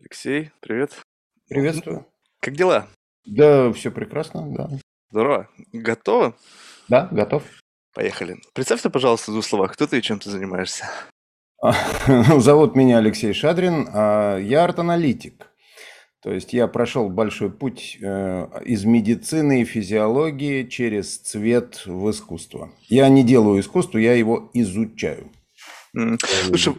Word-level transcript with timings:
Алексей, 0.00 0.50
привет. 0.60 0.98
Приветствую. 1.50 2.06
Как 2.40 2.56
дела? 2.56 2.88
Да, 3.26 3.70
все 3.72 3.90
прекрасно, 3.90 4.50
да. 4.50 4.70
Здорово. 5.10 5.50
Готово? 5.74 6.34
Да, 6.88 7.06
готов. 7.12 7.42
Поехали. 7.94 8.38
Представься, 8.54 8.88
пожалуйста, 8.88 9.30
в 9.30 9.34
двух 9.34 9.44
словах, 9.44 9.74
кто 9.74 9.86
ты 9.86 9.98
и 9.98 10.02
чем 10.02 10.18
ты 10.18 10.30
занимаешься. 10.30 10.88
Зовут 12.38 12.76
меня 12.76 12.96
Алексей 12.96 13.34
Шадрин, 13.34 13.88
а 13.92 14.38
я 14.38 14.64
арт-аналитик. 14.64 15.48
То 16.22 16.32
есть 16.32 16.54
я 16.54 16.66
прошел 16.66 17.10
большой 17.10 17.50
путь 17.50 17.98
э, 18.00 18.46
из 18.64 18.86
медицины 18.86 19.60
и 19.60 19.66
физиологии 19.66 20.64
через 20.64 21.18
цвет 21.18 21.82
в 21.84 22.10
искусство. 22.10 22.72
Я 22.88 23.10
не 23.10 23.22
делаю 23.22 23.60
искусство, 23.60 23.98
я 23.98 24.14
его 24.14 24.50
изучаю. 24.54 25.30
Слушай, 25.92 26.74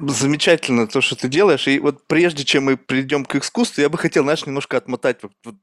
замечательно 0.00 0.86
то, 0.86 1.00
что 1.00 1.16
ты 1.16 1.28
делаешь. 1.28 1.66
И 1.68 1.78
вот 1.78 2.06
прежде 2.06 2.44
чем 2.44 2.64
мы 2.64 2.76
придем 2.76 3.24
к 3.24 3.34
искусству, 3.36 3.80
я 3.80 3.88
бы 3.88 3.98
хотел, 3.98 4.22
знаешь, 4.22 4.46
немножко 4.46 4.76
отмотать 4.76 5.22
вот, 5.22 5.32
вот 5.44 5.56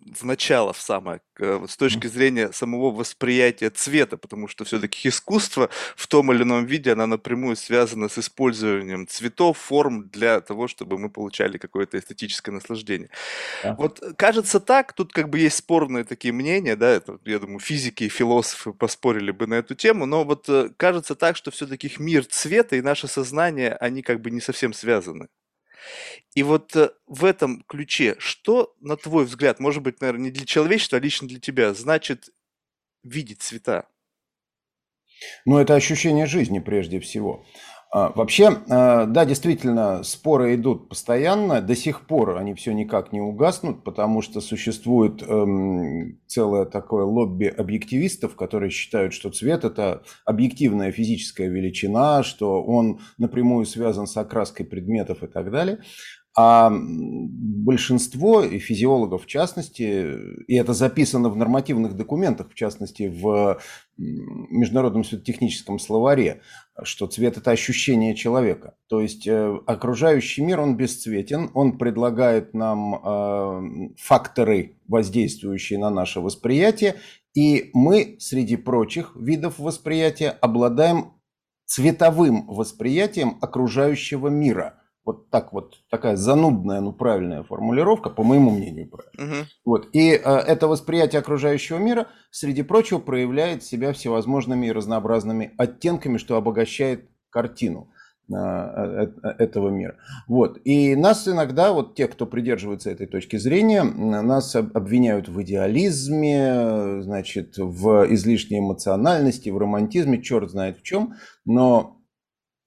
в 0.00 0.24
начало, 0.24 0.72
в 0.72 0.80
самое, 0.80 1.20
вот 1.38 1.70
с 1.70 1.76
точки 1.76 2.06
зрения 2.06 2.52
самого 2.52 2.90
восприятия 2.90 3.70
цвета, 3.70 4.16
потому 4.16 4.48
что 4.48 4.64
все-таки 4.64 5.08
искусство 5.08 5.70
в 5.96 6.06
том 6.06 6.32
или 6.32 6.42
ином 6.42 6.64
виде, 6.66 6.92
оно 6.92 7.06
напрямую 7.06 7.56
связано 7.56 8.08
с 8.08 8.18
использованием 8.18 9.06
цветов, 9.06 9.58
форм 9.58 10.08
для 10.08 10.40
того, 10.40 10.68
чтобы 10.68 10.98
мы 10.98 11.10
получали 11.10 11.58
какое-то 11.58 11.98
эстетическое 11.98 12.54
наслаждение. 12.54 13.10
Да. 13.62 13.74
Вот 13.74 14.02
кажется 14.16 14.60
так, 14.60 14.92
тут 14.92 15.12
как 15.12 15.28
бы 15.28 15.38
есть 15.38 15.56
спорные 15.56 16.04
такие 16.04 16.32
мнения, 16.32 16.76
да, 16.76 16.88
это, 16.88 17.18
я 17.24 17.38
думаю, 17.38 17.60
физики 17.60 18.04
и 18.04 18.08
философы 18.08 18.72
поспорили 18.72 19.30
бы 19.30 19.46
на 19.46 19.54
эту 19.54 19.74
тему, 19.74 20.06
но 20.06 20.24
вот 20.24 20.48
э, 20.48 20.70
кажется 20.76 21.14
так, 21.14 21.36
что 21.36 21.50
все-таки 21.50 21.92
мир 21.98 22.24
цвета 22.24 22.76
и 22.76 22.82
наше 22.82 23.08
сознание, 23.08 23.74
они 23.74 24.02
как 24.02 24.20
бы 24.20 24.30
не 24.30 24.40
совсем 24.40 24.72
связаны. 24.72 25.28
И 26.34 26.42
вот 26.42 26.74
э, 26.76 26.90
в 27.06 27.24
этом 27.24 27.62
ключе, 27.62 28.16
что, 28.18 28.74
на 28.80 28.96
твой 28.96 29.24
взгляд, 29.24 29.60
может 29.60 29.82
быть, 29.82 30.00
наверное, 30.00 30.24
не 30.24 30.30
для 30.30 30.46
человечества, 30.46 30.98
а 30.98 31.00
лично 31.00 31.28
для 31.28 31.40
тебя, 31.40 31.74
значит 31.74 32.30
видеть 33.02 33.42
цвета? 33.42 33.88
Ну, 35.44 35.58
это 35.58 35.74
ощущение 35.74 36.26
жизни 36.26 36.60
прежде 36.60 37.00
всего. 37.00 37.44
А, 37.92 38.12
вообще, 38.14 38.56
а, 38.68 39.06
да, 39.06 39.24
действительно, 39.24 40.04
споры 40.04 40.54
идут 40.54 40.88
постоянно. 40.88 41.60
До 41.60 41.74
сих 41.74 42.06
пор 42.06 42.36
они 42.36 42.54
все 42.54 42.72
никак 42.72 43.12
не 43.12 43.20
угаснут, 43.20 43.82
потому 43.82 44.22
что 44.22 44.40
существует 44.40 45.24
эм, 45.26 46.20
целое 46.28 46.66
такое 46.66 47.04
лобби 47.04 47.46
объективистов, 47.46 48.36
которые 48.36 48.70
считают, 48.70 49.12
что 49.12 49.30
цвет– 49.30 49.64
это 49.66 50.04
объективная 50.24 50.92
физическая 50.92 51.48
величина, 51.48 52.22
что 52.22 52.62
он 52.62 53.00
напрямую 53.18 53.66
связан 53.66 54.06
с 54.06 54.16
окраской 54.16 54.64
предметов 54.64 55.24
и 55.24 55.26
так 55.26 55.50
далее. 55.50 55.80
А 56.36 56.70
большинство 56.72 58.44
и 58.44 58.60
физиологов 58.60 59.24
в 59.24 59.26
частности, 59.26 60.16
и 60.46 60.54
это 60.54 60.74
записано 60.74 61.28
в 61.28 61.36
нормативных 61.36 61.96
документах, 61.96 62.50
в 62.50 62.54
частности 62.54 63.08
в 63.08 63.58
Международном 64.00 65.04
светотехническом 65.04 65.78
словаре, 65.78 66.40
что 66.82 67.06
цвет– 67.06 67.36
это 67.38 67.50
ощущение 67.50 68.14
человека. 68.14 68.74
То 68.88 69.00
есть 69.00 69.26
э, 69.26 69.58
окружающий 69.66 70.42
мир, 70.42 70.60
он 70.60 70.76
бесцветен, 70.76 71.50
он 71.52 71.76
предлагает 71.76 72.54
нам 72.54 72.94
э, 72.94 73.90
факторы, 73.98 74.78
воздействующие 74.88 75.78
на 75.78 75.90
наше 75.90 76.20
восприятие, 76.20 76.96
и 77.34 77.70
мы, 77.74 78.16
среди 78.18 78.56
прочих 78.56 79.14
видов 79.14 79.58
восприятия, 79.58 80.30
обладаем 80.30 81.12
цветовым 81.66 82.46
восприятием 82.46 83.36
окружающего 83.40 84.28
мира– 84.28 84.76
вот 85.10 85.28
так 85.30 85.52
вот, 85.52 85.74
такая 85.90 86.16
занудная, 86.16 86.80
но 86.80 86.92
правильная 86.92 87.42
формулировка, 87.42 88.10
по 88.10 88.22
моему 88.22 88.50
мнению, 88.50 88.88
правильная. 88.88 89.42
Угу. 89.42 89.48
Вот. 89.64 89.88
И 89.92 90.12
э, 90.12 90.16
это 90.18 90.68
восприятие 90.68 91.18
окружающего 91.18 91.78
мира, 91.78 92.06
среди 92.30 92.62
прочего, 92.62 92.98
проявляет 93.00 93.64
себя 93.64 93.92
всевозможными 93.92 94.66
и 94.66 94.72
разнообразными 94.72 95.52
оттенками, 95.58 96.16
что 96.16 96.36
обогащает 96.36 97.08
картину 97.30 97.90
э, 98.28 98.34
э, 98.36 99.06
э, 99.22 99.28
этого 99.38 99.70
мира. 99.70 99.96
Вот. 100.28 100.60
И 100.64 100.94
нас 100.94 101.26
иногда, 101.26 101.72
вот 101.72 101.96
те, 101.96 102.06
кто 102.06 102.24
придерживается 102.24 102.90
этой 102.90 103.08
точки 103.08 103.36
зрения, 103.36 103.82
нас 103.82 104.54
обвиняют 104.54 105.28
в 105.28 105.42
идеализме, 105.42 107.02
значит, 107.02 107.58
в 107.58 108.06
излишней 108.14 108.60
эмоциональности, 108.60 109.50
в 109.50 109.58
романтизме, 109.58 110.22
черт 110.22 110.50
знает 110.50 110.78
в 110.78 110.82
чем, 110.82 111.14
но 111.44 111.99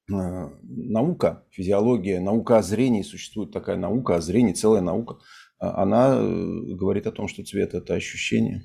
наука, 0.08 1.46
физиология, 1.50 2.20
наука 2.20 2.58
о 2.58 2.62
зрении, 2.62 3.02
существует 3.04 3.52
такая 3.52 3.78
наука 3.78 4.16
о 4.16 4.22
зрении, 4.22 4.54
целая 4.54 4.82
наука, 4.82 5.20
а, 5.60 5.84
она 5.84 6.18
э, 6.18 6.76
говорит 6.76 7.08
о 7.08 7.12
том, 7.12 7.28
что 7.28 7.44
цвет– 7.44 7.74
это 7.76 7.94
ощущение. 7.94 8.64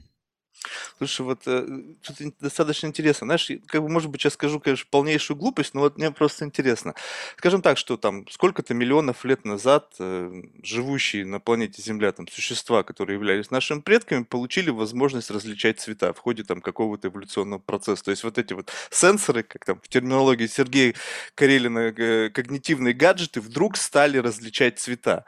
Слушай, 0.98 1.22
вот 1.22 1.42
э, 1.46 1.66
тут 2.02 2.34
достаточно 2.40 2.86
интересно. 2.86 3.26
Знаешь, 3.26 3.50
как 3.66 3.82
бы, 3.82 3.88
может 3.88 4.10
быть, 4.10 4.20
сейчас 4.20 4.34
скажу, 4.34 4.60
конечно, 4.60 4.86
полнейшую 4.90 5.36
глупость, 5.36 5.74
но 5.74 5.80
вот 5.80 5.96
мне 5.96 6.10
просто 6.10 6.44
интересно. 6.44 6.94
Скажем 7.36 7.62
так, 7.62 7.78
что 7.78 7.96
там 7.96 8.26
сколько-то 8.28 8.74
миллионов 8.74 9.24
лет 9.24 9.44
назад 9.44 9.94
э, 9.98 10.42
живущие 10.62 11.24
на 11.24 11.40
планете 11.40 11.82
Земля 11.82 12.12
там 12.12 12.26
существа, 12.28 12.82
которые 12.82 13.16
являлись 13.16 13.50
нашими 13.50 13.80
предками, 13.80 14.24
получили 14.24 14.70
возможность 14.70 15.30
различать 15.30 15.80
цвета 15.80 16.12
в 16.12 16.18
ходе 16.18 16.44
там 16.44 16.60
какого-то 16.60 17.08
эволюционного 17.08 17.60
процесса. 17.60 18.04
То 18.04 18.10
есть 18.10 18.24
вот 18.24 18.38
эти 18.38 18.52
вот 18.52 18.70
сенсоры, 18.90 19.42
как 19.42 19.64
там 19.64 19.80
в 19.80 19.88
терминологии 19.88 20.46
Сергея 20.46 20.94
Карелина, 21.34 21.92
э, 21.96 22.30
когнитивные 22.30 22.94
гаджеты 22.94 23.40
вдруг 23.40 23.76
стали 23.76 24.18
различать 24.18 24.78
цвета. 24.78 25.24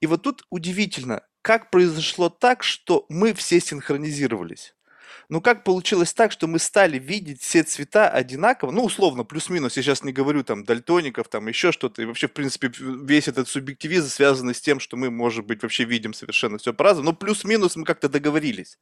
И 0.00 0.06
вот 0.06 0.22
тут 0.22 0.44
удивительно, 0.50 1.22
как 1.42 1.70
произошло 1.70 2.28
так, 2.28 2.62
что 2.62 3.04
мы 3.08 3.34
все 3.34 3.60
синхронизировались? 3.60 4.74
Ну, 5.28 5.40
как 5.40 5.64
получилось 5.64 6.12
так, 6.12 6.30
что 6.30 6.46
мы 6.46 6.58
стали 6.58 6.98
видеть 6.98 7.40
все 7.40 7.62
цвета 7.62 8.08
одинаково, 8.08 8.70
ну, 8.70 8.84
условно, 8.84 9.24
плюс-минус, 9.24 9.76
я 9.76 9.82
сейчас 9.82 10.02
не 10.02 10.12
говорю 10.12 10.44
там 10.44 10.64
дальтоников, 10.64 11.28
там 11.28 11.48
еще 11.48 11.72
что-то, 11.72 12.02
и 12.02 12.04
вообще, 12.04 12.28
в 12.28 12.32
принципе, 12.32 12.70
весь 12.78 13.28
этот 13.28 13.48
субъективизм 13.48 14.08
связан 14.08 14.52
с 14.52 14.60
тем, 14.60 14.78
что 14.78 14.96
мы, 14.96 15.10
может 15.10 15.46
быть, 15.46 15.62
вообще 15.62 15.84
видим 15.84 16.12
совершенно 16.12 16.58
все 16.58 16.74
по-разному, 16.74 17.10
но 17.10 17.16
плюс-минус 17.16 17.76
мы 17.76 17.84
как-то 17.84 18.08
договорились. 18.08 18.78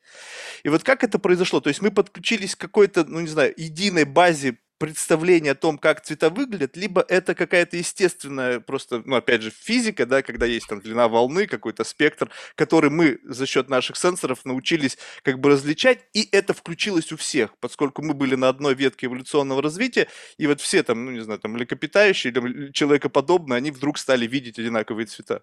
И 0.65 0.69
вот 0.69 0.83
как 0.83 1.05
это 1.05 1.19
произошло? 1.19 1.61
То 1.61 1.69
есть 1.69 1.83
мы 1.83 1.91
подключились 1.91 2.57
к 2.57 2.61
какой-то, 2.61 3.05
ну, 3.05 3.21
не 3.21 3.29
знаю, 3.29 3.55
единой 3.57 4.05
базе 4.05 4.59
представление 4.81 5.53
о 5.53 5.55
том, 5.55 5.77
как 5.77 6.01
цвета 6.01 6.31
выглядят, 6.31 6.75
либо 6.75 7.05
это 7.07 7.35
какая-то 7.35 7.77
естественная 7.77 8.61
просто, 8.61 9.03
ну, 9.05 9.17
опять 9.17 9.43
же, 9.43 9.51
физика, 9.51 10.07
да, 10.07 10.23
когда 10.23 10.47
есть 10.47 10.69
там 10.69 10.81
длина 10.81 11.07
волны, 11.07 11.47
какой-то 11.47 11.85
спектр, 11.85 12.31
который 12.55 12.89
мы 12.89 13.19
за 13.23 13.45
счет 13.45 13.69
наших 13.69 13.99
сенсоров 13.99 14.47
научились 14.47 14.97
как 15.23 15.39
бы 15.39 15.51
различать, 15.51 16.01
и 16.15 16.27
это 16.33 16.55
включилось 16.55 17.13
у 17.13 17.19
всех, 17.19 17.59
поскольку 17.59 18.01
мы 18.01 18.15
были 18.15 18.37
на 18.37 18.49
одной 18.49 18.75
ветке 18.75 19.07
эволюционного 19.07 19.61
развития, 19.63 20.09
и 20.39 20.47
вот 20.47 20.63
все 20.63 20.83
там, 20.83 21.05
ну, 21.05 21.11
не 21.11 21.21
знаю, 21.21 21.41
там, 21.41 21.53
млекопитающие 21.53 22.33
или 22.33 22.73
человекоподобные, 22.73 23.59
они 23.59 23.71
вдруг 23.71 23.99
стали 23.99 24.27
видеть 24.27 24.59
одинаковые 24.59 25.05
цвета. 25.05 25.43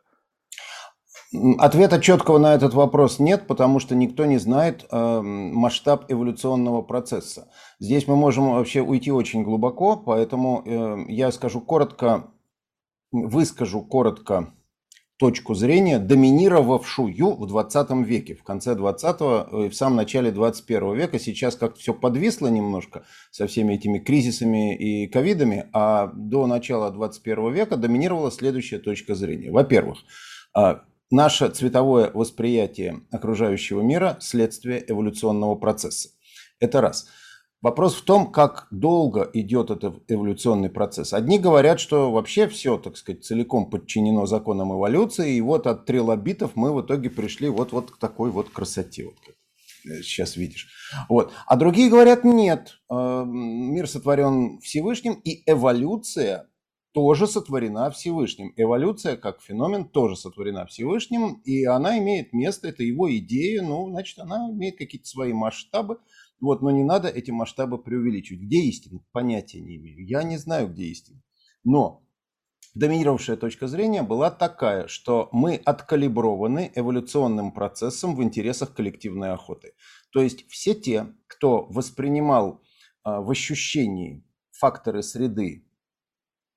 Ответа 1.34 2.00
четкого 2.00 2.38
на 2.38 2.54
этот 2.54 2.74
вопрос 2.74 3.20
нет, 3.20 3.48
потому 3.48 3.80
что 3.80 3.96
никто 3.96 4.26
не 4.26 4.38
знает 4.38 4.86
э, 4.90 5.22
масштаб 5.22 6.06
эволюционного 6.10 6.82
процесса. 6.82 7.50
Здесь 7.80 8.08
мы 8.08 8.16
можем 8.16 8.52
вообще 8.54 8.82
уйти 8.82 9.12
очень 9.12 9.44
глубоко, 9.44 9.98
поэтому 9.98 10.64
э, 10.66 11.06
я 11.10 11.32
скажу 11.34 11.60
коротко, 11.60 12.32
выскажу 13.12 13.82
коротко 13.82 14.54
точку 15.18 15.54
зрения, 15.54 16.00
доминировавшую 16.00 17.36
в 17.36 17.46
20 17.48 17.92
веке, 18.08 18.36
в 18.36 18.44
конце 18.44 18.76
20-го 18.76 19.66
и 19.66 19.70
в 19.70 19.76
самом 19.76 19.98
начале 19.98 20.32
21 20.32 20.96
века. 20.96 21.20
Сейчас 21.20 21.56
как-то 21.56 21.80
все 21.80 21.94
подвисло 21.94 22.48
немножко 22.48 23.04
со 23.32 23.48
всеми 23.48 23.74
этими 23.74 24.00
кризисами 24.00 24.78
и 24.78 25.08
ковидами, 25.08 25.68
а 25.74 26.12
до 26.14 26.48
начала 26.48 26.90
21 26.92 27.52
века 27.52 27.76
доминировала 27.76 28.32
следующая 28.32 28.80
точка 28.80 29.16
зрения. 29.16 29.52
Во-первых, 29.52 30.00
а, 30.54 30.84
Наше 31.10 31.50
цветовое 31.50 32.12
восприятие 32.14 33.02
окружающего 33.12 33.82
мира– 33.82 34.18
следствие 34.20 34.84
эволюционного 34.88 35.56
процесса. 35.56 36.10
Это 36.60 36.82
раз. 36.82 37.08
Вопрос 37.62 37.96
в 37.96 38.04
том, 38.04 38.32
как 38.32 38.68
долго 38.72 39.30
идет 39.34 39.72
этот 39.72 40.04
эволюционный 40.10 40.70
процесс. 40.70 41.14
Одни 41.14 41.40
говорят, 41.40 41.80
что 41.80 42.12
вообще 42.12 42.48
все, 42.48 42.78
так 42.78 42.98
сказать, 42.98 43.24
целиком 43.24 43.70
подчинено 43.70 44.26
законам 44.26 44.74
эволюции, 44.74 45.36
и 45.36 45.42
вот 45.42 45.66
от 45.66 45.86
трилобитов 45.86 46.56
мы 46.56 46.74
в 46.74 46.82
итоге 46.82 47.10
пришли 47.10 47.50
вот, 47.50 47.72
вот 47.72 47.92
к 47.92 47.98
такой 47.98 48.30
вот 48.30 48.50
красоте, 48.50 49.06
вот 49.06 49.16
как 49.26 49.36
сейчас 50.04 50.36
видишь. 50.36 50.68
Вот. 51.10 51.32
А 51.46 51.56
другие 51.56 51.90
говорят, 51.90 52.24
нет, 52.24 52.80
э, 52.92 53.24
мир 53.26 53.88
сотворен 53.88 54.60
Всевышним, 54.60 55.14
и 55.14 55.44
эволюция 55.50 56.50
тоже 56.98 57.28
сотворена 57.28 57.92
Всевышним. 57.92 58.54
Эволюция 58.56 59.18
как 59.18 59.40
феномен 59.40 59.88
тоже 59.88 60.16
сотворена 60.16 60.66
Всевышним, 60.66 61.34
и 61.46 61.64
она 61.64 62.00
имеет 62.00 62.34
место, 62.34 62.70
это 62.70 62.82
его 62.82 63.16
идея, 63.18 63.62
ну, 63.62 63.88
значит, 63.92 64.18
она 64.18 64.50
имеет 64.50 64.80
какие-то 64.80 65.08
свои 65.08 65.32
масштабы, 65.32 66.00
вот, 66.42 66.64
но 66.64 66.72
не 66.72 66.84
надо 66.84 67.08
эти 67.08 67.30
масштабы 67.30 67.78
преувеличивать. 67.78 68.42
Где 68.42 68.62
истина? 68.62 69.00
Понятия 69.12 69.60
не 69.60 69.76
имею. 69.76 70.08
Я 70.08 70.24
не 70.24 70.38
знаю, 70.38 70.70
где 70.70 70.86
истина. 70.86 71.22
Но 71.64 72.04
доминировавшая 72.74 73.38
точка 73.38 73.68
зрения 73.68 74.02
была 74.02 74.32
такая, 74.32 74.88
что 74.88 75.30
мы 75.32 75.54
откалиброваны 75.54 76.72
эволюционным 76.74 77.52
процессом 77.52 78.16
в 78.16 78.24
интересах 78.24 78.74
коллективной 78.74 79.34
охоты. 79.34 79.74
То 80.12 80.24
есть 80.24 80.50
все 80.50 80.74
те, 80.74 81.14
кто 81.28 81.68
воспринимал 81.70 82.64
а, 83.04 83.22
в 83.22 83.30
ощущении 83.30 84.26
факторы 84.50 85.04
среды 85.04 85.67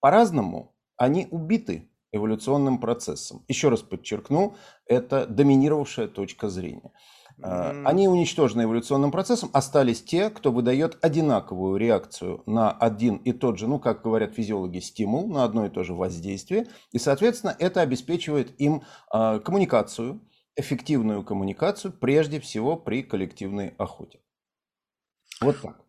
по-разному, 0.00 0.74
они 0.96 1.28
убиты 1.30 1.90
эволюционным 2.12 2.78
процессом. 2.78 3.44
Еще 3.48 3.68
раз 3.68 3.80
подчеркну, 3.82 4.56
это 4.86 5.26
доминировавшая 5.26 6.08
точка 6.08 6.48
зрения. 6.48 6.92
Mm. 7.38 7.86
Они 7.86 8.08
уничтожены 8.08 8.62
эволюционным 8.62 9.10
процессом, 9.10 9.50
остались 9.52 10.02
те, 10.02 10.28
кто 10.28 10.52
выдает 10.52 10.98
одинаковую 11.02 11.76
реакцию 11.76 12.42
на 12.46 12.70
один 12.70 13.16
и 13.16 13.32
тот 13.32 13.58
же, 13.58 13.66
ну, 13.66 13.78
как 13.78 14.02
говорят 14.02 14.34
физиологи, 14.34 14.80
стимул, 14.80 15.28
на 15.28 15.44
одно 15.44 15.66
и 15.66 15.70
то 15.70 15.82
же 15.82 15.94
воздействие. 15.94 16.66
И, 16.92 16.98
соответственно, 16.98 17.56
это 17.58 17.80
обеспечивает 17.80 18.60
им 18.60 18.82
э, 19.12 19.40
коммуникацию, 19.40 20.20
эффективную 20.56 21.24
коммуникацию, 21.24 21.92
прежде 21.92 22.40
всего 22.40 22.76
при 22.76 23.02
коллективной 23.02 23.74
охоте. 23.78 24.20
Вот 25.40 25.60
так. 25.62 25.80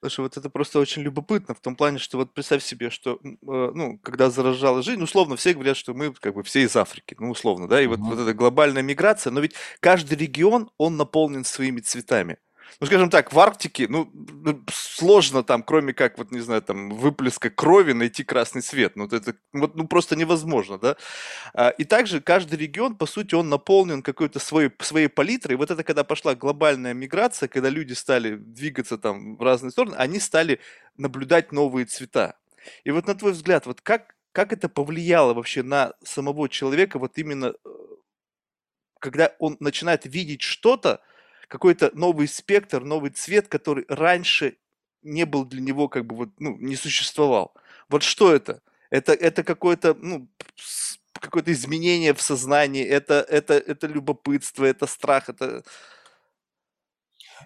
Слушай, 0.00 0.20
вот 0.20 0.36
это 0.36 0.50
просто 0.50 0.78
очень 0.78 1.02
любопытно 1.02 1.54
в 1.54 1.60
том 1.60 1.76
плане, 1.76 1.98
что 1.98 2.18
вот 2.18 2.34
представь 2.34 2.62
себе, 2.62 2.90
что, 2.90 3.18
э, 3.22 3.28
ну, 3.42 3.98
когда 4.02 4.30
заражала 4.30 4.82
жизнь, 4.82 5.02
условно, 5.02 5.36
все 5.36 5.54
говорят, 5.54 5.76
что 5.76 5.94
мы 5.94 6.12
как 6.12 6.34
бы 6.34 6.42
все 6.42 6.62
из 6.62 6.76
Африки, 6.76 7.16
ну, 7.18 7.30
условно, 7.30 7.68
да, 7.68 7.80
и 7.82 7.86
вот, 7.86 8.00
вот 8.00 8.18
эта 8.18 8.34
глобальная 8.34 8.82
миграция, 8.82 9.30
но 9.30 9.40
ведь 9.40 9.54
каждый 9.80 10.16
регион, 10.16 10.70
он 10.78 10.96
наполнен 10.96 11.44
своими 11.44 11.80
цветами 11.80 12.38
ну, 12.80 12.86
скажем 12.86 13.10
так, 13.10 13.32
в 13.32 13.38
Арктике, 13.38 13.86
ну, 13.88 14.10
ну, 14.12 14.62
сложно 14.70 15.42
там, 15.42 15.62
кроме 15.62 15.92
как, 15.92 16.18
вот, 16.18 16.32
не 16.32 16.40
знаю, 16.40 16.62
там, 16.62 16.90
выплеска 16.90 17.50
крови 17.50 17.92
найти 17.92 18.24
красный 18.24 18.62
свет. 18.62 18.96
Ну, 18.96 19.06
это 19.06 19.34
вот, 19.52 19.76
ну, 19.76 19.86
просто 19.86 20.16
невозможно, 20.16 20.78
да. 20.78 20.96
А, 21.54 21.68
и 21.70 21.84
также 21.84 22.20
каждый 22.20 22.58
регион, 22.58 22.96
по 22.96 23.06
сути, 23.06 23.34
он 23.34 23.48
наполнен 23.48 24.02
какой-то 24.02 24.38
своей, 24.38 24.70
своей 24.80 25.08
палитрой. 25.08 25.56
Вот 25.56 25.70
это, 25.70 25.84
когда 25.84 26.04
пошла 26.04 26.34
глобальная 26.34 26.94
миграция, 26.94 27.48
когда 27.48 27.68
люди 27.68 27.92
стали 27.92 28.36
двигаться 28.36 28.98
там 28.98 29.36
в 29.36 29.42
разные 29.42 29.70
стороны, 29.70 29.94
они 29.96 30.18
стали 30.18 30.60
наблюдать 30.96 31.52
новые 31.52 31.86
цвета. 31.86 32.36
И 32.84 32.90
вот 32.90 33.06
на 33.06 33.14
твой 33.14 33.32
взгляд, 33.32 33.66
вот 33.66 33.80
как, 33.80 34.14
как 34.32 34.52
это 34.52 34.68
повлияло 34.68 35.34
вообще 35.34 35.62
на 35.62 35.92
самого 36.02 36.48
человека, 36.48 36.98
вот 36.98 37.18
именно 37.18 37.54
э, 37.64 37.68
когда 38.98 39.32
он 39.38 39.56
начинает 39.60 40.06
видеть 40.06 40.42
что-то, 40.42 41.00
какой-то 41.54 41.92
новый 41.94 42.26
спектр, 42.26 42.82
новый 42.82 43.10
цвет, 43.10 43.46
который 43.46 43.84
раньше 43.88 44.56
не 45.02 45.24
был 45.24 45.44
для 45.44 45.60
него 45.60 45.88
как 45.88 46.04
бы 46.04 46.16
вот, 46.16 46.30
ну, 46.40 46.56
не 46.56 46.74
существовал. 46.74 47.54
Вот 47.88 48.02
что 48.02 48.34
это? 48.34 48.60
Это, 48.90 49.12
это 49.12 49.44
какое-то, 49.44 49.94
ну, 49.94 50.26
какое-то 51.12 51.52
изменение 51.52 52.12
в 52.12 52.20
сознании, 52.20 52.82
это, 52.82 53.24
это, 53.28 53.54
это 53.54 53.86
любопытство, 53.86 54.64
это 54.64 54.88
страх, 54.88 55.28
это... 55.28 55.62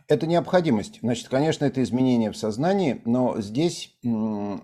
Это 0.06 0.26
необходимость. 0.26 1.00
Значит, 1.02 1.28
конечно, 1.28 1.66
это 1.66 1.82
изменение 1.82 2.30
в 2.30 2.36
сознании, 2.38 3.02
но 3.04 3.38
здесь 3.42 3.94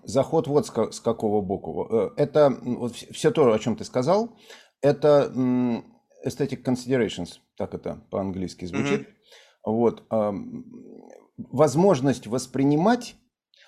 заход 0.04 0.46
вот 0.46 0.66
с, 0.68 1.00
какого 1.00 1.42
боку. 1.42 1.86
Э, 1.90 2.10
это 2.16 2.48
вот 2.62 2.96
все 2.96 3.30
то, 3.30 3.52
о 3.52 3.58
чем 3.58 3.76
ты 3.76 3.84
сказал, 3.84 4.38
это 4.80 5.30
aesthetic 6.24 6.62
considerations, 6.62 7.40
так 7.58 7.74
это 7.74 8.00
по-английски 8.10 8.64
звучит. 8.64 9.02
Mm-hmm. 9.02 9.13
Вот. 9.64 10.04
Возможность 11.36 12.26
воспринимать 12.26 13.16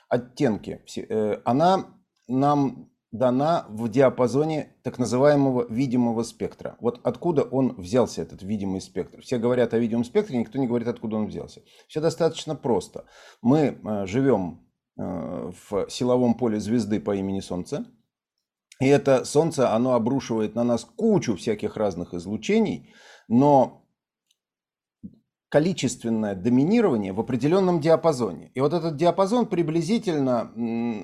оттенки, 0.08 0.82
э, 0.96 1.40
она 1.44 1.86
нам 2.28 2.90
дана 3.12 3.66
в 3.68 3.88
диапазоне 3.88 4.76
так 4.82 4.98
называемого 4.98 5.66
видимого 5.68 6.22
спектра. 6.22 6.76
Вот 6.80 7.00
откуда 7.04 7.42
он 7.42 7.74
взялся, 7.76 8.22
этот 8.22 8.42
видимый 8.42 8.80
спектр. 8.80 9.22
Все 9.22 9.38
говорят 9.38 9.74
о 9.74 9.78
видимом 9.78 10.04
спектре, 10.04 10.38
никто 10.38 10.58
не 10.58 10.66
говорит, 10.66 10.88
откуда 10.88 11.16
он 11.16 11.26
взялся. 11.26 11.62
Все 11.88 12.00
достаточно 12.00 12.54
просто. 12.54 13.06
Мы 13.42 13.78
э, 13.82 14.06
живем 14.06 14.66
э, 14.98 15.52
в 15.70 15.88
силовом 15.88 16.34
поле 16.34 16.60
звезды 16.60 17.00
по 17.00 17.14
имени 17.14 17.40
Солнце. 17.40 17.86
И 18.80 18.86
это 18.86 19.24
Солнце, 19.24 19.72
оно 19.74 19.94
обрушивает 19.94 20.54
на 20.54 20.62
нас 20.62 20.84
кучу 20.84 21.36
всяких 21.36 21.76
разных 21.76 22.12
излучений, 22.12 22.92
но 23.26 23.85
количественное 25.48 26.34
доминирование 26.34 27.12
в 27.12 27.20
определенном 27.20 27.80
диапазоне. 27.80 28.50
И 28.54 28.60
вот 28.60 28.72
этот 28.72 28.96
диапазон 28.96 29.46
приблизительно 29.46 30.52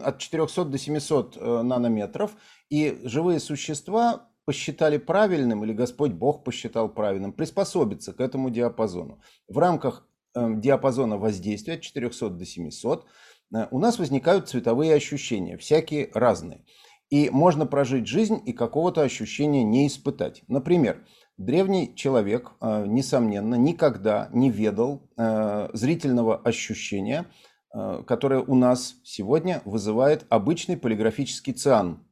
от 0.05 0.19
400 0.19 0.65
до 0.65 0.79
700 0.79 1.37
э, 1.37 1.63
нанометров. 1.63 2.33
И 2.69 3.01
живые 3.05 3.39
существа 3.39 4.29
посчитали 4.45 4.99
правильным, 4.99 5.63
или 5.65 5.73
Господь 5.73 6.13
Бог 6.13 6.43
посчитал 6.43 6.89
правильным, 6.89 7.33
приспособиться 7.33 8.13
к 8.13 8.21
этому 8.21 8.51
диапазону. 8.51 9.21
В 9.47 9.59
рамках 9.59 10.09
э, 10.35 10.55
диапазона 10.57 11.19
воздействия 11.19 11.75
от 11.75 11.83
400 11.83 12.31
до 12.31 12.45
700 12.45 13.07
э, 13.55 13.69
у 13.71 13.79
нас 13.79 14.01
возникают 14.01 14.49
цветовые 14.49 14.95
ощущения, 14.95 15.57
всякие 15.57 16.11
разные. 16.15 16.65
И 17.11 17.31
можно 17.31 17.67
прожить 17.67 18.09
жизнь 18.09 18.41
и 18.45 18.53
какого-то 18.53 19.03
ощущения 19.03 19.63
не 19.63 19.87
испытать. 19.87 20.43
Например, 20.49 21.05
Древний 21.39 21.95
человек, 21.97 22.53
э, 22.61 22.87
несомненно, 22.87 23.55
никогда 23.55 24.29
не 24.33 24.51
ведал 24.51 25.11
э, 25.17 25.71
зрительного 25.73 26.37
ощущения, 26.37 27.27
э, 27.75 28.03
которое 28.07 28.41
у 28.41 28.55
нас 28.55 28.97
сегодня 29.03 29.63
вызывает 29.65 30.27
обычный 30.29 30.77
полиграфический 30.77 31.53
циан. 31.53 32.07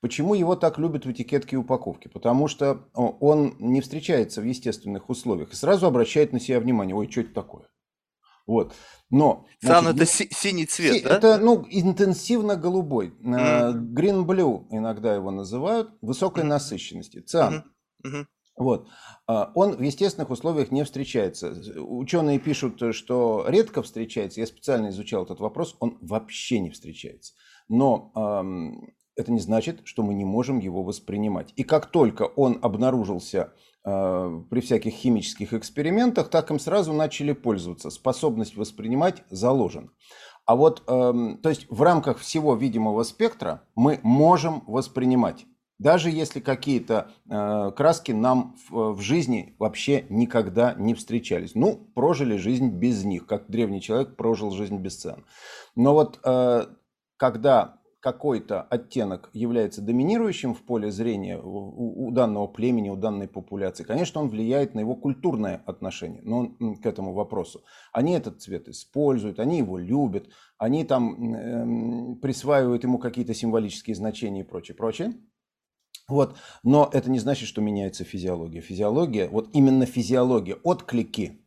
Почему 0.00 0.34
его 0.34 0.56
так 0.56 0.78
любят 0.78 1.04
в 1.04 1.10
этикетке 1.10 1.56
и 1.56 1.58
упаковке? 1.58 2.08
Потому 2.08 2.48
что 2.48 2.88
он 2.94 3.56
не 3.58 3.82
встречается 3.82 4.40
в 4.40 4.44
естественных 4.44 5.10
условиях 5.10 5.52
и 5.52 5.56
сразу 5.56 5.86
обращает 5.86 6.32
на 6.32 6.40
себя 6.40 6.58
внимание. 6.58 6.96
Ой, 6.96 7.10
что 7.10 7.20
это 7.20 7.34
такое? 7.34 7.68
Вот. 8.46 8.74
Но, 9.10 9.46
Циан 9.62 9.86
это 9.88 10.06
си- 10.06 10.28
синий 10.32 10.66
цвет, 10.66 10.94
си- 10.94 11.02
да? 11.02 11.18
Это 11.18 11.38
ну, 11.38 11.66
интенсивно 11.68 12.56
голубой. 12.56 13.14
Mm-hmm. 13.22 13.92
Green 13.92 14.24
blue 14.24 14.66
иногда 14.70 15.14
его 15.14 15.30
называют. 15.30 15.90
Высокой 16.00 16.44
mm-hmm. 16.44 16.48
насыщенности. 16.48 17.20
Циан. 17.20 17.64
Mm-hmm. 18.04 18.24
Вот. 18.60 18.88
А, 19.26 19.50
он 19.54 19.74
в 19.74 19.80
естественных 19.80 20.28
условиях 20.28 20.70
не 20.70 20.84
встречается. 20.84 21.50
Ученые 21.78 22.38
пишут, 22.38 22.82
что 22.94 23.46
редко 23.48 23.82
встречается. 23.82 24.40
Я 24.40 24.46
специально 24.46 24.90
изучал 24.90 25.24
этот 25.24 25.40
вопрос. 25.40 25.76
Он 25.80 25.96
вообще 26.02 26.60
не 26.60 26.68
встречается. 26.68 27.32
Но 27.68 28.12
эм, 28.14 28.92
это 29.16 29.32
не 29.32 29.40
значит, 29.40 29.80
что 29.84 30.02
мы 30.02 30.12
не 30.12 30.26
можем 30.26 30.58
его 30.58 30.82
воспринимать. 30.82 31.54
И 31.56 31.62
как 31.62 31.86
только 31.86 32.24
он 32.24 32.58
обнаружился 32.60 33.54
э, 33.82 34.42
при 34.50 34.60
всяких 34.60 34.92
химических 34.92 35.54
экспериментах, 35.54 36.28
так 36.28 36.50
им 36.50 36.60
сразу 36.60 36.92
начали 36.92 37.32
пользоваться. 37.32 37.88
Способность 37.88 38.58
воспринимать 38.58 39.24
заложена. 39.30 39.88
А 40.44 40.54
вот, 40.54 40.82
эм, 40.86 41.38
то 41.38 41.48
есть 41.48 41.66
в 41.70 41.80
рамках 41.80 42.18
всего 42.18 42.54
видимого 42.56 43.04
спектра 43.04 43.62
мы 43.74 44.00
можем 44.02 44.64
воспринимать 44.66 45.46
даже 45.80 46.10
если 46.10 46.40
какие-то 46.40 47.10
э, 47.28 47.72
краски 47.74 48.12
нам 48.12 48.54
в, 48.68 48.92
в 48.92 49.00
жизни 49.00 49.56
вообще 49.58 50.04
никогда 50.10 50.74
не 50.74 50.92
встречались. 50.92 51.54
Ну, 51.54 51.90
прожили 51.94 52.36
жизнь 52.36 52.68
без 52.68 53.02
них, 53.04 53.26
как 53.26 53.48
древний 53.48 53.80
человек 53.80 54.14
прожил 54.14 54.50
жизнь 54.50 54.76
без 54.76 55.00
цен. 55.00 55.24
Но 55.74 55.94
вот 55.94 56.20
э, 56.22 56.66
когда 57.16 57.80
какой-то 58.00 58.62
оттенок 58.62 59.30
является 59.32 59.80
доминирующим 59.80 60.54
в 60.54 60.62
поле 60.62 60.90
зрения 60.90 61.38
у, 61.38 62.08
у 62.08 62.10
данного 62.10 62.46
племени, 62.46 62.90
у 62.90 62.96
данной 62.96 63.28
популяции, 63.28 63.84
конечно, 63.84 64.20
он 64.20 64.28
влияет 64.28 64.74
на 64.74 64.80
его 64.80 64.96
культурное 64.96 65.62
отношение 65.66 66.20
но 66.24 66.48
к 66.76 66.84
этому 66.84 67.14
вопросу. 67.14 67.62
Они 67.92 68.12
этот 68.12 68.42
цвет 68.42 68.68
используют, 68.68 69.40
они 69.40 69.58
его 69.58 69.78
любят, 69.78 70.28
они 70.58 70.84
там 70.84 71.34
э, 71.34 72.16
присваивают 72.20 72.84
ему 72.84 72.98
какие-то 72.98 73.32
символические 73.32 73.96
значения 73.96 74.40
и 74.40 74.44
прочее, 74.44 74.76
прочее. 74.76 75.14
Вот. 76.10 76.36
Но 76.62 76.90
это 76.92 77.08
не 77.10 77.20
значит, 77.20 77.48
что 77.48 77.60
меняется 77.60 78.04
физиология. 78.04 78.60
Физиология, 78.60 79.28
вот 79.28 79.48
именно 79.52 79.86
физиология, 79.86 80.56
отклики, 80.64 81.40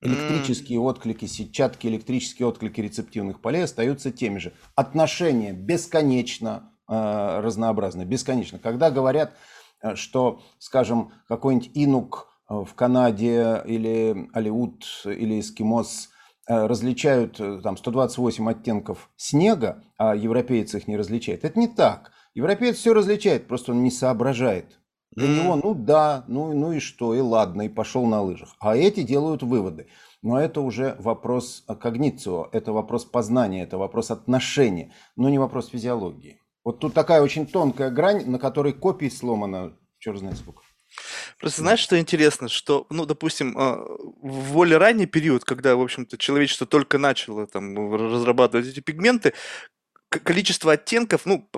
электрические 0.00 0.80
отклики, 0.80 1.26
сетчатки, 1.26 1.86
электрические 1.86 2.48
отклики 2.48 2.80
рецептивных 2.80 3.40
полей 3.40 3.64
остаются 3.64 4.10
теми 4.10 4.38
же. 4.38 4.52
Отношения 4.74 5.52
бесконечно 5.52 6.72
э, 6.88 7.40
разнообразны, 7.40 8.02
бесконечно. 8.02 8.58
Когда 8.58 8.90
говорят, 8.90 9.34
э, 9.82 9.94
что, 9.94 10.40
скажем, 10.58 11.12
какой-нибудь 11.28 11.70
инук 11.74 12.28
э, 12.48 12.54
в 12.54 12.74
Канаде 12.74 13.62
или 13.66 14.28
Алиут 14.32 14.84
или 15.04 15.40
эскимос 15.40 16.10
э, 16.48 16.66
различают 16.66 17.36
там 17.62 17.76
128 17.76 18.50
оттенков 18.50 19.10
снега, 19.16 19.84
а 19.96 20.14
европейцы 20.14 20.78
их 20.78 20.88
не 20.88 20.96
различают. 20.96 21.44
Это 21.44 21.58
не 21.58 21.68
так. 21.68 22.12
Европеец 22.38 22.76
все 22.76 22.94
различает, 22.94 23.48
просто 23.48 23.72
он 23.72 23.82
не 23.82 23.90
соображает. 23.90 24.78
Для 25.10 25.26
mm. 25.26 25.42
него, 25.42 25.56
ну 25.56 25.74
да, 25.74 26.24
ну, 26.28 26.52
ну 26.54 26.70
и 26.70 26.78
что, 26.78 27.12
и 27.12 27.18
ладно, 27.18 27.62
и 27.62 27.68
пошел 27.68 28.06
на 28.06 28.22
лыжах. 28.22 28.54
А 28.60 28.76
эти 28.76 29.02
делают 29.02 29.42
выводы. 29.42 29.88
Но 30.22 30.40
это 30.40 30.60
уже 30.60 30.94
вопрос 31.00 31.64
когницио, 31.80 32.48
это 32.52 32.72
вопрос 32.72 33.04
познания, 33.04 33.64
это 33.64 33.76
вопрос 33.76 34.12
отношения, 34.12 34.92
но 35.16 35.28
не 35.28 35.40
вопрос 35.40 35.70
физиологии. 35.70 36.40
Вот 36.64 36.78
тут 36.78 36.94
такая 36.94 37.22
очень 37.22 37.44
тонкая 37.44 37.90
грань, 37.90 38.30
на 38.30 38.38
которой 38.38 38.72
копий 38.72 39.10
сломана, 39.10 39.76
черт 39.98 40.18
знает 40.18 40.38
сколько. 40.38 40.62
Просто 41.40 41.62
знаешь, 41.62 41.80
что 41.80 41.98
интересно, 41.98 42.48
что, 42.48 42.86
ну, 42.88 43.04
допустим, 43.04 43.58
а, 43.58 43.84
в 44.22 44.52
более 44.52 44.78
ранний 44.78 45.06
период, 45.06 45.44
когда, 45.44 45.74
в 45.74 45.80
общем-то, 45.80 46.16
человечество 46.18 46.68
только 46.68 46.98
начало 46.98 47.48
там 47.48 47.92
разрабатывать 47.92 48.68
эти 48.68 48.78
пигменты, 48.78 49.32
количество 50.08 50.72
оттенков, 50.72 51.26
ну, 51.26 51.48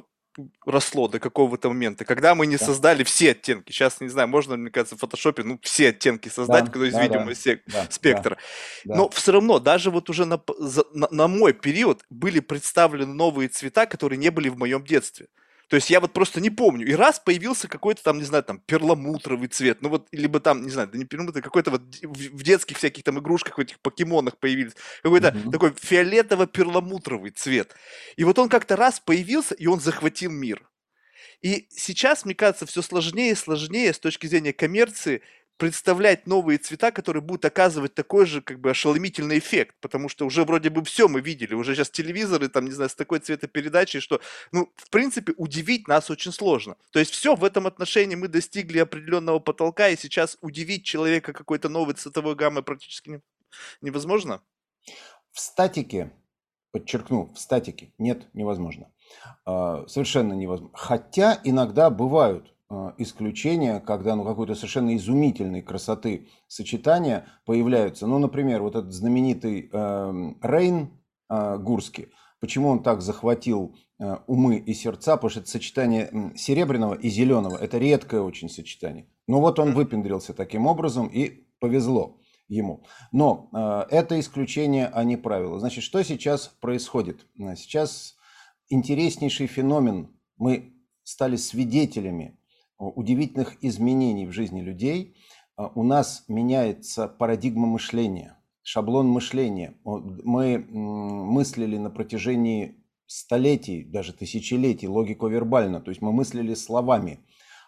росло 0.65 1.09
до 1.09 1.19
какого-то 1.19 1.69
момента, 1.69 2.05
когда 2.05 2.35
мы 2.35 2.47
не 2.47 2.57
да. 2.57 2.65
создали 2.65 3.05
все 3.05 3.33
оттенки. 3.33 3.73
Сейчас, 3.73 4.01
не 4.01 4.09
знаю, 4.09 4.29
можно, 4.29 4.57
мне 4.57 4.71
кажется, 4.71 4.97
в 4.97 5.01
фотошопе, 5.01 5.43
ну, 5.43 5.59
все 5.63 5.89
оттенки 5.89 6.29
создать, 6.29 6.71
да, 6.71 6.87
из 6.87 6.93
да, 6.93 7.03
видимого 7.03 7.27
да, 7.27 7.35
сек- 7.35 7.63
да, 7.67 7.87
спектра. 7.91 8.37
Да, 8.85 8.97
Но 8.97 9.09
все 9.11 9.33
равно, 9.33 9.59
даже 9.59 9.91
вот 9.91 10.11
уже 10.11 10.25
на, 10.25 10.41
на, 10.93 11.09
на 11.11 11.29
мой 11.29 11.53
период 11.53 12.03
были 12.11 12.41
представлены 12.41 13.15
новые 13.15 13.49
цвета, 13.49 13.87
которые 13.87 14.19
не 14.19 14.31
были 14.31 14.49
в 14.49 14.59
моем 14.59 14.85
детстве. 14.85 15.29
То 15.71 15.77
есть 15.77 15.89
я 15.89 16.01
вот 16.01 16.13
просто 16.13 16.41
не 16.41 16.51
помню. 16.51 16.85
И 16.85 16.95
раз 16.95 17.21
появился 17.21 17.69
какой-то 17.69 18.03
там, 18.03 18.19
не 18.19 18.25
знаю, 18.25 18.43
там 18.43 18.59
перламутровый 18.59 19.47
цвет, 19.47 19.83
ну 19.83 19.89
вот, 19.89 20.09
либо 20.11 20.41
там, 20.41 20.63
не 20.63 20.71
знаю, 20.71 20.89
да 20.89 20.99
не 20.99 21.05
перламутровый, 21.05 21.45
какой-то 21.45 21.71
вот 21.71 21.83
в 22.03 22.43
детских 22.43 22.77
всяких 22.77 23.05
там 23.05 23.21
игрушках, 23.21 23.57
в 23.57 23.61
этих 23.61 23.79
покемонах 23.79 24.37
появились, 24.39 24.73
какой-то 25.01 25.29
mm-hmm. 25.29 25.51
такой 25.53 25.71
фиолетово-перламутровый 25.71 27.31
цвет. 27.31 27.77
И 28.17 28.25
вот 28.25 28.41
он 28.41 28.49
как-то 28.49 28.75
раз 28.75 28.99
появился, 28.99 29.55
и 29.55 29.69
он 29.69 29.79
захватил 29.79 30.33
мир. 30.33 30.69
И 31.41 31.69
сейчас, 31.71 32.25
мне 32.25 32.35
кажется, 32.35 32.67
все 32.67 32.83
сложнее 32.83 33.31
и 33.31 33.37
сложнее 33.37 33.95
с 33.95 34.01
точки 34.01 34.27
зрения 34.27 34.53
коммерции 34.53 35.23
представлять 35.61 36.27
новые 36.27 36.57
цвета, 36.57 36.91
которые 36.91 37.23
будут 37.23 37.45
оказывать 37.45 37.95
такой 37.95 38.25
же 38.25 38.41
как 38.41 38.59
бы 38.61 38.71
ошеломительный 38.71 39.39
эффект, 39.39 39.77
потому 39.83 40.09
что 40.09 40.25
уже 40.25 40.45
вроде 40.45 40.71
бы 40.71 40.83
все 40.83 41.07
мы 41.07 41.21
видели, 41.21 41.53
уже 41.53 41.75
сейчас 41.75 41.91
телевизоры 41.91 42.49
там, 42.49 42.65
не 42.65 42.71
знаю, 42.71 42.89
с 42.89 42.95
такой 42.95 43.19
цветопередачей, 43.19 44.01
что, 44.01 44.23
ну, 44.53 44.73
в 44.75 44.89
принципе, 44.89 45.35
удивить 45.37 45.87
нас 45.87 46.11
очень 46.11 46.33
сложно. 46.33 46.77
То 46.93 46.99
есть 46.99 47.13
все 47.13 47.37
в 47.37 47.45
этом 47.45 47.67
отношении 47.67 48.17
мы 48.17 48.29
достигли 48.29 48.79
определенного 48.79 49.39
потолка, 49.39 49.91
и 49.91 49.99
сейчас 49.99 50.39
удивить 50.41 50.87
человека 50.87 51.35
какой-то 51.35 51.69
новой 51.69 51.93
цветовой 51.93 52.37
гаммой 52.37 52.63
практически 52.63 53.21
невозможно. 53.83 54.41
В 55.31 55.41
статике, 55.41 56.11
подчеркну, 56.73 57.35
в 57.35 57.39
статике 57.39 57.93
нет, 57.99 58.29
невозможно. 58.33 58.91
А, 59.45 59.87
совершенно 59.89 60.33
невозможно. 60.33 60.75
Хотя 60.79 61.39
иногда 61.45 61.91
бывают 61.91 62.55
исключения, 62.99 63.81
когда 63.81 64.15
ну, 64.15 64.25
какой-то 64.25 64.55
совершенно 64.55 64.95
изумительной 64.97 65.63
красоты 65.63 66.29
сочетания 66.47 67.27
появляются. 67.45 68.07
Ну, 68.07 68.19
например, 68.19 68.63
вот 68.63 68.77
этот 68.77 68.93
знаменитый 68.93 69.69
э, 69.73 70.33
Рейн 70.43 70.91
э, 71.29 71.59
Гурский. 71.59 72.09
Почему 72.41 72.69
он 72.69 72.83
так 72.83 73.03
захватил 73.03 73.77
э, 73.99 74.17
умы 74.27 74.57
и 74.59 74.73
сердца? 74.73 75.17
Потому 75.17 75.31
что 75.31 75.41
это 75.41 75.51
сочетание 75.51 76.33
серебряного 76.37 76.95
и 76.95 77.09
зеленого. 77.09 77.57
Это 77.57 77.79
редкое 77.79 78.21
очень 78.21 78.49
сочетание. 78.49 79.09
Но 79.27 79.41
вот 79.41 79.59
он 79.59 79.75
выпендрился 79.75 80.33
таким 80.33 80.67
образом 80.67 81.09
и 81.09 81.49
повезло 81.59 82.21
ему. 82.49 82.85
Но 83.13 83.51
э, 83.53 83.87
это 83.91 84.19
исключение, 84.19 84.87
а 84.87 85.05
не 85.05 85.17
правило. 85.17 85.59
Значит, 85.59 85.85
что 85.85 86.03
сейчас 86.03 86.49
происходит? 86.61 87.27
Сейчас 87.57 88.17
интереснейший 88.69 89.49
феномен. 89.49 90.17
Мы 90.37 90.73
стали 91.03 91.37
свидетелями 91.37 92.40
удивительных 92.81 93.63
изменений 93.63 94.27
в 94.27 94.33
жизни 94.33 94.61
людей. 94.61 95.17
А, 95.57 95.71
у 95.75 95.83
нас 95.83 96.25
меняется 96.29 97.07
парадигма 97.07 97.67
мышления, 97.67 98.39
шаблон 98.63 99.09
мышления. 99.09 99.75
Мы 99.85 100.59
мыслили 100.59 101.77
на 101.77 101.91
протяжении 101.91 102.77
столетий, 103.07 103.85
даже 103.85 104.13
тысячелетий, 104.13 104.89
логику 104.89 105.29
вербально, 105.29 105.81
то 105.81 105.91
есть 105.91 106.01
мы 106.01 106.13
мыслили 106.13 106.55
словами. 106.55 107.21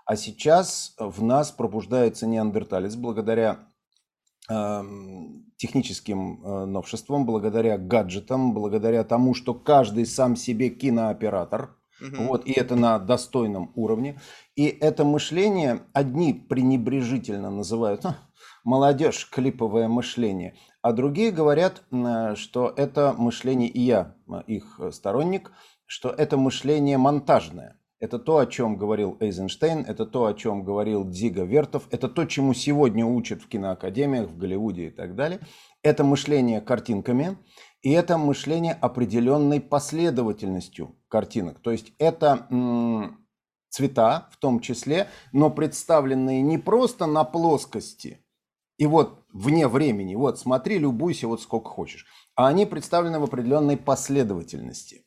А 0.07 0.17
сейчас 0.17 0.95
в 0.99 1.23
нас 1.23 1.53
пробуждается 1.53 2.27
неандерталец 2.27 2.97
благодаря 2.97 3.69
э, 4.49 4.83
техническим 5.57 6.43
э, 6.45 6.65
новшествам, 6.67 7.25
благодаря 7.27 7.79
гаджетам, 7.79 8.53
благодаря 8.55 9.05
тому, 9.05 9.35
что 9.35 9.55
каждый 9.55 10.07
сам 10.07 10.37
себе 10.37 10.71
кинооператор– 10.71 11.77
Угу. 12.03 12.23
Вот, 12.25 12.47
и 12.47 12.53
это 12.53 12.75
на 12.77 12.99
достойном 12.99 13.73
уровне. 13.75 14.21
И 14.57 14.67
это 14.67 15.05
мышление 15.05 15.83
одни 15.93 16.35
пренебрежительно 16.35 17.51
называют 17.51 18.05
молодежь, 18.65 19.29
клиповое 19.31 19.89
мышление, 19.89 20.55
а 20.83 20.93
другие 20.93 21.31
говорят, 21.31 21.83
что 22.35 22.73
это 22.77 23.15
мышление, 23.17 23.69
и 23.69 23.81
я 23.81 24.15
их 24.47 24.81
сторонник, 24.91 25.53
что 25.87 26.11
это 26.11 26.37
мышление 26.37 26.99
монтажное. 26.99 27.79
Это 27.99 28.19
то, 28.19 28.39
о 28.39 28.47
чем 28.47 28.77
говорил 28.77 29.17
Эйзенштейн, 29.21 29.85
это 29.87 30.07
то, 30.07 30.27
о 30.27 30.35
чем 30.35 30.65
говорил 30.65 31.09
Дзига 31.09 31.45
Вертов, 31.45 31.87
это 31.93 32.09
то, 32.09 32.25
чему 32.25 32.53
сегодня 32.53 33.07
учат 33.07 33.43
в 33.43 33.49
киноакадемиях, 33.49 34.29
в 34.29 34.37
Голливуде 34.37 34.89
и 34.89 34.91
так 34.91 35.15
далее. 35.15 35.39
Это 35.85 36.03
мышление 36.03 36.61
картинками, 36.61 37.37
и 37.83 37.91
это 37.91 38.17
мышление 38.17 38.75
определенной 38.75 39.61
последовательностью 39.61 40.97
картинок. 41.09 41.61
То 41.61 41.71
есть 41.71 41.93
это 41.99 42.47
цвета 43.69 44.29
в 44.31 44.37
том 44.37 44.61
числе, 44.61 45.09
но 45.33 45.51
представленные 45.51 46.43
не 46.43 46.59
просто 46.59 47.07
на 47.07 47.25
плоскости 47.25 48.23
и 48.79 48.87
вот 48.87 49.25
вне 49.33 49.69
времени, 49.69 50.15
вот 50.15 50.39
смотри, 50.39 50.79
любуйся, 50.79 51.29
вот 51.29 51.41
сколько 51.41 51.71
хочешь, 51.71 52.07
а 52.35 52.49
они 52.49 52.67
представлены 52.67 53.21
в 53.21 53.25
определенной 53.25 53.77
последовательности. 53.77 55.05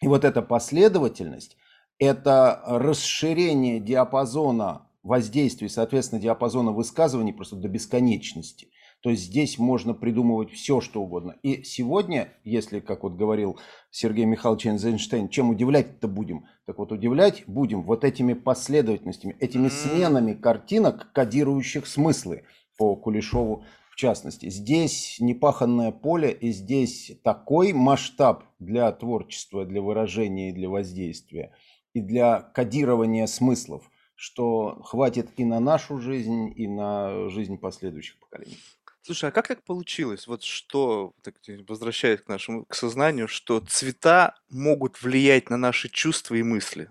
И 0.00 0.08
вот 0.08 0.24
эта 0.24 0.42
последовательность– 0.42 1.56
это 1.98 2.62
расширение 2.66 3.80
диапазона 3.80 4.88
воздействий, 5.02 5.68
соответственно, 5.68 6.20
диапазона 6.20 6.72
высказываний 6.72 7.32
просто 7.32 7.56
до 7.56 7.68
бесконечности. 7.68 8.70
То 9.00 9.10
есть 9.10 9.24
здесь 9.24 9.58
можно 9.58 9.94
придумывать 9.94 10.50
все, 10.50 10.80
что 10.80 11.00
угодно. 11.00 11.36
И 11.42 11.62
сегодня, 11.62 12.32
если, 12.42 12.80
как 12.80 13.04
вот 13.04 13.14
говорил 13.14 13.58
Сергей 13.90 14.24
Михайлович 14.24 14.66
Эйнштейн, 14.66 15.28
чем 15.28 15.50
удивлять-то 15.50 16.08
будем? 16.08 16.46
Так 16.66 16.78
вот, 16.78 16.90
удивлять 16.90 17.44
будем 17.46 17.84
вот 17.84 18.04
этими 18.04 18.32
последовательностями, 18.32 19.36
этими 19.38 19.68
сменами 19.68 20.34
картинок, 20.34 21.12
кодирующих 21.12 21.86
смыслы 21.86 22.42
по 22.76 22.96
Кулешову 22.96 23.64
в 23.90 23.96
частности. 23.96 24.48
Здесь 24.48 25.16
непаханное 25.20 25.92
поле, 25.92 26.32
и 26.32 26.50
здесь 26.52 27.12
такой 27.22 27.72
масштаб 27.72 28.44
для 28.58 28.90
творчества, 28.92 29.64
для 29.64 29.80
выражения 29.80 30.50
и 30.50 30.52
для 30.52 30.68
воздействия, 30.68 31.52
и 31.94 32.00
для 32.00 32.40
кодирования 32.40 33.26
смыслов, 33.26 33.90
что 34.14 34.80
хватит 34.84 35.30
и 35.36 35.44
на 35.44 35.60
нашу 35.60 35.98
жизнь, 35.98 36.52
и 36.54 36.66
на 36.66 37.28
жизнь 37.28 37.58
последующих 37.58 38.18
поколений. 38.18 38.58
Слушай, 39.08 39.30
а 39.30 39.32
как 39.32 39.48
так 39.48 39.64
получилось, 39.64 40.26
вот 40.26 40.42
что, 40.42 41.14
так, 41.22 41.36
возвращаясь 41.66 42.20
к 42.20 42.28
нашему, 42.28 42.66
к 42.66 42.74
сознанию, 42.74 43.26
что 43.26 43.58
цвета 43.60 44.34
могут 44.50 45.00
влиять 45.00 45.48
на 45.48 45.56
наши 45.56 45.88
чувства 45.88 46.34
и 46.34 46.42
мысли? 46.42 46.90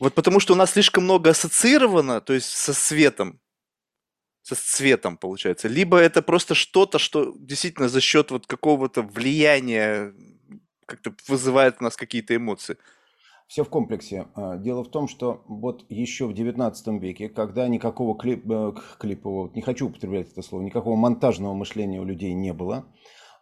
Вот 0.00 0.16
потому 0.16 0.40
что 0.40 0.54
у 0.54 0.56
нас 0.56 0.72
слишком 0.72 1.04
много 1.04 1.30
ассоциировано, 1.30 2.20
то 2.20 2.32
есть 2.32 2.48
со 2.48 2.74
светом, 2.74 3.38
со 4.42 4.56
цветом 4.56 5.16
получается. 5.16 5.68
Либо 5.68 5.96
это 5.96 6.22
просто 6.22 6.56
что-то, 6.56 6.98
что 6.98 7.36
действительно 7.38 7.88
за 7.88 8.00
счет 8.00 8.32
вот 8.32 8.48
какого-то 8.48 9.02
влияния 9.02 10.12
как-то 10.86 11.14
вызывает 11.28 11.76
у 11.78 11.84
нас 11.84 11.94
какие-то 11.94 12.34
эмоции. 12.34 12.78
Все 13.46 13.62
в 13.62 13.68
комплексе. 13.68 14.26
А, 14.34 14.56
дело 14.56 14.82
в 14.82 14.88
том, 14.88 15.06
что 15.06 15.42
вот 15.46 15.84
еще 15.88 16.26
в 16.26 16.34
19 16.34 17.00
веке, 17.00 17.28
когда 17.28 17.68
никакого 17.68 18.18
клип, 18.18 18.50
э, 18.50 18.72
клипового, 18.98 19.50
не 19.54 19.62
хочу 19.62 19.86
употреблять 19.86 20.32
это 20.32 20.42
слово, 20.42 20.62
никакого 20.62 20.96
монтажного 20.96 21.54
мышления 21.54 22.00
у 22.00 22.04
людей 22.04 22.32
не 22.34 22.52
было, 22.52 22.86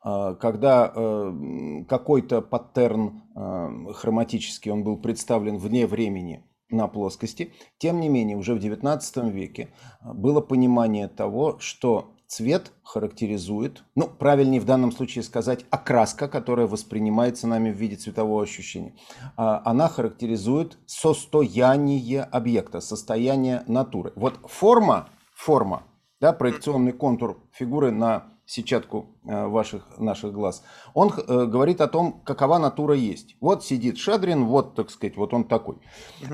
а, 0.03 0.35
когда 0.35 0.93
э, 0.95 1.85
какой-то 1.89 2.43
паттерн 2.43 3.23
э, 3.35 3.93
хроматический, 3.95 4.71
он 4.71 4.85
был 4.85 4.99
представлен 4.99 5.57
вне 5.57 5.87
времени 5.87 6.45
на 6.69 6.87
плоскости, 6.87 7.55
тем 7.79 8.01
не 8.01 8.11
менее 8.11 8.37
уже 8.37 8.55
в 8.55 8.59
19 8.59 9.33
веке 9.33 9.73
было 10.03 10.43
понимание 10.43 11.09
того, 11.09 11.59
что 11.61 12.13
Цвет 12.26 12.73
характеризует, 12.83 13.85
ну, 13.95 14.09
правильнее 14.09 14.61
в 14.61 14.64
данном 14.64 14.93
случае 14.93 15.23
сказать, 15.23 15.66
окраска, 15.71 16.26
которая 16.26 16.66
воспринимается 16.66 17.47
нами 17.47 17.71
в 17.71 17.76
виде 17.76 17.97
цветового 17.97 18.43
ощущения. 18.43 18.95
А, 19.37 19.62
она 19.64 19.88
характеризует 19.88 20.78
состояние 20.87 22.23
объекта, 22.23 22.81
состояние 22.81 23.62
натуры. 23.66 24.12
Вот 24.16 24.38
форма, 24.47 25.09
форма, 25.35 25.85
да, 26.21 26.33
проекционный 26.33 26.93
контур 26.93 27.38
фигуры 27.52 27.90
на 27.90 28.35
сетчатку 28.47 29.07
э, 29.25 29.47
ваших, 29.47 29.99
наших 29.99 30.33
глаз, 30.33 30.62
он 30.93 31.11
э, 31.11 31.47
говорит 31.47 31.81
о 31.81 31.88
том, 31.88 32.21
какова 32.25 32.59
натура 32.59 32.95
есть. 32.95 33.37
Вот 33.40 33.64
сидит 33.64 33.99
Шадрин, 33.99 34.45
вот, 34.47 34.75
так 34.75 34.90
сказать, 34.90 35.16
вот 35.16 35.33
он 35.33 35.45
такой. 35.45 35.76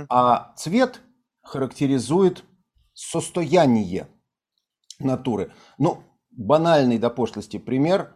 А 0.08 0.52
цвет 0.56 1.00
характеризует 1.42 2.44
состояние 2.94 4.08
натуры. 5.00 5.52
Ну, 5.78 5.98
банальный 6.30 6.98
до 6.98 7.10
пошлости 7.10 7.58
пример, 7.58 8.14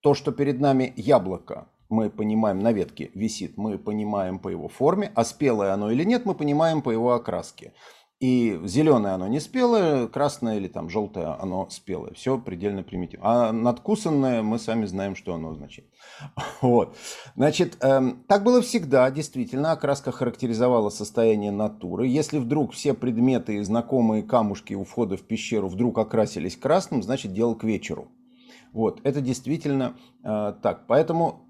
то, 0.00 0.14
что 0.14 0.32
перед 0.32 0.60
нами 0.60 0.92
яблоко. 0.96 1.68
мы 1.90 2.08
понимаем, 2.08 2.60
на 2.60 2.72
ветке 2.72 3.10
висит, 3.14 3.56
мы 3.56 3.76
понимаем 3.76 4.38
по 4.38 4.48
его 4.48 4.68
форме, 4.68 5.10
а 5.14 5.24
спелое 5.24 5.74
оно 5.74 5.90
или 5.90 6.04
нет, 6.04 6.24
мы 6.24 6.34
понимаем 6.34 6.82
по 6.82 6.90
его 6.90 7.12
окраске. 7.12 7.72
И 8.20 8.60
зеленое 8.64 9.14
оно 9.14 9.28
не 9.28 9.40
спелое, 9.40 10.06
красное 10.06 10.58
или 10.58 10.68
там 10.68 10.90
желтое 10.90 11.28
оно 11.40 11.70
спелое. 11.70 12.12
Все 12.12 12.38
предельно 12.38 12.82
примитивно. 12.82 13.26
А 13.26 13.52
надкусанное 13.52 14.42
мы 14.42 14.58
сами 14.58 14.84
знаем, 14.84 15.16
что 15.16 15.34
оно 15.34 15.52
означает. 15.52 15.88
Вот. 16.60 16.98
Значит, 17.34 17.78
эм, 17.80 18.22
так 18.28 18.44
было 18.44 18.60
всегда, 18.60 19.10
действительно. 19.10 19.72
Окраска 19.72 20.12
характеризовала 20.12 20.90
состояние 20.90 21.50
натуры. 21.50 22.08
Если 22.08 22.38
вдруг 22.38 22.74
все 22.74 22.92
предметы 22.92 23.56
и 23.56 23.62
знакомые 23.62 24.22
камушки 24.22 24.74
у 24.74 24.84
входа 24.84 25.16
в 25.16 25.22
пещеру 25.22 25.68
вдруг 25.68 25.96
окрасились 25.96 26.56
красным, 26.56 27.02
значит 27.02 27.32
дело 27.32 27.54
к 27.54 27.64
вечеру. 27.64 28.08
Вот, 28.72 29.00
это 29.02 29.22
действительно 29.22 29.96
э, 30.22 30.52
так. 30.62 30.86
Поэтому 30.86 31.49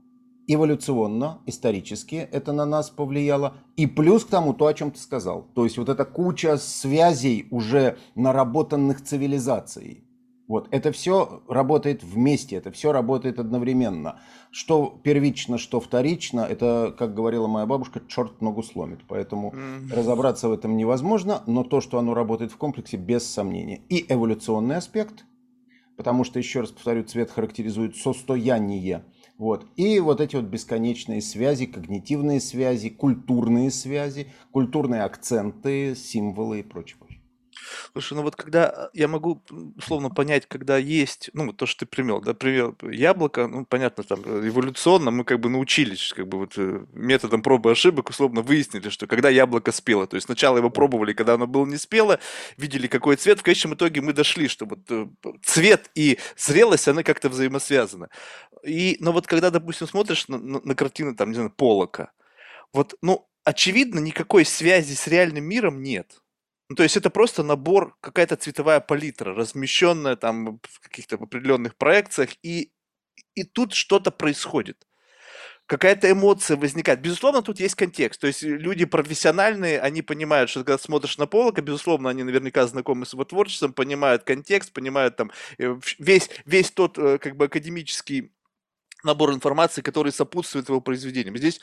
эволюционно, 0.52 1.38
исторически 1.46 2.28
это 2.32 2.52
на 2.52 2.66
нас 2.66 2.90
повлияло. 2.90 3.54
И 3.76 3.86
плюс 3.86 4.24
к 4.24 4.28
тому 4.28 4.52
то, 4.52 4.66
о 4.66 4.74
чем 4.74 4.90
ты 4.90 4.98
сказал. 4.98 5.46
То 5.54 5.64
есть 5.64 5.78
вот 5.78 5.88
эта 5.88 6.04
куча 6.04 6.56
связей 6.56 7.46
уже 7.50 7.98
наработанных 8.14 9.02
цивилизацией. 9.02 10.04
Вот, 10.48 10.66
это 10.72 10.90
все 10.90 11.42
работает 11.46 12.02
вместе, 12.02 12.56
это 12.56 12.72
все 12.72 12.90
работает 12.90 13.38
одновременно. 13.38 14.18
Что 14.50 14.98
первично, 15.04 15.58
что 15.58 15.78
вторично, 15.78 16.40
это, 16.40 16.92
как 16.98 17.14
говорила 17.14 17.46
моя 17.46 17.66
бабушка, 17.66 18.02
черт 18.08 18.40
ногу 18.40 18.64
сломит. 18.64 18.98
Поэтому 19.06 19.52
mm-hmm. 19.52 19.94
разобраться 19.94 20.48
в 20.48 20.52
этом 20.52 20.76
невозможно, 20.76 21.44
но 21.46 21.62
то, 21.62 21.80
что 21.80 22.00
оно 22.00 22.14
работает 22.14 22.50
в 22.50 22.56
комплексе, 22.56 22.96
без 22.96 23.24
сомнения. 23.24 23.82
И 23.88 24.04
эволюционный 24.12 24.78
аспект, 24.78 25.24
потому 25.96 26.24
что, 26.24 26.40
еще 26.40 26.62
раз 26.62 26.70
повторю, 26.72 27.04
цвет 27.04 27.30
характеризует 27.30 27.94
состояние 27.94 29.04
вот. 29.40 29.64
И 29.76 29.98
вот 30.00 30.20
эти 30.20 30.36
вот 30.36 30.44
бесконечные 30.44 31.22
связи, 31.22 31.64
когнитивные 31.64 32.40
связи, 32.40 32.90
культурные 32.90 33.70
связи, 33.70 34.26
культурные 34.52 35.02
акценты, 35.02 35.96
символы 35.96 36.60
и 36.60 36.62
прочее. 36.62 36.98
Слушай, 37.92 38.14
ну 38.14 38.22
вот 38.22 38.36
когда 38.36 38.90
я 38.94 39.08
могу 39.08 39.42
условно 39.76 40.10
понять, 40.10 40.46
когда 40.46 40.76
есть, 40.76 41.30
ну 41.32 41.52
то, 41.52 41.66
что 41.66 41.80
ты 41.80 41.86
примел, 41.86 42.20
да, 42.20 42.34
пример 42.34 42.74
яблоко, 42.82 43.46
ну 43.46 43.64
понятно, 43.64 44.04
там 44.04 44.20
эволюционно 44.22 45.10
мы 45.10 45.24
как 45.24 45.40
бы 45.40 45.48
научились, 45.48 46.12
как 46.14 46.28
бы 46.28 46.38
вот 46.38 46.54
э, 46.56 46.84
методом 46.92 47.42
пробы 47.42 47.70
и 47.70 47.72
ошибок 47.72 48.10
условно 48.10 48.42
выяснили, 48.42 48.88
что 48.88 49.06
когда 49.06 49.28
яблоко 49.28 49.72
спело, 49.72 50.06
то 50.06 50.16
есть 50.16 50.26
сначала 50.26 50.58
его 50.58 50.70
пробовали, 50.70 51.12
когда 51.12 51.34
оно 51.34 51.46
было 51.46 51.66
не 51.66 51.76
спело, 51.76 52.18
видели 52.56 52.86
какой 52.86 53.16
цвет, 53.16 53.40
в 53.40 53.42
конечном 53.42 53.74
итоге 53.74 54.00
мы 54.00 54.12
дошли, 54.12 54.48
что 54.48 54.66
вот 54.66 54.80
э, 54.90 55.06
цвет 55.44 55.90
и 55.94 56.18
зрелость, 56.36 56.88
они 56.88 57.02
как-то 57.02 57.28
взаимосвязаны. 57.28 58.08
И, 58.64 58.96
но 59.00 59.12
вот 59.12 59.26
когда, 59.26 59.50
допустим, 59.50 59.86
смотришь 59.86 60.28
на, 60.28 60.38
на, 60.38 60.60
на 60.62 60.74
картины, 60.74 61.14
там, 61.14 61.30
не 61.30 61.34
знаю, 61.34 61.50
Полока, 61.50 62.12
вот, 62.72 62.94
ну, 63.02 63.26
очевидно, 63.44 63.98
никакой 63.98 64.44
связи 64.44 64.94
с 64.94 65.06
реальным 65.06 65.44
миром 65.44 65.82
нет. 65.82 66.20
Ну, 66.70 66.76
то 66.76 66.84
есть 66.84 66.96
это 66.96 67.10
просто 67.10 67.42
набор, 67.42 67.96
какая-то 68.00 68.36
цветовая 68.36 68.78
палитра, 68.78 69.34
размещенная 69.34 70.14
там 70.14 70.60
в 70.62 70.78
каких-то 70.80 71.16
определенных 71.16 71.74
проекциях, 71.74 72.30
и, 72.44 72.70
и 73.34 73.42
тут 73.42 73.74
что-то 73.74 74.12
происходит. 74.12 74.86
Какая-то 75.66 76.08
эмоция 76.08 76.56
возникает. 76.56 77.00
Безусловно, 77.00 77.42
тут 77.42 77.58
есть 77.58 77.74
контекст. 77.74 78.20
То 78.20 78.28
есть 78.28 78.42
люди 78.42 78.84
профессиональные, 78.84 79.80
они 79.80 80.02
понимают, 80.02 80.48
что 80.48 80.60
когда 80.60 80.78
смотришь 80.78 81.18
на 81.18 81.26
Полока, 81.26 81.60
безусловно, 81.60 82.08
они 82.08 82.22
наверняка 82.22 82.64
знакомы 82.68 83.04
с 83.04 83.14
его 83.14 83.24
творчеством, 83.24 83.72
понимают 83.72 84.22
контекст, 84.22 84.72
понимают 84.72 85.16
там 85.16 85.32
э, 85.58 85.76
весь, 85.98 86.30
весь 86.44 86.70
тот 86.70 86.98
э, 86.98 87.18
как 87.18 87.36
бы 87.36 87.46
академический 87.46 88.32
набор 89.02 89.32
информации, 89.32 89.82
который 89.82 90.12
сопутствует 90.12 90.68
его 90.68 90.80
произведениям. 90.80 91.36
Здесь 91.36 91.60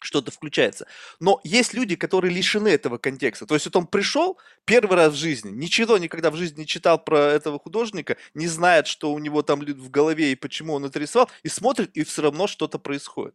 что-то 0.00 0.30
включается. 0.30 0.86
Но 1.20 1.40
есть 1.44 1.74
люди, 1.74 1.96
которые 1.96 2.34
лишены 2.34 2.68
этого 2.68 2.98
контекста. 2.98 3.46
То 3.46 3.54
есть 3.54 3.66
вот 3.66 3.76
он 3.76 3.86
пришел 3.86 4.38
первый 4.64 4.96
раз 4.96 5.12
в 5.14 5.16
жизни, 5.16 5.50
ничего 5.50 5.98
никогда 5.98 6.30
в 6.30 6.36
жизни 6.36 6.60
не 6.60 6.66
читал 6.66 7.02
про 7.02 7.18
этого 7.18 7.58
художника, 7.58 8.16
не 8.34 8.46
знает, 8.46 8.86
что 8.86 9.12
у 9.12 9.18
него 9.18 9.42
там 9.42 9.60
в 9.60 9.90
голове 9.90 10.32
и 10.32 10.36
почему 10.36 10.74
он 10.74 10.84
это 10.84 10.98
рисовал, 10.98 11.30
и 11.42 11.48
смотрит, 11.48 11.96
и 11.96 12.04
все 12.04 12.22
равно 12.22 12.46
что-то 12.46 12.78
происходит. 12.78 13.34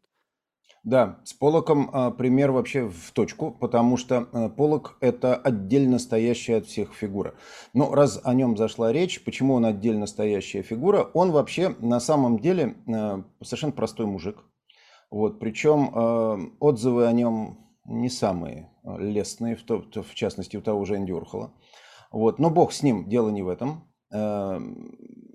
Да, 0.83 1.19
с 1.23 1.31
Полоком 1.31 1.89
а, 1.93 2.11
пример 2.11 2.51
вообще 2.51 2.89
в 2.89 3.11
точку, 3.13 3.51
потому 3.51 3.95
что 3.95 4.27
а, 4.33 4.49
Полок 4.49 4.97
это 4.99 5.33
отдельно 5.33 5.97
стоящая 5.97 6.57
от 6.57 6.65
всех 6.65 6.93
фигура. 6.93 7.35
Но 7.73 7.95
раз 7.95 8.19
о 8.21 8.33
нем 8.33 8.57
зашла 8.57 8.91
речь, 8.91 9.23
почему 9.23 9.53
он 9.53 9.65
отдельно 9.65 10.07
стоящая 10.07 10.61
фигура? 10.61 11.09
Он 11.13 11.31
вообще 11.31 11.69
на 11.79 12.01
самом 12.01 12.37
деле 12.39 12.75
а, 12.85 13.23
совершенно 13.41 13.71
простой 13.71 14.07
мужик, 14.07 14.43
вот, 15.13 15.39
причем 15.39 15.91
э, 15.93 16.49
отзывы 16.59 17.05
о 17.05 17.11
нем 17.11 17.59
не 17.85 18.09
самые 18.09 18.71
э, 18.83 18.97
лестные, 18.97 19.55
в, 19.55 19.61
то, 19.61 19.83
в 20.01 20.15
частности, 20.15 20.57
у 20.57 20.61
того 20.61 20.85
же 20.85 20.95
Энди 20.95 21.11
Урхола. 21.11 21.53
Вот, 22.11 22.39
но 22.39 22.49
бог 22.49 22.73
с 22.73 22.81
ним, 22.81 23.07
дело 23.07 23.29
не 23.29 23.43
в 23.43 23.47
этом. 23.47 23.83
Э, 24.11 24.59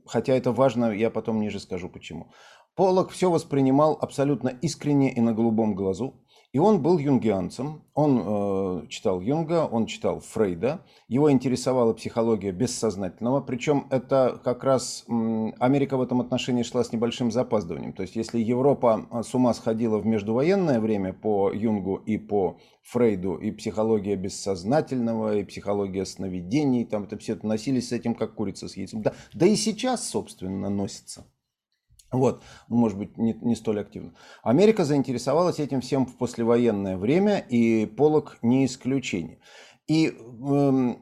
хотя 0.05 0.35
это 0.35 0.51
важно, 0.51 0.87
я 0.87 1.11
потом 1.11 1.39
ниже 1.39 1.61
скажу 1.61 1.89
почему. 1.89 2.33
Полок 2.75 3.11
все 3.11 3.31
воспринимал 3.31 3.97
абсолютно 4.03 4.49
искренне 4.49 5.13
и 5.13 5.21
на 5.21 5.33
голубом 5.33 5.77
глазу. 5.77 6.27
И 6.53 6.59
он 6.59 6.81
был 6.81 6.97
юнгианцем, 6.97 7.83
он 7.93 8.23
э, 8.25 8.87
читал 8.89 9.21
Юнга, 9.21 9.67
он 9.67 9.85
читал 9.85 10.21
Фрейда, 10.21 10.81
его 11.07 11.31
интересовала 11.31 11.93
психология 11.93 12.53
бессознательного, 12.53 13.43
причем 13.43 13.87
это 13.91 14.41
как 14.43 14.65
раз 14.65 15.05
м, 15.09 15.55
Америка 15.59 15.99
в 15.99 16.03
этом 16.03 16.23
отношении 16.23 16.63
шла 16.63 16.85
с 16.85 16.93
небольшим 16.93 17.31
запаздыванием. 17.31 17.93
То 17.93 18.01
есть 18.01 18.17
если 18.17 18.39
Европа 18.39 19.07
э, 19.11 19.23
с 19.23 19.35
ума 19.35 19.53
сходила 19.53 19.99
в 19.99 20.07
междувоенное 20.07 20.81
время 20.81 21.13
по 21.13 21.53
Юнгу 21.53 21.97
и 21.97 22.17
по 22.17 22.59
Фрейду, 22.83 23.35
и 23.35 23.51
психология 23.51 24.17
бессознательного, 24.17 25.37
и 25.37 25.45
психология 25.45 26.07
сновидений, 26.07 26.87
там 26.87 27.05
это 27.05 27.19
все 27.19 27.39
носились 27.43 27.91
с 27.91 27.93
этим 27.93 28.15
как 28.15 28.35
курица 28.35 28.69
с 28.69 28.77
яйцем. 28.79 29.03
Да, 29.03 29.13
да 29.35 29.45
и 29.45 29.55
сейчас, 29.55 30.09
собственно, 30.09 30.71
носится. 30.71 31.27
Вот, 32.11 32.43
ну, 32.69 32.77
может 32.77 32.97
быть, 32.97 33.19
не, 33.19 33.35
не 33.35 33.55
столь 33.55 33.81
активно. 33.81 34.15
Америка 34.43 34.85
заинтересовалась 34.85 35.59
этим 35.59 35.83
всем 35.83 36.07
в 36.07 36.17
послевоенное 36.17 36.97
время, 36.97 37.39
и 37.39 37.85
Полок 37.85 38.39
не 38.41 38.65
исключение. 38.65 39.41
И 39.87 40.09
э, 40.09 40.95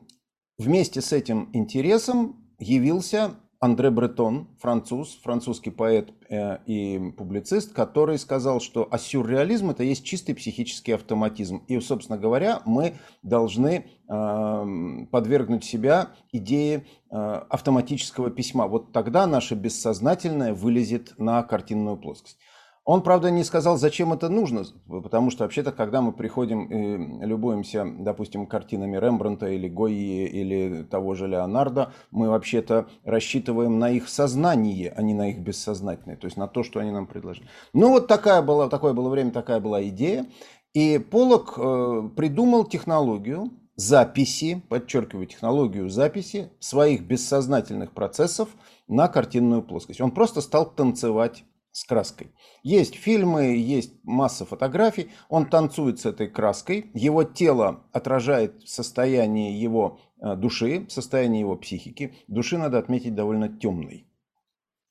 вместе 0.59 1.01
с 1.01 1.13
этим 1.13 1.51
интересом 1.53 2.45
явился 2.59 3.37
Андре 3.61 3.91
Бретон, 3.91 4.49
француз, 4.59 5.19
французский 5.23 5.71
поэт 5.71 6.11
э, 6.29 6.59
и 6.67 7.13
публицист, 7.17 7.73
который 7.73 8.19
сказал, 8.19 8.61
что 8.61 8.87
а 8.91 8.99
сюрреализм 8.99 9.71
это 9.71 9.83
есть 9.83 10.05
чистый 10.05 10.35
психический 10.35 10.93
автоматизм. 10.93 11.65
И, 11.67 11.81
собственно 11.81 12.19
говоря, 12.19 12.61
мы 12.67 12.95
должны 13.23 13.87
э, 14.09 15.07
подвергнуть 15.11 15.65
себя 15.65 16.11
идее 16.33 16.87
э, 17.11 17.17
автоматического 17.17 18.31
письма. 18.31 18.67
Вот 18.67 18.93
тогда 18.93 19.27
наше 19.27 19.55
бессознательное 19.55 20.53
вылезет 20.53 21.15
на 21.19 21.43
картинную 21.43 21.97
плоскость. 21.97 22.39
Он, 22.87 23.03
правда, 23.03 23.33
не 23.33 23.43
сказал, 23.43 23.77
зачем 23.77 24.13
это 24.13 24.29
нужно, 24.29 24.63
потому 24.87 25.33
что 25.33 25.43
вообще-то, 25.43 25.73
когда 25.73 26.01
мы 26.01 26.13
приходим 26.13 26.67
и 26.67 27.27
любуемся, 27.27 27.85
допустим, 27.85 28.47
картинами 28.47 28.97
Рембранта 28.97 29.49
или 29.49 29.69
Гойи 29.69 30.25
или 30.27 30.85
того 30.85 31.17
же 31.17 31.27
Леонардо, 31.27 31.93
мы 32.13 32.31
вообще-то 32.31 32.87
рассчитываем 33.03 33.81
на 33.81 33.91
их 33.91 34.09
сознание, 34.09 34.95
а 34.97 35.03
не 35.03 35.15
на 35.15 35.31
их 35.31 35.41
бессознательное, 35.41 36.17
то 36.17 36.27
есть 36.27 36.37
на 36.37 36.47
то, 36.47 36.63
что 36.63 36.79
они 36.79 36.93
нам 36.93 37.09
предложили. 37.09 37.49
Ну 37.73 37.91
вот 37.91 38.07
такая 38.07 38.41
была, 38.41 38.69
такое 38.69 38.93
было 38.93 39.09
время, 39.09 39.33
такая 39.33 39.59
была 39.59 39.83
идея. 39.89 40.25
И 40.73 40.99
Полок 40.99 41.55
э, 41.57 42.11
придумал 42.15 42.67
технологию 42.67 43.51
записи, 43.75 44.63
подчеркиваю, 44.69 45.27
технологию 45.27 45.89
записи 45.89 46.53
своих 46.61 47.03
бессознательных 47.03 47.91
процессов 47.91 48.49
на 48.87 49.09
картинную 49.09 49.63
плоскость. 49.63 50.01
Он 50.01 50.13
просто 50.13 50.41
стал 50.41 50.67
танцевать 50.67 51.43
с 51.77 51.85
краской. 51.85 52.33
Есть 52.63 52.95
фильмы, 52.95 53.55
есть 53.59 54.03
масса 54.03 54.47
фотографий. 54.47 55.11
Он 55.29 55.45
танцует 55.45 56.01
с 56.01 56.07
этой 56.07 56.27
краской. 56.27 56.91
Его 56.95 57.23
тело 57.23 57.85
отражает 57.93 58.67
состояние 58.67 59.61
его 59.61 60.01
э, 60.23 60.37
души, 60.37 60.87
состояние 60.89 61.41
его 61.41 61.55
психики. 61.55 62.15
Души, 62.29 62.57
надо 62.57 62.79
отметить, 62.79 63.15
довольно 63.15 63.51
темной. 63.51 64.07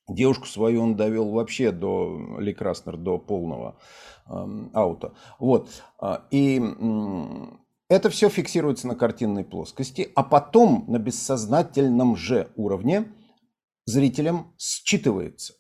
Девушку 0.08 0.45
свою 0.45 0.84
он 0.84 0.95
довел 0.95 1.32
вообще 1.32 1.71
до 1.71 2.38
Ли 2.38 2.54
Краснер, 2.54 2.98
до 2.98 3.17
полного 3.17 3.80
э, 4.28 4.32
аута. 4.74 5.15
Вот. 5.39 5.69
А, 5.98 6.28
и 6.30 6.62
это 7.89 8.12
все 8.12 8.30
фиксируется 8.30 8.88
на 8.88 8.93
картинной 8.93 9.43
плоскости, 9.43 10.12
а 10.13 10.24
потом 10.24 10.86
на 10.88 11.00
бессознательном 11.00 12.15
же 12.15 12.52
уровне 12.56 13.12
зрителям 13.86 14.54
считывается. 14.60 15.54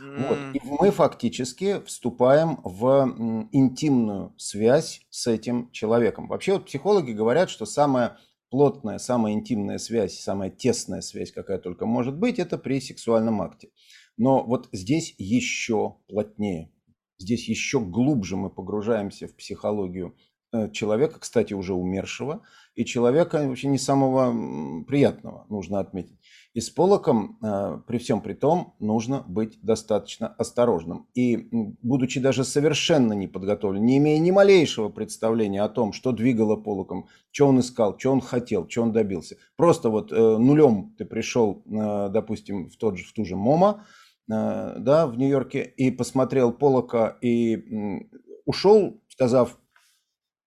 Вот. 0.00 0.38
И 0.54 0.60
мы 0.64 0.90
фактически 0.90 1.80
вступаем 1.84 2.60
в 2.64 3.48
интимную 3.52 4.34
связь 4.38 5.02
с 5.10 5.26
этим 5.26 5.70
человеком. 5.72 6.26
Вообще 6.26 6.54
вот 6.54 6.66
психологи 6.66 7.12
говорят, 7.12 7.50
что 7.50 7.66
самая 7.66 8.16
плотная, 8.50 8.98
самая 8.98 9.34
интимная 9.34 9.78
связь, 9.78 10.18
самая 10.18 10.50
тесная 10.50 11.02
связь, 11.02 11.32
какая 11.32 11.58
только 11.58 11.86
может 11.86 12.16
быть, 12.16 12.38
это 12.38 12.58
при 12.58 12.80
сексуальном 12.80 13.42
акте. 13.42 13.70
Но 14.16 14.44
вот 14.44 14.68
здесь 14.72 15.14
еще 15.18 15.96
плотнее. 16.08 16.72
Здесь 17.18 17.48
еще 17.48 17.80
глубже 17.80 18.36
мы 18.36 18.50
погружаемся 18.50 19.28
в 19.28 19.36
психологию 19.36 20.16
э, 20.52 20.70
человека, 20.70 21.20
кстати, 21.20 21.52
уже 21.54 21.74
умершего, 21.74 22.42
и 22.74 22.84
человека 22.84 23.46
вообще 23.46 23.68
не 23.68 23.78
самого 23.78 24.84
приятного, 24.84 25.46
нужно 25.48 25.80
отметить. 25.80 26.18
И 26.52 26.60
с 26.60 26.68
Полоком, 26.68 27.38
э, 27.42 27.78
при 27.86 27.98
всем 27.98 28.20
при 28.20 28.34
том, 28.34 28.74
нужно 28.80 29.24
быть 29.28 29.58
достаточно 29.62 30.28
осторожным. 30.28 31.06
И 31.14 31.48
будучи 31.82 32.18
даже 32.18 32.44
совершенно 32.44 33.12
неподготовленным, 33.12 33.86
не 33.86 33.98
имея 33.98 34.18
ни 34.18 34.30
малейшего 34.30 34.88
представления 34.88 35.62
о 35.62 35.68
том, 35.68 35.92
что 35.92 36.12
двигало 36.12 36.56
Полоком, 36.56 37.06
что 37.30 37.46
он 37.46 37.60
искал, 37.60 37.98
что 37.98 38.10
он 38.10 38.20
хотел, 38.20 38.68
что 38.68 38.82
он 38.82 38.92
добился. 38.92 39.36
Просто 39.56 39.90
вот 39.90 40.10
э, 40.12 40.16
нулем 40.16 40.94
ты 40.98 41.04
пришел, 41.04 41.62
допустим, 41.66 42.68
в, 42.68 42.76
тот 42.76 42.98
же, 42.98 43.04
в 43.04 43.12
ту 43.12 43.24
же 43.24 43.36
МОМА, 43.36 43.84
Э, 44.30 44.76
да, 44.78 45.06
в 45.06 45.18
Нью-Йорке 45.18 45.62
и 45.62 45.90
посмотрел 45.90 46.52
Полока 46.52 47.18
и 47.20 48.06
ушел, 48.44 49.02
сказав, 49.08 49.58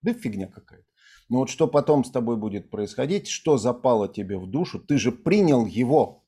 да 0.01 0.13
фигня 0.13 0.47
какая-то. 0.47 0.82
Но 1.33 1.39
вот 1.39 1.49
что 1.49 1.67
потом 1.67 2.03
с 2.03 2.11
тобой 2.11 2.37
будет 2.37 2.69
происходить, 2.69 3.27
что 3.27 3.57
запало 3.57 4.07
тебе 4.07 4.37
в 4.37 4.45
душу, 4.45 4.77
ты 4.77 4.99
же 4.99 5.11
принял 5.11 5.65
его 5.65 6.23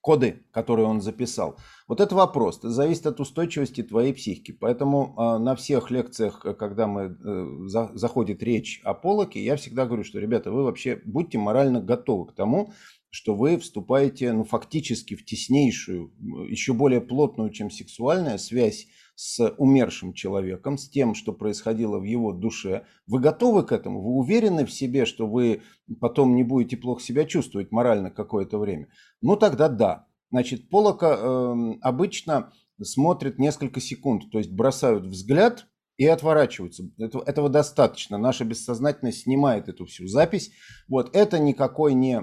коды, 0.00 0.44
которые 0.52 0.86
он 0.86 1.00
записал. 1.00 1.58
Вот 1.88 2.00
это 2.00 2.14
вопрос, 2.14 2.58
это 2.58 2.70
зависит 2.70 3.04
от 3.08 3.18
устойчивости 3.18 3.82
твоей 3.82 4.14
психики. 4.14 4.52
Поэтому 4.52 5.16
э, 5.18 5.38
на 5.38 5.56
всех 5.56 5.90
лекциях, 5.90 6.46
э, 6.46 6.54
когда 6.54 6.86
мы, 6.86 7.18
э, 7.20 7.66
за, 7.66 7.90
заходит 7.94 8.44
речь 8.44 8.80
о 8.84 8.94
Полоке, 8.94 9.42
я 9.42 9.56
всегда 9.56 9.86
говорю, 9.86 10.04
что, 10.04 10.20
ребята, 10.20 10.52
вы 10.52 10.62
вообще 10.62 11.02
будьте 11.04 11.38
морально 11.38 11.80
готовы 11.80 12.28
к 12.28 12.32
тому, 12.36 12.72
что 13.10 13.34
вы 13.34 13.58
вступаете 13.58 14.32
ну, 14.32 14.44
фактически 14.44 15.16
в 15.16 15.24
теснейшую, 15.24 16.12
еще 16.48 16.74
более 16.74 17.00
плотную, 17.00 17.50
чем 17.50 17.72
сексуальная 17.72 18.38
связь 18.38 18.86
с 19.22 19.54
умершим 19.56 20.14
человеком, 20.14 20.76
с 20.76 20.88
тем, 20.88 21.14
что 21.14 21.32
происходило 21.32 22.00
в 22.00 22.02
его 22.02 22.32
душе. 22.32 22.86
Вы 23.06 23.20
готовы 23.20 23.62
к 23.62 23.70
этому? 23.70 24.02
Вы 24.02 24.16
уверены 24.16 24.66
в 24.66 24.72
себе, 24.72 25.06
что 25.06 25.28
вы 25.28 25.62
потом 26.00 26.34
не 26.34 26.42
будете 26.42 26.76
плохо 26.76 27.00
себя 27.00 27.24
чувствовать 27.24 27.70
морально 27.70 28.10
какое-то 28.10 28.58
время? 28.58 28.88
Ну 29.20 29.36
тогда 29.36 29.68
да. 29.68 30.08
Значит, 30.32 30.68
Полока 30.70 31.14
э, 31.16 31.74
обычно 31.82 32.52
смотрит 32.82 33.38
несколько 33.38 33.80
секунд, 33.80 34.24
то 34.32 34.38
есть 34.38 34.50
бросают 34.50 35.04
взгляд 35.06 35.68
и 35.98 36.06
отворачиваются. 36.06 36.82
Этого, 36.98 37.22
этого 37.22 37.48
достаточно. 37.48 38.18
Наша 38.18 38.44
бессознательность 38.44 39.22
снимает 39.22 39.68
эту 39.68 39.86
всю 39.86 40.08
запись. 40.08 40.50
Вот 40.88 41.14
это 41.14 41.38
никакой 41.38 41.94
не 41.94 42.22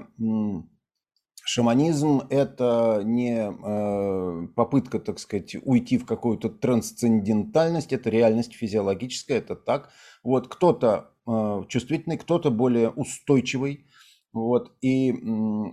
Шаманизм– 1.44 2.22
это 2.30 3.02
не 3.04 3.50
э, 3.50 4.46
попытка, 4.54 4.98
так 5.00 5.18
сказать, 5.18 5.56
уйти 5.62 5.98
в 5.98 6.06
какую-то 6.06 6.48
трансцендентальность, 6.48 7.92
это 7.92 8.10
реальность 8.10 8.54
физиологическая, 8.54 9.38
это 9.38 9.56
так. 9.56 9.90
Вот 10.22 10.48
кто-то 10.48 11.10
э, 11.26 11.62
чувствительный, 11.68 12.18
кто-то 12.18 12.50
более 12.50 12.90
устойчивый, 12.90 13.86
вот. 14.32 14.72
И 14.80 15.12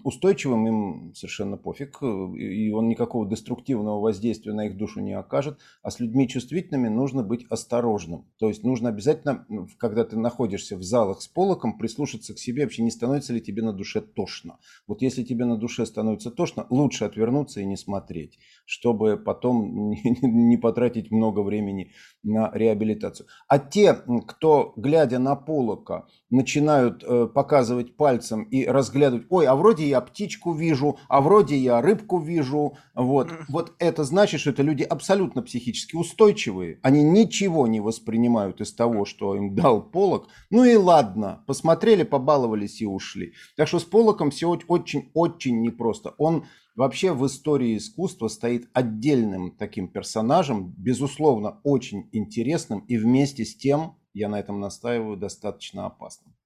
устойчивым 0.04 0.68
им 0.68 1.16
совершенно 1.16 1.58
пофиг, 1.58 2.02
и 2.02 2.72
он 2.72 2.88
никакого 2.88 3.30
деструктивного 3.30 4.00
воздействия 4.00 4.54
на 4.54 4.66
их 4.66 4.78
душу 4.78 5.00
не 5.00 5.14
окажет. 5.14 5.60
А 5.84 5.92
с 5.92 6.00
людьми 6.00 6.28
чувствительными 6.28 6.88
нужно 6.88 7.22
быть 7.22 7.46
осторожным. 7.50 8.26
То 8.40 8.48
есть 8.48 8.64
нужно 8.64 8.90
обязательно, 8.90 9.46
когда 9.78 10.04
ты 10.06 10.18
находишься 10.18 10.76
в 10.76 10.84
залах 10.84 11.22
с 11.22 11.28
полоком, 11.28 11.78
прислушаться 11.78 12.34
к 12.34 12.40
себе, 12.40 12.64
вообще 12.64 12.82
не 12.82 12.92
становится 12.92 13.34
ли 13.34 13.42
тебе 13.42 13.62
на 13.62 13.74
душе 13.74 14.02
тошно. 14.02 14.58
Вот 14.88 15.04
если 15.04 15.24
тебе 15.24 15.46
на 15.46 15.58
душе 15.58 15.86
становится 15.86 16.32
тошно, 16.32 16.66
лучше 16.72 17.06
отвернуться 17.06 17.62
и 17.62 17.66
не 17.66 17.78
смотреть, 17.78 18.40
чтобы 18.66 19.18
потом 19.18 19.92
не 20.22 20.58
потратить 20.58 21.12
много 21.12 21.42
времени 21.42 21.92
на 22.24 22.52
реабилитацию. 22.54 23.28
А 23.48 23.60
те, 23.60 23.94
кто, 24.28 24.74
глядя 24.78 25.20
на 25.20 25.36
полока, 25.36 26.08
начинают 26.30 27.04
э, 27.04 27.28
показывать 27.28 27.96
пальцем 27.96 28.47
и 28.50 28.66
разглядывать, 28.66 29.28
ой, 29.30 29.46
а 29.46 29.56
вроде 29.56 29.88
я 29.88 30.02
птичку 30.02 30.54
вижу, 30.54 30.98
а 31.08 31.22
вроде 31.22 31.58
я 31.58 31.82
рыбку 31.82 32.20
вижу, 32.20 32.78
вот, 32.96 33.32
вот 33.50 33.74
это 33.80 34.04
значит, 34.04 34.40
что 34.40 34.50
это 34.52 34.64
люди 34.64 34.84
абсолютно 34.84 35.42
психически 35.42 35.96
устойчивые, 35.96 36.80
они 36.82 37.04
ничего 37.04 37.68
не 37.68 37.80
воспринимают 37.80 38.62
из 38.62 38.74
того, 38.74 39.06
что 39.06 39.36
им 39.36 39.56
дал 39.56 39.82
полок, 39.82 40.28
ну 40.50 40.64
и 40.64 40.76
ладно, 40.76 41.44
посмотрели, 41.48 42.04
побаловались 42.04 42.82
и 42.82 42.86
ушли. 42.86 43.34
Так 43.56 43.68
что 43.68 43.80
с 43.80 43.84
полоком 43.84 44.32
все 44.32 44.48
очень-очень 44.48 45.62
непросто. 45.62 46.14
Он 46.18 46.46
вообще 46.76 47.12
в 47.12 47.26
истории 47.26 47.76
искусства 47.78 48.28
стоит 48.28 48.70
отдельным 48.74 49.52
таким 49.52 49.88
персонажем, 49.88 50.74
безусловно, 50.78 51.60
очень 51.64 52.08
интересным 52.12 52.80
и 52.88 52.98
вместе 52.98 53.44
с 53.44 53.56
тем 53.56 53.96
я 54.14 54.30
на 54.30 54.40
этом 54.40 54.60
настаиваю, 54.60 55.18
достаточно 55.18 55.86
опасным. 55.86 56.37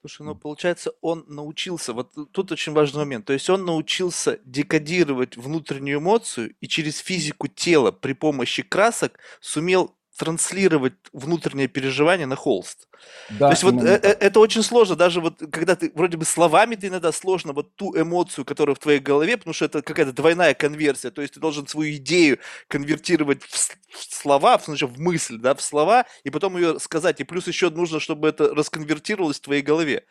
Слушай, 0.00 0.22
ну 0.22 0.34
получается, 0.34 0.92
он 1.00 1.24
научился, 1.28 1.92
вот 1.92 2.12
тут 2.32 2.52
очень 2.52 2.72
важный 2.72 3.00
момент, 3.00 3.26
то 3.26 3.32
есть 3.32 3.48
он 3.50 3.64
научился 3.64 4.40
декодировать 4.44 5.36
внутреннюю 5.36 5.98
эмоцию 5.98 6.54
и 6.60 6.68
через 6.68 6.98
физику 6.98 7.48
тела 7.48 7.90
при 7.92 8.12
помощи 8.12 8.62
красок 8.62 9.18
сумел 9.40 9.94
транслировать 10.18 10.94
внутреннее 11.12 11.68
переживание 11.68 12.26
на 12.26 12.36
холст. 12.36 12.88
Да, 13.30 13.46
То 13.46 13.50
есть 13.52 13.62
вот 13.62 13.74
э, 13.76 14.00
э, 14.02 14.16
это 14.20 14.40
очень 14.40 14.62
сложно, 14.62 14.96
даже 14.96 15.20
вот 15.20 15.38
когда 15.52 15.76
ты 15.76 15.92
вроде 15.94 16.16
бы 16.16 16.24
словами 16.24 16.74
ты 16.74 16.88
иногда 16.88 17.12
сложно 17.12 17.52
вот 17.52 17.74
ту 17.76 17.98
эмоцию, 17.98 18.44
которая 18.44 18.74
в 18.74 18.80
твоей 18.80 18.98
голове, 18.98 19.36
потому 19.36 19.54
что 19.54 19.66
это 19.66 19.82
какая-то 19.82 20.12
двойная 20.12 20.54
конверсия, 20.54 21.10
то 21.10 21.22
есть 21.22 21.34
ты 21.34 21.40
должен 21.40 21.66
свою 21.68 21.94
идею 21.96 22.38
конвертировать 22.66 23.44
в, 23.44 23.54
в 23.54 24.14
слова, 24.14 24.58
в, 24.58 24.64
значит, 24.64 24.90
в 24.90 25.00
мысль, 25.00 25.38
да, 25.38 25.54
в 25.54 25.62
слова, 25.62 26.04
и 26.24 26.30
потом 26.30 26.56
ее 26.56 26.80
сказать, 26.80 27.20
и 27.20 27.24
плюс 27.24 27.46
еще 27.46 27.70
нужно, 27.70 28.00
чтобы 28.00 28.28
это 28.28 28.54
расконвертировалось 28.54 29.38
в 29.38 29.42
твоей 29.42 29.62
голове. 29.62 30.04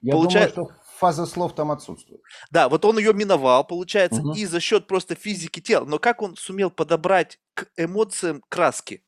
Я 0.00 0.12
Получается... 0.12 0.56
думаю, 0.56 0.74
что 0.74 0.90
фаза 0.98 1.26
слов 1.26 1.54
там 1.54 1.70
отсутствует. 1.70 2.22
Да, 2.50 2.68
вот 2.68 2.84
он 2.84 2.98
ее 2.98 3.12
миновал, 3.12 3.64
получается, 3.64 4.20
угу. 4.20 4.32
и 4.32 4.46
за 4.46 4.60
счет 4.60 4.86
просто 4.86 5.14
физики 5.14 5.60
тела. 5.60 5.84
Но 5.84 5.98
как 5.98 6.22
он 6.22 6.36
сумел 6.36 6.70
подобрать 6.70 7.38
к 7.54 7.66
эмоциям 7.76 8.42
краски? 8.48 9.02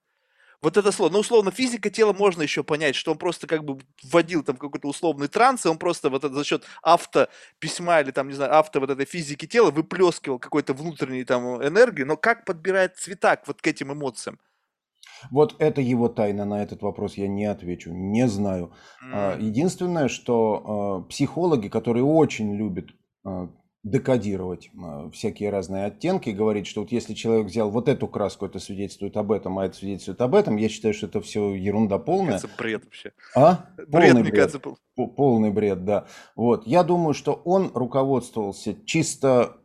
Вот 0.63 0.77
это 0.77 0.93
слово. 0.93 1.13
Ну, 1.13 1.19
условно, 1.19 1.51
физика 1.51 1.91
тела 1.91 2.13
можно 2.13 2.43
еще 2.43 2.63
понять, 2.63 2.95
что 2.95 3.11
он 3.11 3.19
просто 3.19 3.49
как 3.49 3.65
бы 3.65 3.79
вводил 4.03 4.45
там 4.45 4.57
какой-то 4.57 4.89
условный 4.89 5.27
транс, 5.27 5.67
и 5.67 5.69
он 5.69 5.77
просто 5.77 6.09
вот 6.09 6.23
это 6.23 6.33
за 6.33 6.45
счет 6.45 6.65
авто 6.83 7.29
письма 7.59 8.01
или 8.01 8.13
там, 8.13 8.29
не 8.29 8.35
знаю, 8.35 8.57
авто 8.57 8.79
вот 8.79 8.91
этой 8.91 9.05
физики 9.05 9.47
тела 9.47 9.73
выплескивал 9.73 10.39
какой-то 10.39 10.73
внутренней 10.73 11.25
там 11.25 11.63
энергии, 11.63 12.05
но 12.05 12.17
как 12.17 12.45
подбирает 12.45 12.97
цвета 12.97 13.41
вот 13.47 13.61
к 13.61 13.67
этим 13.67 13.93
эмоциям? 13.93 14.39
Вот 15.31 15.57
это 15.59 15.81
его 15.81 16.09
тайна, 16.09 16.45
на 16.45 16.63
этот 16.63 16.83
вопрос 16.83 17.15
я 17.15 17.29
не 17.29 17.45
отвечу, 17.45 17.91
не 17.93 18.27
знаю. 18.29 18.73
Mm. 19.05 19.41
Единственное, 19.41 20.09
что 20.09 21.05
а, 21.05 21.09
психологи, 21.09 21.69
которые 21.69 22.05
очень 22.05 22.55
любят 22.57 22.91
а, 23.25 23.49
декодировать 23.83 24.71
э, 24.73 25.11
всякие 25.13 25.51
разные 25.51 25.87
оттенки 25.87 26.29
и 26.29 26.33
говорить, 26.33 26.67
что 26.67 26.83
вот 26.83 26.93
если 26.93 27.15
человек 27.15 27.47
взял 27.47 27.71
вот 27.71 27.89
эту 27.89 28.07
краску, 28.07 28.47
это 28.47 28.61
свидетельствует 28.61 29.17
об 29.17 29.33
этом, 29.33 29.59
а 29.59 29.67
это 29.67 29.77
свидетельствует 29.77 30.21
об 30.21 30.35
этом, 30.35 30.57
я 30.57 30.69
считаю, 30.69 30.95
что 30.95 31.07
это 31.07 31.21
все 31.21 31.55
ерунда 31.55 31.99
полная. 31.99 32.39
Кажется, 32.39 32.57
бред 32.57 32.85
вообще. 32.85 33.13
А? 33.35 33.67
Бред, 33.77 33.91
полный 33.91 34.13
мне 34.13 34.31
бред. 34.31 34.35
кажется, 34.35 34.59
был. 34.61 34.79
Полный 34.95 35.51
бред, 35.51 35.85
да. 35.85 36.07
Вот. 36.37 36.67
Я 36.67 36.85
думаю, 36.85 37.15
что 37.15 37.33
он 37.33 37.73
руководствовался 37.75 38.77
чисто 38.85 39.57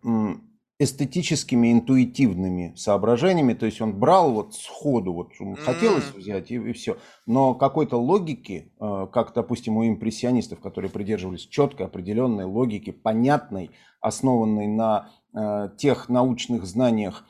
эстетическими, 0.80 1.72
интуитивными 1.72 2.74
соображениями, 2.76 3.54
то 3.54 3.66
есть 3.66 3.82
он 3.82 3.98
брал 3.98 4.32
вот 4.32 4.54
сходу, 4.54 5.12
вот 5.12 5.32
хотелось 5.60 6.14
взять 6.14 6.52
и, 6.52 6.56
и 6.56 6.74
все, 6.74 6.98
но 7.26 7.56
какой-то 7.56 8.00
логики, 8.00 8.72
э, 8.80 9.08
как, 9.12 9.34
допустим, 9.34 9.78
у 9.78 9.88
импрессионистов, 9.88 10.60
которые 10.60 10.92
придерживались 10.92 11.48
четкой, 11.48 11.88
определенной 11.88 12.46
логики, 12.46 12.92
понятной, 12.92 13.72
основанной 14.02 14.68
на 14.68 15.10
э, 15.34 15.70
тех 15.78 16.10
научных 16.10 16.66
знаниях, 16.66 17.26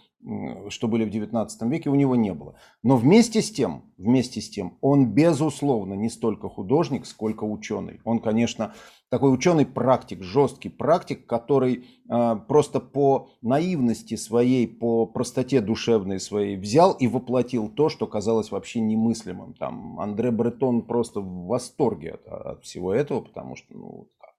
что 0.69 0.87
были 0.89 1.05
в 1.05 1.09
XIX 1.09 1.47
веке, 1.69 1.89
у 1.89 1.95
него 1.95 2.15
не 2.15 2.33
было. 2.33 2.55
Но 2.83 2.97
вместе 2.97 3.41
с 3.41 3.49
тем, 3.49 3.83
вместе 3.97 4.41
с 4.41 4.49
тем, 4.49 4.77
он 4.81 5.13
безусловно 5.13 5.93
не 5.93 6.09
столько 6.09 6.49
художник, 6.49 7.05
сколько 7.05 7.45
ученый. 7.45 8.01
Он, 8.03 8.19
конечно, 8.19 8.73
такой 9.09 9.33
ученый-практик, 9.33 10.21
жесткий 10.21 10.69
практик, 10.69 11.25
который 11.25 11.85
э, 12.09 12.35
просто 12.47 12.79
по 12.79 13.29
наивности 13.41 14.15
своей, 14.15 14.67
по 14.67 15.05
простоте 15.05 15.61
душевной 15.61 16.19
своей 16.19 16.57
взял 16.57 16.93
и 16.93 17.07
воплотил 17.07 17.69
то, 17.69 17.89
что 17.89 18.07
казалось 18.07 18.51
вообще 18.51 18.79
немыслимым. 18.81 19.53
Там 19.53 19.99
Андре 19.99 20.31
Бретон 20.31 20.81
просто 20.81 21.21
в 21.21 21.47
восторге 21.47 22.13
от, 22.13 22.27
от 22.27 22.63
всего 22.63 22.93
этого, 22.93 23.21
потому 23.21 23.55
что, 23.55 23.73
ну, 23.73 24.09
как. 24.19 24.35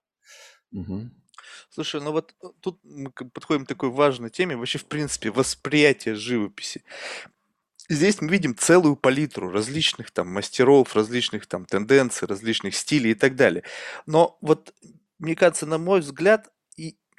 Угу. 0.71 1.09
Слушай, 1.69 2.01
ну 2.01 2.11
вот 2.11 2.35
э, 2.43 2.47
тут 2.61 2.79
мы 2.83 3.09
подходим 3.11 3.65
к 3.65 3.69
такой 3.69 3.89
важной 3.89 4.29
теме, 4.29 4.55
вообще, 4.55 4.77
в 4.77 4.85
принципе, 4.85 5.31
восприятие 5.31 6.15
живописи. 6.15 6.83
Здесь 7.89 8.21
мы 8.21 8.29
видим 8.29 8.55
целую 8.55 8.95
палитру 8.95 9.49
различных 9.49 10.11
там 10.11 10.27
мастеров, 10.29 10.95
различных 10.95 11.47
там 11.47 11.65
тенденций, 11.65 12.27
различных 12.27 12.75
стилей 12.75 13.11
и 13.11 13.15
так 13.15 13.35
далее. 13.35 13.63
Но 14.05 14.37
вот, 14.41 14.73
мне 15.17 15.35
кажется, 15.35 15.65
на 15.65 15.79
мой 15.79 16.01
взгляд, 16.01 16.49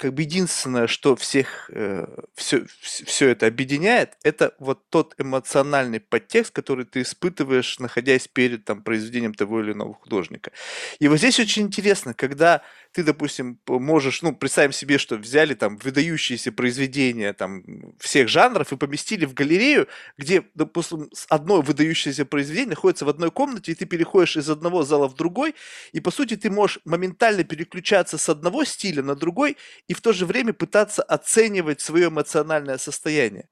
как 0.00 0.14
бы 0.14 0.22
единственное, 0.22 0.86
что 0.86 1.14
всех 1.14 1.70
э, 1.74 2.06
все, 2.34 2.64
все 2.80 3.28
это 3.28 3.46
объединяет, 3.46 4.16
это 4.22 4.54
вот 4.58 4.88
тот 4.88 5.14
эмоциональный 5.18 6.00
подтекст, 6.00 6.52
который 6.52 6.86
ты 6.86 7.02
испытываешь, 7.02 7.78
находясь 7.78 8.26
перед 8.26 8.64
там, 8.64 8.82
произведением 8.82 9.34
того 9.34 9.60
или 9.60 9.72
иного 9.72 9.92
художника. 9.92 10.52
И 11.00 11.08
вот 11.08 11.18
здесь 11.18 11.38
очень 11.38 11.64
интересно, 11.64 12.14
когда 12.14 12.62
ты, 12.92 13.04
допустим, 13.04 13.60
можешь, 13.68 14.22
ну, 14.22 14.34
представим 14.34 14.72
себе, 14.72 14.96
что 14.96 15.16
взяли 15.16 15.52
там 15.52 15.76
выдающиеся 15.76 16.50
произведения 16.50 17.34
там 17.34 17.62
всех 17.98 18.28
жанров 18.28 18.72
и 18.72 18.76
поместили 18.76 19.26
в 19.26 19.34
галерею, 19.34 19.86
где, 20.16 20.44
допустим, 20.54 21.10
одно 21.28 21.60
выдающееся 21.60 22.24
произведение 22.24 22.70
находится 22.70 23.04
в 23.04 23.08
одной 23.10 23.30
комнате, 23.30 23.72
и 23.72 23.74
ты 23.74 23.84
переходишь 23.84 24.38
из 24.38 24.48
одного 24.48 24.82
зала 24.82 25.08
в 25.08 25.14
другой, 25.14 25.54
и, 25.92 26.00
по 26.00 26.10
сути, 26.10 26.36
ты 26.36 26.50
можешь 26.50 26.80
моментально 26.86 27.44
переключаться 27.44 28.16
с 28.16 28.28
одного 28.30 28.64
стиля 28.64 29.02
на 29.02 29.14
другой 29.14 29.56
и 29.90 29.92
в 29.92 30.00
то 30.00 30.12
же 30.12 30.24
время 30.24 30.52
пытаться 30.52 31.02
оценивать 31.02 31.80
свое 31.80 32.06
эмоциональное 32.06 32.78
состояние. 32.78 33.48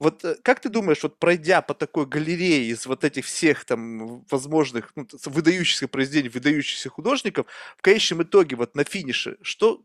Вот 0.00 0.24
э, 0.24 0.34
как 0.42 0.58
ты 0.58 0.68
думаешь, 0.68 1.04
вот 1.04 1.20
пройдя 1.20 1.62
по 1.62 1.74
такой 1.74 2.06
галерее 2.06 2.72
из 2.72 2.86
вот 2.86 3.04
этих 3.04 3.24
всех 3.24 3.64
там 3.64 4.24
возможных 4.28 4.90
ну, 4.96 5.06
выдающихся 5.26 5.86
произведений, 5.86 6.28
выдающихся 6.28 6.88
художников, 6.88 7.46
в 7.76 7.82
конечном 7.82 8.24
итоге 8.24 8.56
вот 8.56 8.74
на 8.74 8.82
финише, 8.82 9.36
что, 9.42 9.80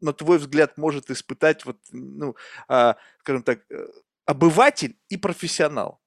на 0.00 0.12
твой 0.12 0.38
взгляд, 0.38 0.78
может 0.78 1.10
испытать 1.10 1.64
вот, 1.64 1.78
ну, 1.90 2.36
а, 2.68 2.94
скажем 3.18 3.42
так, 3.42 3.58
э, 3.70 3.88
обыватель 4.26 4.94
и 5.08 5.16
профессионал? 5.16 6.00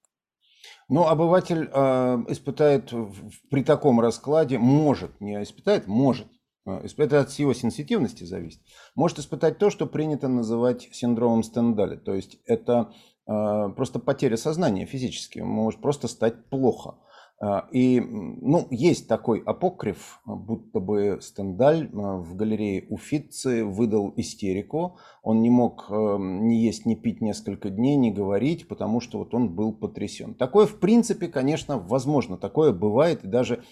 Ну, 0.87 1.05
обыватель 1.05 1.69
э, 1.69 2.23
испытает 2.29 2.93
в, 2.93 3.13
при 3.49 3.61
таком 3.65 3.99
раскладе, 3.99 4.57
может, 4.57 5.19
не 5.19 5.43
испытает, 5.43 5.87
может, 5.87 6.27
это 6.65 7.21
от 7.21 7.31
его 7.33 7.53
сенситивности 7.53 8.23
зависит, 8.23 8.61
может 8.95 9.19
испытать 9.19 9.57
то, 9.57 9.69
что 9.69 9.85
принято 9.85 10.27
называть 10.27 10.89
синдромом 10.91 11.43
Стендаля. 11.43 11.97
То 11.97 12.13
есть 12.13 12.39
это 12.45 12.93
э, 13.27 13.69
просто 13.75 13.99
потеря 13.99 14.37
сознания 14.37 14.85
физически, 14.85 15.39
может 15.39 15.81
просто 15.81 16.07
стать 16.07 16.49
плохо. 16.49 16.95
А, 17.43 17.67
и, 17.73 17.99
ну, 17.99 18.67
есть 18.69 19.09
такой 19.09 19.41
апокриф, 19.41 20.21
будто 20.25 20.79
бы 20.79 21.19
Стендаль 21.21 21.89
в 21.91 22.35
галерее 22.35 22.85
Уфицы 22.89 23.65
выдал 23.65 24.13
истерику. 24.15 24.97
Он 25.23 25.41
не 25.41 25.49
мог 25.49 25.87
ни 25.89 26.55
есть, 26.55 26.85
ни 26.85 26.95
пить 26.95 27.19
несколько 27.19 27.69
дней, 27.69 27.97
не 27.97 28.11
говорить, 28.11 28.69
потому 28.69 29.01
что 29.01 29.17
вот 29.17 29.33
он 29.33 29.53
был 29.53 29.73
потрясен. 29.73 30.35
Такое, 30.35 30.67
в 30.67 30.79
принципе, 30.79 31.27
конечно, 31.27 31.77
возможно. 31.77 32.37
Такое 32.37 32.71
бывает, 32.71 33.25
и 33.25 33.27
даже 33.27 33.63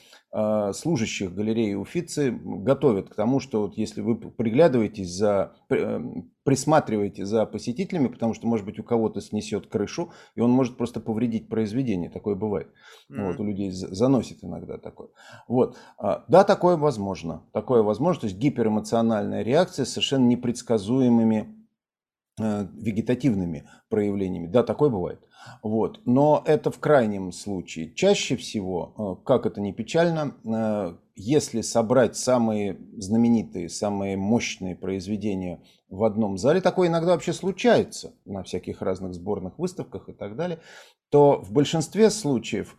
служащих 0.73 1.33
галереи 1.33 1.73
Уфицы 1.73 2.31
готовят 2.31 3.09
к 3.09 3.15
тому, 3.15 3.39
что 3.39 3.63
вот 3.63 3.77
если 3.77 3.99
вы 4.01 4.15
приглядываетесь 4.15 5.09
за, 5.09 5.53
эм, 5.69 6.31
присматриваете 6.43 7.25
за 7.25 7.45
посетителями, 7.45 8.07
потому 8.07 8.33
что, 8.33 8.47
может 8.47 8.65
быть, 8.65 8.79
у 8.79 8.83
кого-то 8.83 9.19
снесет 9.19 9.67
крышу, 9.67 10.11
и 10.35 10.39
он 10.39 10.51
может 10.51 10.77
просто 10.77 11.01
повредить 11.01 11.49
произведение. 11.49 12.09
Такое 12.09 12.35
бывает. 12.35 12.67
Mm-hmm. 13.11 13.27
Вот, 13.27 13.39
у 13.39 13.43
людей 13.43 13.71
заносит 13.71 14.43
иногда 14.43 14.77
такое. 14.77 15.09
Вот. 15.49 15.77
А, 15.97 16.23
да, 16.29 16.45
такое 16.45 16.77
возможно. 16.77 17.43
Такое 17.51 17.83
возможно. 17.83 18.21
То 18.21 18.27
есть 18.27 18.37
гиперэмоциональная 18.37 19.43
реакция 19.43 19.85
с 19.85 19.89
совершенно 19.89 20.25
непредсказуемыми 20.27 21.61
Э, 22.39 22.65
вегетативными 22.73 23.67
проявлениями. 23.89 24.47
Да, 24.47 24.63
такое 24.63 24.89
бывает. 24.89 25.19
Вот. 25.63 26.01
Но 26.05 26.43
это 26.45 26.71
в 26.71 26.79
крайнем 26.79 27.31
случае. 27.31 27.93
Чаще 27.93 28.35
всего, 28.35 28.93
э, 29.21 29.25
как 29.25 29.45
это 29.45 29.61
не 29.61 29.73
печально, 29.73 30.35
э, 30.43 30.95
если 31.15 31.61
собрать 31.61 32.15
самые 32.15 32.77
знаменитые, 32.97 33.69
самые 33.69 34.17
мощные 34.17 34.75
произведения 34.75 35.61
в 35.89 36.03
одном 36.03 36.37
зале, 36.37 36.61
такое 36.61 36.87
иногда 36.87 37.13
вообще 37.13 37.33
случается 37.33 38.13
на 38.25 38.43
всяких 38.43 38.81
разных 38.81 39.13
сборных 39.13 39.59
выставках 39.59 40.09
и 40.09 40.13
так 40.13 40.35
далее, 40.35 40.59
то 41.09 41.41
в 41.41 41.51
большинстве 41.51 42.09
случаев 42.09 42.77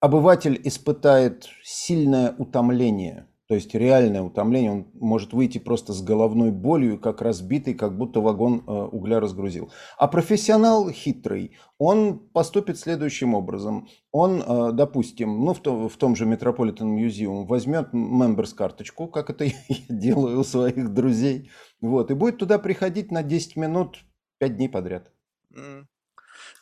обыватель 0.00 0.60
испытает 0.64 1.48
сильное 1.62 2.34
утомление– 2.36 3.28
то 3.46 3.54
есть 3.54 3.74
реальное 3.74 4.22
утомление, 4.22 4.72
он 4.72 4.86
может 4.94 5.34
выйти 5.34 5.58
просто 5.58 5.92
с 5.92 6.02
головной 6.02 6.50
болью, 6.50 6.98
как 6.98 7.20
разбитый, 7.20 7.74
как 7.74 7.96
будто 7.96 8.20
вагон 8.20 8.64
э, 8.66 8.70
угля 8.70 9.20
разгрузил. 9.20 9.70
А 9.98 10.08
профессионал 10.08 10.88
хитрый, 10.90 11.52
он 11.78 12.18
поступит 12.18 12.78
следующим 12.78 13.34
образом. 13.34 13.88
Он, 14.12 14.40
э, 14.40 14.72
допустим, 14.72 15.44
ну, 15.44 15.52
в, 15.52 15.60
том, 15.60 15.90
в 15.90 15.96
том 15.98 16.16
же 16.16 16.24
Metropolitan 16.24 16.96
Museum 16.96 17.46
возьмет 17.46 17.92
members 17.92 18.54
карточку, 18.54 19.08
как 19.08 19.28
это 19.28 19.44
я 19.44 19.54
делаю 19.90 20.40
у 20.40 20.44
своих 20.44 20.94
друзей, 20.94 21.50
вот, 21.82 22.10
и 22.10 22.14
будет 22.14 22.38
туда 22.38 22.58
приходить 22.58 23.12
на 23.12 23.22
10 23.22 23.56
минут 23.56 23.98
5 24.38 24.56
дней 24.56 24.68
подряд. 24.70 25.12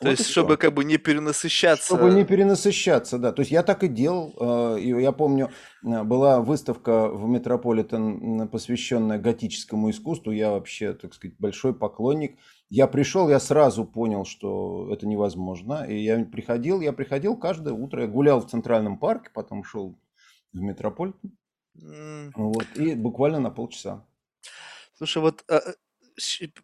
То 0.03 0.09
вот 0.09 0.19
есть, 0.19 0.29
чтобы 0.29 0.57
как 0.57 0.73
бы 0.73 0.83
не 0.83 0.97
перенасыщаться. 0.97 1.85
Чтобы 1.85 2.11
не 2.11 2.25
перенасыщаться, 2.25 3.17
да. 3.17 3.31
То 3.31 3.41
есть 3.41 3.51
я 3.51 3.63
так 3.63 3.83
и 3.83 3.87
делал. 3.87 4.33
Э, 4.39 4.79
и 4.79 4.89
я 4.89 5.11
помню, 5.11 5.49
э, 5.83 6.03
была 6.03 6.41
выставка 6.41 7.07
в 7.07 7.27
Метрополитен, 7.27 8.47
посвященная 8.49 9.17
готическому 9.17 9.89
искусству. 9.89 10.31
Я 10.31 10.51
вообще, 10.51 10.93
так 10.93 11.13
сказать, 11.13 11.37
большой 11.39 11.73
поклонник. 11.73 12.37
Я 12.69 12.87
пришел, 12.87 13.29
я 13.29 13.39
сразу 13.39 13.85
понял, 13.85 14.25
что 14.25 14.89
это 14.91 15.07
невозможно. 15.07 15.85
И 15.85 16.03
я 16.03 16.19
приходил, 16.25 16.81
я 16.81 16.91
приходил 16.91 17.37
каждое 17.37 17.73
утро. 17.73 18.01
Я 18.01 18.07
гулял 18.07 18.41
в 18.41 18.49
Центральном 18.49 18.97
парке, 18.97 19.29
потом 19.33 19.63
шел 19.63 19.97
в 20.51 20.59
Метрополитен. 20.59 21.31
Mm. 21.77 22.31
Вот, 22.35 22.65
и 22.75 22.93
буквально 22.93 23.39
на 23.39 23.49
полчаса. 23.49 24.05
Слушай, 24.95 25.21
вот 25.21 25.43
а, 25.49 25.61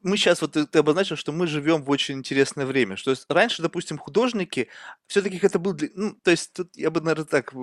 мы 0.03 0.17
сейчас 0.17 0.41
вот 0.41 0.53
ты 0.53 0.79
обозначил, 0.79 1.15
что 1.15 1.31
мы 1.31 1.47
живем 1.47 1.83
в 1.83 1.89
очень 1.89 2.15
интересное 2.15 2.65
время. 2.65 2.97
Что 2.97 3.11
есть 3.11 3.25
раньше, 3.29 3.61
допустим, 3.61 3.97
художники, 3.97 4.69
все-таки 5.07 5.39
это 5.41 5.59
был, 5.59 5.77
ну, 5.95 6.13
то 6.23 6.31
есть 6.31 6.53
тут 6.53 6.75
я 6.75 6.91
бы, 6.91 7.01
наверное, 7.01 7.25
так, 7.25 7.53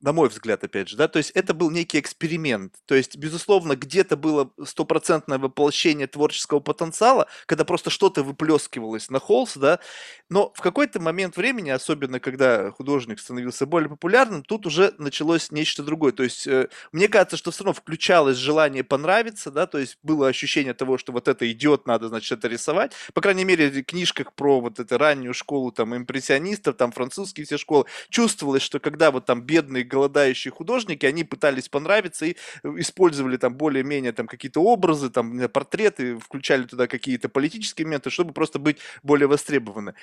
на 0.00 0.12
мой 0.12 0.28
взгляд, 0.28 0.62
опять 0.62 0.88
же, 0.88 0.96
да, 0.96 1.08
то 1.08 1.18
есть 1.18 1.30
это 1.30 1.54
был 1.54 1.70
некий 1.70 1.98
эксперимент. 1.98 2.74
То 2.86 2.94
есть, 2.94 3.16
безусловно, 3.16 3.76
где-то 3.76 4.16
было 4.16 4.52
стопроцентное 4.64 5.38
воплощение 5.38 6.06
творческого 6.06 6.60
потенциала, 6.60 7.26
когда 7.46 7.64
просто 7.64 7.90
что-то 7.90 8.22
выплескивалось 8.22 9.10
на 9.10 9.18
холст, 9.18 9.56
да, 9.56 9.80
но 10.28 10.52
в 10.54 10.60
какой-то 10.60 11.00
момент 11.00 11.36
времени, 11.36 11.70
особенно 11.70 12.20
когда 12.20 12.70
художник 12.70 13.20
становился 13.20 13.66
более 13.66 13.88
популярным, 13.88 14.42
тут 14.42 14.66
уже 14.66 14.94
началось 14.98 15.50
нечто 15.50 15.82
другое. 15.82 16.12
То 16.12 16.22
есть, 16.22 16.46
э, 16.46 16.68
мне 16.92 17.08
кажется, 17.08 17.36
что 17.36 17.50
все 17.50 17.64
равно 17.64 17.74
включалось 17.74 18.36
желание 18.36 18.84
понравиться, 18.84 19.50
да, 19.50 19.66
то 19.66 19.78
есть 19.78 19.98
было 20.02 20.28
ощущение 20.28 20.74
того, 20.74 20.98
что 20.98 21.12
вот 21.12 21.28
это 21.28 21.35
это 21.36 21.50
идет, 21.50 21.86
надо, 21.86 22.08
значит, 22.08 22.38
это 22.38 22.48
рисовать. 22.48 22.92
По 23.14 23.20
крайней 23.20 23.44
мере, 23.44 23.70
в 23.70 23.82
книжках 23.84 24.32
про 24.32 24.60
вот 24.60 24.80
эту 24.80 24.98
раннюю 24.98 25.34
школу 25.34 25.70
там 25.70 25.94
импрессионистов, 25.94 26.76
там 26.76 26.92
французские 26.92 27.44
все 27.46 27.58
школы, 27.58 27.84
чувствовалось, 28.08 28.62
что 28.62 28.80
когда 28.80 29.10
вот 29.10 29.26
там 29.26 29.42
бедные 29.42 29.84
голодающие 29.84 30.50
художники, 30.50 31.06
они 31.06 31.24
пытались 31.24 31.68
понравиться 31.68 32.26
и 32.26 32.36
э, 32.62 32.68
использовали 32.78 33.36
там 33.36 33.54
более-менее 33.54 34.12
там 34.12 34.26
какие-то 34.26 34.60
образы, 34.60 35.10
там 35.10 35.48
портреты, 35.48 36.18
включали 36.18 36.64
туда 36.64 36.86
какие-то 36.86 37.28
политические 37.28 37.86
моменты, 37.86 38.10
чтобы 38.10 38.32
просто 38.32 38.58
быть 38.58 38.78
более 39.02 39.28
востребованы. 39.28 39.94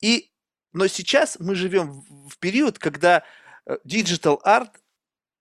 И, 0.00 0.30
но 0.72 0.86
сейчас 0.86 1.38
мы 1.40 1.54
живем 1.54 2.04
в 2.30 2.38
период, 2.38 2.78
когда 2.78 3.24
э, 3.66 3.76
digital 3.84 4.38
art, 4.44 4.70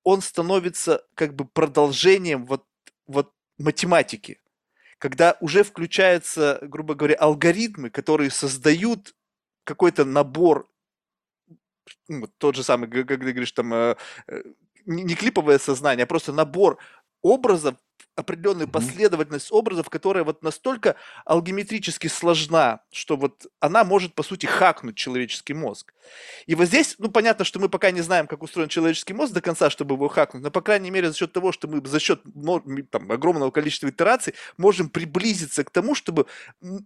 он 0.03 0.21
становится 0.21 1.03
как 1.15 1.35
бы 1.35 1.45
продолжением 1.45 2.45
вот, 2.45 2.65
вот 3.07 3.31
математики 3.57 4.39
когда 4.97 5.37
уже 5.41 5.63
включаются, 5.63 6.59
грубо 6.61 6.95
говоря, 6.95 7.15
алгоритмы, 7.15 7.89
которые 7.89 8.29
создают 8.29 9.15
какой-то 9.63 10.05
набор, 10.05 10.69
ну, 12.07 12.27
тот 12.37 12.55
же 12.55 12.63
самый, 12.63 12.89
как 12.89 13.07
ты 13.07 13.17
говоришь, 13.17 13.51
там, 13.51 13.73
э, 13.73 13.95
э, 14.27 14.43
не 14.85 15.15
клиповое 15.15 15.59
сознание, 15.59 16.03
а 16.03 16.07
просто 16.07 16.31
набор 16.31 16.77
образов, 17.21 17.75
определенную 18.15 18.67
последовательность 18.69 19.51
образов, 19.51 19.89
которая 19.89 20.23
вот 20.23 20.41
настолько 20.41 20.95
алгеметрически 21.25 22.07
сложна, 22.07 22.79
что 22.91 23.17
вот 23.17 23.47
она 23.59 23.83
может, 23.83 24.13
по 24.13 24.23
сути, 24.23 24.45
хакнуть 24.45 24.95
человеческий 24.95 25.53
мозг. 25.53 25.93
И 26.45 26.55
вот 26.55 26.67
здесь, 26.67 26.95
ну, 26.97 27.09
понятно, 27.09 27.43
что 27.45 27.59
мы 27.59 27.67
пока 27.67 27.91
не 27.91 28.01
знаем, 28.01 28.27
как 28.27 28.43
устроен 28.43 28.69
человеческий 28.69 29.13
мозг 29.13 29.33
до 29.33 29.41
конца, 29.41 29.69
чтобы 29.69 29.95
его 29.95 30.07
хакнуть, 30.07 30.43
но, 30.43 30.51
по 30.51 30.61
крайней 30.61 30.91
мере, 30.91 31.09
за 31.09 31.17
счет 31.17 31.33
того, 31.33 31.51
что 31.51 31.67
мы 31.67 31.85
за 31.85 31.99
счет 31.99 32.21
там, 32.91 33.11
огромного 33.11 33.51
количества 33.51 33.89
итераций 33.89 34.33
можем 34.57 34.89
приблизиться 34.89 35.63
к 35.63 35.71
тому, 35.71 35.95
чтобы 35.95 36.27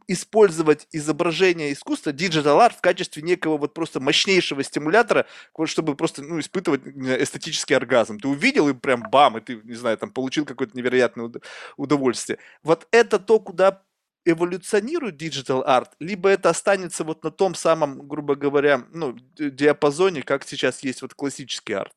использовать 0.07 0.87
изображение 0.91 1.73
искусства, 1.73 2.11
digital 2.11 2.57
art 2.57 2.75
в 2.77 2.81
качестве 2.81 3.21
некого 3.21 3.57
вот 3.57 3.73
просто 3.73 3.99
мощнейшего 3.99 4.63
стимулятора, 4.63 5.25
чтобы 5.65 5.95
просто, 5.95 6.23
ну, 6.23 6.39
испытывать 6.39 6.81
эстетический 6.85 7.75
оргазм. 7.75 8.19
Ты 8.19 8.27
увидел 8.27 8.69
и 8.69 8.73
прям 8.73 9.03
бам, 9.11 9.37
и 9.37 9.41
ты, 9.41 9.61
не 9.63 9.75
знаю, 9.75 9.97
там, 9.97 10.11
получил 10.11 10.45
какой-то 10.45 10.75
невероятный 10.75 10.98
невероятное 10.99 11.31
удовольствие. 11.77 12.39
Вот 12.63 12.87
это 12.91 13.19
то, 13.19 13.39
куда 13.39 13.83
эволюционирует 14.25 15.21
digital 15.21 15.63
арт, 15.63 15.95
либо 15.99 16.29
это 16.29 16.49
останется 16.49 17.03
вот 17.03 17.23
на 17.23 17.31
том 17.31 17.55
самом, 17.55 18.07
грубо 18.07 18.35
говоря, 18.35 18.83
ну, 18.91 19.15
диапазоне, 19.37 20.21
как 20.21 20.43
сейчас 20.43 20.83
есть 20.83 21.01
вот 21.01 21.13
классический 21.13 21.73
арт? 21.73 21.95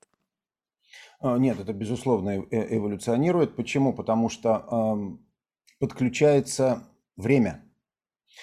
А, 1.20 1.36
нет, 1.36 1.60
это 1.60 1.72
безусловно 1.72 2.30
э, 2.30 2.76
эволюционирует. 2.76 3.56
Почему? 3.56 3.92
Потому 3.92 4.28
что 4.28 5.18
подключается 5.78 6.88
время. 7.16 7.64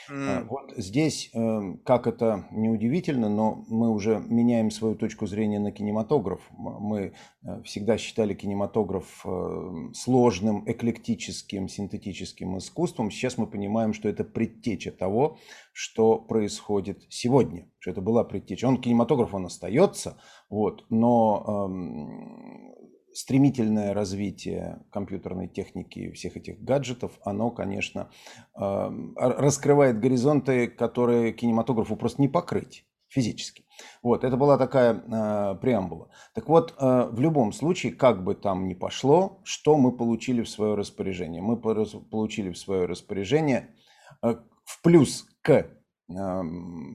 Mm. 0.10 0.48
Вот 0.50 0.74
здесь, 0.78 1.30
эм, 1.34 1.78
как 1.80 2.08
это 2.08 2.48
неудивительно, 2.52 3.30
но 3.30 3.64
мы 3.68 3.90
уже 3.90 4.24
меняем 4.28 4.72
свою 4.72 4.96
точку 4.96 5.28
зрения 5.28 5.60
на 5.60 5.72
кинематограф. 5.72 6.42
Мы 6.58 7.14
э, 7.44 7.62
всегда 7.64 7.98
считали 7.98 8.34
кинематограф 8.34 9.26
эм, 9.26 9.94
сложным, 9.94 10.64
эклектическим, 10.66 11.68
синтетическим 11.68 12.58
искусством. 12.58 13.12
Сейчас 13.12 13.38
мы 13.38 13.48
понимаем, 13.48 13.94
что 13.94 14.10
это 14.10 14.24
предтеча 14.24 14.92
того, 14.92 15.38
что 15.74 16.18
происходит 16.18 17.04
сегодня. 17.10 17.70
Что 17.80 17.92
это 17.92 18.02
была 18.02 18.24
предтеча. 18.24 18.68
Он 18.68 18.82
кинематограф, 18.82 19.34
он 19.34 19.46
остается, 19.46 20.20
вот, 20.50 20.86
но 20.90 21.68
эм, 21.70 22.79
стремительное 23.14 23.94
развитие 23.94 24.80
компьютерной 24.92 25.48
техники 25.48 26.00
и 26.00 26.12
всех 26.12 26.38
этих 26.38 26.62
гаджетов, 26.62 27.20
оно, 27.24 27.52
конечно, 27.52 28.10
раскрывает 28.54 30.00
горизонты, 30.00 30.68
которые 30.68 31.34
кинематографу 31.34 31.96
просто 31.96 32.22
не 32.22 32.28
покрыть 32.28 32.86
физически. 33.10 33.66
Вот, 34.02 34.24
это 34.24 34.38
была 34.38 34.58
такая 34.58 34.94
э, 34.94 35.56
преамбула. 35.60 36.10
Так 36.34 36.48
вот, 36.48 36.76
э, 36.78 37.10
в 37.12 37.20
любом 37.20 37.52
случае, 37.52 37.94
как 37.94 38.24
бы 38.24 38.36
там 38.36 38.68
ни 38.68 38.74
пошло, 38.74 39.42
что 39.44 39.78
мы 39.78 39.92
получили 39.92 40.44
в 40.44 40.50
свое 40.50 40.76
распоряжение? 40.76 41.42
Мы 41.42 41.58
получили 41.58 42.52
в 42.52 42.58
свое 42.58 42.86
распоряжение 42.86 43.76
э, 44.22 44.36
в 44.64 44.82
плюс 44.84 45.26
к 45.42 45.52
э, 45.52 46.44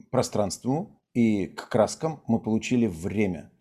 пространству 0.09 1.01
и 1.13 1.47
к 1.47 1.69
краскам 1.69 2.23
мы 2.27 2.39
получили 2.39 2.87
время. 2.87 3.51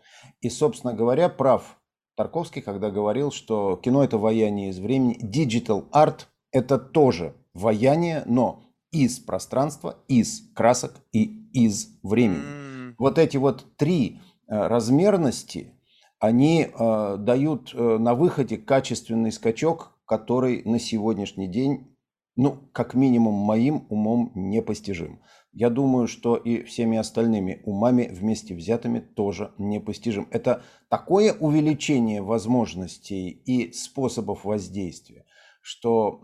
И, 0.40 0.48
собственно 0.48 0.92
говоря, 0.92 1.28
прав 1.28 1.80
Тарковский, 2.16 2.62
когда 2.62 2.90
говорил, 2.90 3.32
что 3.32 3.76
кино– 3.76 4.04
это 4.04 4.18
вояние 4.18 4.70
из 4.70 4.78
времени, 4.78 5.18
digital 5.20 5.88
art– 5.90 6.26
это 6.52 6.78
тоже 6.78 7.34
вояние, 7.54 8.22
но 8.26 8.62
из 8.92 9.18
пространства, 9.18 9.96
из 10.06 10.42
красок 10.54 10.92
и 11.12 11.50
из 11.52 11.88
времени. 12.02 12.42
Mm. 12.42 12.94
Вот 12.98 13.18
эти 13.18 13.36
вот 13.36 13.66
три 13.76 14.20
э, 14.46 14.66
размерности, 14.66 15.72
они 16.20 16.68
э, 16.68 17.16
дают 17.18 17.74
э, 17.74 17.98
на 17.98 18.14
выходе 18.14 18.56
качественный 18.56 19.32
скачок, 19.32 19.98
который 20.04 20.62
на 20.64 20.78
сегодняшний 20.78 21.48
день, 21.48 21.96
ну, 22.36 22.58
как 22.72 22.94
минимум 22.94 23.34
моим 23.34 23.86
умом 23.88 24.30
непостижим 24.34 25.20
я 25.54 25.70
думаю, 25.70 26.08
что 26.08 26.36
и 26.36 26.64
всеми 26.64 26.98
остальными 26.98 27.62
умами 27.64 28.08
вместе 28.12 28.54
взятыми 28.54 28.98
тоже 28.98 29.52
непостижим. 29.56 30.26
Это 30.30 30.62
такое 30.88 31.32
увеличение 31.32 32.22
возможностей 32.22 33.28
и 33.28 33.72
способов 33.72 34.44
воздействия, 34.44 35.24
что 35.60 36.20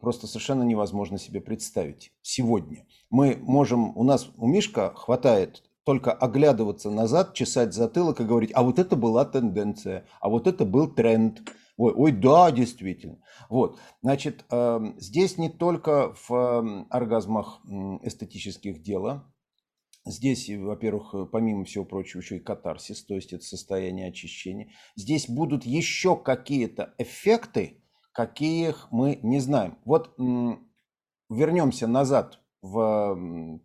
просто 0.00 0.26
совершенно 0.26 0.62
невозможно 0.62 1.18
себе 1.18 1.40
представить 1.40 2.12
сегодня. 2.20 2.86
Мы 3.10 3.38
можем, 3.40 3.96
у 3.96 4.04
нас, 4.04 4.30
у 4.36 4.46
Мишка 4.46 4.92
хватает 4.94 5.62
только 5.84 6.12
оглядываться 6.12 6.90
назад, 6.90 7.32
чесать 7.32 7.72
затылок 7.72 8.20
и 8.20 8.24
говорить, 8.24 8.50
а 8.52 8.62
вот 8.62 8.78
это 8.78 8.94
была 8.94 9.24
тенденция, 9.24 10.04
а 10.20 10.28
вот 10.28 10.46
это 10.46 10.66
был 10.66 10.86
тренд. 10.86 11.40
Ой, 11.78 11.92
ой, 11.94 12.12
да, 12.12 12.50
действительно. 12.50 13.18
Вот, 13.48 13.78
значит, 14.02 14.44
эм, 14.50 14.96
здесь 14.98 15.38
не 15.38 15.48
только 15.48 16.12
в 16.12 16.34
эм, 16.34 16.86
оргазмах 16.90 17.60
эстетических 18.02 18.82
дело. 18.82 19.32
Здесь, 20.04 20.50
во-первых, 20.50 21.14
э, 21.14 21.26
помимо 21.30 21.64
всего 21.64 21.84
прочего, 21.84 22.20
еще 22.20 22.38
и 22.38 22.40
катарсис, 22.40 23.04
то 23.04 23.14
есть 23.14 23.32
это 23.32 23.44
состояние 23.44 24.08
очищения. 24.08 24.72
Здесь 24.96 25.28
будут 25.28 25.64
еще 25.64 26.16
какие-то 26.16 26.94
эффекты, 26.98 27.84
каких 28.10 28.88
мы 28.90 29.20
не 29.22 29.38
знаем. 29.38 29.78
Вот 29.84 30.16
вернемся 31.30 31.86
назад 31.86 32.40
в 32.60 33.60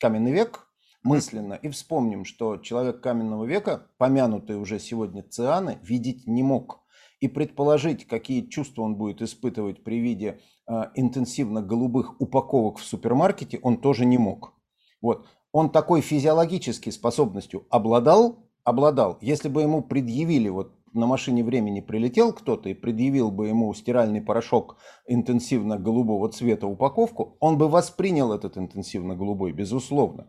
каменный 0.00 0.32
век 0.32 0.68
мысленно 1.02 1.54
и 1.54 1.68
вспомним, 1.68 2.24
что 2.24 2.58
человек 2.58 3.00
каменного 3.00 3.44
века, 3.44 3.88
помянутый 3.98 4.56
уже 4.56 4.78
сегодня 4.78 5.24
Цианы, 5.24 5.78
видеть 5.82 6.28
не 6.28 6.44
мог 6.44 6.85
и 7.20 7.28
предположить, 7.28 8.06
какие 8.06 8.46
чувства 8.46 8.82
он 8.82 8.96
будет 8.96 9.22
испытывать 9.22 9.82
при 9.82 9.98
виде 9.98 10.40
э, 10.68 10.72
интенсивно 10.94 11.62
голубых 11.62 12.20
упаковок 12.20 12.78
в 12.78 12.84
супермаркете, 12.84 13.58
он 13.62 13.78
тоже 13.78 14.04
не 14.04 14.18
мог. 14.18 14.52
Вот. 15.00 15.26
Он 15.52 15.70
такой 15.70 16.02
физиологической 16.02 16.92
способностью 16.92 17.66
обладал, 17.70 18.50
обладал. 18.64 19.18
Если 19.20 19.48
бы 19.48 19.62
ему 19.62 19.82
предъявили, 19.82 20.48
вот 20.48 20.72
на 20.92 21.06
машине 21.06 21.44
времени 21.44 21.80
прилетел 21.80 22.32
кто-то 22.32 22.68
и 22.68 22.74
предъявил 22.74 23.30
бы 23.30 23.48
ему 23.48 23.72
стиральный 23.74 24.20
порошок 24.20 24.76
интенсивно 25.06 25.78
голубого 25.78 26.28
цвета 26.30 26.66
упаковку, 26.66 27.36
он 27.40 27.58
бы 27.58 27.68
воспринял 27.68 28.32
этот 28.32 28.58
интенсивно 28.58 29.14
голубой, 29.14 29.52
безусловно. 29.52 30.26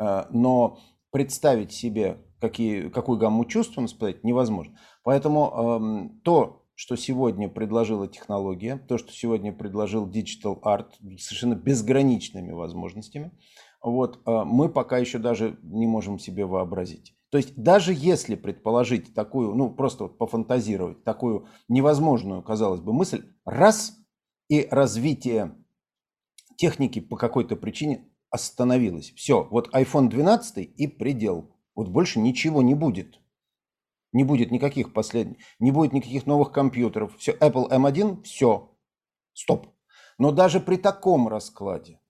Э, 0.00 0.24
но 0.30 0.78
представить 1.10 1.72
себе, 1.72 2.18
какие, 2.40 2.88
какую 2.88 3.18
гамму 3.18 3.44
чувств 3.44 3.78
он 3.78 3.86
испытает, 3.86 4.24
невозможно. 4.24 4.76
Поэтому 5.06 5.52
эм, 5.54 6.20
то, 6.24 6.64
что 6.74 6.96
сегодня 6.96 7.48
предложила 7.48 8.08
технология, 8.08 8.76
то, 8.88 8.98
что 8.98 9.12
сегодня 9.12 9.52
предложил 9.52 10.04
Digital 10.04 10.60
Art 10.62 10.88
совершенно 11.16 11.54
безграничными 11.54 12.50
возможностями, 12.50 13.30
вот, 13.80 14.18
э, 14.26 14.42
мы 14.44 14.68
пока 14.68 14.98
еще 14.98 15.18
даже 15.18 15.60
не 15.62 15.86
можем 15.86 16.18
себе 16.18 16.44
вообразить. 16.44 17.14
То 17.30 17.38
есть 17.38 17.54
даже 17.54 17.94
если 17.94 18.34
предположить 18.34 19.14
такую, 19.14 19.54
ну 19.54 19.70
просто 19.70 20.04
вот 20.04 20.18
пофантазировать, 20.18 21.04
такую 21.04 21.46
невозможную, 21.68 22.42
казалось 22.42 22.80
бы, 22.80 22.92
мысль, 22.92 23.32
раз 23.44 23.96
и 24.48 24.66
развитие 24.72 25.54
техники 26.56 26.98
по 26.98 27.16
какой-то 27.16 27.54
причине 27.54 28.08
остановилось. 28.30 29.12
Все, 29.12 29.44
вот 29.52 29.72
iPhone 29.72 30.08
12 30.08 30.68
и 30.76 30.88
предел. 30.88 31.54
Вот 31.76 31.90
больше 31.90 32.18
ничего 32.18 32.60
не 32.60 32.74
будет. 32.74 33.20
Не 34.16 34.24
будет 34.24 34.50
никаких 34.50 34.94
последних, 34.94 35.36
не 35.58 35.70
будет 35.70 35.92
никаких 35.92 36.24
новых 36.24 36.50
компьютеров. 36.50 37.14
Все, 37.18 37.32
Apple 37.32 37.68
M1, 37.70 38.22
все, 38.22 38.70
стоп. 39.34 39.66
Но 40.16 40.32
даже 40.32 40.58
при 40.58 40.76
таком 40.76 41.28
раскладе, 41.28 42.00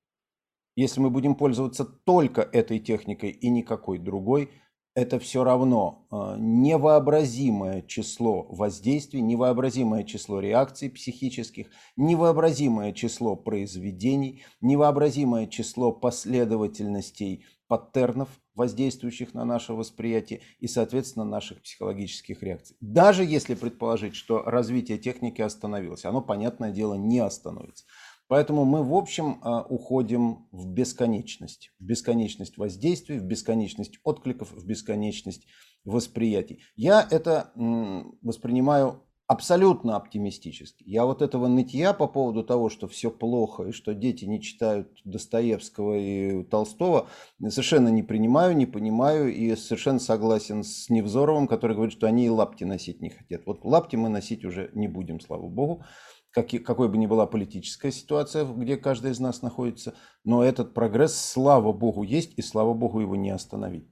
если 0.76 1.00
мы 1.00 1.10
будем 1.10 1.34
пользоваться 1.34 1.84
только 1.84 2.42
этой 2.42 2.78
техникой 2.78 3.30
и 3.30 3.50
никакой 3.50 3.98
другой, 3.98 4.52
это 4.94 5.18
все 5.18 5.42
равно 5.42 6.06
э, 6.12 6.36
невообразимое 6.38 7.82
число 7.82 8.44
воздействий, 8.50 9.20
невообразимое 9.20 10.04
число 10.04 10.38
реакций 10.38 10.88
психических, 10.88 11.66
невообразимое 11.96 12.92
число 12.92 13.34
произведений, 13.34 14.44
невообразимое 14.60 15.48
число 15.48 15.90
последовательностей 15.90 17.44
паттернов, 17.66 18.28
воздействующих 18.56 19.34
на 19.34 19.44
наше 19.44 19.74
восприятие 19.74 20.40
и, 20.58 20.66
соответственно, 20.66 21.24
наших 21.24 21.62
психологических 21.62 22.42
реакций. 22.42 22.76
Даже 22.80 23.24
если 23.24 23.54
предположить, 23.54 24.16
что 24.16 24.42
развитие 24.42 24.98
техники 24.98 25.42
остановилось, 25.42 26.04
оно, 26.04 26.20
понятное 26.20 26.72
дело, 26.72 26.94
не 26.94 27.18
остановится. 27.18 27.84
Поэтому 28.28 28.64
мы, 28.64 28.82
в 28.82 28.92
общем, 28.94 29.38
а, 29.42 29.62
уходим 29.62 30.48
в 30.50 30.66
бесконечность. 30.68 31.72
В 31.78 31.84
бесконечность 31.84 32.58
воздействий, 32.58 33.18
в 33.18 33.24
бесконечность 33.24 34.00
откликов, 34.02 34.50
в 34.50 34.66
бесконечность 34.66 35.46
восприятий. 35.84 36.64
Я 36.74 37.06
это 37.08 37.52
воспринимаю 37.54 39.05
абсолютно 39.26 39.96
оптимистически. 39.96 40.84
Я 40.86 41.04
вот 41.04 41.20
этого 41.20 41.48
нытья 41.48 41.92
по 41.92 42.06
поводу 42.06 42.44
того, 42.44 42.68
что 42.68 42.86
все 42.86 43.10
плохо 43.10 43.64
и 43.64 43.72
что 43.72 43.92
дети 43.92 44.24
не 44.24 44.40
читают 44.40 45.00
Достоевского 45.04 45.94
и 45.96 46.44
Толстого, 46.44 47.08
совершенно 47.40 47.88
не 47.88 48.02
принимаю, 48.02 48.56
не 48.56 48.66
понимаю 48.66 49.34
и 49.34 49.56
совершенно 49.56 49.98
согласен 49.98 50.62
с 50.62 50.88
Невзоровым, 50.90 51.48
который 51.48 51.74
говорит, 51.74 51.92
что 51.92 52.06
они 52.06 52.26
и 52.26 52.30
лапти 52.30 52.64
носить 52.64 53.00
не 53.00 53.10
хотят. 53.10 53.46
Вот 53.46 53.64
лапти 53.64 53.96
мы 53.96 54.08
носить 54.08 54.44
уже 54.44 54.70
не 54.74 54.86
будем, 54.86 55.18
слава 55.18 55.48
богу, 55.48 55.84
как, 56.30 56.48
какой 56.64 56.88
бы 56.88 56.96
ни 56.96 57.06
была 57.06 57.26
политическая 57.26 57.90
ситуация, 57.90 58.44
где 58.44 58.76
каждый 58.76 59.10
из 59.10 59.18
нас 59.18 59.42
находится, 59.42 59.94
но 60.22 60.44
этот 60.44 60.72
прогресс, 60.72 61.16
слава 61.16 61.72
богу, 61.72 62.04
есть, 62.04 62.34
и 62.36 62.42
слава 62.42 62.74
богу, 62.74 63.00
его 63.00 63.16
не 63.16 63.30
остановить. 63.30 63.88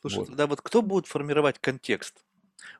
Слушай, 0.00 0.18
вот. 0.18 0.28
тогда 0.28 0.46
вот 0.48 0.60
кто 0.60 0.82
будет 0.82 1.06
формировать 1.06 1.58
контекст? 1.60 2.24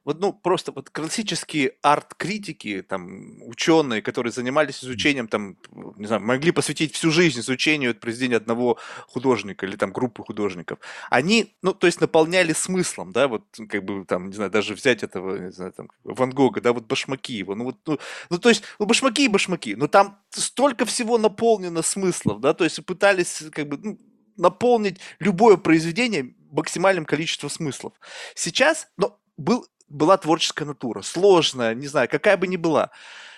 Вот, 0.05 0.21
ну, 0.21 0.33
просто 0.33 0.73
вот 0.73 0.91
классические 0.91 1.77
арт-критики, 1.83 2.83
там, 2.83 3.43
ученые, 3.43 4.03
которые 4.03 4.33
занимались 4.33 4.85
изучением, 4.85 5.29
там, 5.29 5.57
не 5.97 6.07
знаю, 6.07 6.23
могли 6.23 6.53
посвятить 6.53 6.95
всю 6.95 7.11
жизнь 7.11 7.41
изучению 7.41 7.95
произведения 7.95 8.37
одного 8.37 8.79
художника 9.09 9.65
или 9.65 9.77
там 9.77 9.93
группы 9.93 10.23
художников, 10.23 10.79
они, 11.11 11.55
ну, 11.63 11.73
то 11.73 11.87
есть 11.87 12.01
наполняли 12.01 12.53
смыслом, 12.53 13.13
да, 13.13 13.29
вот, 13.29 13.45
как 13.69 13.85
бы, 13.85 14.05
там, 14.05 14.29
не 14.29 14.35
знаю, 14.35 14.51
даже 14.51 14.75
взять 14.75 15.03
этого, 15.03 15.39
не 15.39 15.53
знаю, 15.53 15.73
там, 15.73 15.91
Ван 16.05 16.31
Гога, 16.31 16.61
да, 16.61 16.73
вот 16.73 16.85
башмаки 16.85 17.33
его, 17.33 17.55
ну, 17.55 17.65
вот, 17.65 17.77
ну, 17.87 17.99
ну 18.29 18.39
то 18.39 18.51
есть, 18.51 18.63
ну, 18.79 18.87
башмаки 18.87 19.25
и 19.25 19.29
башмаки, 19.29 19.75
но 19.75 19.87
там 19.87 20.19
столько 20.31 20.85
всего 20.85 21.17
наполнено 21.17 21.83
смыслов, 21.83 22.41
да, 22.41 22.53
то 22.53 22.65
есть 22.65 22.85
пытались, 22.85 23.43
как 23.53 23.69
бы, 23.69 23.79
ну, 23.83 23.99
наполнить 24.37 24.99
любое 25.19 25.57
произведение 25.57 26.35
максимальным 26.51 27.05
количеством 27.05 27.51
смыслов. 27.51 27.95
Сейчас, 28.35 28.89
но 28.97 29.19
был 29.37 29.67
была 29.89 30.17
творческая 30.17 30.65
натура, 30.65 31.03
сложная, 31.03 31.75
не 31.75 31.87
знаю, 31.87 32.09
какая 32.09 32.37
бы 32.37 32.47
ни 32.47 32.57
была. 32.57 32.91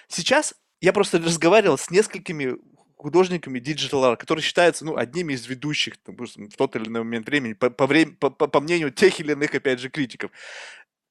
Сейчас 0.09 0.55
я 0.81 0.93
просто 0.93 1.19
разговаривал 1.19 1.79
с 1.79 1.91
несколькими 1.91 2.57
художниками 2.97 3.59
Digital 3.59 4.03
Art, 4.03 4.17
которые 4.17 4.43
считаются 4.43 4.85
ну, 4.85 4.97
одними 4.97 5.35
из 5.35 5.47
ведущих 5.47 5.95
допустим, 6.05 6.49
в 6.49 6.57
тот 6.57 6.77
или 6.77 6.89
иной 6.89 7.03
момент 7.03 7.27
времени, 7.27 7.53
по, 7.53 7.71
по, 7.71 7.87
время, 7.87 8.15
по, 8.17 8.31
по 8.31 8.61
мнению 8.61 8.91
тех 8.91 9.21
или 9.21 9.33
иных, 9.33 9.55
опять 9.55 9.81
же, 9.81 9.91
критиков. 9.91 10.31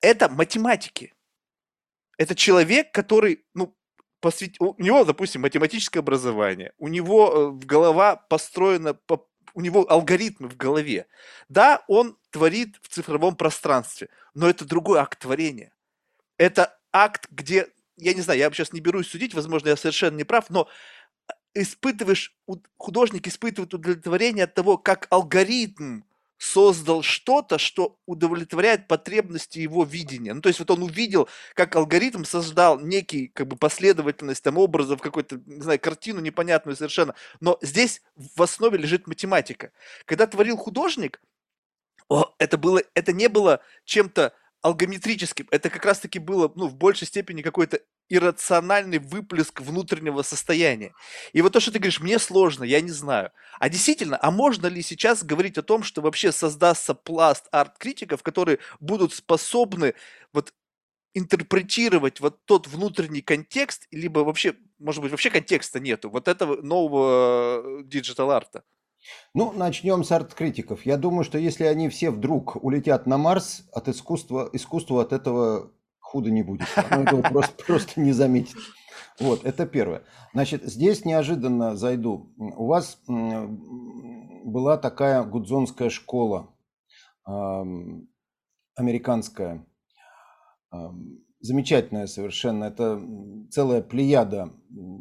Это 0.01 0.29
математики. 0.29 1.13
Это 2.17 2.35
человек, 2.35 2.91
который, 2.91 3.45
ну, 3.53 3.75
посвят... 4.19 4.55
у 4.59 4.81
него, 4.81 5.03
допустим, 5.03 5.41
математическое 5.41 5.99
образование, 5.99 6.73
у 6.77 6.87
него 6.87 7.31
э, 7.61 7.65
голова 7.65 8.15
построена, 8.15 8.93
по... 8.93 9.27
у 9.53 9.61
него 9.61 9.85
алгоритмы 9.89 10.47
в 10.47 10.57
голове. 10.57 11.07
Да, 11.49 11.83
он 11.87 12.17
творит 12.31 12.77
в 12.81 12.89
цифровом 12.89 13.35
пространстве, 13.35 14.09
но 14.33 14.49
это 14.49 14.65
другой 14.65 14.99
акт 14.99 15.19
творения. 15.19 15.71
Это 16.37 16.77
акт, 16.91 17.27
где, 17.29 17.67
я 17.97 18.13
не 18.13 18.21
знаю, 18.21 18.39
я 18.39 18.51
сейчас 18.51 18.73
не 18.73 18.81
берусь 18.81 19.07
судить, 19.07 19.33
возможно, 19.33 19.69
я 19.69 19.77
совершенно 19.77 20.17
не 20.17 20.23
прав, 20.23 20.49
но 20.49 20.67
испытываешь, 21.53 22.35
художник 22.77 23.27
испытывает 23.27 23.73
удовлетворение 23.73 24.43
от 24.43 24.53
того, 24.53 24.77
как 24.77 25.07
алгоритм 25.09 26.01
создал 26.37 27.01
что-то, 27.01 27.57
что 27.57 27.97
удовлетворяет 28.05 28.87
потребности 28.87 29.59
его 29.59 29.83
видения. 29.83 30.33
Ну, 30.33 30.41
то 30.41 30.49
есть 30.49 30.59
вот 30.59 30.71
он 30.71 30.83
увидел, 30.83 31.29
как 31.53 31.75
алгоритм 31.75 32.23
создал 32.23 32.79
некий, 32.79 33.27
как 33.27 33.47
бы, 33.47 33.55
последовательность 33.55 34.43
там 34.43 34.57
образов, 34.57 35.01
какую-то, 35.01 35.41
не 35.45 35.61
знаю, 35.61 35.79
картину 35.79 36.19
непонятную 36.19 36.75
совершенно. 36.75 37.15
Но 37.39 37.57
здесь 37.61 38.01
в 38.15 38.41
основе 38.41 38.77
лежит 38.77 39.07
математика. 39.07 39.71
Когда 40.05 40.27
творил 40.27 40.57
художник, 40.57 41.21
о, 42.09 42.33
это, 42.37 42.57
было, 42.57 42.81
это 42.93 43.13
не 43.13 43.29
было 43.29 43.61
чем-то 43.85 44.33
алгоритмическим. 44.61 45.47
Это 45.51 45.69
как 45.69 45.85
раз-таки 45.85 46.19
было, 46.19 46.51
ну, 46.55 46.67
в 46.67 46.75
большей 46.75 47.07
степени 47.07 47.41
какой-то 47.41 47.81
иррациональный 48.09 48.99
выплеск 48.99 49.61
внутреннего 49.61 50.21
состояния. 50.21 50.93
И 51.33 51.41
вот 51.41 51.53
то, 51.53 51.59
что 51.59 51.71
ты 51.71 51.79
говоришь, 51.79 52.01
мне 52.01 52.19
сложно, 52.19 52.63
я 52.63 52.81
не 52.81 52.91
знаю. 52.91 53.31
А 53.59 53.69
действительно, 53.69 54.17
а 54.21 54.31
можно 54.31 54.67
ли 54.67 54.81
сейчас 54.81 55.23
говорить 55.23 55.57
о 55.57 55.63
том, 55.63 55.83
что 55.83 56.01
вообще 56.01 56.31
создастся 56.31 56.93
пласт 56.93 57.47
арт-критиков, 57.51 58.21
которые 58.21 58.59
будут 58.79 59.13
способны 59.13 59.95
вот 60.33 60.53
интерпретировать 61.13 62.19
вот 62.19 62.43
тот 62.45 62.67
внутренний 62.67 63.21
контекст, 63.21 63.87
либо 63.89 64.19
вообще, 64.19 64.55
может 64.79 65.01
быть, 65.01 65.11
вообще 65.11 65.29
контекста 65.29 65.79
нету, 65.79 66.09
вот 66.09 66.27
этого 66.27 66.61
нового 66.61 67.83
digital-art 67.83 68.51
а? 68.51 68.63
Ну, 69.33 69.51
начнем 69.51 70.03
с 70.03 70.11
арт-критиков. 70.11 70.85
Я 70.85 70.97
думаю, 70.97 71.23
что 71.23 71.37
если 71.37 71.65
они 71.65 71.89
все 71.89 72.09
вдруг 72.09 72.55
улетят 72.63 73.05
на 73.05 73.17
Марс, 73.17 73.63
от 73.71 73.87
искусства, 73.87 74.49
искусства 74.51 75.01
от 75.01 75.13
этого 75.13 75.71
худо 76.15 76.31
не 76.31 76.43
будет. 76.43 76.69
Оно 76.77 77.03
этого 77.03 77.21
просто, 77.21 77.65
просто 77.65 77.99
не 77.99 78.13
заметит. 78.13 78.55
Вот, 79.19 79.43
это 79.43 79.65
первое. 79.65 80.01
Значит, 80.33 80.63
здесь 80.63 81.03
неожиданно 81.03 81.75
зайду. 81.75 82.33
У 82.37 82.67
вас 82.67 83.01
была 83.07 84.77
такая 84.77 85.23
гудзонская 85.23 85.89
школа, 85.89 86.55
американская, 88.77 89.65
замечательная 91.45 92.07
совершенно. 92.07 92.65
Это 92.65 93.01
целая 93.51 93.81
плеяда 93.81 94.51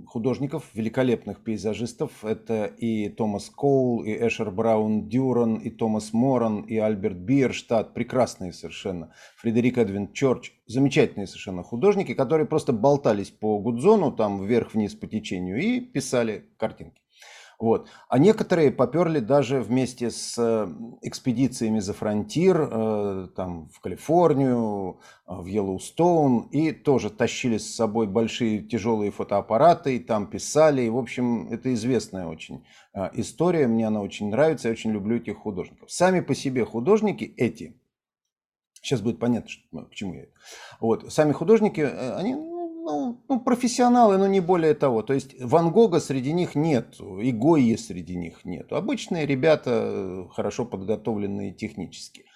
художников, 0.07 0.71
великолепных 0.75 1.43
пейзажистов. 1.43 2.25
Это 2.25 2.67
и 2.67 3.09
Томас 3.09 3.51
Коул, 3.51 4.05
и 4.05 4.13
Эшер 4.13 4.51
Браун 4.51 5.09
Дюран, 5.09 5.57
и 5.57 5.71
Томас 5.71 6.13
Моран, 6.13 6.63
и 6.63 6.77
Альберт 6.77 7.17
Бирштадт. 7.17 7.95
Прекрасные 7.95 8.53
совершенно. 8.53 9.13
Фредерик 9.37 9.79
Эдвин 9.79 10.13
Чорч. 10.13 10.53
Замечательные 10.67 11.27
совершенно 11.27 11.63
художники, 11.63 12.15
которые 12.15 12.47
просто 12.47 12.73
болтались 12.73 13.31
по 13.31 13.59
Гудзону, 13.59 14.13
там 14.13 14.45
вверх-вниз 14.45 14.95
по 14.95 15.07
течению, 15.07 15.61
и 15.61 15.81
писали 15.81 16.45
картинки. 16.59 17.04
Вот. 17.59 17.89
А 18.09 18.19
некоторые 18.19 18.71
поперли 18.71 19.21
даже 19.21 19.61
вместе 19.61 20.11
с 20.11 20.35
э, 20.39 20.69
экспедициями 21.03 21.79
за 21.79 21.93
фронтир, 21.93 22.57
э, 22.61 23.29
там, 23.37 23.69
в 23.69 23.81
Калифорнию, 23.81 25.01
э, 25.27 25.35
в 25.35 25.47
Йеллоустоун, 25.47 26.49
и 26.51 26.73
тоже 26.73 27.11
тащили 27.11 27.59
с 27.59 27.75
собой 27.75 28.07
большие 28.07 28.61
тяжелые 28.61 29.11
фотоаппараты, 29.11 29.97
и 29.97 30.01
там 30.01 30.27
писали. 30.27 30.83
И, 30.83 30.91
в 30.91 30.99
общем, 30.99 31.49
это 31.51 31.73
известная 31.75 32.27
очень 32.27 32.65
история, 33.15 33.67
мне 33.67 33.89
она 33.89 34.01
очень 34.01 34.31
нравится, 34.31 34.69
я 34.69 34.73
очень 34.73 34.93
люблю 34.93 35.17
этих 35.17 35.39
художников. 35.39 35.91
Сами 35.91 36.21
по 36.21 36.35
себе 36.35 36.65
художники 36.65 37.25
эти, 37.37 37.77
сейчас 38.81 39.01
будет 39.01 39.19
понятно, 39.19 39.51
что, 39.51 39.63
ну, 39.73 39.87
к 39.87 39.95
чему 39.95 40.15
я 40.15 40.23
это. 40.23 40.33
Вот, 40.79 41.13
сами 41.13 41.33
художники, 41.33 41.81
они 41.81 42.54
ну, 42.85 43.25
ну, 43.29 43.41
профессионалы, 43.41 44.19
но 44.19 44.27
не 44.27 44.41
более 44.41 44.75
того. 44.75 45.03
То 45.03 45.15
есть 45.15 45.35
Ван 45.41 45.71
Гога 45.73 46.01
среди 46.01 46.33
них 46.33 46.55
нет, 46.55 47.01
и 47.01 47.33
Гойи 47.33 47.77
среди 47.77 48.15
них 48.15 48.45
нет. 48.45 48.73
Обычные 48.73 49.27
ребята, 49.27 49.71
э, 49.71 50.25
хорошо 50.31 50.67
подготовленные 50.67 51.53
технически. 51.53 52.27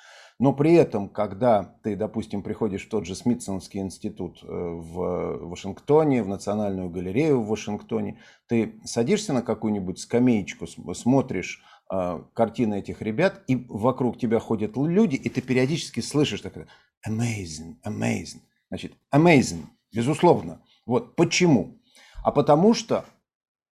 Но 0.41 0.55
при 0.55 0.73
этом, 0.75 1.09
когда 1.09 1.77
ты, 1.83 1.97
допустим, 1.97 2.43
приходишь 2.43 2.87
в 2.87 2.89
тот 2.89 3.05
же 3.05 3.15
Смитсонский 3.15 3.81
институт 3.81 4.43
э, 4.43 4.47
в 4.47 5.49
Вашингтоне, 5.49 6.23
в 6.23 6.29
Национальную 6.29 6.89
галерею 6.89 7.43
в 7.43 7.49
Вашингтоне, 7.49 8.19
ты 8.47 8.81
садишься 8.85 9.35
на 9.35 9.43
какую-нибудь 9.43 9.99
скамеечку, 9.99 10.67
смотришь 10.95 11.63
э, 11.93 12.23
картины 12.33 12.79
этих 12.79 13.03
ребят, 13.03 13.43
и 13.49 13.67
вокруг 13.69 14.19
тебя 14.19 14.39
ходят 14.39 14.79
люди, 14.79 15.17
и 15.17 15.29
ты 15.29 15.43
периодически 15.43 16.01
слышишь 16.01 16.41
такое 16.41 16.69
amazing, 17.07 17.77
amazing. 17.85 18.41
Значит, 18.71 18.93
amazing 19.15 19.67
Безусловно. 19.93 20.63
Вот 20.87 21.17
почему? 21.17 21.81
А 22.23 22.31
потому 22.33 22.75
что 22.75 23.05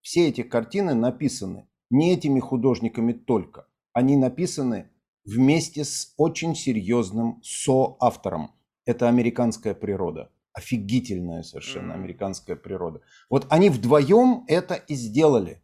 все 0.02 0.28
эти 0.28 0.44
картины 0.44 0.94
написаны 0.94 1.68
не 1.90 2.14
этими 2.14 2.40
художниками 2.40 3.14
только. 3.14 3.68
Они 3.94 4.18
написаны 4.18 4.92
вместе 5.24 5.84
с 5.84 6.14
очень 6.18 6.56
серьезным 6.56 7.42
соавтором. 7.44 8.52
Это 8.86 9.10
американская 9.10 9.74
природа. 9.74 10.32
Офигительная 10.54 11.44
совершенно 11.44 11.96
американская 11.96 12.56
природа. 12.56 13.02
Вот 13.30 13.46
они 13.50 13.70
вдвоем 13.70 14.46
это 14.48 14.76
и 14.76 14.96
сделали. 14.96 15.62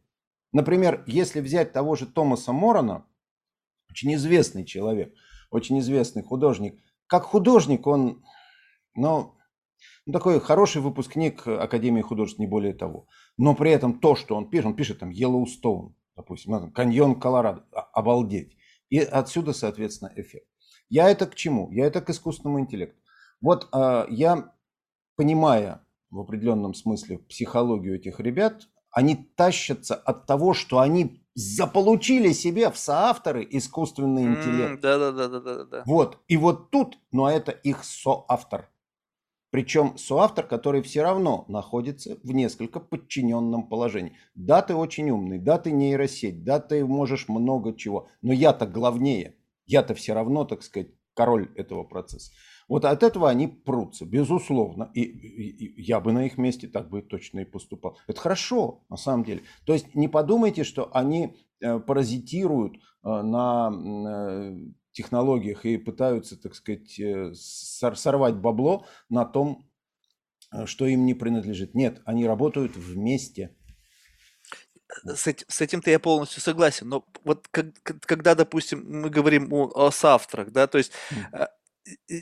Например, 0.51 1.03
если 1.07 1.39
взять 1.39 1.71
того 1.71 1.95
же 1.95 2.05
Томаса 2.05 2.51
Морона, 2.51 3.05
очень 3.89 4.13
известный 4.15 4.65
человек, 4.65 5.13
очень 5.49 5.79
известный 5.79 6.23
художник. 6.23 6.81
Как 7.07 7.23
художник 7.23 7.87
он, 7.87 8.23
ну, 8.95 9.35
ну, 10.05 10.13
такой 10.13 10.39
хороший 10.39 10.81
выпускник 10.81 11.47
Академии 11.47 12.01
художеств, 12.01 12.39
не 12.39 12.47
более 12.47 12.73
того. 12.73 13.07
Но 13.37 13.55
при 13.55 13.71
этом 13.71 13.99
то, 13.99 14.15
что 14.15 14.35
он 14.35 14.49
пишет, 14.49 14.65
он 14.65 14.75
пишет 14.75 14.99
там 14.99 15.09
Йеллоустоун, 15.09 15.95
допустим, 16.15 16.51
ну, 16.53 16.71
каньон 16.71 17.19
Колорадо, 17.19 17.65
обалдеть. 17.93 18.55
И 18.89 18.99
отсюда, 18.99 19.53
соответственно, 19.53 20.11
эффект. 20.15 20.47
Я 20.89 21.09
это 21.09 21.25
к 21.25 21.35
чему? 21.35 21.71
Я 21.71 21.85
это 21.85 22.01
к 22.01 22.09
искусственному 22.09 22.59
интеллекту. 22.59 22.99
Вот 23.39 23.69
э, 23.73 24.05
я, 24.09 24.53
понимая 25.15 25.85
в 26.09 26.19
определенном 26.19 26.73
смысле 26.73 27.19
психологию 27.19 27.95
этих 27.95 28.19
ребят, 28.19 28.67
они 28.91 29.15
тащатся 29.15 29.95
от 29.95 30.25
того, 30.25 30.53
что 30.53 30.79
они 30.79 31.23
заполучили 31.33 32.33
себе 32.33 32.69
в 32.69 32.77
соавторы 32.77 33.47
искусственный 33.49 34.23
интеллект. 34.23 34.81
Да, 34.81 34.97
да, 34.97 35.11
да, 35.11 35.27
да, 35.27 35.39
да, 35.39 35.63
да. 35.63 35.83
Вот. 35.85 36.19
И 36.27 36.35
вот 36.35 36.71
тут, 36.71 36.97
но 37.11 37.31
это 37.31 37.51
их 37.51 37.83
соавтор. 37.83 38.69
Причем 39.51 39.97
соавтор, 39.97 40.47
который 40.47 40.81
все 40.81 41.03
равно 41.03 41.45
находится 41.47 42.17
в 42.23 42.31
несколько 42.31 42.79
подчиненном 42.79 43.67
положении. 43.67 44.17
Да, 44.33 44.61
ты 44.61 44.73
очень 44.73 45.09
умный, 45.09 45.39
да, 45.39 45.57
ты 45.57 45.71
нейросеть, 45.71 46.43
да, 46.43 46.59
ты 46.59 46.85
можешь 46.85 47.27
много 47.27 47.75
чего, 47.75 48.07
но 48.21 48.33
я-то 48.33 48.65
главнее. 48.65 49.35
Я-то 49.65 49.93
все 49.93 50.13
равно, 50.13 50.45
так 50.45 50.63
сказать, 50.63 50.87
король 51.13 51.51
этого 51.55 51.83
процесса. 51.83 52.31
Вот 52.67 52.85
от 52.85 53.03
этого 53.03 53.29
они 53.29 53.47
прутся, 53.47 54.05
безусловно. 54.05 54.89
И, 54.93 55.01
и, 55.01 55.65
и 55.65 55.81
я 55.81 55.99
бы 55.99 56.13
на 56.13 56.25
их 56.25 56.37
месте 56.37 56.67
так 56.67 56.89
бы 56.89 57.01
точно 57.01 57.41
и 57.41 57.45
поступал. 57.45 57.97
Это 58.07 58.19
хорошо, 58.21 58.85
на 58.89 58.95
самом 58.95 59.25
деле. 59.25 59.41
То 59.65 59.73
есть 59.73 59.93
не 59.93 60.07
подумайте, 60.07 60.63
что 60.63 60.89
они 60.95 61.35
э, 61.59 61.79
паразитируют 61.79 62.75
э, 62.75 62.77
на 63.03 63.71
э, 63.73 64.55
технологиях 64.91 65.65
и 65.65 65.77
пытаются, 65.77 66.37
так 66.37 66.55
сказать, 66.55 66.99
э, 66.99 67.33
сорвать 67.33 68.35
бабло 68.35 68.85
на 69.09 69.25
том, 69.25 69.69
э, 70.53 70.65
что 70.65 70.85
им 70.85 71.05
не 71.05 71.13
принадлежит. 71.13 71.75
Нет, 71.75 72.01
они 72.05 72.25
работают 72.25 72.75
вместе. 72.75 73.55
С, 75.05 75.27
этим, 75.27 75.45
с 75.49 75.61
этим-то 75.61 75.89
я 75.89 75.99
полностью 75.99 76.41
согласен. 76.41 76.89
Но 76.89 77.05
вот 77.23 77.47
как, 77.49 77.67
когда, 77.83 78.35
допустим, 78.35 78.83
мы 78.85 79.09
говорим 79.09 79.53
о, 79.53 79.71
о 79.73 79.91
соавторах, 79.91 80.51
да, 80.51 80.67
то 80.67 80.77
есть 80.77 80.91
mm. 81.11 81.47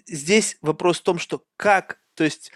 здесь 0.07 0.57
вопрос 0.61 0.99
в 0.99 1.03
том, 1.03 1.17
что 1.17 1.43
как, 1.57 1.99
то 2.13 2.23
есть 2.23 2.51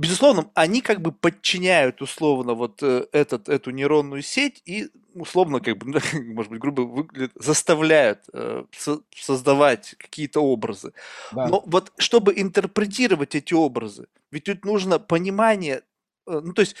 безусловно, 0.00 0.50
они 0.54 0.80
как 0.80 1.02
бы 1.02 1.12
подчиняют 1.12 2.00
условно 2.00 2.54
вот 2.54 2.82
э, 2.82 3.06
этот, 3.12 3.50
эту 3.50 3.70
нейронную 3.70 4.22
сеть 4.22 4.62
и 4.64 4.88
условно, 5.12 5.60
как 5.60 5.76
бы, 5.76 6.00
может 6.34 6.50
быть, 6.50 6.60
грубо 6.60 6.82
выглядит, 6.82 7.32
заставляют 7.34 8.20
э, 8.32 8.64
со- 8.76 9.02
создавать 9.14 9.94
какие-то 9.98 10.40
образы. 10.40 10.94
Да. 11.32 11.48
Но 11.48 11.62
вот 11.66 11.92
чтобы 11.98 12.32
интерпретировать 12.34 13.34
эти 13.34 13.52
образы, 13.52 14.06
ведь 14.30 14.44
тут 14.44 14.64
нужно 14.64 14.98
понимание, 14.98 15.82
э, 16.26 16.40
ну 16.42 16.54
то 16.54 16.62
есть 16.62 16.76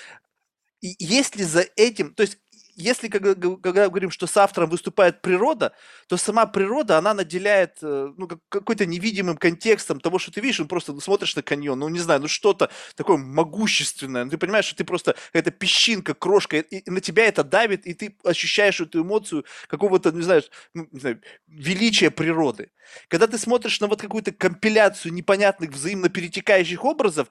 есть 0.80 1.36
ли 1.36 1.44
за 1.44 1.66
этим, 1.76 2.14
то 2.14 2.22
есть 2.22 2.38
если 2.80 3.08
когда, 3.08 3.34
когда 3.34 3.88
говорим, 3.88 4.10
что 4.10 4.26
с 4.26 4.36
автором 4.36 4.70
выступает 4.70 5.22
природа, 5.22 5.72
то 6.08 6.16
сама 6.16 6.46
природа, 6.46 6.98
она 6.98 7.14
наделяет 7.14 7.78
э, 7.82 8.12
ну, 8.16 8.28
какой-то 8.48 8.86
невидимым 8.86 9.36
контекстом 9.36 10.00
того, 10.00 10.18
что 10.18 10.32
ты 10.32 10.40
видишь, 10.40 10.58
ну, 10.58 10.66
просто 10.66 10.98
смотришь 11.00 11.36
на 11.36 11.42
каньон, 11.42 11.78
ну, 11.78 11.88
не 11.88 11.98
знаю, 11.98 12.20
ну, 12.20 12.28
что-то 12.28 12.70
такое 12.96 13.16
могущественное, 13.16 14.24
ну, 14.24 14.30
ты 14.30 14.38
понимаешь, 14.38 14.64
что 14.64 14.76
ты 14.76 14.84
просто 14.84 15.14
это 15.32 15.50
песчинка, 15.50 16.14
крошка, 16.14 16.58
и, 16.58 16.78
и 16.78 16.90
на 16.90 17.00
тебя 17.00 17.26
это 17.26 17.44
давит, 17.44 17.86
и 17.86 17.94
ты 17.94 18.16
ощущаешь 18.24 18.80
эту 18.80 19.02
эмоцию 19.02 19.44
какого-то, 19.68 20.10
не 20.12 20.22
знаю, 20.22 20.42
ну, 20.74 20.88
не 20.90 21.00
знаю, 21.00 21.20
величия 21.46 22.10
природы. 22.10 22.70
Когда 23.08 23.26
ты 23.26 23.38
смотришь 23.38 23.80
на 23.80 23.86
вот 23.86 24.00
какую-то 24.00 24.32
компиляцию 24.32 25.12
непонятных 25.12 25.70
взаимно 25.70 26.08
перетекающих 26.08 26.84
образов, 26.84 27.28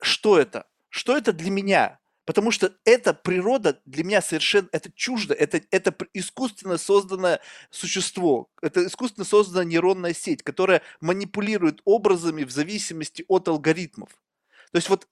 что 0.00 0.38
это? 0.38 0.66
Что 0.88 1.16
это 1.16 1.32
для 1.32 1.50
меня? 1.50 1.98
Потому 2.26 2.50
что 2.50 2.72
эта 2.84 3.14
природа 3.14 3.80
для 3.86 4.02
меня 4.02 4.20
совершенно, 4.20 4.68
это 4.72 4.90
чуждо, 4.92 5.32
это, 5.32 5.60
это 5.70 5.94
искусственно 6.12 6.76
созданное 6.76 7.40
существо, 7.70 8.48
это 8.60 8.84
искусственно 8.84 9.24
созданная 9.24 9.64
нейронная 9.64 10.12
сеть, 10.12 10.42
которая 10.42 10.82
манипулирует 11.00 11.80
образами 11.84 12.42
в 12.42 12.50
зависимости 12.50 13.24
от 13.28 13.46
алгоритмов. 13.46 14.10
То 14.72 14.76
есть 14.76 14.88
вот, 14.88 15.06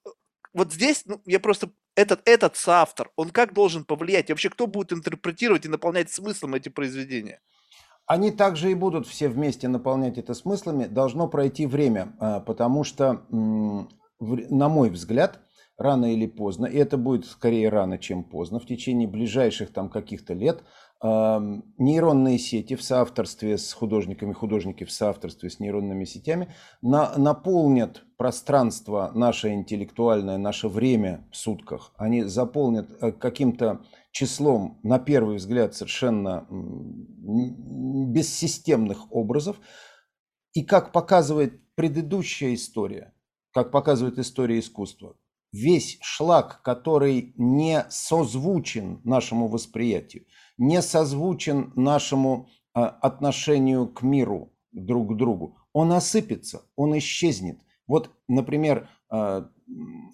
вот 0.53 0.73
здесь, 0.73 1.05
ну, 1.07 1.23
я 1.25 1.39
просто, 1.39 1.71
этот, 1.95 2.21
этот 2.25 2.57
соавтор, 2.57 3.13
он 3.15 3.31
как 3.31 3.55
должен 3.55 3.85
повлиять? 3.85 4.29
И 4.29 4.33
вообще, 4.33 4.51
кто 4.51 4.67
будет 4.67 4.93
интерпретировать 4.93 5.65
и 5.65 5.69
наполнять 5.69 6.11
смыслом 6.11 6.57
эти 6.57 6.69
произведения? 6.69 7.41
Они 8.07 8.33
также 8.33 8.73
и 8.73 8.75
будут 8.75 9.07
все 9.07 9.29
вместе 9.29 9.69
наполнять 9.69 10.19
это 10.19 10.35
смыслами. 10.35 10.87
Должно 10.87 11.29
пройти 11.29 11.67
время, 11.67 12.15
а, 12.19 12.41
потому 12.41 12.83
что, 12.83 13.25
на 13.31 14.69
мой 14.69 14.91
взгляд, 14.91 15.44
рано 15.77 16.13
или 16.13 16.27
поздно, 16.27 16.67
и 16.67 16.77
это 16.77 16.97
будет 16.97 17.27
скорее 17.27 17.69
рано, 17.69 17.99
чем 17.99 18.25
поздно, 18.25 18.61
в 18.61 18.67
течение 18.67 19.09
ближайших 19.09 19.73
там 19.73 19.89
каких-то 19.89 20.35
лет, 20.35 20.63
нейронные 21.03 22.39
сети 22.39 22.77
в 22.77 22.83
соавторстве 22.83 23.59
с 23.59 23.73
художниками, 23.75 24.33
художники 24.33 24.85
в 24.85 24.91
соавторстве 24.91 25.51
с 25.51 25.61
нейронными 25.61 26.07
сетями 26.07 26.55
на, 26.81 27.13
наполнят 27.19 28.05
пространство 28.17 29.11
наше 29.15 29.53
интеллектуальное, 29.53 30.39
наше 30.39 30.69
время 30.69 31.29
в 31.31 31.37
сутках. 31.37 31.93
Они 31.99 32.23
заполнят 32.23 32.89
э, 33.03 33.13
каким-то 33.13 33.85
числом, 34.13 34.81
на 34.83 34.99
первый 34.99 35.37
взгляд, 35.37 35.75
совершенно 35.75 36.47
бессистемных 38.09 39.13
образов. 39.13 39.59
И 40.55 40.63
как 40.63 40.93
показывает 40.93 41.61
предыдущая 41.75 42.55
история, 42.55 43.13
как 43.53 43.71
показывает 43.73 44.19
история 44.19 44.59
искусства, 44.59 45.17
весь 45.55 45.99
шлак, 46.01 46.63
который 46.63 47.33
не 47.37 47.87
созвучен 47.89 49.01
нашему 49.05 49.47
восприятию, 49.47 50.27
не 50.59 50.83
созвучен 50.83 51.73
нашему 51.77 52.49
а, 52.73 52.89
отношению 52.89 53.87
к 53.87 54.03
миру, 54.03 54.53
друг 54.73 55.13
к 55.13 55.17
другу, 55.17 55.57
он 55.73 55.93
осыпется, 55.93 56.63
он 56.75 56.99
исчезнет. 56.99 57.61
Вот, 57.87 58.11
например, 58.27 58.89
а, 59.09 59.49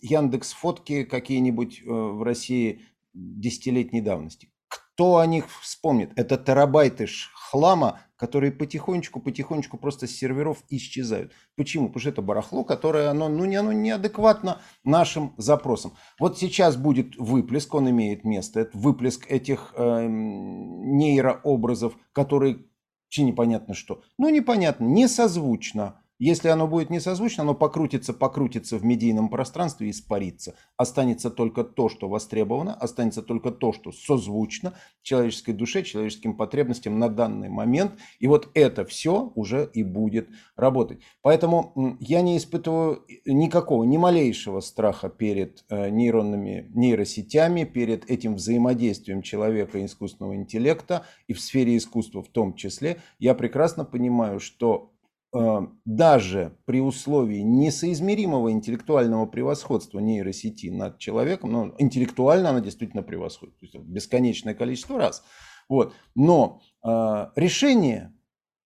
Яндекс 0.02 0.52
фотки 0.52 1.04
какие-нибудь 1.04 1.80
э, 1.80 1.90
в 1.90 2.22
России 2.22 2.82
десятилетней 3.12 4.00
давности. 4.00 4.52
Кто 4.70 5.18
о 5.18 5.26
них 5.26 5.46
вспомнит? 5.60 6.12
Это 6.16 6.38
терабайты 6.38 7.06
хлама, 7.34 8.00
которые 8.16 8.52
потихонечку-потихонечку 8.52 9.76
просто 9.78 10.06
с 10.06 10.12
серверов 10.12 10.62
исчезают. 10.68 11.32
Почему? 11.56 11.88
Потому 11.88 12.00
что 12.00 12.10
это 12.10 12.22
барахло, 12.22 12.64
которое 12.64 13.08
оно, 13.08 13.28
ну, 13.28 13.44
не, 13.46 13.56
оно 13.56 13.72
неадекватно 13.72 14.60
нашим 14.84 15.34
запросам. 15.38 15.94
Вот 16.18 16.38
сейчас 16.38 16.76
будет 16.76 17.16
выплеск, 17.16 17.74
он 17.74 17.90
имеет 17.90 18.24
место. 18.24 18.60
Это 18.60 18.78
выплеск 18.78 19.28
этих 19.28 19.72
э, 19.74 20.06
нейрообразов, 20.06 21.94
которые, 22.12 22.66
че 23.08 23.24
непонятно 23.24 23.74
что. 23.74 24.02
Ну, 24.18 24.28
непонятно, 24.28 24.84
не 24.84 25.08
созвучно 25.08 26.00
если 26.20 26.48
оно 26.48 26.68
будет 26.68 26.90
несозвучно, 26.90 27.42
оно 27.44 27.54
покрутится, 27.54 28.12
покрутится 28.12 28.76
в 28.76 28.84
медийном 28.84 29.30
пространстве 29.30 29.88
и 29.88 29.90
испарится. 29.90 30.54
Останется 30.76 31.30
только 31.30 31.64
то, 31.64 31.88
что 31.88 32.10
востребовано, 32.10 32.74
останется 32.74 33.22
только 33.22 33.50
то, 33.50 33.72
что 33.72 33.90
созвучно 33.90 34.74
человеческой 35.02 35.52
душе, 35.52 35.82
человеческим 35.82 36.36
потребностям 36.36 36.98
на 36.98 37.08
данный 37.08 37.48
момент. 37.48 37.92
И 38.18 38.26
вот 38.26 38.50
это 38.52 38.84
все 38.84 39.32
уже 39.34 39.70
и 39.72 39.82
будет 39.82 40.28
работать. 40.56 41.00
Поэтому 41.22 41.96
я 42.00 42.20
не 42.20 42.36
испытываю 42.36 43.02
никакого, 43.24 43.84
ни 43.84 43.96
малейшего 43.96 44.60
страха 44.60 45.08
перед 45.08 45.64
э, 45.70 45.88
нейронными 45.88 46.70
нейросетями, 46.74 47.64
перед 47.64 48.10
этим 48.10 48.34
взаимодействием 48.34 49.22
человека 49.22 49.78
и 49.78 49.86
искусственного 49.86 50.36
интеллекта, 50.36 51.06
и 51.28 51.32
в 51.32 51.40
сфере 51.40 51.78
искусства 51.78 52.22
в 52.22 52.28
том 52.28 52.54
числе. 52.54 52.98
Я 53.18 53.34
прекрасно 53.34 53.86
понимаю, 53.86 54.38
что 54.38 54.92
даже 55.32 56.56
при 56.64 56.80
условии 56.80 57.38
несоизмеримого 57.38 58.50
интеллектуального 58.50 59.26
превосходства 59.26 60.00
нейросети 60.00 60.66
над 60.68 60.98
человеком, 60.98 61.52
ну, 61.52 61.74
интеллектуально 61.78 62.50
она 62.50 62.60
действительно 62.60 63.04
превосходит, 63.04 63.58
то 63.60 63.66
есть 63.66 63.76
бесконечное 63.78 64.54
количество 64.54 64.98
раз. 64.98 65.22
Вот. 65.68 65.94
Но 66.16 66.60
э, 66.84 67.28
решение, 67.36 68.12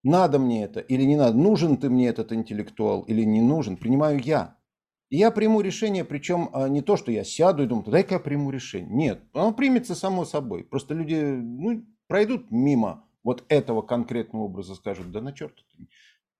надо 0.03 0.39
мне 0.39 0.63
это 0.63 0.79
или 0.79 1.03
не 1.03 1.15
надо, 1.15 1.37
нужен 1.37 1.77
ты 1.77 1.89
мне 1.89 2.07
этот 2.07 2.33
интеллектуал 2.33 3.03
или 3.03 3.23
не 3.23 3.41
нужен, 3.41 3.77
принимаю 3.77 4.19
я. 4.19 4.57
И 5.11 5.17
я 5.17 5.29
приму 5.29 5.61
решение, 5.61 6.03
причем 6.03 6.49
э, 6.51 6.67
не 6.67 6.81
то, 6.81 6.97
что 6.97 7.11
я 7.11 7.23
сяду 7.23 7.61
и 7.61 7.67
думаю, 7.67 7.85
дай-ка 7.85 8.15
я 8.15 8.19
приму 8.19 8.49
решение. 8.49 8.89
Нет, 8.89 9.23
оно 9.33 9.53
примется 9.53 9.93
само 9.93 10.25
собой. 10.25 10.63
Просто 10.63 10.95
люди 10.95 11.15
ну, 11.15 11.85
пройдут 12.07 12.49
мимо 12.49 13.07
вот 13.23 13.43
этого 13.49 13.83
конкретного 13.83 14.45
образа, 14.45 14.73
скажут, 14.73 15.11
да 15.11 15.21
на 15.21 15.31
черт 15.31 15.53
это 15.53 15.87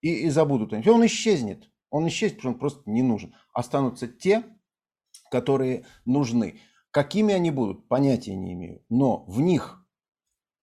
и, 0.06 0.28
и 0.28 0.30
забудут 0.30 0.72
о 0.72 0.78
нем. 0.78 0.96
Он 0.96 1.06
исчезнет. 1.08 1.68
Он 1.90 2.08
исчезнет, 2.08 2.38
потому 2.38 2.52
что 2.52 2.56
он 2.56 2.60
просто 2.60 2.90
не 2.92 3.02
нужен. 3.02 3.34
Останутся 3.54 4.08
те, 4.08 4.44
которые 5.32 5.86
нужны. 6.06 6.60
Какими 6.92 7.34
они 7.34 7.50
будут, 7.50 7.88
понятия 7.88 8.36
не 8.36 8.54
имею. 8.54 8.84
Но 8.88 9.26
в 9.26 9.42
них, 9.42 9.84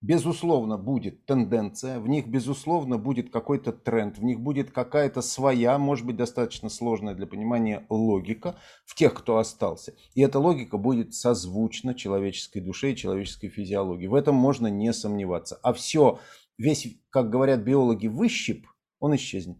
безусловно, 0.00 0.78
будет 0.78 1.26
тенденция, 1.26 1.98
в 1.98 2.08
них, 2.08 2.28
безусловно, 2.28 2.98
будет 2.98 3.32
какой-то 3.32 3.72
тренд, 3.72 4.16
в 4.16 4.22
них 4.22 4.38
будет 4.38 4.70
какая-то 4.70 5.22
своя, 5.22 5.76
может 5.76 6.06
быть, 6.06 6.16
достаточно 6.16 6.68
сложная 6.68 7.16
для 7.16 7.26
понимания 7.26 7.84
логика 7.90 8.54
в 8.86 8.94
тех, 8.94 9.12
кто 9.12 9.38
остался. 9.38 9.96
И 10.14 10.20
эта 10.20 10.38
логика 10.38 10.76
будет 10.76 11.14
созвучна 11.14 11.96
человеческой 11.96 12.60
душе 12.60 12.92
и 12.92 12.96
человеческой 12.96 13.48
физиологии. 13.48 14.06
В 14.06 14.14
этом 14.14 14.36
можно 14.36 14.68
не 14.68 14.92
сомневаться. 14.92 15.58
А 15.64 15.72
все, 15.72 16.20
весь, 16.58 16.86
как 17.10 17.28
говорят 17.28 17.62
биологи, 17.62 18.06
выщип– 18.06 18.68
он 19.02 19.16
исчезнет. 19.16 19.58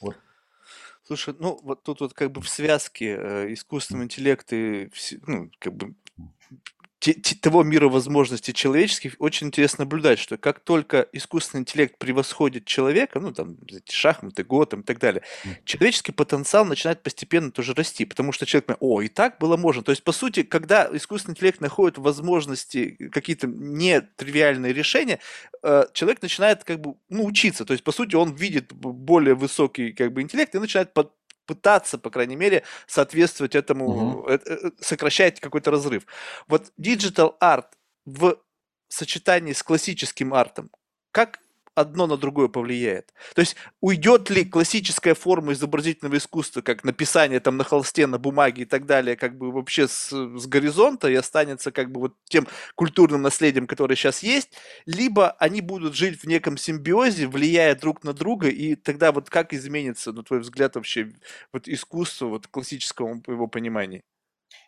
Вот. 0.00 0.16
Слушай, 1.02 1.34
ну 1.38 1.60
вот 1.62 1.82
тут 1.82 2.00
вот 2.00 2.14
как 2.14 2.32
бы 2.32 2.40
в 2.40 2.48
связке 2.48 3.14
э, 3.14 3.52
искусственного 3.52 4.04
интеллекта 4.04 4.56
и 4.56 4.90
ну, 5.26 5.50
как 5.58 5.74
бы 5.74 5.94
того 7.12 7.62
мира 7.62 7.88
возможностей 7.88 8.52
человеческих 8.52 9.16
очень 9.18 9.48
интересно 9.48 9.84
наблюдать, 9.84 10.18
что 10.18 10.38
как 10.38 10.60
только 10.60 11.06
искусственный 11.12 11.62
интеллект 11.62 11.98
превосходит 11.98 12.64
человека, 12.64 13.20
ну 13.20 13.32
там 13.32 13.56
шахматы, 13.88 14.44
готом 14.44 14.80
и 14.80 14.82
так 14.84 14.98
далее, 14.98 15.22
человеческий 15.64 16.12
потенциал 16.12 16.64
начинает 16.64 17.02
постепенно 17.02 17.50
тоже 17.50 17.74
расти, 17.74 18.04
потому 18.04 18.32
что 18.32 18.46
человек 18.46 18.76
о, 18.80 19.02
и 19.02 19.08
так 19.08 19.38
было 19.38 19.56
можно. 19.56 19.82
То 19.82 19.90
есть, 19.90 20.04
по 20.04 20.12
сути, 20.12 20.42
когда 20.42 20.88
искусственный 20.92 21.32
интеллект 21.32 21.60
находит 21.60 21.98
возможности, 21.98 23.10
какие-то 23.12 23.46
нетривиальные 23.46 24.72
решения, 24.72 25.18
э, 25.62 25.84
человек 25.92 26.22
начинает 26.22 26.64
как 26.64 26.80
бы 26.80 26.94
ну, 27.08 27.24
учиться. 27.24 27.64
То 27.64 27.72
есть, 27.72 27.84
по 27.84 27.92
сути, 27.92 28.16
он 28.16 28.34
видит 28.34 28.72
более 28.72 29.34
высокий 29.34 29.92
как 29.92 30.12
бы 30.12 30.22
интеллект 30.22 30.54
и 30.54 30.58
начинает 30.58 30.92
под, 30.92 31.12
пытаться, 31.46 31.98
по 31.98 32.10
крайней 32.10 32.36
мере, 32.36 32.64
соответствовать 32.86 33.54
этому, 33.54 33.86
угу. 33.86 34.40
сокращать 34.80 35.40
какой-то 35.40 35.70
разрыв. 35.70 36.06
Вот 36.48 36.72
digital 36.78 37.36
арт 37.40 37.76
в 38.04 38.38
сочетании 38.88 39.52
с 39.52 39.62
классическим 39.62 40.34
артом, 40.34 40.70
как 41.10 41.40
одно 41.74 42.06
на 42.06 42.16
другое 42.16 42.48
повлияет? 42.48 43.12
То 43.34 43.40
есть 43.40 43.56
уйдет 43.80 44.30
ли 44.30 44.44
классическая 44.44 45.14
форма 45.14 45.52
изобразительного 45.52 46.16
искусства, 46.16 46.60
как 46.62 46.84
написание 46.84 47.40
там 47.40 47.56
на 47.56 47.64
холсте, 47.64 48.06
на 48.06 48.18
бумаге 48.18 48.62
и 48.62 48.64
так 48.64 48.86
далее, 48.86 49.16
как 49.16 49.36
бы 49.38 49.52
вообще 49.52 49.88
с, 49.88 50.10
с 50.10 50.46
горизонта 50.46 51.08
и 51.08 51.14
останется 51.14 51.72
как 51.72 51.90
бы 51.90 52.00
вот 52.00 52.14
тем 52.24 52.46
культурным 52.74 53.22
наследием, 53.22 53.66
которое 53.66 53.96
сейчас 53.96 54.22
есть, 54.22 54.50
либо 54.86 55.30
они 55.32 55.60
будут 55.60 55.94
жить 55.94 56.20
в 56.20 56.26
неком 56.26 56.56
симбиозе, 56.56 57.26
влияя 57.26 57.74
друг 57.74 58.04
на 58.04 58.12
друга, 58.12 58.48
и 58.48 58.74
тогда 58.74 59.12
вот 59.12 59.30
как 59.30 59.52
изменится, 59.52 60.12
на 60.12 60.22
твой 60.22 60.40
взгляд, 60.40 60.76
вообще 60.76 61.12
вот 61.52 61.68
искусство, 61.68 62.26
вот 62.26 62.46
классического 62.46 63.20
его 63.26 63.46
понимания? 63.48 64.02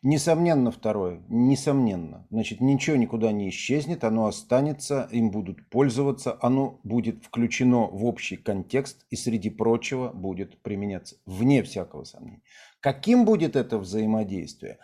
Несомненно, 0.02 0.70
второе. 0.70 1.22
Несомненно. 1.28 2.26
Значит, 2.30 2.60
ничего 2.60 2.96
никуда 2.96 3.32
не 3.32 3.48
исчезнет, 3.48 4.04
оно 4.04 4.26
останется, 4.26 5.08
им 5.10 5.30
будут 5.30 5.68
пользоваться, 5.68 6.38
оно 6.40 6.80
будет 6.84 7.24
включено 7.24 7.86
в 7.86 8.04
общий 8.04 8.36
контекст 8.36 9.06
и, 9.10 9.16
среди 9.16 9.50
прочего, 9.50 10.12
будет 10.12 10.62
применяться. 10.62 11.16
Вне 11.26 11.62
всякого 11.62 12.04
сомнения. 12.04 12.42
Каким 12.80 13.24
будет 13.24 13.56
это 13.56 13.78
взаимодействие? 13.78 14.78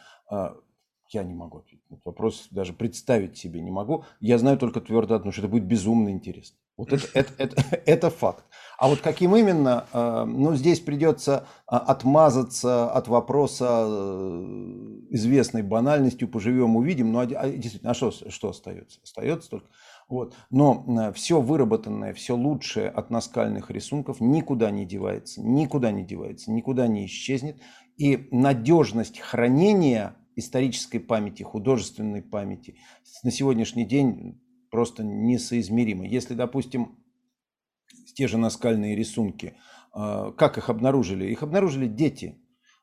Я 1.12 1.24
не 1.24 1.34
могу 1.34 1.58
ответить. 1.58 1.84
Этот 1.90 2.04
вопрос 2.06 2.48
даже 2.50 2.72
представить 2.72 3.36
себе 3.36 3.60
не 3.60 3.70
могу. 3.70 4.04
Я 4.20 4.38
знаю 4.38 4.56
только 4.56 4.80
твердо 4.80 5.14
одно, 5.14 5.30
что 5.30 5.42
это 5.42 5.48
будет 5.48 5.64
безумно 5.64 6.08
интересно. 6.08 6.56
Вот 6.78 6.90
это, 6.90 7.06
это, 7.14 7.32
это, 7.36 7.62
это 7.84 8.10
факт. 8.10 8.44
А 8.78 8.88
вот 8.88 9.00
каким 9.00 9.36
именно, 9.36 9.86
э, 9.92 10.24
ну, 10.24 10.54
здесь 10.54 10.80
придется 10.80 11.46
а, 11.66 11.78
отмазаться 11.78 12.90
от 12.90 13.08
вопроса 13.08 13.84
э, 13.86 14.42
известной 15.10 15.62
банальностью, 15.62 16.28
поживем, 16.28 16.76
увидим. 16.76 17.12
Ну, 17.12 17.20
а, 17.20 17.22
а 17.24 17.50
действительно, 17.50 17.90
а 17.90 17.94
что, 17.94 18.10
что 18.10 18.48
остается? 18.48 18.98
Остается 19.02 19.50
только... 19.50 19.66
Вот. 20.08 20.34
Но 20.50 20.84
э, 20.88 21.12
все 21.12 21.42
выработанное, 21.42 22.14
все 22.14 22.34
лучшее 22.34 22.88
от 22.88 23.10
наскальных 23.10 23.70
рисунков 23.70 24.20
никуда 24.20 24.70
не 24.70 24.86
девается, 24.86 25.42
никуда 25.42 25.92
не 25.92 26.04
девается, 26.04 26.50
никуда 26.50 26.86
не 26.86 27.04
исчезнет. 27.04 27.60
И 27.98 28.28
надежность 28.30 29.18
хранения 29.18 30.16
исторической 30.36 30.98
памяти, 30.98 31.42
художественной 31.42 32.22
памяти 32.22 32.76
на 33.22 33.30
сегодняшний 33.30 33.84
день 33.84 34.40
просто 34.70 35.04
несоизмеримо. 35.04 36.06
Если, 36.06 36.34
допустим, 36.34 36.98
те 38.14 38.26
же 38.28 38.38
наскальные 38.38 38.96
рисунки, 38.96 39.54
а, 39.92 40.32
как 40.32 40.58
их 40.58 40.70
обнаружили? 40.70 41.26
Их 41.26 41.42
обнаружили 41.42 41.86
дети. 41.86 42.38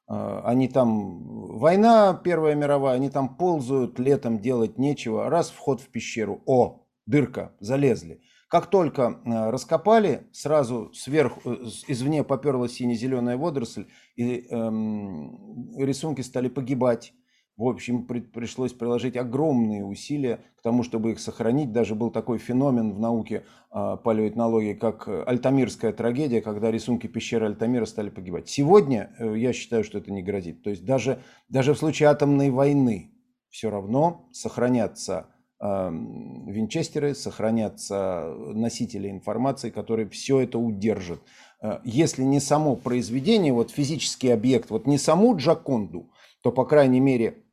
А, 0.08 0.42
они 0.46 0.68
там, 0.68 1.58
война 1.58 2.14
Первая 2.14 2.56
мировая, 2.56 2.96
они 2.96 3.10
там 3.10 3.36
ползают, 3.36 4.00
летом 4.00 4.40
делать 4.40 4.78
нечего. 4.78 5.30
Раз, 5.30 5.50
вход 5.50 5.82
в 5.82 5.90
пещеру, 5.90 6.42
о, 6.46 6.86
дырка, 7.06 7.56
залезли. 7.60 8.22
Как 8.50 8.68
только 8.68 9.22
а, 9.26 9.52
раскопали, 9.52 10.28
сразу 10.32 10.92
сверху, 10.94 11.42
э, 11.46 11.56
извне 11.88 12.24
поперла 12.24 12.68
сине-зеленая 12.68 13.38
водоросль, 13.38 13.86
и 14.16 14.48
эм, 14.50 15.78
рисунки 15.78 16.22
стали 16.22 16.50
погибать. 16.50 17.14
В 17.60 17.68
общем, 17.68 18.06
пришлось 18.06 18.72
приложить 18.72 19.18
огромные 19.18 19.84
усилия 19.84 20.40
к 20.56 20.62
тому, 20.62 20.82
чтобы 20.82 21.12
их 21.12 21.20
сохранить. 21.20 21.74
Даже 21.74 21.94
был 21.94 22.10
такой 22.10 22.38
феномен 22.38 22.94
в 22.94 23.02
науке 23.02 23.44
э, 23.74 23.98
палеоэтнологии, 24.02 24.76
как 24.76 25.10
Альтамирская 25.10 25.92
трагедия, 25.92 26.40
когда 26.40 26.72
рисунки 26.72 27.08
пещеры 27.08 27.48
Альтамира 27.48 27.84
стали 27.84 28.12
погибать. 28.12 28.48
Сегодня 28.48 29.14
э, 29.20 29.38
я 29.38 29.52
считаю, 29.52 29.84
что 29.84 29.98
это 29.98 30.10
не 30.10 30.22
грозит. 30.22 30.64
То 30.64 30.70
есть 30.70 30.86
даже, 30.86 31.20
даже 31.50 31.74
в 31.74 31.78
случае 31.78 32.08
атомной 32.08 32.50
войны 32.50 33.12
все 33.50 33.70
равно 33.70 34.30
сохранятся 34.32 35.28
э, 35.60 35.90
винчестеры, 35.92 37.14
сохранятся 37.14 38.34
носители 38.54 39.10
информации, 39.10 39.70
которые 39.70 40.08
все 40.08 40.40
это 40.40 40.58
удержат. 40.58 41.20
Э, 41.62 41.80
если 41.84 42.24
не 42.24 42.40
само 42.40 42.78
произведение, 42.78 43.52
вот 43.52 43.70
физический 43.70 44.30
объект, 44.30 44.70
вот 44.70 44.88
не 44.88 44.98
саму 44.98 45.36
Джаконду, 45.36 46.10
то, 46.42 46.54
по 46.54 46.64
крайней 46.64 47.02
мере, 47.02 47.44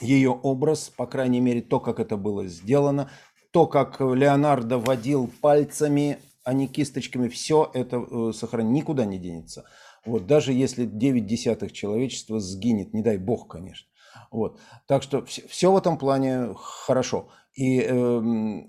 ее 0.00 0.30
образ, 0.30 0.90
по 0.96 1.06
крайней 1.06 1.40
мере, 1.40 1.60
то, 1.60 1.80
как 1.80 2.00
это 2.00 2.16
было 2.16 2.46
сделано, 2.46 3.10
то, 3.52 3.66
как 3.66 4.00
Леонардо 4.00 4.78
водил 4.78 5.30
пальцами, 5.40 6.18
а 6.44 6.54
не 6.54 6.66
кисточками, 6.66 7.28
все 7.28 7.70
это 7.74 7.98
э, 7.98 8.32
сохранить 8.34 8.72
никуда 8.72 9.04
не 9.04 9.18
денется. 9.18 9.64
Вот, 10.04 10.26
даже 10.26 10.52
если 10.52 10.84
9 10.86 11.26
десятых 11.26 11.72
человечества 11.72 12.40
сгинет, 12.40 12.92
не 12.92 13.02
дай 13.02 13.18
бог, 13.18 13.48
конечно. 13.48 13.86
Вот. 14.30 14.58
Так 14.86 15.02
что 15.02 15.24
все, 15.24 15.70
в 15.70 15.76
этом 15.76 15.98
плане 15.98 16.54
хорошо. 16.56 17.28
И 17.54 17.80
э, 17.80 18.62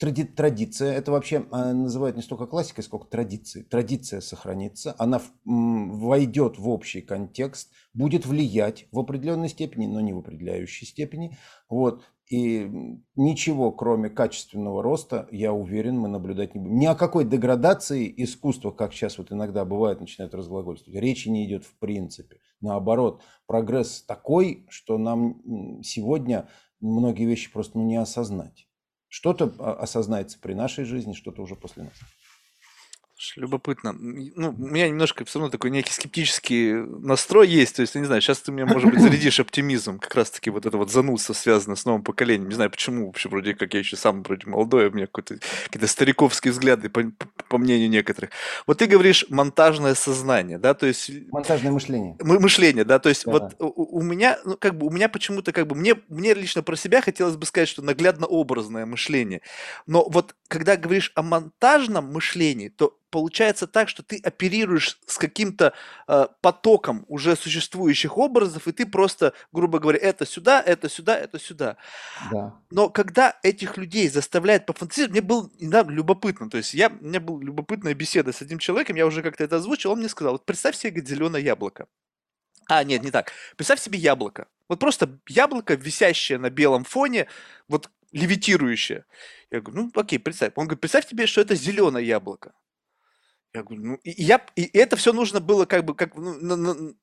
тради, 0.00 0.24
традиция, 0.24 0.94
это 0.94 1.12
вообще 1.12 1.46
а, 1.50 1.74
называют 1.74 2.16
не 2.16 2.22
столько 2.22 2.46
классикой, 2.46 2.82
сколько 2.82 3.06
традицией. 3.06 3.66
Традиция 3.66 4.22
сохранится, 4.22 4.96
она 4.98 5.20
войдет 5.44 6.58
в 6.58 6.68
общий 6.68 7.02
контекст, 7.02 7.70
будет 7.92 8.26
влиять 8.26 8.86
в 8.90 8.98
определенной 8.98 9.50
степени, 9.50 9.86
но 9.86 10.00
не 10.00 10.14
в 10.14 10.18
определяющей 10.18 10.86
степени. 10.86 11.36
Вот. 11.68 12.02
И 12.30 12.70
ничего, 13.16 13.72
кроме 13.72 14.08
качественного 14.08 14.82
роста, 14.82 15.28
я 15.32 15.52
уверен, 15.52 15.98
мы 15.98 16.08
наблюдать 16.08 16.54
не 16.54 16.60
будем. 16.60 16.78
Ни 16.78 16.86
о 16.86 16.94
какой 16.94 17.24
деградации 17.24 18.12
искусства, 18.16 18.70
как 18.70 18.94
сейчас 18.94 19.18
вот 19.18 19.32
иногда 19.32 19.64
бывает, 19.64 20.00
начинают 20.00 20.34
разглагольствовать, 20.34 20.98
речи 20.98 21.28
не 21.28 21.44
идет 21.44 21.64
в 21.64 21.76
принципе. 21.78 22.38
Наоборот, 22.60 23.20
прогресс 23.46 24.02
такой, 24.02 24.64
что 24.70 24.96
нам 24.96 25.42
сегодня 25.82 26.48
многие 26.80 27.24
вещи 27.24 27.52
просто 27.52 27.78
ну, 27.78 27.84
не 27.84 27.96
осознать. 27.96 28.69
Что-то 29.10 29.52
а, 29.58 29.72
осознается 29.72 30.38
при 30.38 30.54
нашей 30.54 30.84
жизни, 30.84 31.12
что-то 31.12 31.42
уже 31.42 31.56
после 31.56 31.82
нас. 31.82 31.94
Любопытно. 33.36 33.92
Ну, 33.92 34.50
у 34.50 34.66
меня 34.66 34.88
немножко 34.88 35.24
все 35.24 35.38
равно 35.38 35.50
такой 35.50 35.70
некий 35.70 35.92
скептический 35.92 36.72
настрой 36.72 37.48
есть. 37.48 37.76
То 37.76 37.82
есть, 37.82 37.94
я 37.94 38.00
не 38.00 38.06
знаю, 38.06 38.22
сейчас 38.22 38.40
ты 38.40 38.50
меня, 38.50 38.66
может 38.66 38.90
быть, 38.90 39.00
зарядишь 39.02 39.40
оптимизм. 39.40 39.98
Как 39.98 40.14
раз-таки 40.14 40.50
вот 40.50 40.64
это 40.64 40.76
вот 40.78 40.90
занудство 40.90 41.34
связано 41.34 41.76
с 41.76 41.84
новым 41.84 42.02
поколением. 42.02 42.48
Не 42.48 42.54
знаю, 42.54 42.70
почему 42.70 43.06
вообще, 43.06 43.28
вроде 43.28 43.54
как 43.54 43.74
я 43.74 43.80
еще 43.80 43.96
сам 43.96 44.22
вроде 44.22 44.46
молодой, 44.46 44.88
у 44.88 44.92
меня 44.92 45.06
какие-то 45.06 45.44
какие 45.70 45.86
стариковские 45.86 46.52
взгляды, 46.52 46.88
по, 46.88 47.02
по 47.48 47.58
мнению 47.58 47.90
некоторых. 47.90 48.30
Вот 48.66 48.78
ты 48.78 48.86
говоришь 48.86 49.26
монтажное 49.28 49.94
сознание, 49.94 50.58
да, 50.58 50.74
то 50.74 50.86
есть... 50.86 51.10
Монтажное 51.30 51.72
мышление. 51.72 52.16
Мы, 52.20 52.40
мышление, 52.40 52.84
да, 52.84 52.98
то 52.98 53.08
есть 53.08 53.24
да. 53.26 53.32
вот 53.32 53.54
у, 53.58 53.98
у 53.98 54.02
меня, 54.02 54.38
ну, 54.44 54.56
как 54.56 54.76
бы, 54.76 54.86
у 54.86 54.90
меня 54.90 55.08
почему-то, 55.08 55.52
как 55.52 55.66
бы, 55.66 55.76
мне, 55.76 55.94
мне 56.08 56.32
лично 56.34 56.62
про 56.62 56.76
себя 56.76 57.02
хотелось 57.02 57.36
бы 57.36 57.44
сказать, 57.44 57.68
что 57.68 57.82
наглядно-образное 57.82 58.86
мышление. 58.86 59.42
Но 59.86 60.08
вот 60.08 60.34
когда 60.48 60.76
говоришь 60.76 61.12
о 61.14 61.22
монтажном 61.22 62.12
мышлении, 62.12 62.68
то 62.68 62.96
получается 63.10 63.66
так, 63.66 63.88
что 63.88 64.02
ты 64.02 64.20
оперируешь 64.22 64.98
с 65.06 65.18
каким-то 65.18 65.72
э, 66.08 66.26
потоком 66.40 67.04
уже 67.08 67.36
существующих 67.36 68.16
образов, 68.16 68.68
и 68.68 68.72
ты 68.72 68.86
просто, 68.86 69.34
грубо 69.52 69.78
говоря, 69.78 69.98
это 70.00 70.24
сюда, 70.26 70.62
это 70.62 70.88
сюда, 70.88 71.18
это 71.18 71.38
сюда. 71.38 71.76
Да. 72.30 72.54
Но 72.70 72.88
когда 72.88 73.38
этих 73.42 73.76
людей 73.76 74.08
заставляют 74.08 74.66
пофантазировать, 74.66 75.12
мне 75.12 75.20
было 75.20 75.50
недавно 75.60 75.90
любопытно, 75.92 76.48
то 76.48 76.56
есть 76.56 76.74
я, 76.74 76.88
у 76.88 77.04
меня 77.04 77.20
была 77.20 77.42
любопытная 77.42 77.94
беседа 77.94 78.32
с 78.32 78.42
одним 78.42 78.58
человеком, 78.58 78.96
я 78.96 79.06
уже 79.06 79.22
как-то 79.22 79.44
это 79.44 79.56
озвучил, 79.56 79.92
он 79.92 79.98
мне 79.98 80.08
сказал, 80.08 80.32
вот 80.32 80.46
представь 80.46 80.76
себе, 80.76 80.90
говорит, 80.90 81.08
зеленое 81.08 81.44
яблоко. 81.44 81.86
А, 82.68 82.84
нет, 82.84 83.02
не 83.02 83.10
так. 83.10 83.32
Представь 83.56 83.80
себе 83.80 83.98
яблоко. 83.98 84.46
Вот 84.68 84.78
просто 84.78 85.18
яблоко, 85.28 85.74
висящее 85.74 86.38
на 86.38 86.50
белом 86.50 86.84
фоне, 86.84 87.26
вот 87.66 87.90
левитирующее. 88.12 89.04
Я 89.50 89.60
говорю, 89.60 89.90
ну 89.94 90.00
окей, 90.00 90.18
представь. 90.18 90.52
Он 90.54 90.66
говорит, 90.66 90.80
представь 90.80 91.06
тебе, 91.06 91.26
что 91.26 91.40
это 91.40 91.56
зеленое 91.56 92.06
яблоко. 92.06 92.52
Я 93.52 93.62
говорю, 93.64 93.82
ну, 93.84 93.94
и, 94.04 94.22
я, 94.22 94.44
и 94.54 94.62
это 94.78 94.96
все 94.96 95.12
нужно 95.12 95.40
было 95.40 95.64
как 95.64 95.84
бы, 95.84 95.94
как, 95.94 96.14
ну, 96.14 96.38
на, 96.38 96.54
на, 96.56 96.94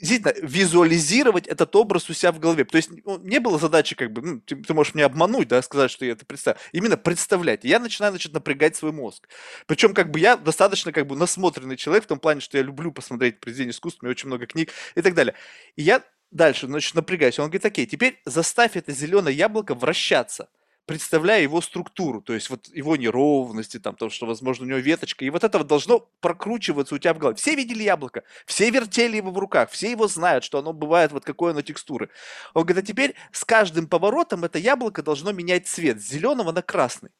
действительно, 0.00 0.34
визуализировать 0.42 1.46
этот 1.46 1.74
образ 1.76 2.08
у 2.10 2.12
себя 2.12 2.32
в 2.32 2.38
голове. 2.38 2.64
То 2.64 2.76
есть 2.76 2.90
ну, 3.04 3.18
не 3.18 3.40
было 3.40 3.58
задачи, 3.58 3.94
как 3.94 4.12
бы, 4.12 4.22
ну, 4.22 4.40
ты, 4.40 4.56
ты 4.56 4.74
можешь 4.74 4.94
меня 4.94 5.06
обмануть, 5.06 5.48
да, 5.48 5.62
сказать, 5.62 5.90
что 5.90 6.04
я 6.04 6.12
это 6.12 6.26
представляю. 6.26 6.60
Именно 6.72 6.96
представлять. 6.96 7.64
И 7.64 7.68
я 7.68 7.78
начинаю, 7.78 8.12
значит, 8.12 8.32
напрягать 8.32 8.76
свой 8.76 8.92
мозг. 8.92 9.28
Причем, 9.66 9.94
как 9.94 10.10
бы, 10.10 10.18
я 10.20 10.36
достаточно, 10.36 10.92
как 10.92 11.06
бы, 11.06 11.16
насмотренный 11.16 11.76
человек 11.76 12.04
в 12.04 12.08
том 12.08 12.18
плане, 12.18 12.40
что 12.40 12.58
я 12.58 12.64
люблю 12.64 12.92
посмотреть 12.92 13.40
произведения 13.40 13.70
искусства, 13.70 14.04
у 14.04 14.06
меня 14.06 14.12
очень 14.12 14.28
много 14.28 14.46
книг 14.46 14.70
и 14.94 15.02
так 15.02 15.14
далее. 15.14 15.34
И 15.76 15.82
я 15.82 16.02
дальше, 16.30 16.66
значит, 16.66 16.94
напрягаюсь. 16.94 17.38
Он 17.38 17.46
говорит, 17.46 17.64
окей, 17.64 17.86
теперь 17.86 18.20
заставь 18.26 18.76
это 18.76 18.92
зеленое 18.92 19.34
яблоко 19.34 19.74
вращаться 19.74 20.48
представляя 20.86 21.40
его 21.42 21.60
структуру, 21.60 22.20
то 22.20 22.34
есть 22.34 22.50
вот 22.50 22.68
его 22.68 22.96
неровности, 22.96 23.78
там, 23.78 23.94
то, 23.94 24.10
что, 24.10 24.26
возможно, 24.26 24.66
у 24.66 24.68
него 24.68 24.78
веточка, 24.78 25.24
и 25.24 25.30
вот 25.30 25.42
это 25.42 25.58
вот 25.58 25.66
должно 25.66 26.00
прокручиваться 26.20 26.94
у 26.94 26.98
тебя 26.98 27.14
в 27.14 27.18
голове. 27.18 27.36
Все 27.36 27.54
видели 27.54 27.82
яблоко, 27.82 28.22
все 28.46 28.70
вертели 28.70 29.16
его 29.16 29.30
в 29.30 29.38
руках, 29.38 29.70
все 29.70 29.90
его 29.90 30.08
знают, 30.08 30.44
что 30.44 30.58
оно 30.58 30.72
бывает, 30.72 31.12
вот 31.12 31.24
какой 31.24 31.52
оно 31.52 31.62
текстуры. 31.62 32.10
Он 32.52 32.64
говорит, 32.64 32.84
а 32.84 32.86
теперь 32.86 33.14
с 33.32 33.44
каждым 33.44 33.86
поворотом 33.86 34.44
это 34.44 34.58
яблоко 34.58 35.02
должно 35.02 35.32
менять 35.32 35.66
цвет 35.66 36.02
с 36.02 36.08
зеленого 36.08 36.52
на 36.52 36.62
красный. 36.62 37.10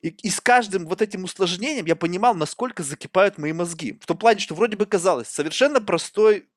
И, 0.00 0.08
и 0.08 0.30
с 0.30 0.40
каждым 0.40 0.86
вот 0.86 1.02
этим 1.02 1.24
усложнением 1.24 1.86
я 1.86 1.96
понимал, 1.96 2.34
насколько 2.34 2.82
закипают 2.82 3.36
мои 3.36 3.52
мозги. 3.52 3.98
В 4.00 4.06
том 4.06 4.16
плане, 4.16 4.38
что 4.40 4.54
вроде 4.54 4.76
бы 4.76 4.86
казалось 4.86 5.28
совершенно 5.28 5.80
простой 5.80 6.48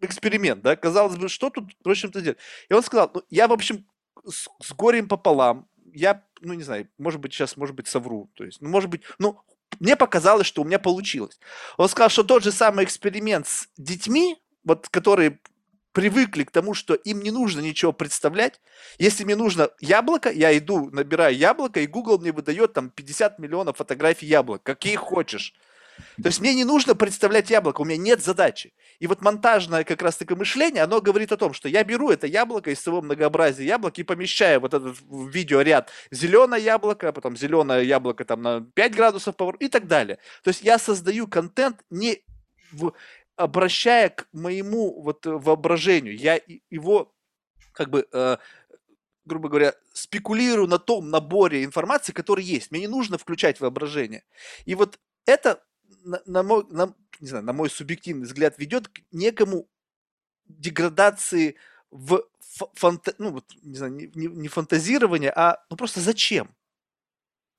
эксперимент, 0.00 0.62
да, 0.62 0.76
казалось 0.76 1.16
бы, 1.16 1.28
что 1.28 1.50
тут, 1.50 1.72
в 1.84 1.88
общем-то, 1.88 2.20
делать. 2.20 2.38
И 2.68 2.74
он 2.74 2.82
сказал, 2.82 3.10
ну, 3.14 3.22
я, 3.30 3.48
в 3.48 3.52
общем, 3.52 3.84
с, 4.26 4.48
с 4.60 4.72
горем 4.72 5.08
пополам, 5.08 5.68
я 5.92 6.22
ну, 6.42 6.54
не 6.54 6.62
знаю, 6.62 6.88
может 6.98 7.20
быть, 7.20 7.32
сейчас, 7.32 7.56
может 7.56 7.74
быть, 7.74 7.86
совру. 7.86 8.30
То 8.34 8.44
есть, 8.44 8.60
ну, 8.60 8.68
может 8.68 8.90
быть, 8.90 9.02
ну, 9.18 9.40
мне 9.80 9.96
показалось, 9.96 10.46
что 10.46 10.62
у 10.62 10.64
меня 10.64 10.78
получилось. 10.78 11.38
Он 11.76 11.88
сказал, 11.88 12.10
что 12.10 12.24
тот 12.24 12.42
же 12.42 12.52
самый 12.52 12.84
эксперимент 12.84 13.46
с 13.46 13.68
детьми, 13.76 14.36
вот, 14.64 14.88
которые 14.88 15.38
привыкли 15.92 16.44
к 16.44 16.50
тому, 16.50 16.74
что 16.74 16.94
им 16.94 17.20
не 17.20 17.30
нужно 17.30 17.60
ничего 17.60 17.92
представлять. 17.92 18.60
Если 18.98 19.24
мне 19.24 19.36
нужно 19.36 19.70
яблоко, 19.80 20.30
я 20.30 20.56
иду, 20.56 20.90
набираю 20.90 21.36
яблоко, 21.36 21.80
и 21.80 21.86
Google 21.86 22.18
мне 22.18 22.32
выдает 22.32 22.72
там 22.72 22.90
50 22.90 23.38
миллионов 23.38 23.76
фотографий 23.76 24.26
яблок, 24.26 24.62
какие 24.62 24.96
хочешь. 24.96 25.54
То 26.22 26.28
есть 26.28 26.40
мне 26.40 26.54
не 26.54 26.64
нужно 26.64 26.94
представлять 26.94 27.50
яблоко, 27.50 27.80
у 27.80 27.84
меня 27.84 27.96
нет 27.96 28.22
задачи. 28.22 28.72
И 28.98 29.06
вот 29.06 29.22
монтажное 29.22 29.84
как 29.84 30.02
раз 30.02 30.16
таки 30.16 30.34
мышление, 30.34 30.82
оно 30.82 31.00
говорит 31.00 31.32
о 31.32 31.36
том, 31.36 31.52
что 31.52 31.68
я 31.68 31.84
беру 31.84 32.10
это 32.10 32.26
яблоко 32.26 32.70
из 32.70 32.80
своего 32.80 33.02
многообразия 33.02 33.64
яблок 33.64 33.98
и 33.98 34.02
помещаю 34.02 34.60
вот 34.60 34.74
этот 34.74 34.96
видеоряд 35.10 35.90
зеленое 36.10 36.62
яблоко, 36.62 37.08
а 37.08 37.12
потом 37.12 37.36
зеленое 37.36 37.86
яблоко 37.86 38.24
там 38.24 38.42
на 38.42 38.60
5 38.60 38.94
градусов 38.94 39.36
поворот 39.36 39.60
и 39.62 39.68
так 39.68 39.86
далее. 39.86 40.18
То 40.42 40.48
есть 40.48 40.62
я 40.62 40.78
создаю 40.78 41.26
контент 41.26 41.78
не 41.90 42.22
в, 42.72 42.92
обращая 43.36 44.10
к 44.10 44.26
моему 44.32 45.02
вот 45.02 45.26
воображению. 45.26 46.16
Я 46.16 46.40
его 46.70 47.12
как 47.72 47.90
бы 47.90 48.06
э, 48.12 48.36
грубо 49.24 49.48
говоря, 49.48 49.74
спекулирую 49.92 50.68
на 50.68 50.78
том 50.78 51.10
наборе 51.10 51.64
информации, 51.64 52.12
который 52.12 52.44
есть. 52.44 52.70
Мне 52.70 52.82
не 52.82 52.88
нужно 52.88 53.18
включать 53.18 53.60
воображение. 53.60 54.24
И 54.64 54.74
вот 54.74 54.98
это 55.26 55.62
на, 56.04 56.22
на, 56.26 56.42
мой, 56.42 56.64
на, 56.70 56.94
не 57.20 57.28
знаю, 57.28 57.44
на 57.44 57.52
мой 57.52 57.70
субъективный 57.70 58.26
взгляд, 58.26 58.58
ведет 58.58 58.88
к 58.88 59.00
некому 59.12 59.68
деградации 60.46 61.56
в 61.90 62.24
фанта, 62.74 63.14
ну, 63.18 63.30
вот, 63.30 63.44
не 63.62 63.76
знаю, 63.76 63.94
не, 63.94 64.26
не 64.26 64.48
фантазирование, 64.48 65.32
а 65.34 65.64
ну 65.70 65.76
просто 65.76 66.00
зачем? 66.00 66.54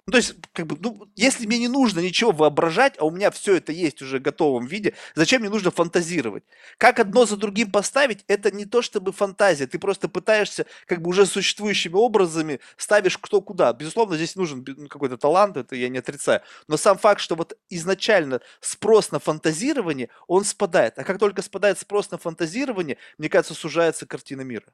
Ну, 0.05 0.11
то 0.11 0.17
есть, 0.17 0.35
как 0.51 0.67
бы, 0.67 0.75
ну, 0.81 1.07
если 1.15 1.45
мне 1.45 1.59
не 1.59 1.69
нужно 1.69 2.01
ничего 2.01 2.31
воображать, 2.33 2.95
а 2.99 3.05
у 3.05 3.11
меня 3.11 3.31
все 3.31 3.55
это 3.55 3.71
есть 3.71 4.01
уже 4.01 4.19
в 4.19 4.21
готовом 4.21 4.65
виде, 4.65 4.95
зачем 5.15 5.39
мне 5.41 5.49
нужно 5.49 5.71
фантазировать? 5.71 6.43
Как 6.77 6.99
одно 6.99 7.25
за 7.25 7.37
другим 7.37 7.71
поставить, 7.71 8.25
это 8.27 8.51
не 8.51 8.65
то 8.65 8.81
чтобы 8.81 9.13
фантазия, 9.13 9.65
ты 9.65 9.79
просто 9.79 10.09
пытаешься 10.09 10.65
как 10.87 11.01
бы 11.01 11.09
уже 11.09 11.25
существующими 11.25 11.93
образами 11.95 12.59
ставишь 12.75 13.17
кто 13.17 13.39
куда. 13.39 13.71
Безусловно, 13.71 14.17
здесь 14.17 14.35
нужен 14.35 14.65
ну, 14.67 14.87
какой-то 14.89 15.17
талант, 15.17 15.55
это 15.55 15.75
я 15.77 15.87
не 15.87 15.99
отрицаю. 15.99 16.41
Но 16.67 16.75
сам 16.75 16.97
факт, 16.97 17.21
что 17.21 17.35
вот 17.35 17.57
изначально 17.69 18.41
спрос 18.59 19.11
на 19.11 19.19
фантазирование, 19.19 20.09
он 20.27 20.43
спадает. 20.43 20.99
А 20.99 21.05
как 21.05 21.17
только 21.17 21.41
спадает 21.41 21.79
спрос 21.79 22.11
на 22.11 22.17
фантазирование, 22.17 22.97
мне 23.17 23.29
кажется, 23.29 23.53
сужается 23.53 24.05
картина 24.05 24.41
мира. 24.41 24.65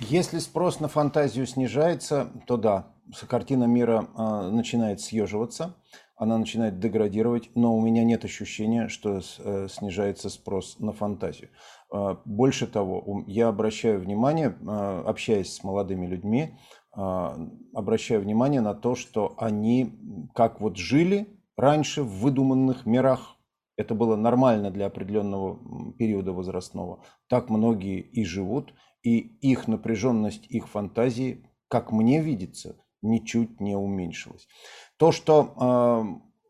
Если 0.00 0.38
спрос 0.38 0.80
на 0.80 0.88
фантазию 0.88 1.46
снижается, 1.46 2.32
то 2.46 2.56
да, 2.56 2.92
картина 3.28 3.64
мира 3.64 4.08
э, 4.16 4.50
начинает 4.50 5.00
съеживаться, 5.00 5.76
она 6.16 6.36
начинает 6.36 6.80
деградировать, 6.80 7.50
но 7.54 7.76
у 7.76 7.80
меня 7.80 8.02
нет 8.04 8.24
ощущения, 8.24 8.88
что 8.88 9.20
э, 9.20 9.68
снижается 9.68 10.30
спрос 10.30 10.78
на 10.80 10.92
фантазию. 10.92 11.50
Э, 11.92 12.16
больше 12.24 12.66
того, 12.66 13.24
я 13.28 13.48
обращаю 13.48 14.00
внимание, 14.00 14.56
э, 14.60 15.02
общаясь 15.06 15.54
с 15.54 15.62
молодыми 15.64 16.06
людьми, 16.06 16.58
обращаю 16.92 18.20
внимание 18.20 18.60
на 18.60 18.72
то, 18.72 18.94
что 18.94 19.34
они 19.38 19.98
как 20.32 20.60
вот 20.60 20.76
жили 20.76 21.26
раньше 21.56 22.04
в 22.04 22.20
выдуманных 22.20 22.86
мирах, 22.86 23.36
это 23.76 23.96
было 23.96 24.14
нормально 24.14 24.70
для 24.70 24.86
определенного 24.86 25.58
периода 25.94 26.32
возрастного, 26.32 27.02
так 27.26 27.50
многие 27.50 27.98
и 27.98 28.24
живут, 28.24 28.74
и 29.04 29.18
их 29.18 29.68
напряженность, 29.68 30.46
их 30.48 30.68
фантазии, 30.68 31.46
как 31.68 31.92
мне 31.92 32.20
видится, 32.20 32.76
ничуть 33.02 33.60
не 33.60 33.76
уменьшилась. 33.76 34.48
То, 34.96 35.12
что, 35.12 35.54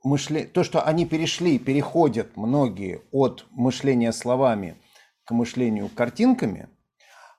э, 0.05 0.09
мышле... 0.09 0.45
то, 0.45 0.63
что 0.63 0.83
они 0.83 1.05
перешли, 1.05 1.59
переходят 1.59 2.37
многие 2.37 3.03
от 3.11 3.47
мышления 3.51 4.13
словами 4.13 4.77
к 5.25 5.33
мышлению 5.33 5.89
картинками, 5.89 6.69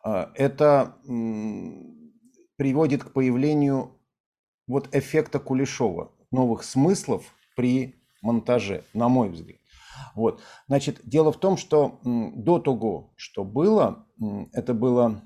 э, 0.04 0.28
это 0.36 0.98
э, 1.08 1.12
приводит 2.58 3.06
к 3.06 3.14
появлению 3.14 3.92
вот 4.68 4.94
эффекта 4.94 5.40
Кулешова, 5.40 6.12
новых 6.32 6.64
смыслов 6.64 7.24
при 7.56 7.96
монтаже, 8.22 8.84
на 8.94 9.08
мой 9.08 9.30
взгляд. 9.30 9.60
Вот. 10.16 10.42
Значит, 10.68 11.02
дело 11.04 11.32
в 11.32 11.40
том, 11.40 11.58
что 11.58 12.00
до 12.04 12.60
того, 12.60 13.14
что 13.16 13.44
было, 13.44 14.08
это 14.54 14.74
было 14.74 15.22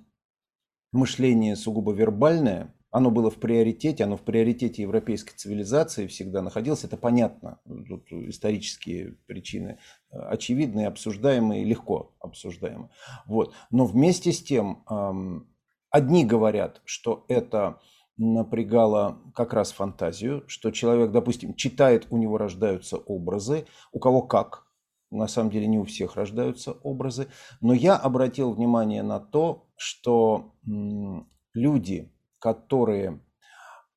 мышление 0.92 1.56
сугубо 1.56 1.94
вербальное, 1.94 2.74
оно 2.92 3.12
было 3.12 3.30
в 3.30 3.36
приоритете, 3.36 4.04
оно 4.04 4.18
в 4.18 4.22
приоритете 4.22 4.82
европейской 4.82 5.36
цивилизации 5.36 6.08
всегда 6.08 6.42
находилось. 6.42 6.84
Это 6.84 6.98
понятно. 6.98 7.60
Тут 7.88 8.12
исторические 8.12 9.18
причины 9.28 9.78
э, 10.12 10.18
очевидные, 10.18 10.88
обсуждаемые, 10.88 11.64
легко 11.66 12.16
обсуждаемые. 12.20 12.90
Вот. 13.28 13.54
Но 13.70 13.86
вместе 13.86 14.32
с 14.32 14.42
тем, 14.42 14.84
одни 15.92 16.26
говорят, 16.26 16.82
что 16.86 17.26
это 17.28 17.80
напрягало 18.20 19.18
как 19.34 19.54
раз 19.54 19.72
фантазию, 19.72 20.44
что 20.48 20.72
человек, 20.72 21.12
допустим, 21.12 21.56
читает, 21.56 22.08
у 22.10 22.18
него 22.18 22.38
рождаются 22.38 22.98
образы, 22.98 23.66
у 23.94 24.00
кого 24.00 24.22
как, 24.22 24.68
на 25.10 25.28
самом 25.28 25.50
деле 25.50 25.68
не 25.68 25.80
у 25.80 25.86
всех 25.86 26.16
рождаются 26.16 26.74
образы, 26.84 27.30
но 27.62 27.74
я 27.74 27.96
обратил 27.96 28.52
внимание 28.54 29.04
на 29.04 29.20
то, 29.20 29.68
что 29.78 30.54
люди, 31.54 32.14
которые 32.40 33.22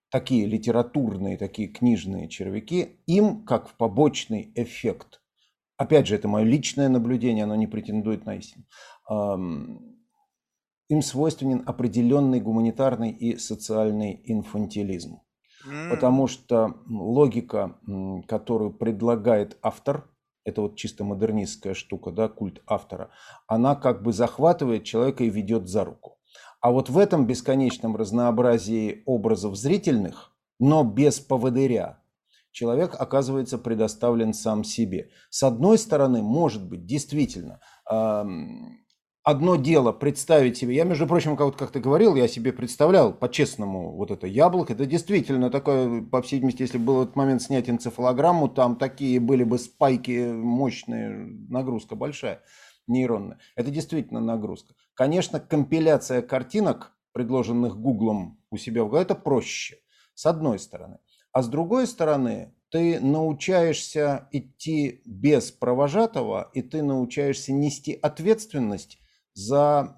такие 0.08 0.46
литературные, 0.46 1.36
такие 1.36 1.68
книжные 1.68 2.28
червяки, 2.28 3.00
им 3.06 3.44
как 3.44 3.68
в 3.68 3.74
побочный 3.74 4.52
эффект, 4.54 5.20
опять 5.76 6.06
же, 6.06 6.14
это 6.14 6.28
мое 6.28 6.44
личное 6.44 6.88
наблюдение, 6.88 7.42
оно 7.44 7.56
не 7.56 7.66
претендует 7.66 8.24
на 8.24 8.36
истину, 8.36 8.64
им 10.92 11.00
свойственен 11.00 11.62
определенный 11.66 12.40
гуманитарный 12.40 13.10
и 13.10 13.38
социальный 13.38 14.20
инфантилизм. 14.24 15.20
Потому 15.88 16.26
что 16.26 16.74
логика, 16.86 17.78
которую 18.28 18.72
предлагает 18.74 19.56
автор, 19.62 20.10
это 20.44 20.60
вот 20.60 20.76
чисто 20.76 21.04
модернистская 21.04 21.72
штука, 21.72 22.10
да, 22.10 22.28
культ 22.28 22.60
автора, 22.66 23.10
она 23.46 23.74
как 23.74 24.02
бы 24.02 24.12
захватывает 24.12 24.84
человека 24.84 25.24
и 25.24 25.30
ведет 25.30 25.66
за 25.66 25.84
руку. 25.84 26.18
А 26.60 26.70
вот 26.70 26.90
в 26.90 26.98
этом 26.98 27.26
бесконечном 27.26 27.96
разнообразии 27.96 29.02
образов 29.06 29.56
зрительных, 29.56 30.36
но 30.58 30.84
без 30.84 31.20
поводыря, 31.20 32.02
человек 32.50 32.96
оказывается 32.98 33.56
предоставлен 33.56 34.34
сам 34.34 34.62
себе. 34.62 35.08
С 35.30 35.42
одной 35.42 35.78
стороны, 35.78 36.22
может 36.22 36.68
быть, 36.68 36.84
действительно, 36.84 37.60
одно 39.22 39.56
дело 39.56 39.92
представить 39.92 40.56
себе, 40.56 40.74
я, 40.74 40.84
между 40.84 41.06
прочим, 41.06 41.36
как, 41.36 41.56
как 41.56 41.72
говорил, 41.76 42.14
я 42.14 42.28
себе 42.28 42.52
представлял 42.52 43.12
по-честному 43.12 43.92
вот 43.96 44.10
это 44.10 44.26
яблоко, 44.26 44.72
это 44.72 44.86
действительно 44.86 45.50
такое, 45.50 46.02
по 46.02 46.22
всей 46.22 46.36
видимости, 46.36 46.62
если 46.62 46.78
был 46.78 47.02
этот 47.02 47.16
момент 47.16 47.42
снять 47.42 47.70
энцефалограмму, 47.70 48.48
там 48.48 48.76
такие 48.76 49.20
были 49.20 49.44
бы 49.44 49.58
спайки 49.58 50.32
мощные, 50.32 51.10
нагрузка 51.48 51.94
большая 51.94 52.42
нейронная. 52.88 53.38
Это 53.54 53.70
действительно 53.70 54.20
нагрузка. 54.20 54.74
Конечно, 54.94 55.40
компиляция 55.40 56.20
картинок, 56.22 56.92
предложенных 57.12 57.78
Гуглом 57.78 58.40
у 58.50 58.56
себя 58.56 58.84
в 58.84 58.88
голове, 58.88 59.04
это 59.04 59.14
проще, 59.14 59.78
с 60.14 60.26
одной 60.26 60.58
стороны. 60.58 60.98
А 61.32 61.42
с 61.42 61.48
другой 61.48 61.86
стороны, 61.86 62.54
ты 62.70 63.00
научаешься 63.00 64.28
идти 64.32 65.02
без 65.04 65.50
провожатого, 65.52 66.50
и 66.54 66.62
ты 66.62 66.82
научаешься 66.82 67.52
нести 67.52 67.92
ответственность 67.92 68.98
за 69.34 69.96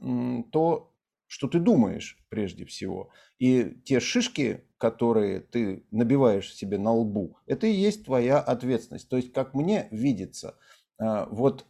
то, 0.53 0.93
что 1.27 1.49
ты 1.49 1.59
думаешь 1.59 2.19
прежде 2.29 2.65
всего. 2.65 3.11
И 3.39 3.77
те 3.85 4.01
шишки, 4.01 4.65
которые 4.79 5.41
ты 5.41 5.85
набиваешь 5.91 6.55
себе 6.55 6.79
на 6.79 6.93
лбу, 6.93 7.37
это 7.47 7.67
и 7.67 7.73
есть 7.73 8.05
твоя 8.05 8.39
ответственность. 8.39 9.09
То 9.09 9.17
есть, 9.17 9.33
как 9.33 9.55
мне 9.55 9.89
видится, 9.91 10.57
а, 10.99 11.27
вот 11.31 11.67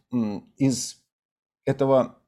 из 0.57 1.03
этого 1.65 2.19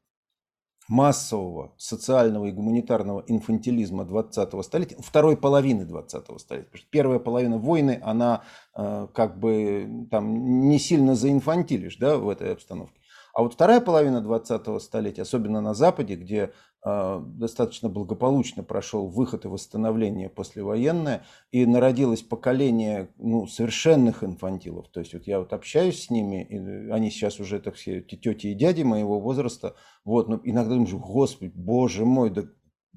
массового 0.87 1.73
социального 1.77 2.45
и 2.45 2.51
гуманитарного 2.51 3.23
инфантилизма 3.27 4.03
20-го 4.03 4.63
столетия, 4.63 4.95
второй 4.99 5.35
половины 5.35 5.83
20-го 5.83 6.39
столетия. 6.39 6.67
Потому 6.67 6.77
что 6.79 6.89
первая 6.89 7.19
половина 7.19 7.57
войны, 7.57 7.99
она 8.01 8.43
э, 8.75 9.07
как 9.13 9.37
бы 9.39 10.07
там 10.09 10.69
не 10.69 10.79
сильно 10.79 11.15
заинфантилишь 11.15 11.97
да, 11.97 12.17
в 12.17 12.29
этой 12.29 12.53
обстановке. 12.53 12.96
А 13.37 13.43
вот 13.43 13.53
вторая 13.53 13.81
половина 13.81 14.17
20-го 14.17 14.79
столетия, 14.79 15.21
особенно 15.21 15.61
на 15.61 15.75
Западе, 15.75 16.15
где 16.15 16.53
э, 16.83 17.21
достаточно 17.23 17.87
благополучно 17.87 18.63
прошел 18.63 19.05
выход 19.09 19.45
и 19.45 19.47
восстановление 19.47 20.27
послевоенное, 20.27 21.23
и 21.51 21.67
народилось 21.67 22.23
поколение 22.23 23.09
ну, 23.19 23.45
совершенных 23.45 24.23
инфантилов. 24.23 24.87
То 24.89 25.01
есть 25.01 25.13
вот 25.13 25.27
я 25.27 25.37
вот 25.37 25.53
общаюсь 25.53 26.05
с 26.05 26.09
ними, 26.09 26.47
и 26.49 26.89
они 26.89 27.11
сейчас 27.11 27.39
уже 27.39 27.59
так 27.59 27.75
все 27.75 28.01
тети 28.01 28.47
и 28.47 28.53
дяди 28.55 28.81
моего 28.81 29.19
возраста. 29.19 29.75
Вот, 30.03 30.27
но 30.29 30.41
иногда 30.43 30.73
думаю, 30.73 30.97
господи, 30.97 31.51
боже 31.53 32.05
мой, 32.05 32.31
да 32.31 32.41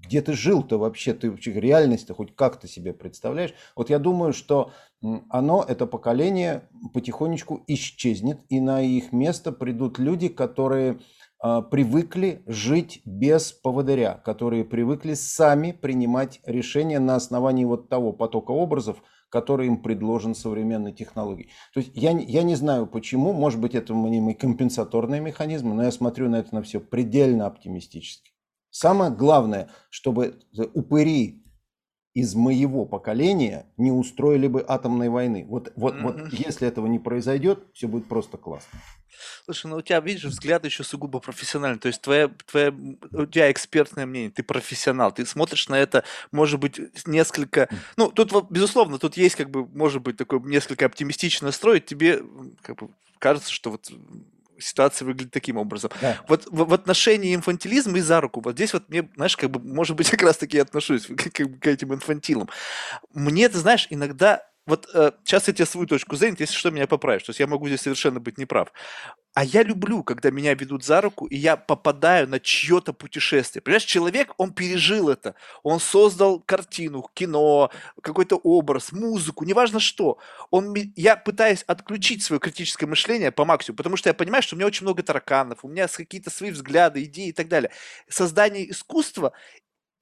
где 0.02 0.22
ты 0.22 0.32
жил-то 0.32 0.78
вообще, 0.78 1.14
ты 1.14 1.30
вообще 1.30 1.52
реальность-то 1.52 2.14
хоть 2.14 2.34
как-то 2.34 2.66
себе 2.68 2.92
представляешь? 2.92 3.54
Вот 3.76 3.90
я 3.90 3.98
думаю, 3.98 4.32
что 4.32 4.72
оно, 5.28 5.64
это 5.66 5.86
поколение, 5.86 6.68
потихонечку 6.92 7.62
исчезнет, 7.66 8.40
и 8.48 8.60
на 8.60 8.82
их 8.82 9.12
место 9.12 9.52
придут 9.52 9.98
люди, 9.98 10.28
которые 10.28 11.00
э, 11.42 11.62
привыкли 11.70 12.42
жить 12.46 13.00
без 13.04 13.52
поводыря, 13.52 14.20
которые 14.24 14.64
привыкли 14.64 15.14
сами 15.14 15.72
принимать 15.72 16.40
решения 16.44 16.98
на 16.98 17.16
основании 17.16 17.64
вот 17.64 17.88
того 17.88 18.12
потока 18.12 18.50
образов, 18.50 19.02
который 19.30 19.68
им 19.68 19.80
предложен 19.82 20.34
современной 20.34 20.92
технологией. 20.92 21.50
То 21.72 21.80
есть 21.80 21.92
я, 21.94 22.10
я 22.10 22.42
не 22.42 22.56
знаю 22.56 22.86
почему, 22.86 23.32
может 23.32 23.60
быть 23.60 23.74
это 23.74 23.94
мнимые 23.94 24.34
компенсаторные 24.34 25.20
механизмы, 25.20 25.74
но 25.74 25.84
я 25.84 25.92
смотрю 25.92 26.28
на 26.28 26.36
это 26.36 26.54
на 26.54 26.62
все 26.62 26.80
предельно 26.80 27.46
оптимистически. 27.46 28.29
Самое 28.70 29.10
главное, 29.10 29.68
чтобы 29.90 30.40
упыри 30.74 31.44
из 32.14 32.34
моего 32.34 32.86
поколения 32.86 33.66
не 33.76 33.92
устроили 33.92 34.48
бы 34.48 34.64
атомной 34.66 35.08
войны. 35.08 35.46
Вот, 35.48 35.72
вот, 35.76 35.94
mm-hmm. 35.94 36.02
вот 36.02 36.32
если 36.32 36.66
этого 36.66 36.86
не 36.86 36.98
произойдет, 36.98 37.64
все 37.72 37.86
будет 37.86 38.08
просто 38.08 38.36
классно. 38.36 38.80
Слушай, 39.44 39.66
ну 39.66 39.76
у 39.76 39.82
тебя, 39.82 40.00
видишь, 40.00 40.24
взгляд 40.24 40.64
еще 40.64 40.82
сугубо 40.82 41.20
профессиональный. 41.20 41.78
То 41.78 41.88
есть 41.88 42.00
твоя, 42.00 42.28
твоя, 42.50 42.74
у 43.12 43.26
тебя 43.26 43.50
экспертное 43.50 44.06
мнение, 44.06 44.30
ты 44.30 44.42
профессионал, 44.42 45.12
ты 45.12 45.24
смотришь 45.24 45.68
на 45.68 45.78
это, 45.78 46.04
может 46.32 46.58
быть, 46.58 46.80
несколько... 47.06 47.68
Ну, 47.96 48.10
тут, 48.10 48.50
безусловно, 48.50 48.98
тут 48.98 49.16
есть, 49.16 49.36
как 49.36 49.50
бы, 49.50 49.66
может 49.66 50.02
быть, 50.02 50.16
такой 50.16 50.40
несколько 50.42 50.86
оптимистичный 50.86 51.46
настрой, 51.46 51.80
тебе 51.80 52.22
как 52.62 52.76
бы, 52.76 52.88
кажется, 53.18 53.52
что 53.52 53.70
вот 53.70 53.90
ситуация 54.60 55.06
выглядит 55.06 55.32
таким 55.32 55.56
образом. 55.56 55.90
Да. 56.00 56.18
Вот 56.28 56.46
в, 56.46 56.64
в 56.64 56.72
отношении 56.72 57.34
инфантилизма 57.34 57.98
и 57.98 58.00
за 58.00 58.20
руку, 58.20 58.40
вот 58.40 58.54
здесь 58.54 58.72
вот 58.72 58.88
мне, 58.88 59.08
знаешь, 59.16 59.36
как 59.36 59.50
бы, 59.50 59.60
может 59.60 59.96
быть, 59.96 60.10
как 60.10 60.22
раз-таки 60.22 60.56
я 60.56 60.62
отношусь 60.62 61.06
к, 61.06 61.30
к, 61.30 61.58
к 61.60 61.66
этим 61.66 61.94
инфантилам. 61.94 62.48
Мне, 63.14 63.48
ты 63.48 63.58
знаешь, 63.58 63.86
иногда 63.90 64.42
вот 64.70 64.88
э, 64.94 65.12
сейчас 65.24 65.48
я 65.48 65.54
тебе 65.54 65.66
свою 65.66 65.86
точку 65.86 66.16
зрения, 66.16 66.36
если 66.38 66.54
что, 66.54 66.70
меня 66.70 66.86
поправишь. 66.86 67.24
То 67.24 67.30
есть 67.30 67.40
я 67.40 67.46
могу 67.46 67.66
здесь 67.68 67.82
совершенно 67.82 68.20
быть 68.20 68.38
неправ. 68.38 68.72
А 69.34 69.44
я 69.44 69.62
люблю, 69.62 70.02
когда 70.02 70.30
меня 70.30 70.54
ведут 70.54 70.84
за 70.84 71.00
руку, 71.00 71.26
и 71.26 71.36
я 71.36 71.56
попадаю 71.56 72.28
на 72.28 72.40
чье-то 72.40 72.92
путешествие. 72.92 73.62
Понимаешь, 73.62 73.84
человек, 73.84 74.32
он 74.38 74.52
пережил 74.52 75.08
это. 75.08 75.34
Он 75.62 75.78
создал 75.80 76.40
картину, 76.40 77.08
кино, 77.14 77.70
какой-то 78.02 78.36
образ, 78.36 78.92
музыку, 78.92 79.44
неважно 79.44 79.80
что. 79.80 80.18
Он, 80.50 80.74
я 80.96 81.16
пытаюсь 81.16 81.62
отключить 81.64 82.22
свое 82.22 82.40
критическое 82.40 82.86
мышление 82.86 83.30
по 83.32 83.44
максимуму, 83.44 83.76
потому 83.76 83.96
что 83.96 84.08
я 84.08 84.14
понимаю, 84.14 84.42
что 84.42 84.56
у 84.56 84.58
меня 84.58 84.66
очень 84.66 84.84
много 84.84 85.02
тараканов, 85.02 85.64
у 85.64 85.68
меня 85.68 85.86
какие-то 85.88 86.30
свои 86.30 86.50
взгляды, 86.50 87.04
идеи 87.04 87.28
и 87.28 87.32
так 87.32 87.48
далее. 87.48 87.70
Создание 88.08 88.70
искусства, 88.70 89.32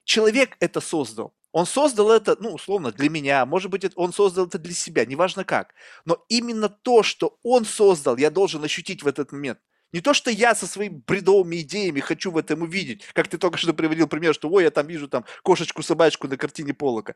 человек 0.05 0.57
это 0.59 0.81
создал. 0.81 1.33
Он 1.51 1.65
создал 1.65 2.11
это, 2.11 2.37
ну, 2.39 2.53
условно, 2.53 2.91
для 2.91 3.09
меня, 3.09 3.45
может 3.45 3.71
быть, 3.71 3.85
он 3.95 4.13
создал 4.13 4.45
это 4.45 4.59
для 4.59 4.73
себя, 4.73 5.05
неважно 5.05 5.43
как. 5.43 5.73
Но 6.05 6.23
именно 6.29 6.69
то, 6.69 7.01
что 7.01 7.37
он 7.43 7.65
создал, 7.65 8.17
я 8.17 8.29
должен 8.29 8.63
ощутить 8.63 9.01
в 9.03 9.07
этот 9.07 9.31
момент. 9.31 9.59
Не 9.91 10.01
то, 10.01 10.13
что 10.13 10.29
я 10.29 10.53
со 10.53 10.67
своими 10.67 11.01
бредовыми 11.07 11.61
идеями 11.61 11.99
хочу 11.99 12.29
в 12.29 12.37
этом 12.37 12.61
увидеть, 12.61 13.05
как 13.13 13.27
ты 13.27 13.39
только 13.39 13.57
что 13.57 13.73
приводил 13.73 14.07
пример, 14.07 14.35
что 14.35 14.47
ой, 14.49 14.63
я 14.63 14.69
там 14.71 14.85
вижу 14.85 15.07
там 15.07 15.25
кошечку-собачку 15.41 16.27
на 16.27 16.37
картине 16.37 16.75
Полока. 16.75 17.15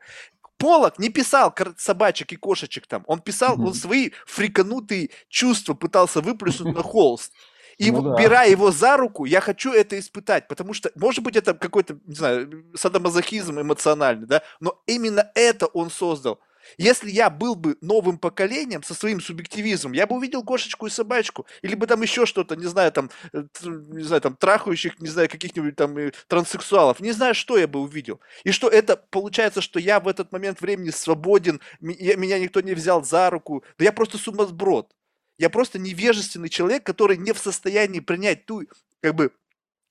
Полок 0.58 0.98
не 0.98 1.08
писал 1.08 1.54
собачек 1.76 2.32
и 2.32 2.36
кошечек 2.36 2.86
там, 2.88 3.04
он 3.06 3.20
писал, 3.20 3.60
он 3.64 3.74
свои 3.74 4.10
фриканутые 4.26 5.10
чувства 5.28 5.74
пытался 5.74 6.20
выплеснуть 6.20 6.74
на 6.74 6.82
холст. 6.82 7.32
И 7.78 7.90
ну, 7.90 8.02
да. 8.02 8.16
беря 8.16 8.42
его 8.44 8.70
за 8.70 8.96
руку, 8.96 9.24
я 9.24 9.40
хочу 9.40 9.72
это 9.72 9.98
испытать, 9.98 10.48
потому 10.48 10.74
что, 10.74 10.90
может 10.94 11.22
быть, 11.22 11.36
это 11.36 11.54
какой-то, 11.54 11.98
не 12.06 12.14
знаю, 12.14 12.64
садомазохизм 12.74 13.60
эмоциональный, 13.60 14.26
да, 14.26 14.42
но 14.60 14.80
именно 14.86 15.30
это 15.34 15.66
он 15.66 15.90
создал. 15.90 16.40
Если 16.78 17.10
я 17.10 17.30
был 17.30 17.54
бы 17.54 17.76
новым 17.80 18.18
поколением 18.18 18.82
со 18.82 18.94
своим 18.94 19.20
субъективизмом, 19.20 19.92
я 19.92 20.06
бы 20.06 20.16
увидел 20.16 20.42
кошечку 20.42 20.86
и 20.86 20.90
собачку, 20.90 21.46
или 21.62 21.74
бы 21.74 21.86
там 21.86 22.02
еще 22.02 22.26
что-то, 22.26 22.56
не 22.56 22.66
знаю, 22.66 22.92
там, 22.92 23.10
э, 23.32 23.44
не 23.62 24.02
знаю, 24.02 24.22
там, 24.22 24.36
трахающих, 24.36 25.00
не 25.00 25.08
знаю, 25.08 25.28
каких-нибудь 25.28 25.76
там 25.76 25.96
э, 25.98 26.12
транссексуалов, 26.28 27.00
не 27.00 27.12
знаю, 27.12 27.34
что 27.34 27.58
я 27.58 27.68
бы 27.68 27.80
увидел. 27.80 28.20
И 28.44 28.52
что 28.52 28.68
это, 28.68 28.96
получается, 28.96 29.60
что 29.60 29.78
я 29.78 30.00
в 30.00 30.08
этот 30.08 30.32
момент 30.32 30.60
времени 30.60 30.90
свободен, 30.90 31.60
меня 31.80 32.38
никто 32.38 32.60
не 32.60 32.74
взял 32.74 33.04
за 33.04 33.30
руку, 33.30 33.64
да 33.78 33.84
я 33.84 33.92
просто 33.92 34.18
сумасброд. 34.18 34.90
Я 35.38 35.50
просто 35.50 35.78
невежественный 35.78 36.48
человек, 36.48 36.84
который 36.84 37.16
не 37.16 37.32
в 37.32 37.38
состоянии 37.38 38.00
принять 38.00 38.46
ту, 38.46 38.62
как 39.00 39.14
бы, 39.14 39.32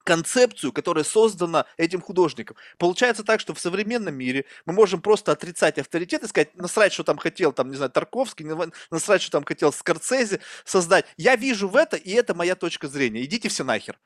концепцию, 0.04 0.74
которая 0.74 1.04
создана 1.04 1.66
этим 1.78 2.02
художником. 2.02 2.58
Получается 2.78 3.24
так, 3.24 3.39
что 3.39 3.54
в 3.54 3.60
современном 3.60 4.16
мире 4.16 4.46
мы 4.66 4.74
можем 4.74 5.02
просто 5.02 5.32
отрицать 5.32 5.78
авторитет 5.78 6.24
и 6.24 6.28
сказать, 6.28 6.56
насрать, 6.56 6.94
что 6.94 7.04
там 7.04 7.18
хотел, 7.18 7.54
там, 7.54 7.70
не 7.70 7.76
знаю, 7.76 7.91
Тарковский, 7.91 8.46
насрать, 8.91 9.22
что 9.22 9.32
там 9.32 9.46
хотел 9.46 9.72
Скорцезе 9.72 10.39
создать. 10.66 11.06
Я 11.18 11.36
вижу 11.36 11.70
в 11.70 11.76
это, 11.76 11.96
и 11.96 12.12
это 12.12 12.36
моя 12.36 12.56
точка 12.56 12.88
зрения. 12.88 13.24
Идите 13.24 13.50
все 13.50 13.64
нахер. 13.64 13.98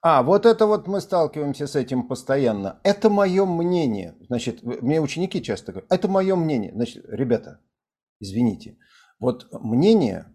А, 0.00 0.22
вот 0.22 0.46
это 0.46 0.66
вот 0.66 0.86
мы 0.86 1.00
сталкиваемся 1.00 1.66
с 1.66 1.74
этим 1.74 2.06
постоянно. 2.06 2.80
Это 2.84 3.10
мое 3.10 3.44
мнение. 3.44 4.16
Значит, 4.28 4.62
мне 4.62 5.00
ученики 5.00 5.42
часто 5.42 5.72
говорят, 5.72 5.92
это 5.92 6.08
мое 6.08 6.36
мнение. 6.36 6.72
Значит, 6.72 7.04
ребята, 7.08 7.60
извините, 8.20 8.78
вот 9.18 9.48
мнение 9.52 10.32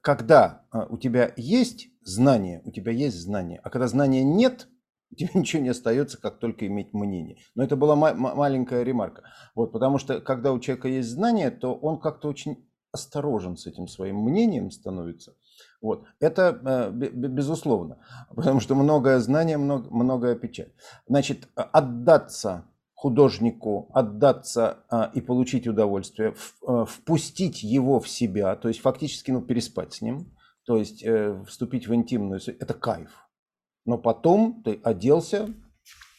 когда 0.00 0.64
а, 0.70 0.86
у 0.86 0.96
тебя 0.96 1.32
есть 1.36 1.88
знание, 2.02 2.62
у 2.64 2.70
тебя 2.70 2.92
есть 2.92 3.18
знание, 3.18 3.60
а 3.62 3.70
когда 3.70 3.86
знания 3.86 4.24
нет, 4.24 4.68
у 5.10 5.14
тебя 5.14 5.30
ничего 5.34 5.62
не 5.62 5.68
остается, 5.68 6.20
как 6.20 6.38
только 6.38 6.66
иметь 6.66 6.92
мнение. 6.92 7.38
Но 7.54 7.62
это 7.62 7.76
была 7.76 7.96
ма- 7.96 8.14
маленькая 8.14 8.82
ремарка. 8.82 9.24
Вот, 9.54 9.72
потому 9.72 9.98
что 9.98 10.20
когда 10.20 10.52
у 10.52 10.60
человека 10.60 10.88
есть 10.88 11.10
знание, 11.10 11.50
то 11.50 11.74
он 11.74 12.00
как-то 12.00 12.28
очень 12.28 12.66
осторожен 12.92 13.56
с 13.56 13.66
этим 13.66 13.88
своим 13.88 14.16
мнением 14.18 14.70
становится. 14.70 15.34
Вот. 15.80 16.04
Это 16.20 16.60
э, 16.64 16.90
безусловно, 16.90 17.98
потому 18.34 18.60
что 18.60 18.74
многое 18.74 19.18
знание, 19.18 19.58
много, 19.58 19.88
многое 19.90 20.34
печаль. 20.34 20.72
Значит, 21.06 21.48
отдаться 21.54 22.66
художнику 23.02 23.90
отдаться 23.92 24.84
а, 24.88 25.10
и 25.12 25.20
получить 25.20 25.66
удовольствие, 25.66 26.34
в, 26.34 26.54
а, 26.64 26.84
впустить 26.84 27.64
его 27.64 27.98
в 27.98 28.08
себя, 28.08 28.54
то 28.54 28.68
есть 28.68 28.80
фактически 28.80 29.32
ну, 29.32 29.42
переспать 29.42 29.92
с 29.94 30.02
ним, 30.02 30.32
то 30.64 30.76
есть 30.76 31.02
э, 31.02 31.42
вступить 31.48 31.88
в 31.88 31.94
интимную, 31.94 32.40
это 32.46 32.74
кайф. 32.74 33.10
Но 33.84 33.98
потом 33.98 34.62
ты 34.62 34.78
оделся, 34.84 35.52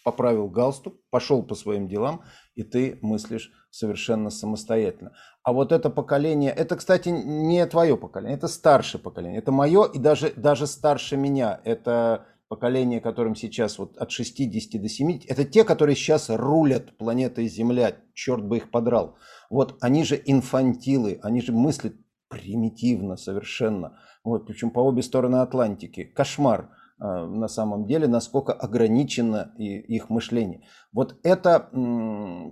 поправил 0.03 0.49
галстук, 0.49 0.95
пошел 1.09 1.41
по 1.41 1.55
своим 1.55 1.87
делам, 1.87 2.23
и 2.53 2.63
ты 2.63 2.99
мыслишь 3.01 3.53
совершенно 3.69 4.29
самостоятельно. 4.29 5.13
А 5.41 5.53
вот 5.53 5.71
это 5.71 5.89
поколение, 5.89 6.51
это, 6.51 6.75
кстати, 6.75 7.07
не 7.07 7.65
твое 7.65 7.95
поколение, 7.95 8.35
это 8.35 8.49
старшее 8.49 8.99
поколение, 8.99 9.39
это 9.39 9.53
мое 9.53 9.85
и 9.85 9.99
даже, 9.99 10.33
даже 10.35 10.67
старше 10.67 11.15
меня. 11.15 11.61
Это 11.63 12.25
поколение, 12.53 13.01
которым 13.01 13.35
сейчас 13.35 13.79
вот 13.79 13.97
от 13.97 14.11
60 14.11 14.79
до 14.79 14.87
70, 14.87 15.31
это 15.31 15.43
те, 15.43 15.63
которые 15.63 15.95
сейчас 15.95 16.29
рулят 16.29 16.95
планетой 16.97 17.47
Земля, 17.47 17.95
черт 18.13 18.45
бы 18.45 18.57
их 18.57 18.69
подрал. 18.69 19.17
Вот 19.49 19.77
они 19.81 20.03
же 20.03 20.21
инфантилы, 20.23 21.19
они 21.23 21.41
же 21.41 21.51
мыслят 21.51 21.95
примитивно 22.29 23.17
совершенно. 23.17 23.97
Вот, 24.23 24.45
причем 24.45 24.69
по 24.69 24.81
обе 24.81 25.01
стороны 25.01 25.37
Атлантики. 25.37 26.03
Кошмар 26.03 26.69
э, 26.99 27.25
на 27.25 27.47
самом 27.47 27.87
деле, 27.87 28.07
насколько 28.07 28.53
ограничено 28.53 29.51
их 29.57 30.11
мышление. 30.11 30.61
Вот 30.91 31.17
это 31.23 31.69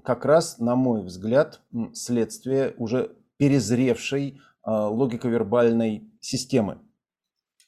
как 0.03 0.25
раз, 0.25 0.57
на 0.57 0.75
мой 0.75 1.03
взгляд, 1.03 1.61
следствие 1.93 2.73
уже 2.77 3.11
перезревшей 3.37 4.39
э, 4.65 4.71
логико-вербальной 4.71 6.11
системы. 6.21 6.79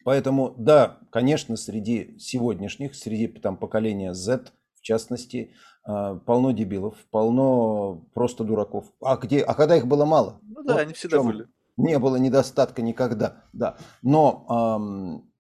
Поэтому, 0.04 0.54
да, 0.58 1.00
конечно, 1.12 1.56
среди 1.56 2.18
сегодняшних, 2.20 2.96
среди 2.96 3.28
там, 3.28 3.58
поколения 3.58 4.14
Z, 4.14 4.52
в 4.76 4.82
частности, 4.82 5.54
а, 5.86 6.16
полно 6.16 6.52
дебилов, 6.52 6.96
полно 7.12 8.06
просто 8.14 8.44
дураков. 8.44 8.86
А, 9.02 9.18
где, 9.18 9.42
а 9.42 9.54
когда 9.54 9.76
их 9.76 9.88
было 9.88 10.06
мало? 10.06 10.40
Ну 10.44 10.64
да, 10.64 10.74
вот 10.74 10.82
они 10.82 10.94
всегда 10.94 11.24
были. 11.24 11.48
Не 11.76 11.98
было 12.00 12.18
недостатка 12.18 12.82
никогда, 12.82 13.44
да. 13.52 13.78
Но 14.04 14.46
эм, 14.78 15.32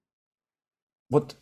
вот 1.10 1.38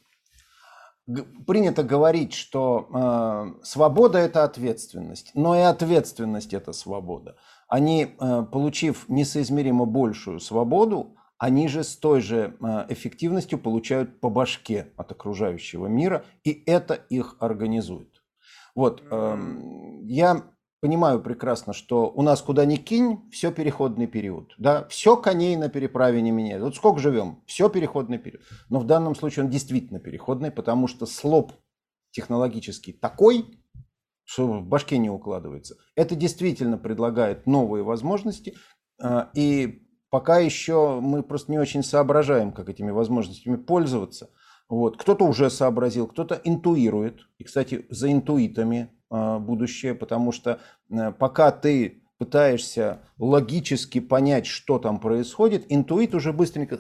принято 1.47 1.83
говорить, 1.83 2.33
что 2.33 2.89
э, 2.93 3.63
свобода 3.63 4.17
это 4.17 4.43
ответственность, 4.43 5.31
но 5.33 5.55
и 5.55 5.61
ответственность 5.61 6.53
это 6.53 6.73
свобода. 6.73 7.37
Они, 7.67 8.15
э, 8.19 8.43
получив 8.51 9.07
несоизмеримо 9.07 9.85
большую 9.85 10.39
свободу, 10.39 11.15
они 11.41 11.67
же 11.67 11.83
с 11.83 11.95
той 11.97 12.21
же 12.21 12.55
а, 12.61 12.85
эффективностью 12.87 13.57
получают 13.57 14.19
по 14.19 14.29
башке 14.29 14.93
от 14.95 15.11
окружающего 15.11 15.87
мира, 15.87 16.23
и 16.43 16.63
это 16.67 16.93
их 16.93 17.35
организует. 17.39 18.21
Вот, 18.75 19.01
эм, 19.09 20.05
я 20.05 20.43
понимаю 20.81 21.19
прекрасно, 21.19 21.73
что 21.73 22.11
у 22.13 22.21
нас 22.21 22.43
куда 22.43 22.63
ни 22.65 22.75
кинь, 22.75 23.27
все 23.31 23.51
переходный 23.51 24.05
период. 24.05 24.53
Да? 24.59 24.87
Все 24.89 25.17
коней 25.17 25.55
на 25.55 25.67
переправе 25.67 26.21
не 26.21 26.29
меняет. 26.29 26.61
Вот 26.61 26.75
сколько 26.75 26.99
живем, 26.99 27.41
все 27.47 27.69
переходный 27.69 28.19
период. 28.19 28.43
Но 28.69 28.79
в 28.79 28.85
данном 28.85 29.15
случае 29.15 29.45
он 29.45 29.49
действительно 29.49 29.99
переходный, 29.99 30.51
потому 30.51 30.87
что 30.87 31.07
слоп 31.07 31.53
технологический 32.11 32.93
такой, 32.93 33.59
что 34.25 34.45
в 34.45 34.67
башке 34.67 34.99
не 34.99 35.09
укладывается. 35.09 35.75
Это 35.95 36.13
действительно 36.13 36.77
предлагает 36.77 37.47
новые 37.47 37.83
возможности, 37.83 38.55
а, 39.01 39.31
и 39.33 39.87
пока 40.11 40.37
еще 40.37 40.99
мы 41.01 41.23
просто 41.23 41.51
не 41.51 41.57
очень 41.57 41.81
соображаем, 41.81 42.51
как 42.51 42.69
этими 42.69 42.91
возможностями 42.91 43.55
пользоваться. 43.55 44.29
Вот. 44.69 44.97
Кто-то 44.97 45.25
уже 45.25 45.49
сообразил, 45.49 46.05
кто-то 46.05 46.39
интуирует. 46.43 47.21
И, 47.39 47.43
кстати, 47.43 47.87
за 47.89 48.11
интуитами 48.11 48.91
а, 49.09 49.39
будущее, 49.39 49.95
потому 49.95 50.31
что 50.31 50.59
э, 50.89 51.11
пока 51.11 51.51
ты 51.51 52.03
пытаешься 52.17 52.99
логически 53.17 53.99
понять, 53.99 54.45
что 54.45 54.79
там 54.79 54.99
происходит, 54.99 55.65
интуит 55.69 56.13
уже 56.13 56.31
быстренько 56.31 56.79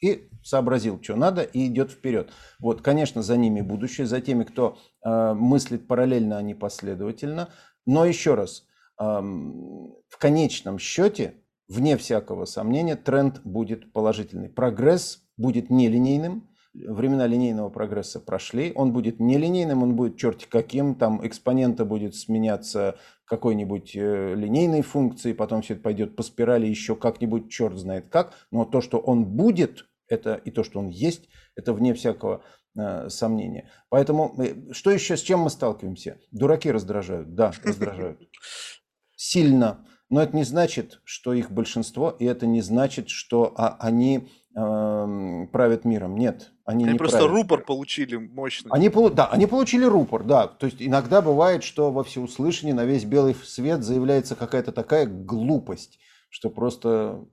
и 0.00 0.28
сообразил, 0.42 1.02
что 1.02 1.16
надо, 1.16 1.42
и 1.42 1.66
идет 1.66 1.90
вперед. 1.90 2.30
Вот, 2.58 2.82
конечно, 2.82 3.22
за 3.22 3.36
ними 3.36 3.62
будущее, 3.62 4.06
за 4.06 4.20
теми, 4.20 4.44
кто 4.44 4.78
э, 5.04 5.34
мыслит 5.34 5.86
параллельно, 5.86 6.38
а 6.38 6.42
не 6.42 6.54
последовательно. 6.54 7.48
Но 7.84 8.04
еще 8.04 8.34
раз, 8.34 8.66
э, 9.00 9.04
в 9.04 10.18
конечном 10.18 10.78
счете, 10.78 11.43
вне 11.74 11.96
всякого 11.96 12.44
сомнения, 12.44 12.96
тренд 12.96 13.40
будет 13.44 13.92
положительный. 13.92 14.48
Прогресс 14.48 15.22
будет 15.36 15.70
нелинейным, 15.70 16.48
времена 16.74 17.26
линейного 17.26 17.70
прогресса 17.70 18.20
прошли, 18.20 18.72
он 18.74 18.92
будет 18.92 19.20
нелинейным, 19.20 19.82
он 19.82 19.96
будет 19.96 20.16
черти 20.16 20.46
каким, 20.48 20.94
там 20.94 21.24
экспонента 21.26 21.84
будет 21.84 22.14
сменяться 22.14 22.96
какой-нибудь 23.24 23.96
э, 23.96 24.34
линейной 24.34 24.82
функции, 24.82 25.32
потом 25.32 25.62
все 25.62 25.74
это 25.74 25.82
пойдет 25.82 26.16
по 26.16 26.22
спирали 26.22 26.66
еще 26.66 26.94
как-нибудь, 26.96 27.50
черт 27.50 27.76
знает 27.78 28.08
как, 28.08 28.32
но 28.50 28.64
то, 28.64 28.80
что 28.80 28.98
он 28.98 29.24
будет, 29.24 29.86
это 30.08 30.34
и 30.34 30.50
то, 30.50 30.62
что 30.64 30.80
он 30.80 30.88
есть, 30.88 31.28
это 31.56 31.72
вне 31.72 31.94
всякого 31.94 32.42
э, 32.76 33.08
сомнения. 33.08 33.70
Поэтому 33.88 34.34
э, 34.38 34.72
что 34.72 34.90
еще, 34.90 35.16
с 35.16 35.20
чем 35.20 35.40
мы 35.40 35.50
сталкиваемся? 35.50 36.18
Дураки 36.32 36.70
раздражают, 36.70 37.34
да, 37.34 37.52
раздражают. 37.62 38.20
Сильно. 39.16 39.86
Но 40.14 40.22
это 40.22 40.36
не 40.36 40.44
значит, 40.44 41.00
что 41.02 41.32
их 41.32 41.50
большинство, 41.50 42.10
и 42.10 42.24
это 42.24 42.46
не 42.46 42.60
значит, 42.60 43.08
что 43.08 43.52
а, 43.56 43.76
они 43.80 44.28
э, 44.54 45.46
правят 45.50 45.84
миром. 45.84 46.14
Нет, 46.14 46.52
они, 46.64 46.84
они 46.84 46.92
не 46.92 46.98
просто 46.98 47.18
правят. 47.18 47.32
рупор 47.32 47.64
получили 47.64 48.14
мощный. 48.14 48.70
Они, 48.70 48.88
да, 49.12 49.26
они 49.26 49.46
получили 49.46 49.84
рупор, 49.84 50.22
да. 50.22 50.46
То 50.46 50.66
есть 50.66 50.80
иногда 50.80 51.20
бывает, 51.20 51.64
что 51.64 51.90
во 51.90 52.04
всеуслышание 52.04 52.76
на 52.76 52.84
весь 52.84 53.04
белый 53.04 53.34
свет 53.34 53.82
заявляется 53.82 54.36
какая-то 54.36 54.70
такая 54.70 55.06
глупость, 55.06 55.98
что 56.30 56.48
просто 56.48 57.26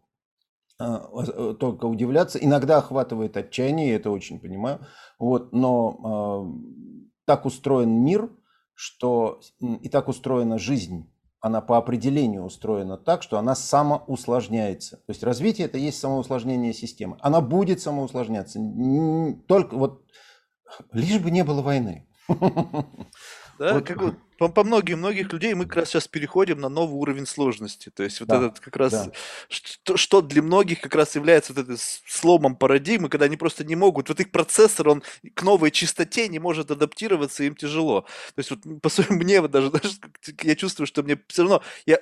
а, 0.79 1.07
э, 1.13 1.53
только 1.59 1.85
удивляться. 1.85 2.39
Иногда 2.39 2.79
охватывает 2.79 3.37
отчаяние, 3.37 3.89
я 3.89 3.95
это 3.97 4.09
очень 4.09 4.39
понимаю. 4.39 4.79
Вот, 5.19 5.53
но 5.53 6.49
э, 6.49 7.11
так 7.25 7.45
устроен 7.45 8.03
мир, 8.03 8.31
что 8.73 9.39
и 9.59 9.87
так 9.87 10.07
устроена 10.07 10.57
жизнь. 10.57 11.10
Она 11.41 11.59
по 11.59 11.77
определению 11.77 12.43
устроена 12.43 12.97
так, 12.97 13.23
что 13.23 13.39
она 13.39 13.55
самоусложняется. 13.55 14.97
То 14.97 15.09
есть 15.09 15.23
развитие 15.23 15.65
это 15.65 15.79
есть 15.79 15.99
самоусложнение 15.99 16.71
системы. 16.71 17.17
Она 17.19 17.41
будет 17.41 17.81
самоусложняться. 17.81 18.59
Только 19.47 19.75
вот 19.75 20.03
лишь 20.93 21.19
бы 21.19 21.31
не 21.31 21.43
было 21.43 21.63
войны. 21.63 22.07
Да, 23.61 23.75
вот. 23.75 23.85
как 23.85 24.01
вот 24.01 24.15
по, 24.39 24.49
по 24.49 24.63
многим 24.63 24.97
многих 24.97 25.31
людей 25.31 25.53
мы 25.53 25.67
как 25.67 25.75
раз 25.75 25.89
сейчас 25.89 26.07
переходим 26.07 26.59
на 26.59 26.67
новый 26.67 26.95
уровень 26.95 27.27
сложности. 27.27 27.91
То 27.91 28.01
есть 28.01 28.19
вот 28.19 28.29
да, 28.29 28.37
этот 28.37 28.59
как 28.59 28.75
раз, 28.75 28.91
да. 28.91 29.11
что, 29.49 29.97
что 29.97 30.21
для 30.21 30.41
многих 30.41 30.81
как 30.81 30.95
раз 30.95 31.13
является 31.13 31.53
вот 31.53 31.65
этим 31.65 31.75
сломом 31.77 32.55
парадигмы, 32.55 33.07
когда 33.07 33.25
они 33.25 33.37
просто 33.37 33.63
не 33.63 33.75
могут, 33.75 34.09
вот 34.09 34.19
их 34.19 34.31
процессор, 34.31 34.89
он 34.89 35.03
к 35.35 35.43
новой 35.43 35.69
частоте 35.69 36.27
не 36.27 36.39
может 36.39 36.71
адаптироваться, 36.71 37.43
им 37.43 37.55
тяжело. 37.55 38.01
То 38.33 38.39
есть 38.39 38.49
вот 38.49 38.81
по 38.81 38.89
своему 38.89 39.13
мне 39.21 39.41
вот 39.41 39.51
даже, 39.51 39.69
даже 39.69 39.93
я 40.41 40.55
чувствую, 40.55 40.87
что 40.87 41.03
мне 41.03 41.19
все 41.27 41.43
равно, 41.43 41.61
я 41.85 41.99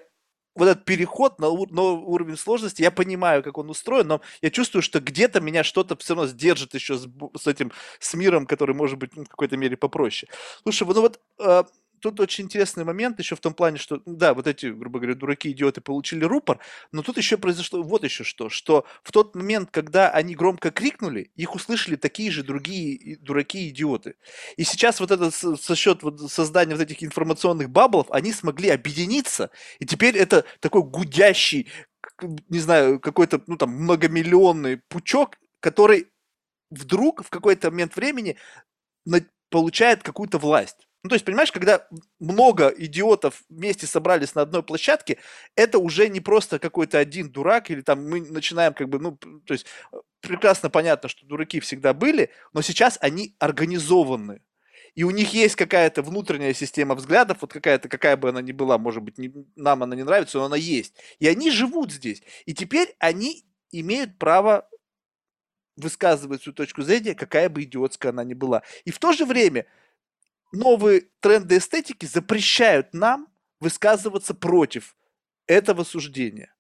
вот 0.56 0.68
этот 0.68 0.86
переход 0.86 1.40
на 1.40 1.48
новый 1.48 2.04
уровень 2.04 2.38
сложности, 2.38 2.82
я 2.82 2.92
понимаю, 2.92 3.44
как 3.44 3.58
он 3.58 3.70
устроен, 3.70 4.08
но 4.08 4.22
я 4.42 4.50
чувствую, 4.50 4.82
что 4.82 5.00
где-то 5.00 5.42
меня 5.42 5.64
что-то 5.64 5.96
все 5.98 6.16
равно 6.16 6.28
сдержит 6.28 6.74
еще 6.74 6.98
с, 6.98 7.08
с 7.38 7.48
этим, 7.48 7.72
с 8.00 8.14
миром, 8.14 8.46
который 8.46 8.76
может 8.76 8.98
быть 8.98 9.16
ну, 9.16 9.24
в 9.24 9.30
какой-то 9.30 9.58
мере 9.58 9.78
попроще. 9.78 10.32
Слушай, 10.64 10.88
ну 10.88 11.02
вот 11.02 11.20
э, 11.40 11.64
тут 12.00 12.20
очень 12.20 12.46
интересный 12.46 12.84
момент 12.84 13.20
еще 13.20 13.36
в 13.36 13.40
том 13.40 13.54
плане, 13.54 13.78
что, 13.78 14.02
да, 14.06 14.34
вот 14.34 14.48
эти, 14.48 14.68
грубо 14.68 15.00
говоря, 15.00 15.16
дураки-идиоты 15.16 15.82
получили 15.82 16.24
рупор, 16.26 16.60
но 16.92 17.04
тут 17.04 17.18
еще 17.18 17.38
произошло 17.38 17.84
вот 17.84 18.04
еще 18.04 18.24
что, 18.24 18.50
что 18.50 18.86
в 19.04 19.12
тот 19.12 19.36
момент, 19.36 19.70
когда 19.72 20.10
они 20.10 20.36
громко 20.36 20.72
крикнули, 20.72 21.32
их 21.36 21.56
услышали 21.56 21.96
такие 21.96 22.32
же 22.32 22.44
другие 22.44 23.18
дураки-идиоты. 23.18 24.16
И 24.58 24.64
сейчас 24.64 25.00
вот 25.00 25.12
это 25.12 25.32
со 25.32 25.76
счет 25.76 26.04
вот 26.04 26.32
создания 26.32 26.76
вот 26.76 26.82
этих 26.82 27.04
информационных 27.04 27.70
баблов, 27.70 28.08
они 28.12 28.34
смогли 28.34 28.70
объединиться, 28.70 29.52
и 29.80 29.86
теперь 29.86 30.18
это 30.18 30.46
такой 30.60 30.84
гудящий, 30.84 31.70
не 32.50 32.60
знаю, 32.60 33.00
какой-то, 33.00 33.42
ну 33.48 33.58
там, 33.58 33.72
многомиллионный 33.72 34.82
пучок, 34.90 35.38
который 35.60 36.08
вдруг 36.70 37.24
в 37.24 37.30
какой-то 37.30 37.72
момент 37.72 37.96
времени 37.96 38.38
получает 39.50 40.04
какую-то 40.04 40.38
власть. 40.38 40.89
Ну, 41.04 41.10
то 41.10 41.16
есть, 41.16 41.24
понимаешь, 41.26 41.52
когда 41.52 41.88
много 42.20 42.68
идиотов 42.68 43.44
вместе 43.50 43.88
собрались 43.88 44.36
на 44.36 44.42
одной 44.42 44.64
площадке, 44.64 45.18
это 45.56 45.80
уже 45.80 46.10
не 46.10 46.20
просто 46.20 46.60
какой-то 46.60 46.98
один 47.00 47.32
дурак, 47.32 47.72
или 47.72 47.82
там 47.82 48.08
мы 48.10 48.20
начинаем 48.22 48.74
как 48.74 48.90
бы, 48.90 49.00
ну, 49.00 49.18
то 49.46 49.54
есть, 49.54 49.66
э, 49.94 49.98
прекрасно 50.20 50.70
понятно, 50.70 51.08
что 51.08 51.26
дураки 51.26 51.62
всегда 51.62 51.94
были, 51.94 52.32
но 52.54 52.62
сейчас 52.62 52.98
они 53.02 53.36
организованы. 53.40 54.42
И 54.96 55.04
у 55.04 55.12
них 55.12 55.34
есть 55.34 55.56
какая-то 55.56 56.02
внутренняя 56.02 56.54
система 56.54 56.96
взглядов, 56.96 57.38
вот 57.42 57.54
какая-то, 57.54 57.88
какая 57.88 58.18
бы 58.18 58.30
она 58.30 58.42
ни 58.42 58.52
была, 58.52 58.78
может 58.78 59.02
быть, 59.02 59.18
не, 59.18 59.32
нам 59.56 59.84
она 59.84 59.96
не 59.96 60.04
нравится, 60.04 60.40
но 60.40 60.46
она 60.46 60.58
есть. 60.58 60.96
И 61.20 61.28
они 61.28 61.52
живут 61.52 61.94
здесь. 61.94 62.22
И 62.46 62.54
теперь 62.54 62.96
они 63.00 63.46
имеют 63.72 64.18
право 64.20 64.68
высказывать 65.78 66.44
свою 66.44 66.54
точку 66.54 66.82
зрения, 66.82 67.16
какая 67.16 67.50
бы 67.50 67.64
идиотская 67.64 68.12
она 68.12 68.24
ни 68.24 68.34
была. 68.34 68.64
И 68.86 68.92
в 68.92 69.00
то 69.00 69.14
же 69.14 69.26
время 69.26 69.66
новые 70.52 71.08
тренды 71.20 71.58
эстетики 71.58 72.06
запрещают 72.06 72.94
нам 72.94 73.28
высказываться 73.60 74.34
против 74.34 74.96
этого 75.48 75.84
суждения. 75.84 76.54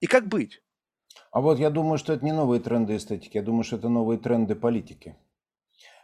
И 0.00 0.06
как 0.06 0.28
быть? 0.28 0.62
А 1.32 1.40
вот 1.40 1.58
я 1.58 1.70
думаю, 1.70 1.98
что 1.98 2.12
это 2.12 2.24
не 2.24 2.32
новые 2.32 2.60
тренды 2.60 2.96
эстетики, 2.96 3.36
я 3.36 3.42
думаю, 3.42 3.64
что 3.64 3.76
это 3.76 3.88
новые 3.88 4.18
тренды 4.18 4.54
политики. 4.54 5.16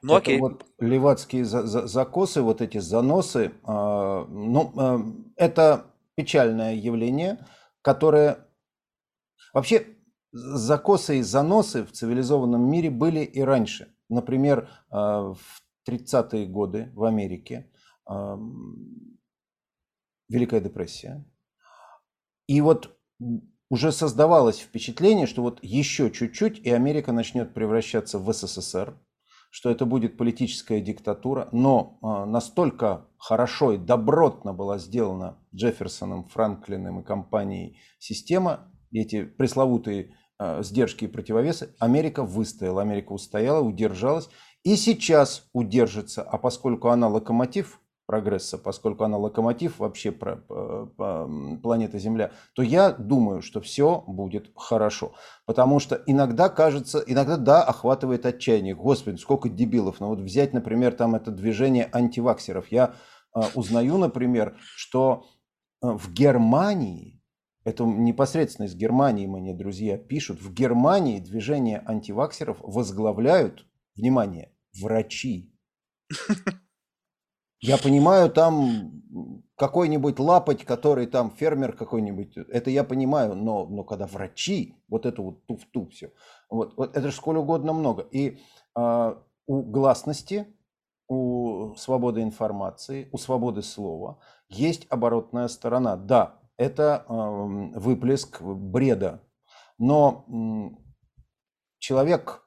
Ну, 0.02 0.14
это 0.14 0.22
окей. 0.22 0.40
вот 0.40 0.66
левацкие 0.78 1.44
за 1.44 1.66
за 1.66 1.86
закосы, 1.86 2.42
вот 2.42 2.60
эти 2.60 2.78
заносы, 2.78 3.46
э, 3.46 3.50
ну, 3.66 4.72
э, 4.76 4.98
это 5.36 5.86
печальное 6.14 6.74
явление, 6.74 7.44
которое 7.82 8.38
вообще 9.52 9.86
закосы 10.32 11.18
и 11.18 11.22
заносы 11.22 11.84
в 11.84 11.92
цивилизованном 11.92 12.62
мире 12.70 12.90
были 12.90 13.20
и 13.20 13.40
раньше. 13.40 13.94
Например, 14.08 14.68
э, 14.90 14.96
в 14.96 15.38
30-е 15.88 16.46
годы 16.46 16.90
в 16.94 17.04
Америке, 17.04 17.70
Великая 20.28 20.60
депрессия. 20.60 21.24
И 22.48 22.60
вот 22.60 22.96
уже 23.68 23.92
создавалось 23.92 24.58
впечатление, 24.58 25.26
что 25.26 25.42
вот 25.42 25.58
еще 25.62 26.10
чуть-чуть, 26.10 26.58
и 26.60 26.70
Америка 26.70 27.12
начнет 27.12 27.54
превращаться 27.54 28.18
в 28.18 28.32
СССР, 28.32 28.96
что 29.50 29.70
это 29.70 29.86
будет 29.86 30.16
политическая 30.16 30.80
диктатура, 30.80 31.48
но 31.52 31.98
а, 32.02 32.26
настолько 32.26 33.08
хорошо 33.16 33.72
и 33.72 33.78
добротно 33.78 34.52
была 34.52 34.78
сделана 34.78 35.38
Джефферсоном, 35.54 36.28
Франклином 36.28 37.00
и 37.00 37.04
компанией 37.04 37.78
система, 37.98 38.72
эти 38.92 39.24
пресловутые 39.24 40.14
а, 40.38 40.62
сдержки 40.62 41.04
и 41.04 41.08
противовесы, 41.08 41.74
Америка 41.78 42.22
выстояла, 42.22 42.82
Америка 42.82 43.12
устояла, 43.12 43.60
удержалась, 43.60 44.28
и 44.66 44.74
сейчас 44.74 45.48
удержится, 45.52 46.22
а 46.22 46.38
поскольку 46.38 46.88
она 46.88 47.06
локомотив 47.06 47.80
прогресса, 48.04 48.58
поскольку 48.58 49.04
она 49.04 49.16
локомотив 49.16 49.78
вообще 49.78 50.10
про, 50.10 50.38
про, 50.38 50.86
про 50.86 51.28
планеты 51.62 52.00
Земля, 52.00 52.32
то 52.52 52.62
я 52.62 52.90
думаю, 52.90 53.42
что 53.42 53.60
все 53.60 54.02
будет 54.08 54.50
хорошо. 54.56 55.12
Потому 55.44 55.78
что 55.78 56.02
иногда 56.06 56.48
кажется, 56.48 56.98
иногда 57.06 57.36
да, 57.36 57.62
охватывает 57.62 58.26
отчаяние. 58.26 58.74
Господи, 58.74 59.18
сколько 59.18 59.48
дебилов. 59.48 60.00
Но 60.00 60.08
вот 60.08 60.18
взять, 60.18 60.52
например, 60.52 60.94
там 60.94 61.14
это 61.14 61.30
движение 61.30 61.88
антиваксеров. 61.92 62.72
Я 62.72 62.96
э, 63.36 63.42
узнаю, 63.54 63.98
например, 63.98 64.56
что 64.58 65.26
э, 65.80 65.86
в 65.86 66.12
Германии, 66.12 67.22
это 67.62 67.84
непосредственно 67.84 68.66
из 68.66 68.74
Германии 68.74 69.28
мне 69.28 69.54
друзья 69.54 69.96
пишут, 69.96 70.42
в 70.42 70.52
Германии 70.52 71.20
движение 71.20 71.84
антиваксеров 71.86 72.56
возглавляют, 72.60 73.64
внимание, 73.94 74.50
врачи. 74.80 75.52
Я 77.60 77.78
понимаю, 77.78 78.30
там 78.30 79.02
какой-нибудь 79.56 80.18
лапоть, 80.18 80.64
который 80.64 81.06
там 81.06 81.30
фермер 81.30 81.72
какой-нибудь, 81.72 82.36
это 82.36 82.70
я 82.70 82.84
понимаю, 82.84 83.34
но, 83.34 83.66
но 83.66 83.82
когда 83.84 84.06
врачи, 84.06 84.76
вот 84.88 85.06
это 85.06 85.22
вот 85.22 85.46
туфту 85.46 85.88
все, 85.88 86.12
вот, 86.50 86.76
вот 86.76 86.96
это 86.96 87.08
же 87.10 87.16
сколь 87.16 87.38
угодно 87.38 87.72
много. 87.72 88.02
И 88.02 88.38
э, 88.76 89.14
у 89.46 89.62
гласности, 89.62 90.46
у 91.08 91.74
свободы 91.76 92.22
информации, 92.22 93.08
у 93.12 93.18
свободы 93.18 93.62
слова 93.62 94.18
есть 94.48 94.86
оборотная 94.90 95.48
сторона. 95.48 95.96
Да, 95.96 96.38
это 96.58 97.06
э, 97.08 97.12
выплеск 97.12 98.42
бреда, 98.42 99.22
но 99.78 100.26
э, 100.28 100.76
человек 101.78 102.46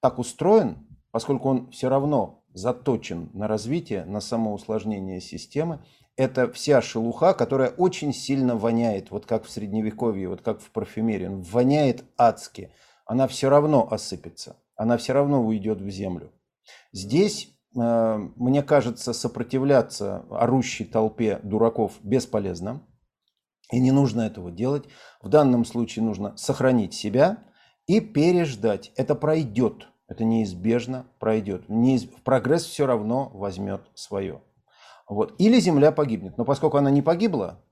так 0.00 0.18
устроен, 0.18 0.87
поскольку 1.10 1.48
он 1.48 1.70
все 1.70 1.88
равно 1.88 2.42
заточен 2.54 3.30
на 3.34 3.48
развитие, 3.48 4.04
на 4.04 4.20
самоусложнение 4.20 5.20
системы, 5.20 5.80
это 6.16 6.50
вся 6.50 6.82
шелуха, 6.82 7.32
которая 7.32 7.70
очень 7.70 8.12
сильно 8.12 8.56
воняет, 8.56 9.10
вот 9.10 9.24
как 9.24 9.44
в 9.44 9.50
средневековье, 9.50 10.28
вот 10.28 10.42
как 10.42 10.60
в 10.60 10.70
парфюмерии, 10.72 11.26
он 11.26 11.42
воняет 11.42 12.04
адски, 12.16 12.72
она 13.06 13.28
все 13.28 13.48
равно 13.48 13.86
осыпется, 13.90 14.56
она 14.76 14.96
все 14.96 15.12
равно 15.12 15.42
уйдет 15.42 15.80
в 15.80 15.88
землю. 15.88 16.32
Здесь, 16.92 17.56
э, 17.76 18.16
мне 18.36 18.62
кажется, 18.62 19.12
сопротивляться 19.12 20.26
орущей 20.30 20.84
толпе 20.84 21.38
дураков 21.44 21.92
бесполезно, 22.02 22.82
и 23.70 23.78
не 23.80 23.92
нужно 23.92 24.22
этого 24.22 24.50
делать. 24.50 24.84
В 25.22 25.28
данном 25.28 25.64
случае 25.64 26.04
нужно 26.04 26.36
сохранить 26.36 26.94
себя 26.94 27.44
и 27.86 28.00
переждать. 28.00 28.92
Это 28.96 29.14
пройдет, 29.14 29.88
это 30.08 30.24
неизбежно 30.24 31.06
пройдет. 31.18 31.68
Неиз... 31.68 32.06
Прогресс 32.24 32.64
все 32.64 32.86
равно 32.86 33.30
возьмет 33.34 33.82
свое. 33.94 34.40
Вот. 35.06 35.34
Или 35.38 35.60
Земля 35.60 35.92
погибнет. 35.92 36.38
Но 36.38 36.44
поскольку 36.44 36.78
она 36.78 36.90
не 36.90 37.02
погибла, 37.02 37.62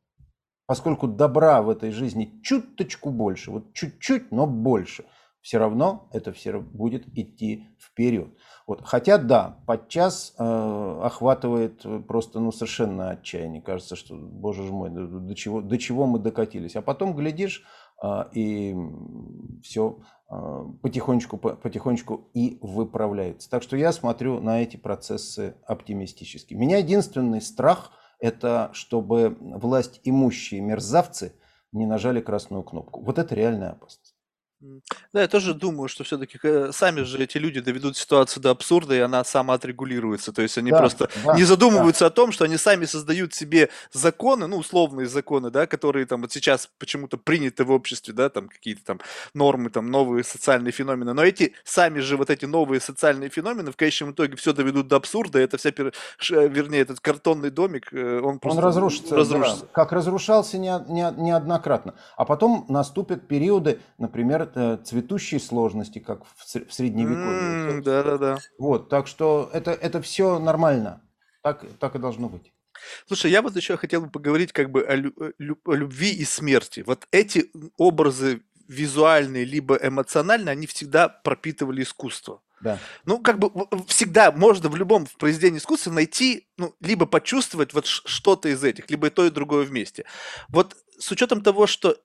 поскольку 0.66 1.08
добра 1.08 1.62
в 1.62 1.70
этой 1.70 1.90
жизни 1.90 2.40
чуточку 2.42 3.10
больше, 3.10 3.50
вот 3.50 3.72
чуть-чуть, 3.72 4.30
но 4.30 4.46
больше, 4.46 5.04
все 5.40 5.58
равно 5.58 6.08
это 6.12 6.32
все 6.32 6.58
будет 6.58 7.06
идти 7.16 7.68
вперед. 7.78 8.28
Вот. 8.66 8.82
Хотя 8.84 9.16
да, 9.16 9.60
подчас 9.64 10.34
э, 10.36 11.00
охватывает 11.02 11.86
просто 12.08 12.40
ну, 12.40 12.50
совершенно 12.50 13.10
отчаяние. 13.10 13.62
Кажется, 13.62 13.94
что, 13.94 14.16
боже 14.16 14.62
мой, 14.62 14.90
до, 14.90 15.06
до, 15.06 15.34
чего, 15.36 15.62
до 15.62 15.78
чего 15.78 16.06
мы 16.06 16.18
докатились. 16.18 16.74
А 16.74 16.82
потом 16.82 17.14
глядишь, 17.14 17.62
э, 18.02 18.24
и 18.32 18.76
все 19.62 20.00
потихонечку, 20.28 21.38
потихонечку 21.38 22.28
и 22.34 22.58
выправляется. 22.60 23.48
Так 23.50 23.62
что 23.62 23.76
я 23.76 23.92
смотрю 23.92 24.40
на 24.40 24.62
эти 24.62 24.76
процессы 24.76 25.56
оптимистически. 25.66 26.54
Меня 26.54 26.78
единственный 26.78 27.40
страх– 27.40 27.92
это 28.18 28.70
чтобы 28.72 29.36
власть 29.40 30.00
имущие 30.04 30.60
мерзавцы 30.60 31.32
не 31.72 31.86
нажали 31.86 32.20
красную 32.20 32.62
кнопку. 32.62 33.02
Вот 33.02 33.18
это 33.18 33.34
реальная 33.34 33.70
опасность. 33.70 34.05
Да, 35.12 35.20
я 35.20 35.28
тоже 35.28 35.52
думаю, 35.52 35.88
что 35.88 36.02
все-таки 36.02 36.38
э, 36.42 36.70
сами 36.72 37.02
же 37.02 37.22
эти 37.22 37.36
люди 37.36 37.60
доведут 37.60 37.96
ситуацию 37.96 38.42
до 38.42 38.50
абсурда, 38.50 38.94
и 38.94 39.00
она 39.00 39.22
самоотрегулируется. 39.22 40.32
То 40.32 40.40
есть 40.40 40.56
они 40.56 40.70
да, 40.70 40.78
просто 40.78 41.10
да, 41.24 41.34
не 41.34 41.44
задумываются 41.44 42.04
да. 42.04 42.06
о 42.06 42.10
том, 42.10 42.32
что 42.32 42.44
они 42.44 42.56
сами 42.56 42.86
создают 42.86 43.34
себе 43.34 43.68
законы, 43.92 44.46
ну, 44.46 44.56
условные 44.56 45.08
законы, 45.08 45.50
да, 45.50 45.66
которые 45.66 46.06
там 46.06 46.22
вот 46.22 46.32
сейчас 46.32 46.70
почему-то 46.78 47.18
приняты 47.18 47.64
в 47.64 47.70
обществе, 47.70 48.14
да, 48.14 48.30
там 48.30 48.48
какие-то 48.48 48.82
там 48.82 49.00
нормы, 49.34 49.68
там 49.68 49.90
новые 49.90 50.24
социальные 50.24 50.72
феномены. 50.72 51.12
Но 51.12 51.22
эти 51.22 51.52
сами 51.64 51.98
же 51.98 52.16
вот 52.16 52.30
эти 52.30 52.46
новые 52.46 52.80
социальные 52.80 53.28
феномены 53.28 53.72
в 53.72 53.76
конечном 53.76 54.12
итоге 54.12 54.36
все 54.36 54.54
доведут 54.54 54.88
до 54.88 54.96
абсурда, 54.96 55.38
и 55.38 55.42
это 55.42 55.58
вся, 55.58 55.70
вернее, 56.30 56.80
этот 56.80 57.00
картонный 57.00 57.50
домик, 57.50 57.92
э, 57.92 58.20
он 58.20 58.38
просто 58.38 58.58
он 58.58 58.64
разрушится. 58.64 59.16
разрушится. 59.16 59.60
Да, 59.62 59.68
как 59.72 59.92
разрушался 59.92 60.56
не, 60.56 60.72
не, 60.88 61.12
неоднократно. 61.22 61.94
А 62.16 62.24
потом 62.24 62.64
наступят 62.70 63.28
периоды, 63.28 63.80
например, 63.98 64.45
Э, 64.54 64.78
цветущей 64.84 65.40
сложности, 65.40 65.98
как 65.98 66.22
в 66.24 66.72
средневековье. 66.72 67.82
Да, 67.82 68.02
да, 68.02 68.18
да. 68.18 68.38
Вот, 68.58 68.88
так 68.88 69.06
что 69.06 69.50
это, 69.52 69.72
это 69.72 70.00
все 70.02 70.38
нормально. 70.38 71.02
Так, 71.42 71.64
так 71.78 71.94
и 71.94 71.98
должно 71.98 72.28
быть. 72.28 72.52
Слушай, 73.06 73.30
я 73.30 73.42
вот 73.42 73.56
еще 73.56 73.76
хотел 73.76 74.02
бы 74.02 74.10
поговорить 74.10 74.52
как 74.52 74.70
бы 74.70 74.82
о, 74.82 74.96
э, 74.96 75.54
о 75.64 75.72
любви 75.74 76.10
и 76.10 76.24
смерти. 76.24 76.84
Вот 76.86 77.06
эти 77.10 77.50
образы 77.76 78.42
визуальные 78.68 79.44
либо 79.44 79.76
эмоциональные, 79.76 80.52
они 80.52 80.66
всегда 80.66 81.08
пропитывали 81.08 81.82
искусство. 81.82 82.42
Да. 82.60 82.78
Ну, 83.04 83.18
как 83.18 83.38
бы 83.38 83.50
всегда 83.86 84.32
можно 84.32 84.68
в 84.68 84.76
любом 84.76 85.06
произведении 85.18 85.58
искусства 85.58 85.90
найти, 85.92 86.48
ну, 86.56 86.74
либо 86.80 87.06
почувствовать 87.06 87.74
вот 87.74 87.86
что-то 87.86 88.48
из 88.48 88.64
этих, 88.64 88.90
либо 88.90 89.08
и 89.08 89.10
то, 89.10 89.26
и 89.26 89.30
другое 89.30 89.64
вместе. 89.64 90.04
Вот 90.48 90.76
с 90.98 91.10
учетом 91.10 91.42
того, 91.42 91.66
что 91.66 91.98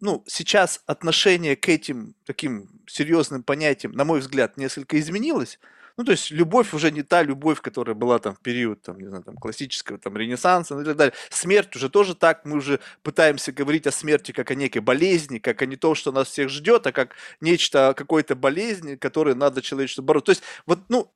ну, 0.00 0.24
сейчас 0.26 0.82
отношение 0.86 1.56
к 1.56 1.68
этим 1.68 2.14
таким 2.24 2.68
серьезным 2.86 3.42
понятиям, 3.42 3.92
на 3.92 4.04
мой 4.04 4.20
взгляд, 4.20 4.56
несколько 4.56 4.98
изменилось. 4.98 5.58
Ну, 5.96 6.04
то 6.04 6.12
есть 6.12 6.30
любовь 6.30 6.74
уже 6.74 6.90
не 6.90 7.02
та 7.02 7.22
любовь, 7.22 7.62
которая 7.62 7.94
была 7.94 8.18
там 8.18 8.34
в 8.34 8.40
период, 8.40 8.82
там, 8.82 8.98
не 9.00 9.06
знаю, 9.06 9.22
там, 9.22 9.36
классического 9.36 9.98
там, 9.98 10.14
ренессанса 10.16 10.74
ну, 10.74 10.82
и 10.82 10.84
так 10.84 10.96
далее. 10.96 11.14
Смерть 11.30 11.74
уже 11.74 11.88
тоже 11.88 12.14
так. 12.14 12.44
Мы 12.44 12.58
уже 12.58 12.80
пытаемся 13.02 13.50
говорить 13.50 13.86
о 13.86 13.92
смерти 13.92 14.32
как 14.32 14.50
о 14.50 14.54
некой 14.54 14.82
болезни, 14.82 15.38
как 15.38 15.62
о 15.62 15.66
не 15.66 15.76
том, 15.76 15.94
что 15.94 16.12
нас 16.12 16.28
всех 16.28 16.50
ждет, 16.50 16.86
а 16.86 16.92
как 16.92 17.16
нечто, 17.40 17.94
какой-то 17.96 18.36
болезни, 18.36 18.96
которой 18.96 19.34
надо 19.34 19.62
человечеству 19.62 20.04
бороться. 20.04 20.26
То 20.26 20.32
есть 20.32 20.42
вот, 20.66 20.80
ну, 20.90 21.10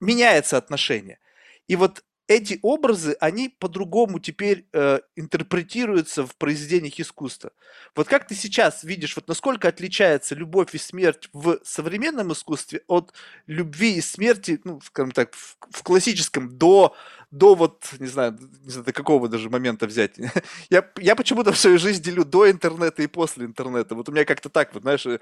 меняется 0.00 0.56
отношение. 0.56 1.18
И 1.66 1.74
вот 1.74 2.04
эти 2.28 2.58
образы, 2.62 3.16
они 3.20 3.48
по-другому 3.48 4.18
теперь 4.18 4.66
э, 4.72 5.00
интерпретируются 5.14 6.26
в 6.26 6.34
произведениях 6.36 6.98
искусства. 6.98 7.52
Вот 7.94 8.08
как 8.08 8.26
ты 8.26 8.34
сейчас 8.34 8.82
видишь, 8.82 9.14
вот 9.14 9.28
насколько 9.28 9.68
отличается 9.68 10.34
любовь 10.34 10.74
и 10.74 10.78
смерть 10.78 11.28
в 11.32 11.58
современном 11.62 12.32
искусстве 12.32 12.82
от 12.88 13.12
любви 13.46 13.96
и 13.96 14.00
смерти, 14.00 14.60
ну, 14.64 14.80
скажем 14.80 15.12
так, 15.12 15.34
в, 15.34 15.56
в 15.70 15.82
классическом 15.82 16.58
до, 16.58 16.96
до 17.30 17.54
вот, 17.54 17.84
не 18.00 18.08
знаю, 18.08 18.38
не 18.64 18.70
знаю, 18.70 18.84
до 18.86 18.92
какого 18.92 19.28
даже 19.28 19.48
момента 19.48 19.86
взять. 19.86 20.18
я, 20.70 20.90
я 20.98 21.14
почему-то 21.14 21.52
свою 21.52 21.78
жизнь 21.78 22.02
делю 22.02 22.24
до 22.24 22.50
интернета 22.50 23.02
и 23.02 23.06
после 23.06 23.46
интернета. 23.46 23.94
Вот 23.94 24.08
у 24.08 24.12
меня 24.12 24.24
как-то 24.24 24.48
так 24.48 24.74
вот, 24.74 24.82
знаешь, 24.82 25.06
э, 25.06 25.20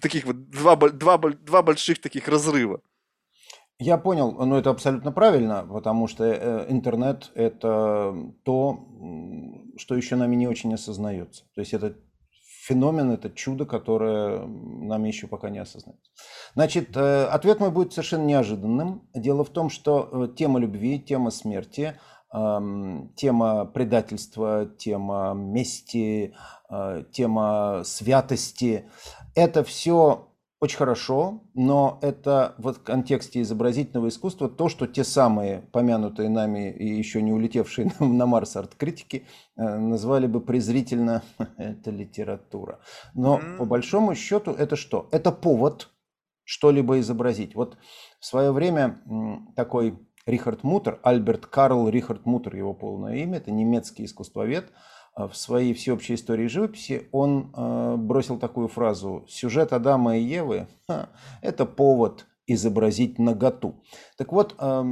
таких 0.00 0.24
вот 0.24 0.50
два, 0.50 0.76
два, 0.76 1.16
два 1.18 1.62
больших 1.62 2.00
таких 2.00 2.28
разрыва. 2.28 2.82
Я 3.80 3.96
понял, 3.96 4.32
но 4.32 4.58
это 4.58 4.70
абсолютно 4.70 5.12
правильно, 5.12 5.64
потому 5.64 6.08
что 6.08 6.24
э, 6.24 6.66
интернет– 6.68 7.30
это 7.36 8.12
то, 8.42 8.84
что 9.76 9.94
еще 9.94 10.16
нами 10.16 10.34
не 10.34 10.48
очень 10.48 10.74
осознается. 10.74 11.44
То 11.54 11.60
есть 11.60 11.72
это 11.72 11.94
феномен, 12.66 13.12
это 13.12 13.30
чудо, 13.30 13.66
которое 13.66 14.44
нами 14.46 15.06
еще 15.06 15.28
пока 15.28 15.48
не 15.48 15.60
осознается. 15.60 16.10
Значит, 16.54 16.96
э, 16.96 17.26
ответ 17.26 17.60
мой 17.60 17.70
будет 17.70 17.92
совершенно 17.92 18.24
неожиданным. 18.24 19.08
Дело 19.14 19.44
в 19.44 19.50
том, 19.50 19.70
что 19.70 20.08
э, 20.10 20.28
тема 20.36 20.58
любви, 20.58 20.98
тема 20.98 21.30
смерти, 21.30 22.00
эм, 22.32 23.12
тема 23.14 23.64
предательства, 23.64 24.68
тема 24.76 25.34
мести, 25.34 26.34
тема 27.12 27.82
святости– 27.84 28.90
это 29.36 29.62
все 29.62 30.27
очень 30.60 30.78
хорошо, 30.78 31.42
но 31.54 31.98
это 32.02 32.54
в 32.58 32.72
контексте 32.74 33.42
изобразительного 33.42 34.08
искусства 34.08 34.48
то, 34.48 34.68
что 34.68 34.86
те 34.86 35.04
самые 35.04 35.62
помянутые 35.72 36.28
нами 36.28 36.72
и 36.72 36.86
еще 36.86 37.22
не 37.22 37.32
улетевшие 37.32 37.92
на 38.00 38.26
Марс 38.26 38.56
арт-критики 38.56 39.26
э, 39.56 39.78
назвали 39.78 40.26
бы 40.26 40.40
презрительно 40.40 41.22
«это 41.56 41.90
литература». 41.90 42.80
Но 43.14 43.40
по 43.58 43.64
большому 43.64 44.14
счету 44.14 44.50
это 44.50 44.74
что? 44.74 45.08
Это 45.12 45.30
повод 45.30 45.90
что-либо 46.44 46.98
изобразить. 46.98 47.54
Вот 47.54 47.76
в 48.18 48.26
свое 48.26 48.52
время 48.52 49.00
такой 49.54 49.98
Рихард 50.26 50.64
Мутер, 50.64 50.98
Альберт 51.02 51.46
Карл 51.46 51.88
Рихард 51.88 52.26
Мутер, 52.26 52.56
его 52.56 52.74
полное 52.74 53.16
имя, 53.16 53.36
это 53.36 53.52
немецкий 53.52 54.04
искусствовед– 54.04 54.72
в 55.26 55.34
своей 55.36 55.74
всеобщей 55.74 56.14
истории 56.14 56.46
живописи 56.46 57.08
он 57.10 57.52
э, 57.54 57.96
бросил 57.96 58.38
такую 58.38 58.68
фразу 58.68 59.24
«Сюжет 59.28 59.72
Адама 59.72 60.16
и 60.16 60.22
Евы– 60.22 60.68
это 61.42 61.66
повод 61.66 62.26
изобразить 62.46 63.18
наготу». 63.18 63.82
Так 64.16 64.32
вот, 64.32 64.54
э, 64.58 64.84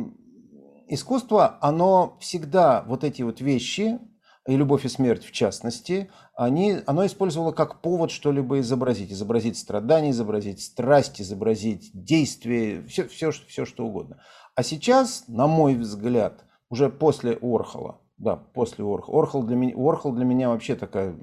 искусство, 0.89 1.59
оно 1.61 2.17
всегда 2.21 2.85
вот 2.89 3.05
эти 3.05 3.23
вот 3.23 3.41
вещи, 3.41 4.01
и 4.47 4.57
любовь 4.57 4.85
и 4.85 4.89
смерть 4.89 5.25
в 5.25 5.33
частности, 5.33 6.11
они, 6.35 6.79
оно 6.87 7.05
использовало 7.07 7.53
как 7.53 7.81
повод 7.81 8.11
что-либо 8.11 8.61
изобразить. 8.61 9.13
Изобразить 9.13 9.59
страдания, 9.59 10.11
изобразить 10.11 10.63
страсть, 10.63 11.21
изобразить 11.21 11.91
действие, 11.93 12.83
все, 12.87 13.09
все, 13.09 13.33
все 13.33 13.65
что 13.65 13.87
угодно. 13.87 14.23
А 14.55 14.63
сейчас, 14.63 15.25
на 15.29 15.47
мой 15.47 15.75
взгляд, 15.75 16.45
уже 16.69 16.89
после 16.89 17.39
Орхола, 17.41 18.01
да, 18.19 18.37
после 18.37 18.85
Орхол. 18.85 19.19
Орхол 19.19 19.43
для 19.43 19.57
меня, 19.57 19.75
Орхол 19.77 20.13
для 20.13 20.25
меня 20.25 20.49
вообще 20.49 20.75
такая 20.75 21.15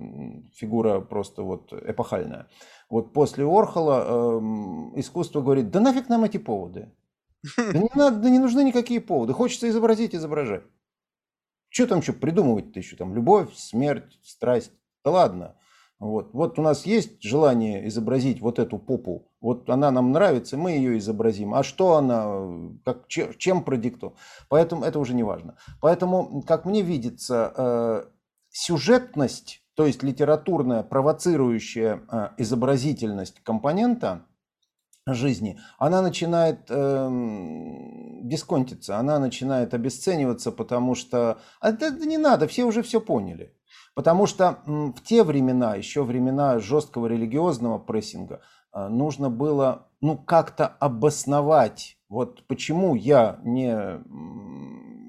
фигура 0.54 1.00
просто 1.00 1.44
вот 1.44 1.74
эпохальная. 1.74 2.48
Вот 2.90 3.14
после 3.14 3.46
Орхола 3.46 4.04
э, 4.06 5.00
искусство 5.00 5.42
говорит, 5.42 5.72
да 5.72 5.80
нафиг 5.80 6.10
нам 6.10 6.24
эти 6.24 6.38
поводы. 6.38 6.92
Да 7.58 7.80
не, 7.80 7.90
надо, 7.96 8.18
да 8.18 8.30
не 8.30 8.40
нужны 8.40 8.64
никакие 8.64 9.02
поводы. 9.02 9.34
Хочется 9.34 9.68
изобразить, 9.68 10.16
изображать. 10.16 10.64
Что 11.70 11.88
там 11.88 12.00
еще 12.00 12.14
придумывать-то 12.14 12.80
еще? 12.80 12.96
Там 12.96 13.16
любовь, 13.16 13.54
смерть, 13.56 14.20
страсть. 14.22 14.72
Да 15.04 15.12
ладно. 15.12 15.56
Вот. 16.04 16.34
вот 16.34 16.60
у 16.60 16.62
нас 16.62 16.86
есть 16.86 17.24
желание 17.24 17.88
изобразить 17.88 18.42
вот 18.42 18.60
эту 18.60 18.78
попу, 18.78 19.32
вот 19.40 19.70
она 19.70 19.90
нам 19.90 20.12
нравится, 20.12 20.58
мы 20.58 20.72
ее 20.72 20.98
изобразим. 20.98 21.54
А 21.54 21.64
что 21.64 21.96
она, 21.96 22.70
как, 22.84 23.08
чем 23.08 23.64
продиктована? 23.64 24.18
Поэтому 24.50 24.84
это 24.84 25.00
уже 25.00 25.14
не 25.14 25.24
важно. 25.24 25.56
Поэтому, 25.80 26.44
как 26.46 26.66
мне 26.66 26.82
видится, 26.82 27.54
э, 27.56 28.04
сюжетность, 28.50 29.64
то 29.76 29.86
есть 29.86 30.04
литературная 30.04 30.84
провоцирующая 30.84 32.02
э, 32.12 32.30
изобразительность 32.38 33.40
компонента 33.42 34.26
жизни, 35.08 35.58
она 35.78 36.02
начинает 36.02 36.66
э, 36.68 37.10
дисконтиться, 38.24 38.98
она 38.98 39.20
начинает 39.20 39.74
обесцениваться, 39.74 40.52
потому 40.52 40.96
что 40.96 41.40
а 41.62 41.70
это 41.70 41.92
не 41.92 42.18
надо, 42.18 42.48
все 42.48 42.66
уже 42.66 42.84
все 42.84 43.00
поняли. 43.00 43.56
Потому 43.96 44.26
что 44.26 44.60
в 44.66 45.00
те 45.04 45.24
времена, 45.24 45.76
еще 45.76 46.04
времена 46.04 46.60
жесткого 46.60 47.08
религиозного 47.08 47.78
прессинга, 47.78 48.42
а, 48.72 48.90
нужно 48.90 49.30
было 49.30 49.88
ну, 50.02 50.18
как-то 50.18 50.68
обосновать, 50.68 51.98
вот 52.10 52.46
почему 52.48 52.96
я 52.96 53.40
не 53.44 54.02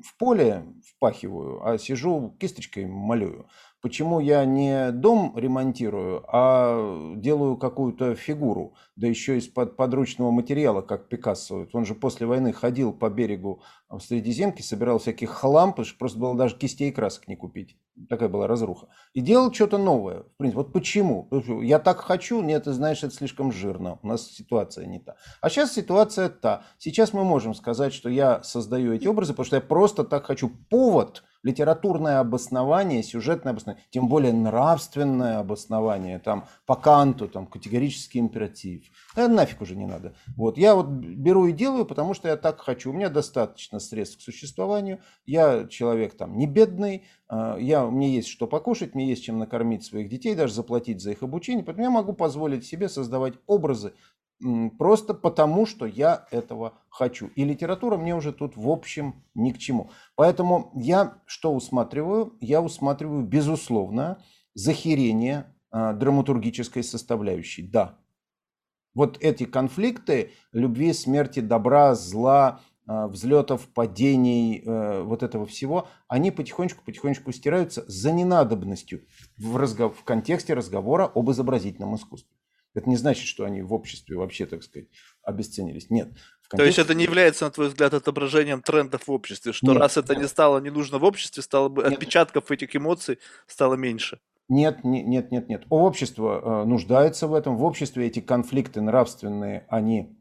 в 0.05 0.19
поле 0.19 0.65
впахиваю, 0.86 1.66
а 1.66 1.78
сижу 1.78 2.36
кисточкой 2.39 2.86
малюю. 2.86 3.47
Почему 3.85 4.19
я 4.19 4.47
не 4.47 4.93
дом 4.93 5.35
ремонтирую, 5.36 6.24
а 6.28 7.15
делаю 7.16 7.59
какую-то 7.59 8.15
фигуру, 8.15 8.73
да 8.97 9.06
еще 9.06 9.36
из-под 9.36 9.77
подручного 9.77 10.31
материала, 10.31 10.81
как 10.81 11.11
Пикассо. 11.11 11.66
Он 11.74 11.85
же 11.85 11.94
после 11.94 12.27
войны 12.27 12.55
ходил 12.55 12.94
по 12.94 13.11
берегу 13.11 13.61
в 13.90 14.01
Средиземке, 14.01 14.62
собирал 14.62 14.98
всяких 15.01 15.28
хлам, 15.28 15.73
потому 15.73 15.85
что 15.85 15.98
просто 15.98 16.19
было 16.19 16.35
даже 16.35 16.56
кистей 16.56 16.89
и 16.89 16.93
красок 16.93 17.28
не 17.28 17.36
купить. 17.36 17.77
Такая 18.09 18.31
была 18.31 18.47
разруха. 18.47 18.89
И 19.12 19.20
делал 19.20 19.52
что-то 19.52 19.77
новое. 19.77 20.20
В 20.23 20.36
принципе, 20.39 20.62
вот 20.62 20.73
почему? 20.73 21.28
Я 21.61 21.78
так 21.78 21.98
хочу, 21.98 22.40
нет, 22.40 22.65
ты 22.65 22.73
знаешь, 22.73 23.05
это 23.05 23.15
слишком 23.15 23.52
жирно. 23.52 23.98
У 24.02 24.06
нас 24.06 24.31
ситуация 24.31 24.86
не 24.86 24.98
та. 24.98 25.16
А 25.43 25.51
сейчас 25.51 25.74
ситуация 25.74 26.31
та. 26.31 26.62
Сейчас 26.78 27.12
мы 27.12 27.23
можем 27.23 27.52
сказать, 27.52 27.93
что 27.93 28.09
я 28.09 28.43
создаю 28.44 28.94
эти 28.94 29.06
образы, 29.06 29.35
потому 29.35 29.44
что 29.44 29.56
я 29.56 29.61
просто 29.61 30.05
так 30.05 30.24
хочу. 30.24 30.48
Повод– 30.70 31.23
литературное 31.45 32.19
обоснование, 32.19 33.03
сюжетное 33.03 33.53
обоснование, 33.53 33.85
тем 33.91 34.09
более 34.09 34.33
нравственное 34.33 35.39
обоснование, 35.39 36.19
там 36.19 36.47
по 36.66 36.75
Канту, 36.75 37.29
там 37.29 37.47
категорический 37.47 38.19
императив. 38.19 38.87
Это 39.15 39.29
нафиг 39.29 39.61
уже 39.61 39.77
не 39.77 39.87
надо. 39.87 40.15
Вот 40.37 40.59
я 40.59 40.75
вот 40.75 40.87
беру 40.89 41.47
и 41.47 41.53
делаю, 41.53 41.85
потому 41.85 42.15
что 42.15 42.29
я 42.29 42.37
так 42.37 42.61
хочу. 42.61 42.91
У 42.91 42.95
меня 42.95 43.11
достаточно 43.11 43.79
средств 43.79 44.19
к 44.19 44.23
существованию. 44.23 45.01
Я 45.27 45.66
человек 45.69 46.16
там 46.16 46.37
не 46.37 46.47
бедный, 46.47 47.05
а, 47.29 47.57
я, 47.59 47.87
мне 47.87 48.15
есть 48.15 48.29
что 48.29 48.47
покушать, 48.47 48.95
мне 48.95 49.09
есть 49.09 49.25
чем 49.25 49.39
накормить 49.39 49.85
своих 49.85 50.09
детей, 50.09 50.35
даже 50.35 50.55
заплатить 50.55 51.03
за 51.03 51.12
их 51.12 51.23
обучение. 51.23 51.65
Поэтому 51.65 51.85
я 51.85 51.91
могу 51.91 52.12
позволить 52.12 52.65
себе 52.65 52.89
создавать 52.89 53.35
образы, 53.47 53.93
просто 54.78 55.15
потому, 55.15 55.66
что 55.66 55.86
я 55.86 56.27
этого 56.31 56.74
хочу. 56.89 57.28
И 57.36 57.44
литература 57.44 57.97
мне 57.97 58.15
уже 58.15 58.32
тут 58.32 58.56
в 58.56 58.69
общем 58.69 59.24
ни 59.35 59.51
к 59.51 59.59
чему. 59.59 59.90
Поэтому 60.16 60.73
я 60.74 61.19
что 61.27 61.55
усматриваю? 61.55 62.36
Я 62.40 62.61
усматриваю, 62.61 63.24
безусловно, 63.24 64.19
захерение 64.55 65.47
э, 65.73 65.93
драматургической 65.94 66.82
составляющей. 66.82 67.62
Да. 67.62 67.98
Вот 68.94 69.19
эти 69.20 69.44
конфликты 69.44 70.31
любви, 70.52 70.93
смерти, 70.93 71.40
добра, 71.40 71.94
зла, 71.94 72.61
э, 72.86 73.06
взлетов, 73.06 73.69
падений, 73.69 74.62
э, 74.65 75.02
вот 75.02 75.23
этого 75.23 75.47
всего, 75.47 75.89
они 76.06 76.31
потихонечку-потихонечку 76.31 77.32
стираются 77.32 77.85
за 77.89 78.12
ненадобностью 78.12 79.02
в, 79.36 79.56
разгов... 79.56 79.98
в 79.98 80.05
контексте 80.05 80.55
разговора 80.55 81.11
об 81.12 81.31
изобразительном 81.31 81.97
искусстве. 81.97 82.34
Это 82.74 82.88
не 82.88 82.96
значит, 82.96 83.26
что 83.26 83.44
они 83.44 83.62
в 83.62 83.72
обществе 83.72 84.16
вообще, 84.16 84.46
так 84.46 84.62
сказать, 84.62 84.88
обесценились. 85.22 85.90
Нет. 85.90 86.09
Контексте... 86.48 86.56
То 86.56 86.64
есть 86.64 86.78
это 86.78 86.94
не 86.94 87.05
является, 87.05 87.44
на 87.44 87.51
твой 87.51 87.68
взгляд, 87.68 87.94
отображением 87.94 88.60
трендов 88.60 89.06
в 89.06 89.12
обществе, 89.12 89.52
что 89.52 89.72
нет, 89.72 89.80
раз 89.80 89.96
это 89.96 90.12
нет. 90.14 90.22
не 90.22 90.28
стало 90.28 90.59
не 90.59 90.70
нужно 90.70 90.98
в 90.98 91.05
обществе, 91.05 91.42
стало 91.42 91.68
бы 91.68 91.82
нет. 91.82 91.92
отпечатков 91.92 92.51
этих 92.51 92.74
эмоций 92.76 93.18
стало 93.46 93.74
меньше. 93.74 94.20
Нет, 94.48 94.84
нет, 94.84 95.30
нет, 95.30 95.48
нет. 95.48 95.64
Общество 95.70 96.62
э, 96.62 96.64
нуждается 96.66 97.26
в 97.28 97.34
этом. 97.34 97.56
В 97.56 97.64
обществе 97.64 98.06
эти 98.06 98.20
конфликты 98.20 98.82
нравственные, 98.82 99.64
они 99.68 100.18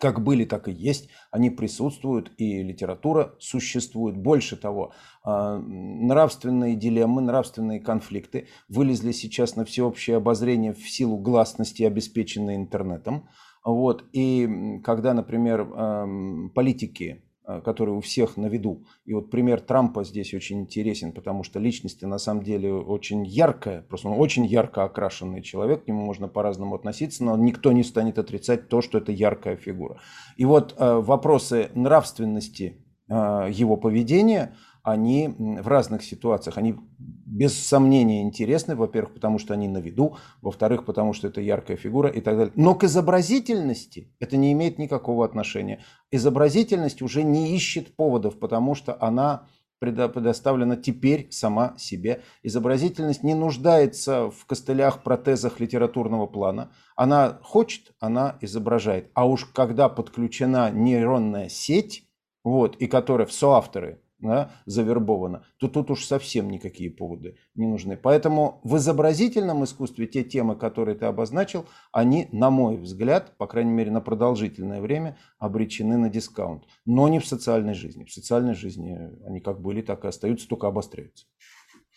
как 0.00 0.22
были, 0.22 0.44
так 0.44 0.68
и 0.68 0.72
есть, 0.72 1.08
они 1.30 1.50
присутствуют, 1.50 2.32
и 2.38 2.62
литература 2.62 3.34
существует. 3.38 4.16
Больше 4.16 4.56
того, 4.56 4.92
а, 5.22 5.58
нравственные 5.58 6.76
дилеммы, 6.76 7.22
нравственные 7.22 7.80
конфликты 7.80 8.48
вылезли 8.68 9.12
сейчас 9.12 9.56
на 9.56 9.64
всеобщее 9.64 10.16
обозрение 10.16 10.72
в 10.72 10.88
силу 10.88 11.18
гласности, 11.18 11.82
обеспеченной 11.82 12.56
интернетом. 12.56 13.28
Вот. 13.64 14.04
И 14.12 14.80
когда, 14.84 15.12
например, 15.12 16.50
политики 16.54 17.25
Э, 17.48 17.60
который 17.60 17.94
у 17.94 18.00
всех 18.00 18.36
на 18.36 18.46
виду. 18.46 18.82
И 19.04 19.14
вот 19.14 19.30
пример 19.30 19.60
Трампа 19.60 20.02
здесь 20.02 20.34
очень 20.34 20.62
интересен, 20.62 21.12
потому 21.12 21.44
что 21.44 21.60
личность 21.60 22.02
на 22.02 22.18
самом 22.18 22.42
деле 22.42 22.74
очень 22.74 23.24
яркая, 23.24 23.82
просто 23.82 24.08
он 24.08 24.18
очень 24.18 24.44
ярко 24.44 24.82
окрашенный 24.82 25.42
человек, 25.42 25.84
к 25.84 25.86
нему 25.86 26.04
можно 26.04 26.26
по-разному 26.26 26.74
относиться, 26.74 27.22
но 27.22 27.36
никто 27.36 27.70
не 27.70 27.84
станет 27.84 28.18
отрицать 28.18 28.68
то, 28.68 28.82
что 28.82 28.98
это 28.98 29.12
яркая 29.12 29.54
фигура. 29.54 30.00
И 30.36 30.44
вот 30.44 30.74
э, 30.76 30.94
вопросы 30.94 31.70
нравственности 31.74 32.84
э, 33.08 33.12
его 33.52 33.76
поведения, 33.76 34.56
они 34.86 35.34
в 35.36 35.66
разных 35.66 36.04
ситуациях, 36.04 36.58
они 36.58 36.76
без 36.98 37.58
сомнения 37.58 38.22
интересны, 38.22 38.76
во-первых, 38.76 39.14
потому 39.14 39.40
что 39.40 39.52
они 39.52 39.66
на 39.66 39.78
виду, 39.78 40.16
во-вторых, 40.42 40.84
потому 40.84 41.12
что 41.12 41.26
это 41.26 41.40
яркая 41.40 41.76
фигура 41.76 42.08
и 42.08 42.20
так 42.20 42.36
далее. 42.36 42.52
Но 42.54 42.76
к 42.76 42.84
изобразительности 42.84 44.14
это 44.20 44.36
не 44.36 44.52
имеет 44.52 44.78
никакого 44.78 45.24
отношения. 45.24 45.82
Изобразительность 46.12 47.02
уже 47.02 47.24
не 47.24 47.56
ищет 47.56 47.96
поводов, 47.96 48.38
потому 48.38 48.76
что 48.76 48.96
она 49.00 49.48
предоставлена 49.80 50.76
теперь 50.76 51.26
сама 51.32 51.74
себе. 51.78 52.22
Изобразительность 52.44 53.24
не 53.24 53.34
нуждается 53.34 54.30
в 54.30 54.46
костылях, 54.46 55.02
протезах 55.02 55.58
литературного 55.58 56.28
плана. 56.28 56.70
Она 56.94 57.40
хочет, 57.42 57.92
она 57.98 58.38
изображает. 58.40 59.10
А 59.14 59.26
уж 59.26 59.46
когда 59.46 59.88
подключена 59.88 60.70
нейронная 60.70 61.48
сеть, 61.48 62.08
вот, 62.44 62.76
и 62.76 62.86
которая 62.86 63.26
в 63.26 63.32
соавторы 63.32 64.00
да, 64.18 64.52
завербовано, 64.64 65.44
то 65.58 65.68
тут 65.68 65.90
уж 65.90 66.04
совсем 66.04 66.50
никакие 66.50 66.90
поводы 66.90 67.36
не 67.54 67.66
нужны. 67.66 67.96
Поэтому 67.96 68.60
в 68.64 68.76
изобразительном 68.76 69.64
искусстве 69.64 70.06
те 70.06 70.24
темы, 70.24 70.56
которые 70.56 70.96
ты 70.96 71.06
обозначил, 71.06 71.66
они, 71.92 72.28
на 72.32 72.50
мой 72.50 72.76
взгляд, 72.76 73.36
по 73.36 73.46
крайней 73.46 73.72
мере 73.72 73.90
на 73.90 74.00
продолжительное 74.00 74.80
время, 74.80 75.18
обречены 75.38 75.98
на 75.98 76.08
дискаунт. 76.08 76.64
Но 76.84 77.08
не 77.08 77.20
в 77.20 77.26
социальной 77.26 77.74
жизни. 77.74 78.04
В 78.04 78.12
социальной 78.12 78.54
жизни 78.54 79.10
они 79.26 79.40
как 79.40 79.60
были, 79.60 79.82
так 79.82 80.04
и 80.04 80.08
остаются, 80.08 80.48
только 80.48 80.68
обостряются. 80.68 81.26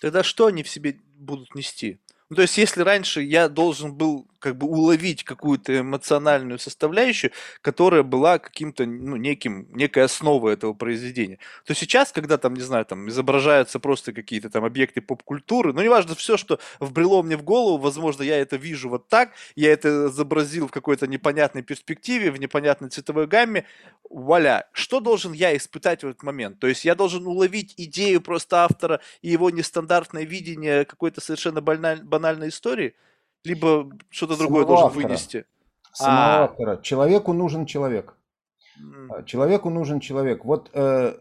Тогда 0.01 0.23
что 0.23 0.47
они 0.47 0.63
в 0.63 0.69
себе 0.69 0.99
будут 1.17 1.55
нести? 1.55 2.01
Ну, 2.29 2.35
то 2.35 2.43
есть, 2.43 2.57
если 2.59 2.83
раньше 2.83 3.21
я 3.23 3.49
должен 3.49 3.95
был 3.95 4.27
как 4.37 4.55
бы 4.55 4.67
уловить 4.67 5.23
какую-то 5.25 5.79
эмоциональную 5.79 6.59
составляющую, 6.59 7.31
которая 7.61 8.03
была 8.03 8.37
каким-то, 8.39 8.85
ну, 8.85 9.17
неким, 9.17 9.67
некой 9.73 10.03
основой 10.03 10.53
этого 10.53 10.73
произведения, 10.73 11.39
то 11.65 11.73
сейчас, 11.73 12.11
когда 12.13 12.37
там, 12.37 12.53
не 12.53 12.61
знаю, 12.61 12.85
там 12.85 13.09
изображаются 13.09 13.79
просто 13.79 14.13
какие-то 14.13 14.49
там 14.49 14.63
объекты 14.63 15.01
поп-культуры, 15.01 15.73
ну, 15.73 15.81
неважно, 15.81 16.15
все, 16.15 16.37
что 16.37 16.59
вбрело 16.79 17.21
мне 17.23 17.35
в 17.35 17.43
голову, 17.43 17.79
возможно, 17.79 18.21
я 18.23 18.37
это 18.37 18.55
вижу 18.55 18.89
вот 18.89 19.09
так, 19.09 19.31
я 19.55 19.73
это 19.73 20.07
изобразил 20.07 20.67
в 20.67 20.71
какой-то 20.71 21.07
непонятной 21.07 21.63
перспективе, 21.63 22.31
в 22.31 22.39
непонятной 22.39 22.89
цветовой 22.89 23.27
гамме, 23.27 23.65
вуаля, 24.09 24.67
что 24.71 24.99
должен 24.99 25.33
я 25.33 25.55
испытать 25.57 26.03
в 26.03 26.07
этот 26.07 26.23
момент? 26.23 26.59
То 26.59 26.67
есть 26.67 26.85
я 26.85 26.95
должен 26.95 27.27
уловить 27.27 27.73
идею 27.77 28.21
просто 28.21 28.63
автора 28.63 29.01
и 29.21 29.29
его 29.29 29.49
нестандартное 29.49 30.23
видение 30.23 30.85
какой-то 30.85 31.21
совершенно 31.21 31.61
банальной 31.61 32.05
банальной 32.19 32.49
истории, 32.49 32.93
либо 33.43 33.89
что-то 34.09 34.37
другое 34.37 34.65
должен 34.65 34.87
автора. 34.87 35.07
вынести. 35.07 35.45
Самого 35.93 36.35
а. 36.35 36.43
автора. 36.43 36.77
Человеку 36.81 37.33
нужен 37.33 37.65
человек. 37.65 38.15
Mm. 38.79 39.25
Человеку 39.25 39.69
нужен 39.69 39.99
человек. 39.99 40.45
Вот 40.45 40.69
э, 40.73 41.17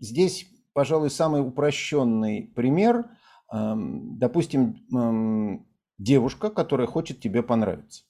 здесь, 0.00 0.48
пожалуй, 0.72 1.10
самый 1.10 1.42
упрощенный 1.42 2.50
пример. 2.54 3.04
Э, 3.52 3.74
допустим, 3.76 4.82
э, 4.92 5.64
девушка, 5.98 6.50
которая 6.50 6.86
хочет 6.86 7.20
тебе 7.20 7.42
понравиться. 7.42 8.04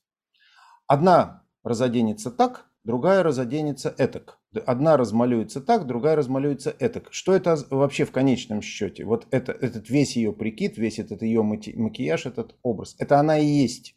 Одна 0.87 1.43
разоденется 1.65 2.31
так, 2.31 2.67
другая 2.85 3.23
разоденется 3.25 3.93
этак. 3.99 4.39
Одна 4.61 4.97
размалюется 4.97 5.61
так, 5.61 5.87
другая 5.87 6.17
размалюется 6.17 6.75
этак. 6.79 7.09
Что 7.13 7.35
это 7.35 7.57
вообще 7.71 8.05
в 8.05 8.13
конечном 8.13 8.63
счете? 8.63 9.05
Вот 9.05 9.27
это, 9.31 9.53
этот 9.53 9.91
весь 9.91 10.17
ее 10.17 10.33
прикид, 10.33 10.79
весь 10.79 10.99
этот 10.99 11.23
ее 11.23 11.43
макияж, 11.43 12.27
этот 12.27 12.55
образ. 12.63 12.97
Это 12.99 13.19
она 13.19 13.39
и 13.39 13.47
есть. 13.47 13.97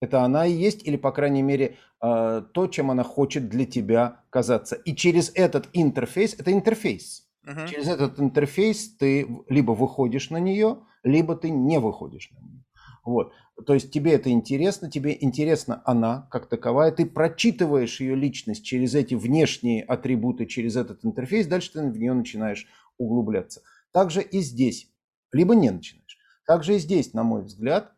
Это 0.00 0.22
она 0.22 0.46
и 0.46 0.52
есть, 0.52 0.86
или, 0.86 0.96
по 0.96 1.12
крайней 1.12 1.42
мере, 1.42 1.76
а, 2.00 2.40
то, 2.40 2.66
чем 2.66 2.90
она 2.90 3.04
хочет 3.04 3.48
для 3.48 3.66
тебя 3.66 4.22
казаться. 4.30 4.76
И 4.76 4.94
через 4.94 5.30
этот 5.34 5.68
интерфейс, 5.74 6.34
это 6.38 6.52
интерфейс. 6.52 7.28
Uh-huh. 7.46 7.68
Через 7.68 7.88
этот 7.88 8.18
интерфейс 8.18 8.96
ты 8.96 9.28
либо 9.48 9.72
выходишь 9.72 10.30
на 10.30 10.38
нее, 10.38 10.78
либо 11.02 11.36
ты 11.36 11.50
не 11.50 11.78
выходишь 11.78 12.30
на 12.30 12.38
нее. 12.38 12.64
Вот. 13.04 13.32
То 13.66 13.74
есть 13.74 13.92
тебе 13.92 14.12
это 14.12 14.30
интересно, 14.30 14.90
тебе 14.90 15.16
интересна 15.20 15.82
она 15.84 16.28
как 16.30 16.48
таковая, 16.48 16.92
ты 16.92 17.06
прочитываешь 17.06 18.00
ее 18.00 18.14
личность 18.14 18.64
через 18.64 18.94
эти 18.94 19.14
внешние 19.14 19.82
атрибуты, 19.82 20.46
через 20.46 20.76
этот 20.76 21.04
интерфейс, 21.04 21.46
дальше 21.46 21.72
ты 21.72 21.82
в 21.82 21.98
нее 21.98 22.12
начинаешь 22.12 22.66
углубляться. 22.98 23.62
Также 23.92 24.22
и 24.22 24.40
здесь, 24.40 24.90
либо 25.32 25.54
не 25.54 25.70
начинаешь. 25.70 26.18
Также 26.46 26.76
и 26.76 26.78
здесь, 26.78 27.12
на 27.14 27.22
мой 27.22 27.42
взгляд, 27.42 27.92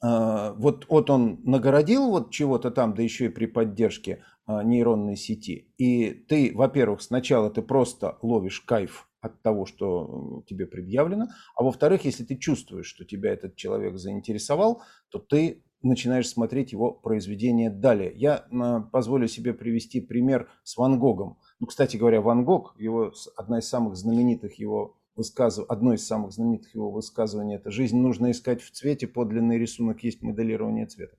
а, 0.00 0.52
вот, 0.52 0.86
вот 0.88 1.10
он 1.10 1.40
нагородил 1.44 2.10
вот 2.10 2.30
чего-то 2.30 2.70
там, 2.70 2.94
да 2.94 3.02
еще 3.02 3.26
и 3.26 3.30
при 3.30 3.46
поддержке 3.46 4.22
а, 4.46 4.62
нейронной 4.62 5.16
сети. 5.16 5.72
И 5.76 6.10
ты, 6.10 6.52
во-первых, 6.54 7.02
сначала 7.02 7.50
ты 7.50 7.62
просто 7.62 8.18
ловишь 8.22 8.60
кайф 8.60 9.07
от 9.20 9.42
того, 9.42 9.66
что 9.66 10.42
тебе 10.46 10.66
предъявлено, 10.66 11.28
а 11.56 11.62
во-вторых, 11.62 12.04
если 12.04 12.24
ты 12.24 12.36
чувствуешь, 12.36 12.86
что 12.86 13.04
тебя 13.04 13.32
этот 13.32 13.56
человек 13.56 13.96
заинтересовал, 13.96 14.82
то 15.10 15.18
ты 15.18 15.62
начинаешь 15.82 16.28
смотреть 16.28 16.72
его 16.72 16.92
произведение 16.92 17.70
далее. 17.70 18.12
Я 18.14 18.46
а, 18.50 18.80
позволю 18.80 19.28
себе 19.28 19.54
привести 19.54 20.00
пример 20.00 20.48
с 20.64 20.76
Ван 20.76 20.98
Гогом. 20.98 21.38
Ну, 21.60 21.66
кстати 21.66 21.96
говоря, 21.96 22.20
Ван 22.20 22.44
Гог, 22.44 22.74
его, 22.78 23.12
одна 23.36 23.60
из 23.60 23.68
самых 23.68 23.96
знаменитых 23.96 24.58
его 24.58 24.96
высказыв... 25.14 25.66
одно 25.68 25.94
из 25.94 26.06
самых 26.06 26.32
знаменитых 26.32 26.74
его 26.74 26.90
высказываний– 26.90 27.56
это 27.56 27.70
«Жизнь 27.70 27.98
нужно 27.98 28.30
искать 28.30 28.62
в 28.62 28.70
цвете, 28.70 29.06
подлинный 29.06 29.58
рисунок 29.58 30.02
есть 30.02 30.22
моделирование 30.22 30.86
цвета». 30.86 31.16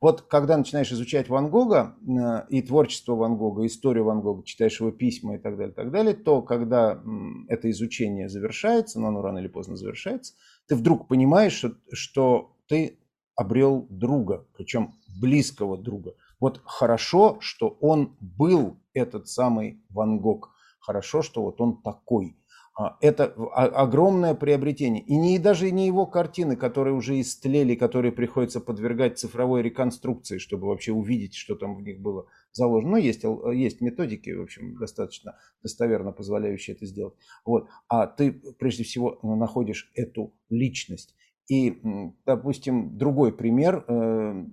Вот 0.00 0.22
когда 0.22 0.56
начинаешь 0.56 0.90
изучать 0.92 1.28
Ван 1.28 1.50
Гога 1.50 1.96
э, 2.00 2.46
и 2.48 2.62
творчество 2.62 3.14
Ван 3.14 3.36
Гога, 3.36 3.66
историю 3.66 4.04
Ван 4.04 4.22
Гога, 4.22 4.44
читаешь 4.44 4.80
его 4.80 4.90
письма 4.90 5.36
и 5.36 5.38
так 5.38 5.56
далее, 5.56 5.74
так 5.74 5.90
далее, 5.90 6.14
то 6.14 6.42
когда 6.42 7.02
это 7.48 7.70
изучение 7.70 8.28
завершается, 8.28 8.98
но 8.98 9.08
оно 9.08 9.22
рано 9.22 9.38
или 9.38 9.48
поздно 9.48 9.76
завершается, 9.76 10.34
ты 10.66 10.76
вдруг 10.76 11.08
понимаешь, 11.08 11.52
что, 11.52 11.72
что 11.92 12.56
ты 12.66 12.98
обрел 13.34 13.86
друга, 13.90 14.46
причем 14.56 14.94
близкого 15.20 15.76
друга. 15.76 16.14
Вот 16.40 16.60
хорошо, 16.64 17.38
что 17.40 17.76
он 17.80 18.16
был 18.20 18.78
этот 18.94 19.28
самый 19.28 19.82
Ван 19.90 20.20
Гог. 20.20 20.50
Хорошо, 20.78 21.22
что 21.22 21.42
вот 21.42 21.60
он 21.60 21.82
такой. 21.82 22.36
А, 22.80 22.96
это 23.02 23.26
огромное 23.26 24.34
приобретение. 24.34 25.02
И 25.02 25.14
не, 25.14 25.38
даже 25.38 25.70
не 25.70 25.86
его 25.86 26.06
картины, 26.06 26.56
которые 26.56 26.94
уже 26.94 27.20
истлели, 27.20 27.74
которые 27.74 28.10
приходится 28.10 28.58
подвергать 28.58 29.18
цифровой 29.18 29.60
реконструкции, 29.60 30.38
чтобы 30.38 30.66
вообще 30.68 30.90
увидеть, 30.90 31.34
что 31.34 31.56
там 31.56 31.76
в 31.76 31.82
них 31.82 32.00
было 32.00 32.24
заложено. 32.52 32.92
Но 32.92 32.96
есть, 32.96 33.22
есть 33.52 33.82
методики, 33.82 34.30
в 34.30 34.40
общем, 34.40 34.78
достаточно 34.78 35.36
достоверно 35.62 36.12
позволяющие 36.12 36.74
это 36.74 36.86
сделать. 36.86 37.12
Вот. 37.44 37.68
А 37.86 38.06
ты 38.06 38.32
прежде 38.58 38.84
всего 38.84 39.18
находишь 39.22 39.92
эту 39.94 40.32
личность. 40.48 41.14
И, 41.50 41.82
допустим, 42.24 42.96
другой 42.96 43.36
пример, 43.36 43.84
э, 43.86 44.46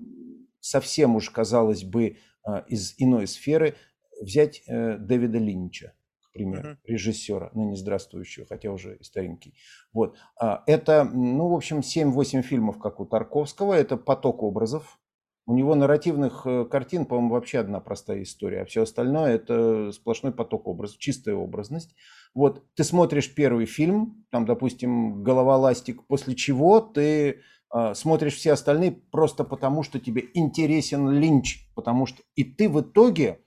совсем 0.60 1.16
уж, 1.16 1.30
казалось 1.30 1.86
бы, 1.86 2.18
э, 2.46 2.64
из 2.68 2.94
иной 2.98 3.26
сферы, 3.26 3.76
взять 4.20 4.64
э, 4.68 4.98
Дэвида 4.98 5.38
Линча 5.38 5.94
пример, 6.38 6.66
uh-huh. 6.66 6.78
режиссера, 6.86 7.50
ныне 7.54 7.76
здравствующего, 7.76 8.46
хотя 8.48 8.72
уже 8.72 8.98
и 8.98 9.04
старенький. 9.04 9.56
Вот. 9.92 10.16
А, 10.40 10.64
это, 10.68 11.04
ну, 11.04 11.48
в 11.50 11.56
общем, 11.56 11.80
7-8 11.80 12.44
фильмов, 12.44 12.78
как 12.78 13.00
у 13.00 13.06
Тарковского, 13.06 13.74
это 13.74 13.98
поток 13.98 14.44
образов. 14.44 15.00
У 15.48 15.54
него 15.54 15.74
нарративных 15.76 16.46
э, 16.46 16.66
картин, 16.66 17.06
по-моему, 17.06 17.34
вообще 17.34 17.60
одна 17.60 17.80
простая 17.80 18.22
история, 18.22 18.62
а 18.62 18.66
все 18.66 18.84
остальное 18.84 19.36
это 19.36 19.92
сплошной 19.94 20.34
поток 20.34 20.68
образов, 20.68 20.98
чистая 20.98 21.36
образность. 21.36 21.96
Вот 22.36 22.64
ты 22.76 22.84
смотришь 22.84 23.34
первый 23.34 23.66
фильм, 23.66 24.26
там, 24.30 24.46
допустим, 24.46 25.24
«Голова 25.24 25.58
ластик», 25.58 26.06
после 26.06 26.36
чего 26.36 26.82
ты 26.82 27.40
э, 27.74 27.94
смотришь 27.96 28.36
все 28.36 28.52
остальные 28.52 28.92
просто 28.92 29.44
потому, 29.44 29.84
что 29.84 30.00
тебе 30.00 30.26
интересен 30.34 31.10
Линч, 31.10 31.72
потому 31.74 32.06
что 32.06 32.22
и 32.36 32.44
ты 32.44 32.70
в 32.70 32.82
итоге 32.82 33.40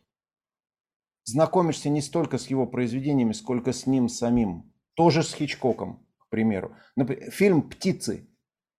знакомишься 1.24 1.88
не 1.88 2.01
столько 2.01 2.38
с 2.38 2.47
его 2.48 2.66
произведениями, 2.66 3.32
сколько 3.32 3.72
с 3.72 3.86
ним 3.86 4.09
самим. 4.09 4.72
Тоже 4.94 5.22
с 5.22 5.32
Хичкоком, 5.34 6.06
к 6.18 6.28
примеру. 6.28 6.76
Например, 6.97 7.30
фильм 7.30 7.62
«Птицы» 7.62 8.28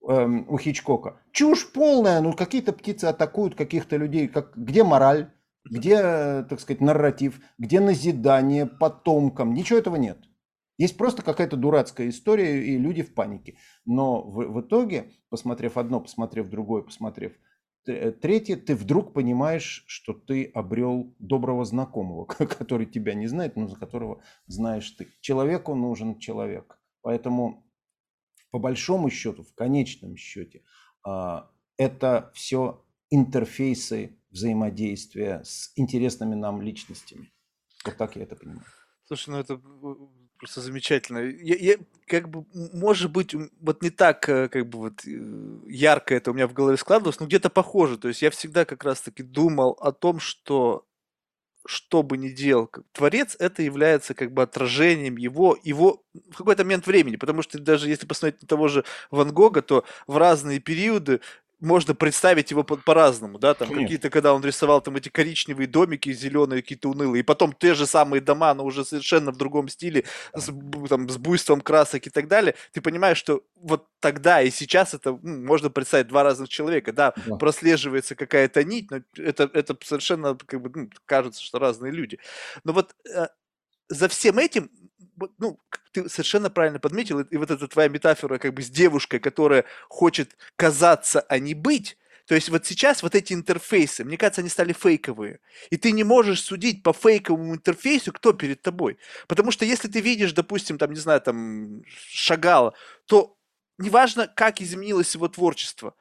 эм, 0.07 0.45
у 0.49 0.57
Хичкока. 0.57 1.21
Чушь 1.31 1.71
полная, 1.71 2.21
ну 2.21 2.33
какие-то 2.33 2.73
птицы 2.73 3.05
атакуют 3.05 3.55
каких-то 3.55 3.97
людей. 3.97 4.27
Как, 4.27 4.55
где 4.55 4.83
мораль? 4.83 5.31
Где, 5.63 6.43
так 6.43 6.59
сказать, 6.59 6.81
нарратив? 6.81 7.39
Где 7.57 7.79
назидание 7.79 8.65
потомкам? 8.65 9.53
Ничего 9.53 9.79
этого 9.79 9.95
нет. 9.95 10.17
Есть 10.77 10.97
просто 10.97 11.21
какая-то 11.21 11.57
дурацкая 11.57 12.09
история, 12.09 12.63
и 12.63 12.77
люди 12.77 13.03
в 13.03 13.13
панике. 13.13 13.57
Но 13.85 14.23
в, 14.23 14.37
в 14.47 14.61
итоге, 14.61 15.11
посмотрев 15.29 15.77
одно, 15.77 15.99
посмотрев 15.99 16.49
другое, 16.49 16.81
посмотрев 16.81 17.33
третье, 17.85 18.55
ты 18.55 18.75
вдруг 18.75 19.13
понимаешь, 19.13 19.83
что 19.87 20.13
ты 20.13 20.45
обрел 20.45 21.15
доброго 21.19 21.65
знакомого, 21.65 22.25
который 22.25 22.85
тебя 22.85 23.13
не 23.13 23.27
знает, 23.27 23.55
но 23.55 23.67
за 23.67 23.75
которого 23.75 24.21
знаешь 24.47 24.89
ты. 24.91 25.07
Человеку 25.21 25.75
нужен 25.75 26.19
человек. 26.19 26.79
Поэтому, 27.01 27.65
по 28.51 28.59
большому 28.59 29.09
счету, 29.09 29.43
в 29.43 29.53
конечном 29.53 30.15
счете, 30.15 30.63
а, 31.03 31.49
это 31.77 32.31
все 32.33 32.85
интерфейсы 33.09 34.17
взаимодействия 34.29 35.41
с 35.43 35.71
интересными 35.75 36.35
нам 36.35 36.61
личностями. 36.61 37.31
Вот 37.85 37.97
так 37.97 38.15
я 38.15 38.23
это 38.23 38.35
понимаю. 38.35 38.65
Слушай, 39.05 39.31
ну 39.31 39.37
это 39.39 39.59
просто 40.41 40.61
замечательно. 40.61 41.19
Я, 41.19 41.55
я 41.55 41.75
как 42.07 42.27
бы, 42.27 42.45
может 42.73 43.11
быть, 43.11 43.35
вот 43.61 43.83
не 43.83 43.91
так, 43.91 44.27
э, 44.27 44.49
как 44.49 44.67
бы 44.67 44.79
вот 44.79 45.05
э, 45.05 45.59
ярко 45.67 46.15
это 46.15 46.31
у 46.31 46.33
меня 46.33 46.47
в 46.47 46.53
голове 46.53 46.77
складывалось, 46.77 47.19
но 47.19 47.27
где-то 47.27 47.51
похоже. 47.51 47.99
То 47.99 48.07
есть 48.07 48.23
я 48.23 48.31
всегда 48.31 48.65
как 48.65 48.83
раз-таки 48.83 49.21
думал 49.21 49.77
о 49.79 49.91
том, 49.91 50.19
что 50.19 50.83
что 51.67 52.01
бы 52.01 52.17
ни 52.17 52.29
делал 52.29 52.71
творец, 52.91 53.35
это 53.37 53.61
является 53.61 54.15
как 54.15 54.33
бы 54.33 54.41
отражением 54.41 55.15
его, 55.17 55.55
его 55.61 56.03
в 56.31 56.37
какой-то 56.37 56.63
момент 56.63 56.87
времени, 56.87 57.17
потому 57.17 57.43
что 57.43 57.59
даже 57.59 57.87
если 57.87 58.07
посмотреть 58.07 58.41
на 58.41 58.47
того 58.47 58.67
же 58.67 58.83
Ван 59.11 59.31
Гога, 59.31 59.61
то 59.61 59.85
в 60.07 60.17
разные 60.17 60.59
периоды 60.59 61.21
можно 61.61 61.93
представить 61.93 62.51
его 62.51 62.63
по- 62.63 62.75
по-разному, 62.75 63.39
да, 63.39 63.53
там 63.53 63.69
какие-то, 63.69 64.09
когда 64.09 64.33
он 64.33 64.43
рисовал 64.43 64.81
там 64.81 64.95
эти 64.95 65.09
коричневые 65.09 65.67
домики, 65.67 66.11
зеленые 66.11 66.61
какие-то 66.61 66.89
унылые, 66.89 67.21
и 67.21 67.23
потом 67.23 67.53
те 67.53 67.75
же 67.75 67.85
самые 67.85 68.19
дома, 68.19 68.53
но 68.53 68.65
уже 68.65 68.83
совершенно 68.83 69.31
в 69.31 69.37
другом 69.37 69.69
стиле, 69.69 70.03
с, 70.33 70.51
там, 70.89 71.07
с 71.07 71.17
буйством 71.17 71.61
красок 71.61 72.07
и 72.07 72.09
так 72.09 72.27
далее, 72.27 72.55
ты 72.73 72.81
понимаешь, 72.81 73.17
что 73.17 73.43
вот 73.55 73.87
тогда 73.99 74.41
и 74.41 74.49
сейчас 74.49 74.93
это 74.93 75.17
ну, 75.21 75.45
можно 75.45 75.69
представить 75.69 76.07
два 76.07 76.23
разных 76.23 76.49
человека, 76.49 76.91
да, 76.91 77.13
да. 77.27 77.35
прослеживается 77.35 78.15
какая-то 78.15 78.63
нить, 78.63 78.89
но 78.89 79.01
это, 79.17 79.49
это 79.53 79.77
совершенно 79.83 80.35
как 80.35 80.61
бы 80.61 80.71
ну, 80.73 80.89
кажется, 81.05 81.41
что 81.43 81.59
разные 81.59 81.91
люди. 81.91 82.17
Но 82.63 82.73
вот 82.73 82.95
э, 83.07 83.27
за 83.91 84.07
всем 84.07 84.39
этим 84.39 84.69
ну, 85.37 85.59
ты 85.91 86.09
совершенно 86.09 86.49
правильно 86.49 86.79
подметил, 86.79 87.19
и 87.19 87.37
вот 87.37 87.51
эта 87.51 87.67
твоя 87.67 87.89
метафора 87.89 88.39
как 88.39 88.53
бы 88.53 88.63
с 88.63 88.69
девушкой, 88.69 89.19
которая 89.19 89.65
хочет 89.87 90.35
казаться, 90.55 91.21
а 91.21 91.37
не 91.37 91.53
быть, 91.53 91.97
то 92.25 92.33
есть 92.33 92.49
вот 92.49 92.65
сейчас 92.65 93.03
вот 93.03 93.13
эти 93.13 93.33
интерфейсы, 93.33 94.03
мне 94.03 94.17
кажется, 94.17 94.41
они 94.41 94.49
стали 94.49 94.73
фейковые. 94.73 95.39
И 95.69 95.77
ты 95.77 95.91
не 95.91 96.03
можешь 96.03 96.41
судить 96.41 96.81
по 96.81 96.93
фейковому 96.93 97.55
интерфейсу, 97.55 98.13
кто 98.13 98.33
перед 98.33 98.61
тобой. 98.61 98.97
Потому 99.27 99.51
что 99.51 99.65
если 99.65 99.89
ты 99.89 99.99
видишь, 99.99 100.31
допустим, 100.31 100.77
там, 100.77 100.91
не 100.91 100.99
знаю, 100.99 101.21
там, 101.21 101.83
Шагала, 102.09 102.73
то 103.05 103.37
неважно, 103.77 104.27
как 104.27 104.61
изменилось 104.61 105.13
его 105.13 105.27
творчество, 105.27 105.93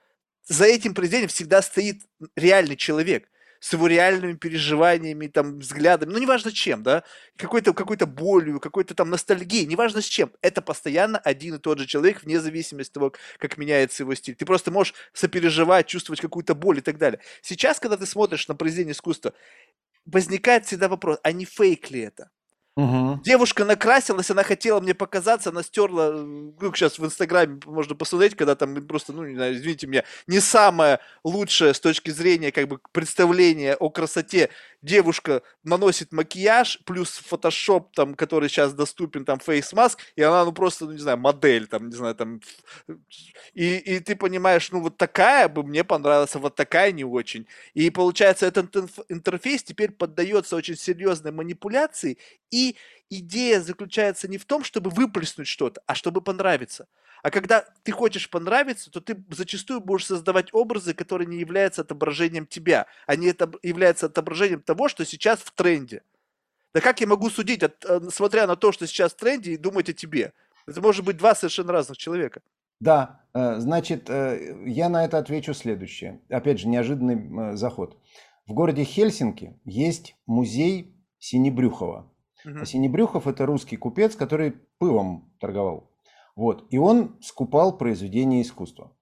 за 0.44 0.64
этим 0.64 0.94
произведением 0.94 1.28
всегда 1.28 1.62
стоит 1.62 2.02
реальный 2.36 2.76
человек– 2.76 3.28
с 3.60 3.74
его 3.74 3.86
реальными 3.86 4.32
переживаниями, 4.32 5.26
там, 5.26 5.58
взглядами, 5.58 6.10
ну, 6.10 6.18
неважно 6.18 6.50
чем, 6.50 6.82
да, 6.82 7.04
какой-то 7.36 7.74
какой 7.74 7.96
болью, 7.98 8.58
какой-то 8.58 8.94
там 8.94 9.10
ностальгией, 9.10 9.66
неважно 9.66 10.00
с 10.00 10.06
чем. 10.06 10.32
Это 10.40 10.62
постоянно 10.62 11.18
один 11.18 11.56
и 11.56 11.58
тот 11.58 11.78
же 11.78 11.86
человек, 11.86 12.22
вне 12.22 12.40
зависимости 12.40 12.90
от 12.90 12.94
того, 12.94 13.12
как 13.38 13.58
меняется 13.58 14.02
его 14.02 14.14
стиль. 14.14 14.34
Ты 14.34 14.46
просто 14.46 14.70
можешь 14.70 14.94
сопереживать, 15.12 15.86
чувствовать 15.86 16.20
какую-то 16.20 16.54
боль 16.54 16.78
и 16.78 16.82
так 16.82 16.98
далее. 16.98 17.20
Сейчас, 17.42 17.78
когда 17.78 17.96
ты 17.96 18.06
смотришь 18.06 18.48
на 18.48 18.54
произведение 18.54 18.92
искусства, 18.92 19.34
возникает 20.06 20.66
всегда 20.66 20.88
вопрос, 20.88 21.18
а 21.22 21.32
не 21.32 21.44
фейк 21.44 21.90
ли 21.90 22.00
это? 22.00 22.30
Угу. 22.80 23.20
Девушка 23.24 23.64
накрасилась, 23.66 24.30
она 24.30 24.42
хотела 24.42 24.80
мне 24.80 24.94
показаться, 24.94 25.50
она 25.50 25.62
стерла, 25.62 26.12
ну, 26.12 26.72
сейчас 26.74 26.98
в 26.98 27.04
Инстаграме 27.04 27.60
можно 27.66 27.94
посмотреть, 27.94 28.36
когда 28.36 28.54
там 28.54 28.74
просто, 28.86 29.12
ну, 29.12 29.26
не 29.26 29.34
знаю, 29.34 29.54
извините 29.54 29.86
меня, 29.86 30.04
не 30.26 30.40
самое 30.40 30.98
лучшее 31.22 31.74
с 31.74 31.80
точки 31.80 32.10
зрения, 32.10 32.52
как 32.52 32.68
бы, 32.68 32.78
представления 32.92 33.74
о 33.74 33.90
красоте 33.90 34.48
девушка 34.80 35.42
наносит 35.62 36.10
макияж, 36.12 36.80
плюс 36.86 37.10
фотошоп, 37.10 37.94
там, 37.94 38.14
который 38.14 38.48
сейчас 38.48 38.72
доступен, 38.72 39.26
там, 39.26 39.40
фейс 39.40 39.72
маск, 39.74 39.98
и 40.16 40.22
она, 40.22 40.44
ну, 40.46 40.52
просто, 40.52 40.86
ну, 40.86 40.92
не 40.92 40.98
знаю, 40.98 41.18
модель, 41.18 41.66
там, 41.66 41.88
не 41.90 41.94
знаю, 41.96 42.14
там, 42.14 42.40
и, 43.52 43.76
и 43.76 44.00
ты 44.00 44.16
понимаешь, 44.16 44.70
ну, 44.72 44.80
вот 44.80 44.96
такая 44.96 45.48
бы 45.48 45.62
мне 45.62 45.84
понравилась, 45.84 46.34
а 46.34 46.38
вот 46.38 46.54
такая 46.54 46.92
не 46.92 47.04
очень. 47.04 47.46
И 47.74 47.90
получается, 47.90 48.46
этот 48.46 48.74
интерфейс 49.08 49.62
теперь 49.62 49.90
поддается 49.92 50.56
очень 50.56 50.76
серьезной 50.76 51.32
манипуляции 51.32 52.18
и 52.50 52.69
идея 53.08 53.60
заключается 53.60 54.28
не 54.28 54.38
в 54.38 54.44
том, 54.44 54.64
чтобы 54.64 54.90
выплеснуть 54.90 55.48
что-то, 55.48 55.82
а 55.86 55.94
чтобы 55.94 56.20
понравиться. 56.20 56.86
А 57.22 57.30
когда 57.30 57.64
ты 57.82 57.92
хочешь 57.92 58.30
понравиться, 58.30 58.90
то 58.90 59.00
ты 59.00 59.22
зачастую 59.30 59.80
будешь 59.80 60.06
создавать 60.06 60.48
образы, 60.52 60.94
которые 60.94 61.26
не 61.26 61.38
являются 61.38 61.82
отображением 61.82 62.46
тебя, 62.46 62.86
они 63.06 63.26
это 63.26 63.50
являются 63.62 64.06
отображением 64.06 64.62
того, 64.62 64.88
что 64.88 65.04
сейчас 65.04 65.40
в 65.40 65.52
тренде. 65.52 66.02
Да 66.72 66.80
как 66.80 67.00
я 67.00 67.06
могу 67.06 67.30
судить, 67.30 67.62
от, 67.62 67.84
э, 67.84 68.00
смотря 68.10 68.46
на 68.46 68.56
то, 68.56 68.72
что 68.72 68.86
сейчас 68.86 69.12
в 69.12 69.16
тренде, 69.16 69.52
и 69.52 69.56
думать 69.56 69.88
о 69.88 69.92
тебе? 69.92 70.32
Это 70.66 70.80
может 70.80 71.04
быть 71.04 71.16
два 71.16 71.34
совершенно 71.34 71.72
разных 71.72 71.98
человека. 71.98 72.42
Да, 72.78 73.22
э, 73.34 73.58
значит, 73.58 74.08
э, 74.08 74.62
я 74.66 74.88
на 74.88 75.04
это 75.04 75.18
отвечу 75.18 75.52
следующее. 75.52 76.20
Опять 76.30 76.60
же, 76.60 76.68
неожиданный 76.68 77.56
заход. 77.56 77.98
В 78.46 78.54
городе 78.54 78.84
Хельсинки 78.84 79.58
есть 79.64 80.16
музей 80.26 80.96
Синебрюхова. 81.18 82.09
Угу. 82.44 82.64
Синебрюхов– 82.64 83.26
это 83.26 83.46
русский 83.46 83.76
купец, 83.76 84.16
который 84.16 84.54
пылом 84.78 85.32
торговал. 85.40 85.90
Вот. 86.36 86.66
И 86.70 86.78
он 86.78 87.16
скупал 87.20 87.76
произведения 87.76 88.42
искусства. 88.42 88.96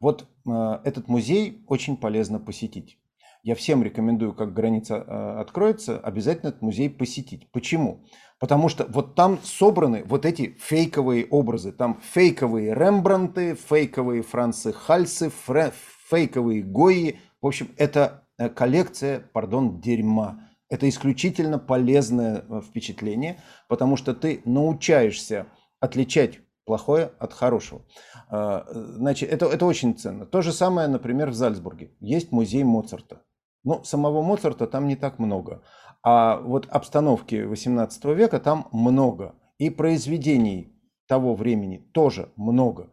Вот 0.00 0.28
э, 0.46 0.78
этот 0.84 1.08
музей 1.08 1.64
очень 1.66 1.96
полезно 1.96 2.38
посетить. 2.38 2.98
Я 3.42 3.54
всем 3.54 3.82
рекомендую, 3.82 4.34
как 4.34 4.52
граница 4.52 4.96
э, 4.96 5.40
откроется, 5.40 5.98
обязательно 5.98 6.48
этот 6.48 6.62
музей 6.62 6.90
посетить. 6.90 7.50
Почему? 7.52 8.04
Потому 8.38 8.68
что 8.68 8.86
вот 8.88 9.14
там 9.14 9.38
собраны 9.42 10.02
вот 10.04 10.26
эти 10.26 10.56
фейковые 10.58 11.26
образы. 11.26 11.72
Там 11.72 12.00
фейковые 12.02 12.74
Рембранты, 12.74 13.54
фейковые 13.54 14.22
Францы 14.22 14.72
Хальсы, 14.72 15.30
фре, 15.30 15.72
фейковые 16.10 16.62
Гои. 16.62 17.20
В 17.40 17.46
общем, 17.46 17.68
это 17.76 18.24
э, 18.36 18.48
коллекция, 18.48 19.20
пардон, 19.32 19.80
дерьма. 19.80 20.48
Это 20.68 20.88
исключительно 20.88 21.58
полезное 21.58 22.44
э, 22.48 22.60
впечатление, 22.60 23.40
потому 23.68 23.96
что 23.96 24.14
ты 24.14 24.42
научаешься 24.44 25.46
отличать 25.80 26.40
плохое 26.66 27.12
от 27.18 27.32
хорошего. 27.32 27.82
А, 28.28 28.66
значит, 28.72 29.32
это, 29.32 29.46
это 29.46 29.64
очень 29.64 29.96
ценно. 29.96 30.26
То 30.26 30.42
же 30.42 30.52
самое, 30.52 30.88
например, 30.88 31.30
в 31.30 31.34
Зальцбурге. 31.34 31.92
Есть 32.00 32.32
музей 32.32 32.64
Моцарта. 32.64 33.22
Но 33.64 33.82
самого 33.84 34.22
Моцарта 34.22 34.66
там 34.66 34.86
не 34.86 34.96
так 34.96 35.18
много. 35.18 35.62
А 36.02 36.38
вот 36.38 36.66
обстановки 36.68 37.36
18 37.36 38.04
века 38.06 38.40
там 38.40 38.68
много. 38.72 39.34
И 39.58 39.70
произведений 39.70 40.76
того 41.06 41.34
времени 41.34 41.78
тоже 41.78 42.32
много. 42.36 42.90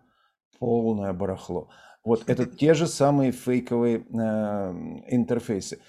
Полное 0.60 1.12
барахло. 1.14 1.70
Вот 2.06 2.24
это 2.28 2.46
те 2.46 2.74
же 2.74 2.88
самые 2.88 3.32
фейковые 3.32 3.98
э, 3.98 4.02
интерфейсы. 5.10 5.80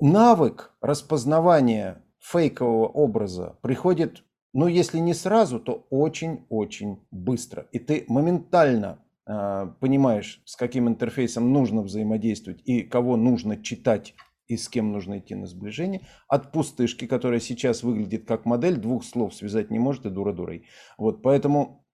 Навык 0.00 0.72
распознавания 0.80 2.04
фейкового 2.20 2.86
образа 2.86 3.58
приходит 3.62 4.22
но 4.52 4.66
если 4.66 4.98
не 4.98 5.14
сразу, 5.14 5.60
то 5.60 5.86
очень-очень 5.90 6.98
быстро. 7.10 7.66
И 7.72 7.78
ты 7.78 8.04
моментально 8.08 9.04
э, 9.26 9.68
понимаешь, 9.78 10.42
с 10.46 10.56
каким 10.56 10.88
интерфейсом 10.88 11.52
нужно 11.52 11.82
взаимодействовать 11.82 12.62
и 12.64 12.82
кого 12.82 13.16
нужно 13.16 13.62
читать 13.62 14.14
и 14.46 14.56
с 14.56 14.68
кем 14.70 14.92
нужно 14.92 15.18
идти 15.18 15.34
на 15.34 15.46
сближение, 15.46 16.08
от 16.26 16.52
пустышки, 16.52 17.06
которая 17.06 17.38
сейчас 17.38 17.82
выглядит 17.82 18.26
как 18.26 18.46
модель, 18.46 18.78
двух 18.78 19.04
слов 19.04 19.34
связать 19.34 19.70
не 19.70 19.78
может 19.78 20.06
и 20.06 20.10
дура 20.10 20.32
дурой. 20.32 20.64
Вот, 20.96 21.20
поэтому 21.22 21.84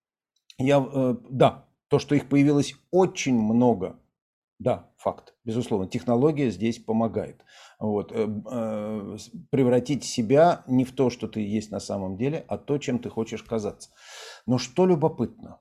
я, 0.56 0.78
э, 0.78 1.16
да, 1.31 1.66
то, 1.89 1.98
что 1.98 2.14
их 2.14 2.28
появилось 2.28 2.76
очень 2.93 3.36
много, 3.36 3.98
да, 4.59 4.90
факт, 4.97 5.35
безусловно, 5.44 5.89
технология 5.89 6.51
здесь 6.51 6.78
помогает. 6.78 7.44
Вот, 7.81 8.12
э, 8.12 8.26
э, 8.51 9.16
превратить 9.51 10.05
себя 10.05 10.62
не 10.66 10.85
в 10.85 10.93
то, 10.93 11.10
что 11.10 11.28
ты 11.28 11.40
есть 11.40 11.70
на 11.70 11.81
самом 11.81 12.16
деле, 12.16 12.44
а 12.48 12.56
то, 12.56 12.78
чем 12.78 12.98
ты 12.98 13.10
хочешь 13.10 13.43
казаться. 13.43 13.90
Но 14.47 14.59
что 14.59 14.86
любопытно, 14.86 15.59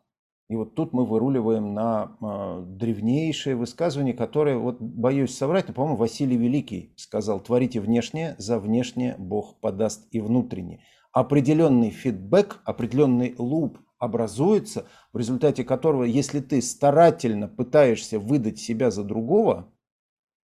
и 0.49 0.55
вот 0.55 0.75
тут 0.75 0.93
мы 0.93 1.05
выруливаем 1.05 1.73
на 1.73 2.15
э, 2.21 2.63
древнейшее 2.65 3.55
высказывание, 3.55 4.13
которое, 4.13 4.57
вот 4.57 4.79
боюсь 4.79 5.35
соврать, 5.35 5.67
но, 5.67 5.73
по-моему, 5.73 5.97
Василий 5.97 6.37
Великий 6.37 6.93
сказал, 6.97 7.39
творите 7.39 7.79
внешнее, 7.79 8.35
за 8.37 8.59
внешнее 8.59 9.15
Бог 9.17 9.59
подаст 9.61 10.07
и 10.11 10.19
внутреннее. 10.19 10.81
Определенный 11.11 11.89
фидбэк, 11.89 12.61
определенный 12.65 13.35
луп 13.37 13.79
образуется, 14.03 14.85
в 15.13 15.17
результате 15.17 15.63
которого, 15.63 16.03
если 16.03 16.41
ты 16.41 16.61
старательно 16.61 17.47
пытаешься 17.47 18.19
выдать 18.19 18.59
себя 18.59 18.91
за 18.91 19.03
другого, 19.03 19.71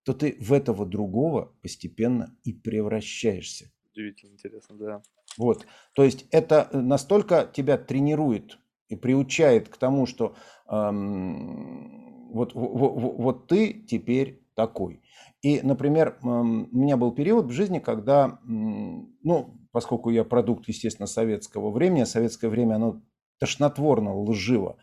то 0.05 0.15
ты 0.15 0.37
в 0.41 0.53
этого 0.53 0.87
другого 0.87 1.53
постепенно 1.61 2.35
и 2.45 2.53
превращаешься. 2.53 3.73
Удивительно 3.93 4.33
интересно, 4.35 4.77
да. 4.79 5.03
Вот, 5.37 5.67
то 5.95 6.05
есть 6.05 6.27
это 6.31 6.69
настолько 6.73 7.51
тебя 7.53 7.79
тренирует 7.79 8.59
и 8.89 8.97
приучает 8.97 9.69
к 9.69 9.77
тому, 9.77 10.07
что 10.07 10.35
эм, 10.71 12.31
вот, 12.33 12.55
вот, 12.55 13.15
вот 13.19 13.47
ты 13.49 13.73
теперь 13.73 14.41
такой. 14.55 15.03
И, 15.43 15.61
например, 15.63 16.19
эм, 16.23 16.69
у 16.73 16.77
меня 16.79 16.97
был 16.97 17.13
период 17.13 17.47
в 17.47 17.51
жизни, 17.53 17.79
когда, 17.81 18.39
ну, 18.45 19.59
поскольку 19.73 20.11
я 20.11 20.25
продукт, 20.25 20.69
естественно, 20.69 21.07
советского 21.07 21.71
времени, 21.71 22.01
а 22.03 22.07
советское 22.07 22.49
время, 22.49 22.77
оно 22.77 23.03
тошнотворно 23.39 24.15
лживо, 24.15 24.79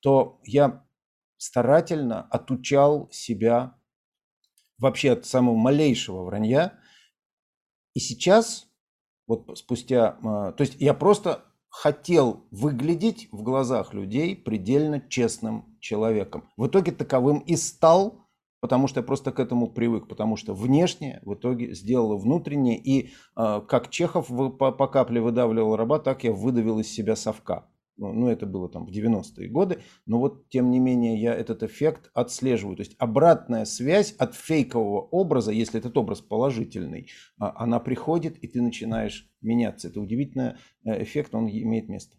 то 0.00 0.40
я 0.44 0.84
старательно 1.36 2.22
отучал 2.22 3.08
себя 3.10 3.74
вообще 4.78 5.12
от 5.12 5.26
самого 5.26 5.56
малейшего 5.56 6.24
вранья. 6.24 6.78
И 7.94 8.00
сейчас, 8.00 8.68
вот 9.26 9.58
спустя, 9.58 10.18
а, 10.22 10.52
то 10.52 10.62
есть 10.62 10.76
я 10.78 10.94
просто 10.94 11.44
хотел 11.68 12.46
выглядеть 12.50 13.28
в 13.32 13.42
глазах 13.42 13.92
людей 13.92 14.34
предельно 14.34 15.00
честным 15.08 15.76
человеком. 15.80 16.48
В 16.56 16.68
итоге 16.68 16.92
таковым 16.92 17.40
и 17.40 17.56
стал, 17.56 18.28
потому 18.60 18.88
что 18.88 19.00
я 19.00 19.06
просто 19.06 19.30
к 19.30 19.40
этому 19.40 19.68
привык, 19.68 20.08
потому 20.08 20.36
что 20.36 20.54
внешне 20.54 21.20
в 21.22 21.34
итоге 21.34 21.74
сделало 21.74 22.16
внутреннее, 22.16 22.78
и 22.78 23.10
э, 23.36 23.60
как 23.68 23.90
Чехов 23.90 24.28
по, 24.28 24.72
по 24.72 24.88
капле 24.88 25.20
выдавливал 25.20 25.76
раба, 25.76 25.98
так 25.98 26.24
я 26.24 26.32
выдавил 26.32 26.78
из 26.78 26.90
себя 26.90 27.14
совка. 27.14 27.68
Ну, 27.96 28.12
ну, 28.12 28.28
это 28.28 28.44
было 28.44 28.68
там 28.68 28.86
в 28.86 28.90
90-е 28.90 29.48
годы, 29.48 29.82
но 30.04 30.18
вот 30.18 30.48
тем 30.50 30.70
не 30.70 30.78
менее 30.78 31.20
я 31.20 31.34
этот 31.34 31.62
эффект 31.62 32.10
отслеживаю. 32.12 32.76
То 32.76 32.82
есть 32.82 32.94
обратная 32.98 33.64
связь 33.64 34.12
от 34.12 34.34
фейкового 34.34 35.00
образа, 35.00 35.50
если 35.50 35.78
этот 35.78 35.96
образ 35.96 36.20
положительный, 36.20 37.10
а, 37.38 37.54
она 37.56 37.80
приходит, 37.80 38.36
и 38.38 38.48
ты 38.48 38.60
начинаешь 38.60 39.30
меняться. 39.40 39.88
Это 39.88 40.00
удивительный 40.00 40.56
э, 40.84 41.02
эффект, 41.02 41.34
он 41.34 41.48
имеет 41.48 41.88
место. 41.88 42.18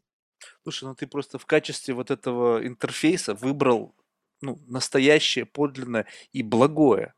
Слушай, 0.63 0.85
ну 0.85 0.95
ты 0.95 1.05
просто 1.05 1.37
в 1.37 1.45
качестве 1.45 1.93
вот 1.93 2.09
этого 2.09 2.65
интерфейса 2.65 3.35
выбрал 3.35 3.95
ну, 4.41 4.59
настоящее, 4.67 5.45
подлинное 5.45 6.07
и 6.31 6.43
благое. 6.43 7.13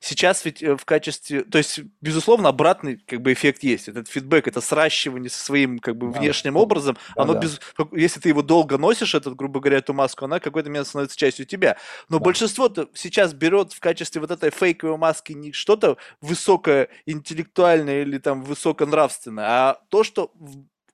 Сейчас 0.00 0.44
ведь 0.44 0.62
э, 0.62 0.76
в 0.76 0.84
качестве, 0.84 1.42
то 1.42 1.58
есть, 1.58 1.80
безусловно, 2.00 2.48
обратный 2.48 2.96
как 2.96 3.22
бы 3.22 3.32
эффект 3.32 3.62
есть. 3.62 3.88
Этот 3.88 4.08
фидбэк, 4.08 4.48
это 4.48 4.60
сращивание 4.60 5.30
со 5.30 5.42
своим 5.42 5.78
как 5.78 5.96
бы 5.96 6.12
да. 6.12 6.18
внешним 6.18 6.56
образом, 6.56 6.96
да, 7.16 7.22
оно 7.22 7.34
да. 7.34 7.40
без, 7.40 7.60
если 7.92 8.20
ты 8.20 8.28
его 8.28 8.42
долго 8.42 8.78
носишь, 8.78 9.14
этот, 9.14 9.36
грубо 9.36 9.60
говоря, 9.60 9.78
эту 9.78 9.92
маску, 9.92 10.24
она 10.24 10.40
какой-то 10.40 10.68
момент 10.68 10.86
становится 10.86 11.16
частью 11.16 11.46
тебя. 11.46 11.76
Но 12.08 12.18
да. 12.18 12.24
большинство 12.24 12.72
сейчас 12.94 13.32
берет 13.34 13.72
в 13.72 13.80
качестве 13.80 14.20
вот 14.20 14.30
этой 14.30 14.50
фейковой 14.50 14.96
маски 14.96 15.32
не 15.32 15.52
что-то 15.52 15.96
высокоинтеллектуальное 16.20 18.02
или 18.02 18.18
там 18.18 18.42
высоконравственное, 18.42 19.44
а 19.44 19.80
то, 19.88 20.04
что 20.04 20.32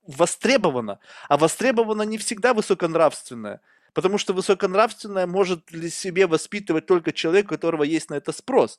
востребовано. 0.06 0.98
А 1.28 1.36
востребовано 1.36 2.02
не 2.02 2.18
всегда 2.18 2.54
высоконравственное. 2.54 3.60
Потому 3.92 4.18
что 4.18 4.32
высоконравственное 4.32 5.26
может 5.26 5.70
ли 5.72 5.90
себе 5.90 6.26
воспитывать 6.26 6.86
только 6.86 7.12
человек, 7.12 7.46
у 7.46 7.48
которого 7.48 7.82
есть 7.82 8.10
на 8.10 8.14
это 8.14 8.32
спрос. 8.32 8.78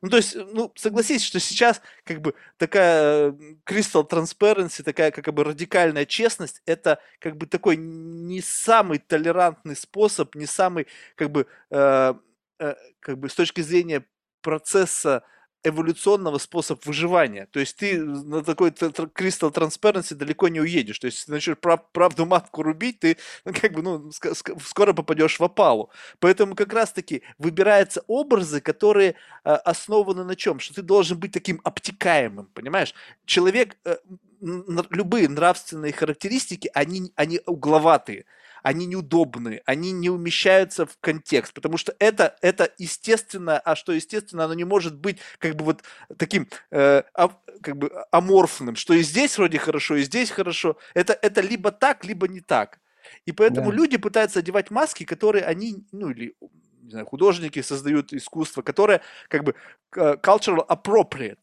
Ну, 0.00 0.08
то 0.08 0.16
есть, 0.16 0.34
ну, 0.34 0.72
согласитесь, 0.74 1.24
что 1.24 1.38
сейчас 1.38 1.82
как 2.04 2.20
бы 2.22 2.34
такая 2.56 3.32
crystal 3.66 4.08
transparency, 4.08 4.82
такая 4.82 5.10
как 5.10 5.32
бы 5.34 5.44
радикальная 5.44 6.06
честность, 6.06 6.62
это 6.64 6.98
как 7.18 7.36
бы 7.36 7.46
такой 7.46 7.76
не 7.76 8.40
самый 8.40 8.98
толерантный 8.98 9.76
способ, 9.76 10.34
не 10.34 10.46
самый 10.46 10.86
как 11.14 11.30
бы, 11.30 11.46
э, 11.70 12.14
э, 12.58 12.74
как 13.00 13.18
бы 13.18 13.28
с 13.28 13.34
точки 13.34 13.60
зрения 13.60 14.04
процесса 14.40 15.24
эволюционного 15.64 16.38
способ 16.38 16.84
выживания. 16.86 17.46
То 17.46 17.60
есть 17.60 17.76
ты 17.76 18.02
на 18.02 18.42
такой 18.42 18.70
crystal 18.70 19.52
transparency 19.52 20.14
далеко 20.14 20.48
не 20.48 20.60
уедешь. 20.60 20.98
То 20.98 21.06
есть 21.06 21.28
прав, 21.60 21.80
правду 21.92 22.26
матку 22.26 22.62
рубить, 22.62 23.00
ты 23.00 23.16
ну, 23.44 23.52
как 23.52 23.72
бы 23.72 23.82
ну, 23.82 24.10
скоро 24.12 24.92
попадешь 24.92 25.38
в 25.38 25.44
опалу. 25.44 25.90
Поэтому 26.18 26.54
как 26.54 26.72
раз-таки 26.72 27.22
выбираются 27.38 28.02
образы, 28.06 28.60
которые 28.60 29.14
э, 29.44 29.50
основаны 29.50 30.24
на 30.24 30.36
чем? 30.36 30.58
Что 30.60 30.74
ты 30.74 30.82
должен 30.82 31.18
быть 31.18 31.32
таким 31.32 31.60
обтекаемым, 31.64 32.46
понимаешь? 32.52 32.94
Человек, 33.24 33.76
э, 33.84 33.96
любые 34.40 35.28
нравственные 35.28 35.92
характеристики, 35.92 36.70
они, 36.74 37.12
они 37.14 37.40
угловатые 37.46 38.24
они 38.62 38.86
неудобны, 38.86 39.62
они 39.66 39.92
не 39.92 40.10
умещаются 40.10 40.86
в 40.86 40.96
контекст, 41.00 41.52
потому 41.52 41.76
что 41.76 41.94
это, 41.98 42.36
это 42.40 42.70
естественно, 42.78 43.58
а 43.58 43.76
что 43.76 43.92
естественно, 43.92 44.44
оно 44.44 44.54
не 44.54 44.64
может 44.64 44.96
быть 44.96 45.18
как 45.38 45.56
бы 45.56 45.64
вот 45.64 45.82
таким 46.16 46.48
э, 46.70 47.02
а, 47.14 47.28
как 47.60 47.76
бы 47.76 47.90
аморфным, 48.10 48.76
что 48.76 48.94
и 48.94 49.02
здесь 49.02 49.36
вроде 49.38 49.58
хорошо, 49.58 49.96
и 49.96 50.02
здесь 50.02 50.30
хорошо. 50.30 50.76
Это, 50.94 51.18
это 51.20 51.40
либо 51.40 51.70
так, 51.70 52.04
либо 52.04 52.28
не 52.28 52.40
так. 52.40 52.80
И 53.26 53.32
поэтому 53.32 53.70
да. 53.70 53.76
люди 53.76 53.96
пытаются 53.96 54.38
одевать 54.38 54.70
маски, 54.70 55.04
которые 55.04 55.44
они, 55.44 55.84
ну 55.92 56.10
или 56.10 56.34
не 56.82 56.90
знаю, 56.90 57.06
художники 57.06 57.62
создают 57.62 58.12
искусство, 58.12 58.62
которое 58.62 59.00
как 59.28 59.44
бы 59.44 59.54
э, 59.96 60.16
cultural 60.22 60.66
appropriate. 60.66 61.38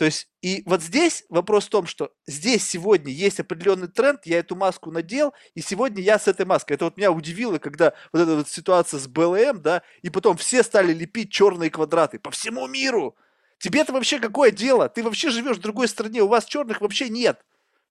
То 0.00 0.06
есть, 0.06 0.28
и 0.40 0.62
вот 0.64 0.80
здесь 0.80 1.26
вопрос 1.28 1.66
в 1.66 1.68
том, 1.68 1.84
что 1.84 2.10
здесь 2.26 2.66
сегодня 2.66 3.12
есть 3.12 3.38
определенный 3.38 3.86
тренд, 3.86 4.24
я 4.24 4.38
эту 4.38 4.56
маску 4.56 4.90
надел, 4.90 5.34
и 5.54 5.60
сегодня 5.60 6.02
я 6.02 6.18
с 6.18 6.26
этой 6.26 6.46
маской. 6.46 6.72
Это 6.72 6.86
вот 6.86 6.96
меня 6.96 7.12
удивило, 7.12 7.58
когда 7.58 7.92
вот 8.10 8.22
эта 8.22 8.36
вот 8.36 8.48
ситуация 8.48 8.98
с 8.98 9.06
БЛМ, 9.06 9.60
да, 9.60 9.82
и 10.00 10.08
потом 10.08 10.38
все 10.38 10.62
стали 10.62 10.94
лепить 10.94 11.30
черные 11.30 11.68
квадраты 11.68 12.18
по 12.18 12.30
всему 12.30 12.66
миру. 12.66 13.14
Тебе-то 13.58 13.92
вообще 13.92 14.18
какое 14.18 14.50
дело? 14.50 14.88
Ты 14.88 15.02
вообще 15.02 15.28
живешь 15.28 15.58
в 15.58 15.60
другой 15.60 15.86
стране, 15.86 16.22
у 16.22 16.28
вас 16.28 16.46
черных 16.46 16.80
вообще 16.80 17.10
нет. 17.10 17.44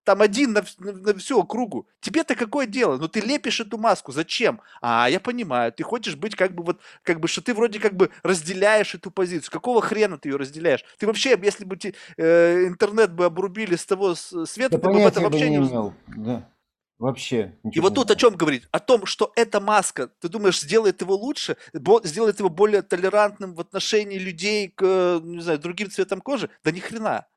Там 0.09 0.23
один 0.23 0.53
на, 0.53 0.63
на, 0.79 0.91
на 0.91 1.13
всю 1.19 1.39
округу. 1.39 1.87
Тебе-то 2.01 2.33
какое 2.33 2.65
дело? 2.65 2.97
Ну 2.97 3.07
ты 3.07 3.19
лепишь 3.19 3.59
эту 3.59 3.77
маску. 3.77 4.11
Зачем? 4.11 4.59
А, 4.81 5.07
я 5.07 5.19
понимаю. 5.19 5.71
Ты 5.71 5.83
хочешь 5.83 6.15
быть 6.15 6.35
как 6.35 6.55
бы 6.55 6.63
вот, 6.63 6.81
как 7.03 7.19
бы, 7.19 7.27
что 7.27 7.43
ты 7.43 7.53
вроде 7.53 7.79
как 7.79 7.95
бы 7.95 8.09
разделяешь 8.23 8.95
эту 8.95 9.11
позицию. 9.11 9.51
Какого 9.51 9.83
хрена 9.83 10.17
ты 10.17 10.29
ее 10.29 10.37
разделяешь? 10.37 10.83
Ты 10.97 11.05
вообще, 11.05 11.37
если 11.39 11.63
бы 11.63 11.77
те, 11.77 11.93
э, 12.17 12.65
интернет 12.65 13.13
бы 13.13 13.25
обрубили 13.25 13.75
с 13.75 13.85
того 13.85 14.15
света, 14.15 14.79
да 14.79 14.79
ты 14.79 14.89
бы 14.89 14.99
об 14.99 15.07
этом 15.07 15.23
вообще 15.25 15.47
не 15.51 15.59
узнал. 15.59 15.93
Да. 16.07 16.49
Вообще. 16.97 17.53
И 17.71 17.79
вот 17.79 17.93
тут 17.93 18.09
о 18.09 18.15
чем 18.15 18.35
говорить? 18.35 18.63
О 18.71 18.79
том, 18.79 19.05
что 19.05 19.31
эта 19.35 19.59
маска, 19.59 20.07
ты 20.07 20.27
думаешь, 20.27 20.59
сделает 20.59 21.01
его 21.01 21.15
лучше, 21.15 21.55
сделает 22.03 22.39
его 22.39 22.49
более 22.49 22.81
толерантным 22.81 23.53
в 23.53 23.59
отношении 23.59 24.17
людей 24.17 24.69
к, 24.69 25.21
не 25.23 25.41
знаю, 25.41 25.59
другим 25.59 25.91
цветам 25.91 26.19
кожи? 26.19 26.49
Да 26.63 26.71
ни 26.71 26.79
хрена. 26.79 27.27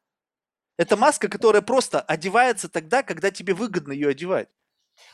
Это 0.76 0.96
маска, 0.96 1.28
которая 1.28 1.62
просто 1.62 2.00
одевается 2.00 2.68
тогда, 2.68 3.02
когда 3.02 3.30
тебе 3.30 3.54
выгодно 3.54 3.92
ее 3.92 4.08
одевать. 4.08 4.48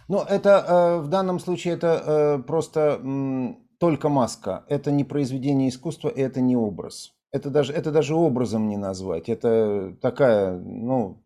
Ну, 0.08 0.20
это 0.22 0.50
э, 0.50 1.00
в 1.00 1.08
данном 1.08 1.38
случае 1.38 1.74
это 1.74 2.02
э, 2.38 2.42
просто 2.42 3.00
э, 3.02 3.54
только 3.78 4.08
маска. 4.08 4.64
Это 4.68 4.90
не 4.90 5.04
произведение 5.04 5.68
искусства, 5.68 6.08
это 6.08 6.40
не 6.40 6.56
образ. 6.56 7.14
Это 7.30 7.50
даже, 7.50 7.72
это 7.72 7.90
даже 7.90 8.14
образом 8.14 8.68
не 8.68 8.76
назвать. 8.76 9.28
Это 9.28 9.94
такая, 10.00 10.56
ну, 10.58 11.22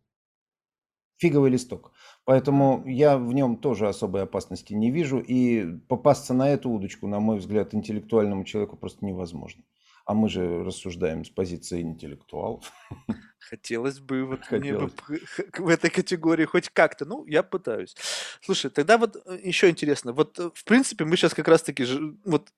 фиговый 1.18 1.50
листок. 1.50 1.92
Поэтому 2.24 2.82
я 2.86 3.18
в 3.18 3.32
нем 3.32 3.56
тоже 3.56 3.88
особой 3.88 4.22
опасности 4.22 4.74
не 4.74 4.90
вижу. 4.90 5.18
И 5.20 5.78
попасться 5.88 6.34
на 6.34 6.48
эту 6.50 6.70
удочку, 6.70 7.06
на 7.06 7.20
мой 7.20 7.38
взгляд, 7.38 7.74
интеллектуальному 7.74 8.44
человеку 8.44 8.76
просто 8.76 9.04
невозможно. 9.04 9.62
А 10.05 10.15
мы 10.15 10.29
же 10.29 10.65
рассуждаем 10.65 11.24
с 11.24 11.31
позиции 11.31 11.81
интеллектуалов. 11.81 12.73
Хотелось 13.39 14.01
бы 14.01 14.24
вот 14.24 14.45
Хотелось. 14.45 14.93
мне 15.09 15.20
в 15.59 15.69
этой 15.69 15.91
категории 15.91 16.45
хоть 16.45 16.70
как-то. 16.70 17.05
Ну, 17.05 17.27
я 17.27 17.43
пытаюсь. 17.43 17.95
Слушай, 18.41 18.70
тогда 18.70 18.99
вот 18.99 19.16
э, 19.27 19.39
еще 19.43 19.69
интересно. 19.69 20.12
Вот, 20.12 20.39
э, 20.39 20.51
в 20.55 20.65
принципе, 20.65 21.05
мы 21.05 21.16
сейчас 21.16 21.35
как 21.35 21.49
раз-таки 21.49 21.85
вот 22.24 22.49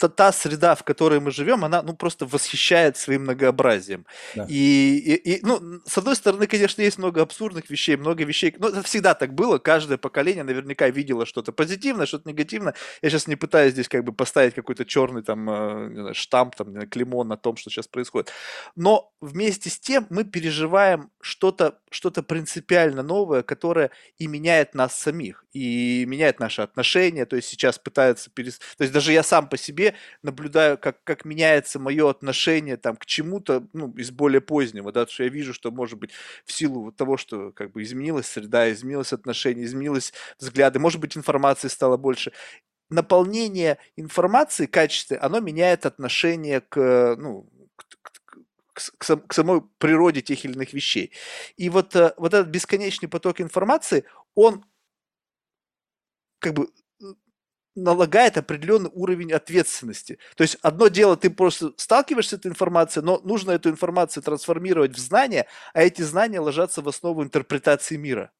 та, 0.00 0.08
та 0.08 0.32
среда, 0.32 0.74
в 0.74 0.82
которой 0.82 1.20
мы 1.20 1.30
живем, 1.30 1.64
она 1.64 1.82
ну 1.82 1.94
просто 1.94 2.26
восхищает 2.26 2.96
своим 2.96 3.22
многообразием. 3.22 4.06
Да. 4.34 4.46
И, 4.48 4.98
и, 4.98 5.14
и, 5.34 5.40
ну, 5.42 5.80
с 5.86 5.98
одной 5.98 6.16
стороны, 6.16 6.46
конечно, 6.46 6.82
есть 6.82 6.98
много 6.98 7.20
абсурдных 7.20 7.70
вещей, 7.70 7.96
много 7.96 8.24
вещей. 8.24 8.54
Ну, 8.58 8.68
это 8.68 8.82
всегда 8.82 9.14
так 9.14 9.34
было. 9.34 9.58
Каждое 9.58 9.98
поколение 9.98 10.44
наверняка 10.44 10.88
видело 10.88 11.26
что-то 11.26 11.52
позитивное, 11.52 12.06
что-то 12.06 12.28
негативное. 12.28 12.74
Я 13.02 13.10
сейчас 13.10 13.28
не 13.28 13.36
пытаюсь 13.36 13.72
здесь 13.72 13.88
как 13.88 14.04
бы 14.04 14.12
поставить 14.12 14.54
какой-то 14.54 14.84
черный 14.84 15.22
там 15.22 15.50
э, 15.50 15.90
знаю, 15.92 16.14
штамп, 16.14 16.54
там, 16.56 16.88
клеймо 16.88 17.24
на 17.24 17.36
том, 17.36 17.56
что 17.56 17.70
сейчас 17.70 17.86
происходит. 17.86 18.32
Но 18.76 19.12
вместе 19.20 19.68
с 19.68 19.78
тем 19.78 20.06
мы 20.10 20.24
переживаем 20.24 21.10
что-то 21.20 21.78
что 21.90 22.10
принципиально 22.22 23.02
новое, 23.02 23.42
которое 23.42 23.90
и 24.16 24.26
меняет 24.26 24.74
нас 24.74 24.94
самих, 24.94 25.44
и 25.52 26.04
меняет 26.06 26.38
наши 26.40 26.62
отношения. 26.62 27.26
То 27.26 27.36
есть 27.36 27.48
сейчас 27.48 27.78
пытаются 27.78 28.30
перес... 28.30 28.58
То 28.58 28.82
есть 28.82 28.92
даже 28.92 29.12
я 29.12 29.22
сам 29.22 29.48
по 29.48 29.56
себе 29.56 29.94
наблюдаю, 30.22 30.78
как, 30.78 31.02
как 31.04 31.24
меняется 31.24 31.78
мое 31.78 32.08
отношение 32.08 32.76
там, 32.76 32.96
к 32.96 33.06
чему-то 33.06 33.66
ну, 33.72 33.92
из 33.96 34.10
более 34.10 34.40
позднего, 34.40 34.92
да, 34.92 35.06
что 35.06 35.24
я 35.24 35.28
вижу, 35.28 35.52
что, 35.52 35.70
может 35.70 35.98
быть, 35.98 36.12
в 36.44 36.52
силу 36.52 36.92
того, 36.92 37.16
что 37.16 37.50
как 37.52 37.72
бы 37.72 37.82
изменилась 37.82 38.26
среда, 38.26 38.70
изменилось 38.72 39.12
отношение, 39.12 39.64
изменилось 39.64 40.12
взгляды, 40.38 40.78
может 40.78 41.00
быть, 41.00 41.16
информации 41.16 41.68
стало 41.68 41.96
больше, 41.96 42.32
наполнение 42.88 43.78
информации, 43.96 44.66
качества, 44.66 45.18
оно 45.20 45.40
меняет 45.40 45.86
отношение 45.86 46.60
к, 46.60 47.16
ну, 47.18 47.48
к, 48.98 49.16
к 49.26 49.32
самой 49.34 49.62
природе 49.78 50.22
тех 50.22 50.44
или 50.44 50.52
иных 50.54 50.72
вещей. 50.72 51.12
И 51.56 51.68
вот, 51.70 51.94
э, 51.96 52.14
вот 52.16 52.34
этот 52.34 52.48
бесконечный 52.48 53.08
поток 53.08 53.40
информации, 53.40 54.04
он 54.34 54.64
как 56.38 56.54
бы 56.54 56.68
налагает 57.76 58.36
определенный 58.36 58.90
уровень 58.92 59.32
ответственности. 59.32 60.18
То 60.36 60.42
есть 60.42 60.58
одно 60.62 60.88
дело, 60.88 61.16
ты 61.16 61.30
просто 61.30 61.72
сталкиваешься 61.76 62.36
с 62.36 62.38
этой 62.40 62.48
информацией, 62.48 63.04
но 63.04 63.20
нужно 63.24 63.52
эту 63.52 63.70
информацию 63.70 64.22
трансформировать 64.22 64.96
в 64.96 64.98
знания, 64.98 65.46
а 65.72 65.82
эти 65.82 66.02
знания 66.02 66.40
ложатся 66.40 66.82
в 66.82 66.88
основу 66.88 67.22
интерпретации 67.22 67.96
мира. 67.96 68.32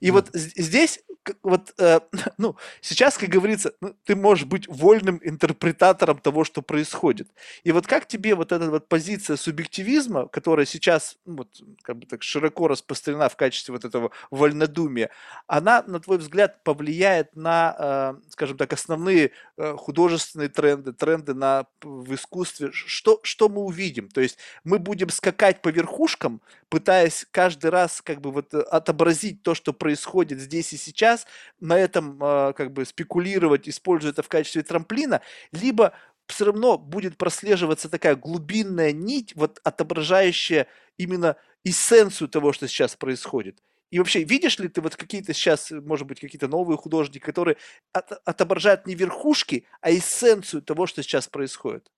И 0.00 0.08
mm. 0.08 0.12
вот 0.12 0.30
здесь, 0.32 1.00
вот, 1.42 1.74
э, 1.78 2.00
ну, 2.38 2.56
сейчас, 2.80 3.18
как 3.18 3.28
говорится, 3.28 3.72
ну, 3.80 3.94
ты 4.04 4.16
можешь 4.16 4.46
быть 4.46 4.68
вольным 4.68 5.20
интерпретатором 5.22 6.18
того, 6.18 6.44
что 6.44 6.62
происходит. 6.62 7.28
И 7.64 7.72
вот 7.72 7.86
как 7.86 8.06
тебе 8.06 8.34
вот 8.34 8.52
эта 8.52 8.70
вот 8.70 8.88
позиция 8.88 9.36
субъективизма, 9.36 10.28
которая 10.28 10.66
сейчас, 10.66 11.16
ну, 11.24 11.38
вот, 11.38 11.48
как 11.82 11.96
бы 11.98 12.06
так 12.06 12.22
широко 12.22 12.68
распространена 12.68 13.28
в 13.28 13.36
качестве 13.36 13.72
вот 13.72 13.84
этого 13.84 14.10
вольнодумия, 14.30 15.10
она, 15.46 15.82
на 15.86 16.00
твой 16.00 16.18
взгляд, 16.18 16.62
повлияет 16.62 17.34
на, 17.36 17.76
э, 17.78 18.30
скажем 18.30 18.56
так, 18.56 18.72
основные 18.72 19.32
э, 19.56 19.74
художественные 19.76 20.48
тренды, 20.48 20.92
тренды 20.92 21.34
на, 21.34 21.66
в 21.82 22.14
искусстве? 22.14 22.70
Что, 22.72 23.20
что 23.22 23.48
мы 23.48 23.62
увидим? 23.62 24.08
То 24.08 24.20
есть 24.20 24.38
мы 24.64 24.78
будем 24.78 25.08
скакать 25.10 25.62
по 25.62 25.68
верхушкам, 25.68 26.40
пытаясь 26.68 27.26
каждый 27.30 27.70
раз 27.70 28.02
как 28.02 28.20
бы 28.20 28.30
вот 28.30 28.52
отобразить 28.54 29.42
то, 29.42 29.54
что 29.56 29.72
происходит 29.72 30.38
здесь 30.38 30.72
и 30.72 30.76
сейчас, 30.76 31.26
на 31.58 31.76
этом 31.76 32.22
э, 32.22 32.52
как 32.52 32.72
бы 32.72 32.84
спекулировать, 32.84 33.68
используя 33.68 34.12
это 34.12 34.22
в 34.22 34.28
качестве 34.28 34.62
трамплина, 34.62 35.20
либо 35.50 35.92
все 36.28 36.44
равно 36.44 36.78
будет 36.78 37.16
прослеживаться 37.16 37.88
такая 37.88 38.14
глубинная 38.14 38.92
нить, 38.92 39.34
вот 39.34 39.60
отображающая 39.64 40.68
именно 40.96 41.36
эссенцию 41.64 42.28
того, 42.28 42.52
что 42.52 42.68
сейчас 42.68 42.94
происходит. 42.94 43.58
И 43.90 43.98
вообще, 43.98 44.24
видишь 44.24 44.58
ли 44.58 44.68
ты 44.68 44.80
вот 44.80 44.96
какие-то 44.96 45.32
сейчас, 45.32 45.70
может 45.70 46.06
быть, 46.06 46.20
какие-то 46.20 46.48
новые 46.48 46.76
художники, 46.76 47.18
которые 47.18 47.56
от, 47.92 48.12
отображают 48.24 48.86
не 48.86 48.94
верхушки, 48.94 49.64
а 49.80 49.90
эссенцию 49.90 50.62
того, 50.62 50.86
что 50.86 51.02
сейчас 51.02 51.28
происходит? 51.28 51.90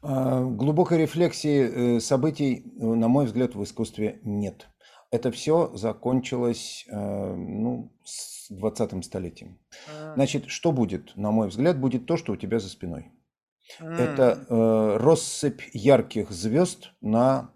А, 0.00 0.42
глубокой 0.44 0.98
рефлексии 0.98 1.96
э, 1.96 2.00
событий, 2.00 2.64
э, 2.64 2.84
на 2.84 3.08
мой 3.08 3.26
взгляд, 3.26 3.54
в 3.54 3.62
искусстве 3.62 4.20
нет 4.22 4.68
это 5.12 5.30
все 5.30 5.70
закончилось 5.76 6.86
э, 6.88 7.34
ну, 7.34 7.92
с 8.02 8.50
20-м 8.50 9.02
столетием. 9.02 9.58
А. 9.88 10.14
Значит, 10.14 10.48
что 10.48 10.72
будет, 10.72 11.14
на 11.16 11.30
мой 11.30 11.48
взгляд, 11.48 11.78
будет 11.78 12.06
то, 12.06 12.16
что 12.16 12.32
у 12.32 12.36
тебя 12.36 12.58
за 12.58 12.70
спиной. 12.70 13.12
Это 13.78 14.44
э, 14.48 14.96
россыпь 14.96 15.62
ярких 15.72 16.30
звезд 16.30 16.92
на 17.00 17.54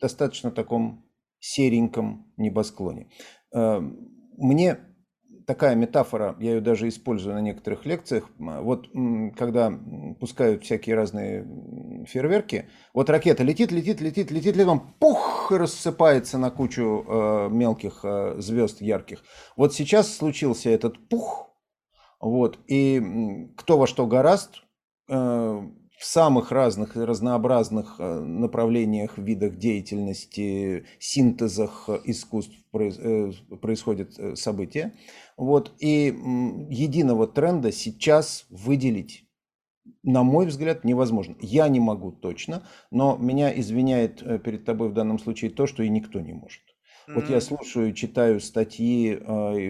достаточно 0.00 0.50
таком 0.50 1.04
сереньком 1.40 2.32
небосклоне. 2.38 3.10
Э, 3.54 3.80
мне 4.38 4.78
такая 5.46 5.74
метафора, 5.74 6.36
я 6.40 6.54
ее 6.54 6.60
даже 6.60 6.88
использую 6.88 7.34
на 7.34 7.40
некоторых 7.40 7.86
лекциях. 7.86 8.30
Вот 8.38 8.88
когда 9.36 9.72
пускают 10.20 10.64
всякие 10.64 10.96
разные 10.96 12.04
фейерверки, 12.06 12.68
вот 12.92 13.10
ракета 13.10 13.42
летит, 13.42 13.72
летит, 13.72 14.00
летит, 14.00 14.30
летит, 14.30 14.56
летит, 14.56 14.68
он 14.68 14.80
пух, 14.98 15.50
рассыпается 15.50 16.38
на 16.38 16.50
кучу 16.50 17.04
э, 17.06 17.48
мелких 17.50 18.00
э, 18.02 18.36
звезд 18.38 18.80
ярких. 18.80 19.22
Вот 19.56 19.74
сейчас 19.74 20.16
случился 20.16 20.70
этот 20.70 21.08
пух, 21.08 21.50
вот, 22.20 22.58
и 22.66 23.50
кто 23.56 23.78
во 23.78 23.86
что 23.86 24.06
гораст, 24.06 24.62
э, 25.08 25.62
в 26.04 26.04
самых 26.04 26.50
разных 26.50 26.96
разнообразных 26.96 27.96
э, 27.98 28.20
направлениях, 28.20 29.16
видах 29.16 29.56
деятельности, 29.56 30.84
синтезах 30.98 31.88
искусств 32.04 32.54
э, 32.74 33.32
происходят 33.60 34.18
э, 34.18 34.36
события. 34.36 34.92
Вот, 35.36 35.72
и 35.80 36.06
единого 36.70 37.26
тренда 37.26 37.72
сейчас 37.72 38.46
выделить, 38.50 39.28
на 40.02 40.22
мой 40.22 40.46
взгляд, 40.46 40.84
невозможно. 40.84 41.36
Я 41.40 41.68
не 41.68 41.80
могу 41.80 42.12
точно, 42.12 42.66
но 42.90 43.16
меня 43.16 43.58
извиняет 43.58 44.20
перед 44.42 44.64
тобой 44.64 44.90
в 44.90 44.94
данном 44.94 45.18
случае 45.18 45.50
то, 45.50 45.66
что 45.66 45.82
и 45.82 45.88
никто 45.88 46.20
не 46.20 46.32
может. 46.32 46.62
Вот 47.06 47.28
я 47.28 47.40
слушаю, 47.40 47.92
читаю 47.92 48.40
статьи, 48.40 49.18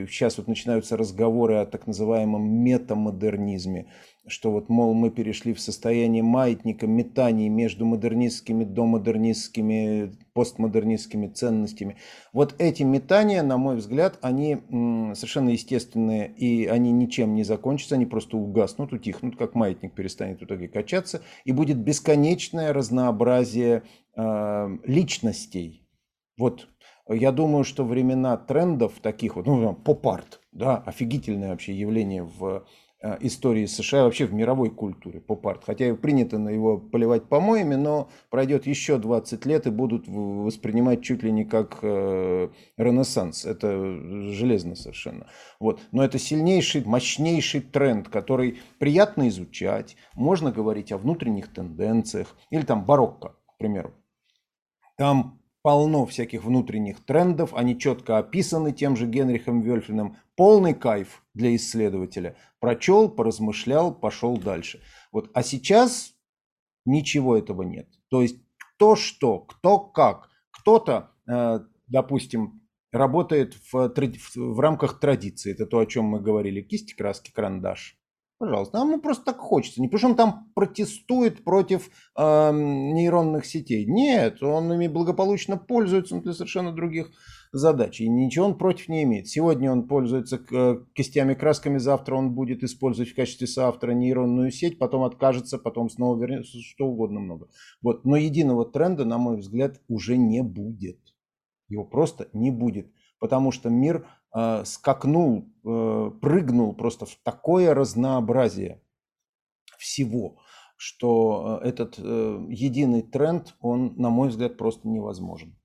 сейчас 0.08 0.38
вот 0.38 0.46
начинаются 0.46 0.96
разговоры 0.96 1.56
о 1.56 1.66
так 1.66 1.86
называемом 1.86 2.48
метамодернизме, 2.48 3.86
что 4.26 4.52
вот, 4.52 4.68
мол, 4.68 4.94
мы 4.94 5.10
перешли 5.10 5.52
в 5.52 5.60
состояние 5.60 6.22
маятника 6.22 6.86
метаний 6.86 7.48
между 7.48 7.84
модернистскими, 7.86 8.64
домодернистскими, 8.64 10.12
постмодернистскими 10.32 11.26
ценностями. 11.26 11.96
Вот 12.32 12.54
эти 12.58 12.84
метания, 12.84 13.42
на 13.42 13.58
мой 13.58 13.76
взгляд, 13.76 14.18
они 14.22 14.58
совершенно 15.14 15.50
естественные, 15.50 16.32
и 16.32 16.66
они 16.66 16.92
ничем 16.92 17.34
не 17.34 17.42
закончатся, 17.42 17.96
они 17.96 18.06
просто 18.06 18.36
угаснут, 18.36 18.92
утихнут, 18.92 19.36
как 19.36 19.54
маятник 19.54 19.92
перестанет 19.94 20.40
в 20.40 20.44
итоге 20.44 20.68
качаться, 20.68 21.20
и 21.44 21.52
будет 21.52 21.78
бесконечное 21.78 22.72
разнообразие 22.72 23.82
э, 24.16 24.78
личностей. 24.84 25.80
Вот 26.36 26.68
я 27.08 27.32
думаю, 27.32 27.64
что 27.64 27.84
времена 27.84 28.36
трендов 28.36 28.94
таких 29.00 29.36
вот, 29.36 29.46
ну, 29.46 29.74
поп-арт, 29.74 30.40
да, 30.52 30.78
офигительное 30.78 31.50
вообще 31.50 31.74
явление 31.74 32.22
в 32.22 32.64
Э, 33.04 33.18
истории 33.20 33.66
США, 33.66 34.04
вообще 34.04 34.24
в 34.24 34.32
мировой 34.32 34.70
культуре 34.70 35.20
поп-арт. 35.20 35.64
Хотя 35.66 35.88
и 35.88 35.92
принято 35.92 36.38
на 36.38 36.48
его 36.48 36.78
поливать 36.78 37.28
помоями, 37.28 37.74
но 37.74 38.08
пройдет 38.30 38.66
еще 38.66 38.96
20 38.96 39.44
лет 39.44 39.66
и 39.66 39.70
будут 39.70 40.08
воспринимать 40.08 41.02
чуть 41.02 41.22
ли 41.22 41.30
не 41.30 41.44
как 41.44 41.80
э, 41.82 42.48
ренессанс. 42.78 43.44
Это 43.44 43.76
железно 44.30 44.74
совершенно. 44.74 45.26
Вот. 45.60 45.82
Но 45.92 46.02
это 46.02 46.18
сильнейший, 46.18 46.82
мощнейший 46.86 47.60
тренд, 47.60 48.08
который 48.08 48.60
приятно 48.78 49.28
изучать. 49.28 49.96
Можно 50.14 50.50
говорить 50.50 50.90
о 50.90 50.96
внутренних 50.96 51.52
тенденциях. 51.52 52.34
Или 52.48 52.62
там 52.62 52.86
барокко, 52.86 53.34
к 53.48 53.58
примеру. 53.58 53.92
Там 54.96 55.42
полно 55.64 56.04
всяких 56.04 56.44
внутренних 56.44 57.00
трендов, 57.06 57.54
они 57.54 57.78
четко 57.78 58.18
описаны 58.18 58.72
тем 58.72 58.96
же 58.96 59.06
Генрихом 59.06 59.62
Вельфином. 59.62 60.18
Полный 60.36 60.74
кайф 60.74 61.22
для 61.32 61.56
исследователя. 61.56 62.36
Прочел, 62.60 63.08
поразмышлял, 63.08 63.94
пошел 63.94 64.36
дальше. 64.36 64.82
Вот. 65.10 65.30
А 65.32 65.42
сейчас 65.42 66.14
ничего 66.84 67.34
этого 67.34 67.62
нет. 67.62 67.88
То 68.10 68.20
есть 68.20 68.36
кто 68.58 68.94
что, 68.94 69.38
кто 69.38 69.78
как. 69.78 70.28
Кто-то, 70.50 71.12
э, 71.26 71.60
допустим, 71.86 72.60
работает 72.92 73.54
в, 73.72 73.88
в 74.36 74.60
рамках 74.60 75.00
традиции. 75.00 75.50
Это 75.50 75.64
то, 75.64 75.78
о 75.78 75.86
чем 75.86 76.04
мы 76.04 76.20
говорили. 76.20 76.60
Кисти, 76.60 76.94
краски, 76.94 77.32
карандаш. 77.32 77.98
Пожалуйста, 78.38 78.78
нам 78.78 78.90
ну, 78.90 79.00
просто 79.00 79.26
так 79.26 79.38
хочется. 79.38 79.80
Не 79.80 79.88
потому 79.88 80.08
он 80.08 80.16
там 80.16 80.50
протестует 80.54 81.44
против 81.44 81.88
э, 82.16 82.50
нейронных 82.52 83.46
сетей. 83.46 83.86
Нет, 83.86 84.42
он 84.42 84.72
ими 84.72 84.88
благополучно 84.88 85.56
пользуется 85.56 86.20
для 86.20 86.32
совершенно 86.32 86.72
других 86.72 87.12
задач. 87.52 88.00
И 88.00 88.08
ничего 88.08 88.46
он 88.46 88.58
против 88.58 88.88
не 88.88 89.04
имеет. 89.04 89.28
Сегодня 89.28 89.70
он 89.70 89.86
пользуется 89.86 90.44
э, 90.50 90.80
кистями, 90.94 91.34
красками, 91.34 91.78
завтра 91.78 92.16
он 92.16 92.34
будет 92.34 92.64
использовать 92.64 93.12
в 93.12 93.14
качестве 93.14 93.46
соавтора 93.46 93.92
нейронную 93.92 94.50
сеть, 94.50 94.78
потом 94.78 95.04
откажется, 95.04 95.56
потом 95.56 95.88
снова 95.88 96.20
вернется, 96.20 96.58
что 96.60 96.86
угодно 96.86 97.20
много. 97.20 97.48
Вот. 97.82 98.04
Но 98.04 98.16
единого 98.16 98.64
тренда, 98.64 99.04
на 99.04 99.16
мой 99.16 99.36
взгляд, 99.36 99.80
уже 99.88 100.16
не 100.16 100.42
будет. 100.42 100.98
Его 101.68 101.84
просто 101.84 102.28
не 102.32 102.50
будет. 102.50 102.90
Потому 103.20 103.52
что 103.52 103.70
мир 103.70 104.06
скакнул, 104.64 105.44
э, 105.64 106.10
прыгнул 106.20 106.74
просто 106.74 107.06
в 107.06 107.16
такое 107.22 107.72
разнообразие 107.72 108.82
всего, 109.78 110.38
что 110.76 111.60
э, 111.62 111.68
этот 111.68 111.98
единый 111.98 113.02
тренд, 113.02 113.54
он, 113.60 113.94
на 113.96 114.10
мой 114.10 114.30
взгляд, 114.30 114.56
просто 114.56 114.88
невозможен. 114.88 115.56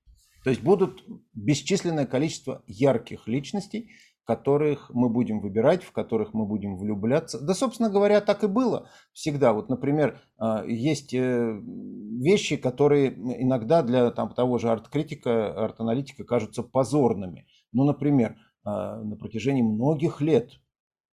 То 0.44 0.50
есть 0.50 0.62
будут 0.62 1.04
бесчисленное 1.34 2.06
количество 2.06 2.62
ярких 2.66 3.26
личностей, 3.26 3.90
которых 4.24 4.90
мы 4.94 5.08
будем 5.08 5.40
выбирать, 5.40 5.82
в 5.82 5.90
которых 5.90 6.32
мы 6.32 6.46
будем 6.46 6.76
влюбляться. 6.76 7.40
Да, 7.40 7.52
собственно 7.54 7.90
говоря, 7.90 8.20
так 8.20 8.44
и 8.44 8.46
было 8.46 8.88
всегда. 9.12 9.52
Вот, 9.52 9.68
например, 9.68 10.20
есть 10.68 11.12
вещи, 11.12 12.56
которые 12.56 13.12
иногда 13.42 13.82
для 13.82 14.12
там, 14.12 14.32
того 14.32 14.58
же 14.58 14.70
арт-критика, 14.70 15.64
арт-аналитика 15.64 16.22
кажутся 16.22 16.62
позорными. 16.62 17.48
Ну, 17.72 17.82
например, 17.84 18.36
на 18.64 19.16
протяжении 19.16 19.62
многих 19.62 20.20
лет 20.20 20.60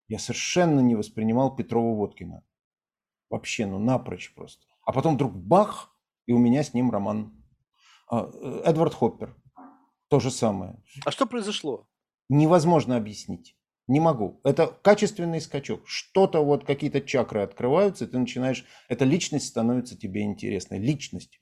я 0.07 0.19
совершенно 0.19 0.79
не 0.79 0.95
воспринимал 0.95 1.55
Петрова-Водкина. 1.55 2.43
Вообще, 3.29 3.65
ну 3.65 3.79
напрочь 3.79 4.33
просто. 4.33 4.65
А 4.85 4.93
потом 4.93 5.15
вдруг 5.15 5.33
бах, 5.35 5.93
и 6.25 6.33
у 6.33 6.37
меня 6.37 6.63
с 6.63 6.73
ним 6.73 6.91
роман. 6.91 7.33
А, 8.09 8.29
э, 8.33 8.61
Эдвард 8.65 8.93
Хоппер. 8.93 9.35
То 10.09 10.19
же 10.21 10.31
самое. 10.31 10.81
А 11.05 11.11
что 11.11 11.25
произошло? 11.25 11.89
Невозможно 12.29 12.95
объяснить. 12.95 13.57
Не 13.87 13.99
могу. 13.99 14.39
Это 14.43 14.67
качественный 14.67 15.41
скачок. 15.41 15.81
Что-то 15.85 16.43
вот, 16.43 16.65
какие-то 16.65 17.01
чакры 17.01 17.41
открываются, 17.41 18.05
и 18.05 18.07
ты 18.07 18.17
начинаешь... 18.17 18.65
Эта 18.87 19.03
личность 19.03 19.47
становится 19.47 19.97
тебе 19.97 20.23
интересной. 20.23 20.79
Личность, 20.79 21.41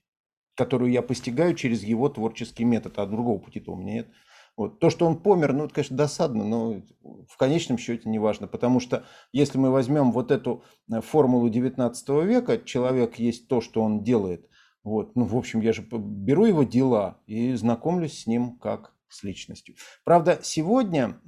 которую 0.56 0.91
я 0.91 1.03
постигаю 1.03 1.56
через 1.56 1.84
его 1.84 2.10
творческий 2.10 2.64
метод. 2.64 2.98
А 2.98 3.06
другого 3.06 3.40
пути-то 3.40 3.72
у 3.72 3.76
меня 3.76 3.94
нет. 3.94 4.10
Вот. 4.57 4.80
То, 4.80 4.90
что 4.90 5.06
он 5.06 5.18
помер, 5.18 5.53
ну, 5.53 5.65
это, 5.65 5.73
конечно, 5.73 5.98
досадно, 5.98 6.45
но 6.45 6.82
в 7.27 7.38
конечном 7.38 7.77
счете 7.77 8.07
не 8.10 8.19
важно, 8.19 8.48
потому 8.48 8.80
что 8.80 9.06
если 9.34 9.57
мы 9.57 9.69
возьмем 9.69 10.11
вот 10.11 10.32
эту 10.32 10.64
э, 10.90 11.02
формулу 11.02 11.49
19 11.49 12.10
века, 12.26 12.57
человек 12.60 13.15
есть 13.15 13.49
то, 13.49 13.60
что 13.60 13.82
он 13.82 14.03
делает, 14.03 14.49
вот, 14.84 15.15
ну, 15.15 15.26
в 15.26 15.36
общем, 15.36 15.60
я 15.61 15.73
же 15.73 15.86
беру 15.91 16.45
его 16.45 16.64
дела 16.64 17.19
и 17.26 17.53
знакомлюсь 17.53 18.22
с 18.22 18.27
ним 18.27 18.57
как 18.57 18.94
с 19.10 19.23
личностью. 19.23 19.76
Правда, 20.03 20.40
сегодня 20.41 21.19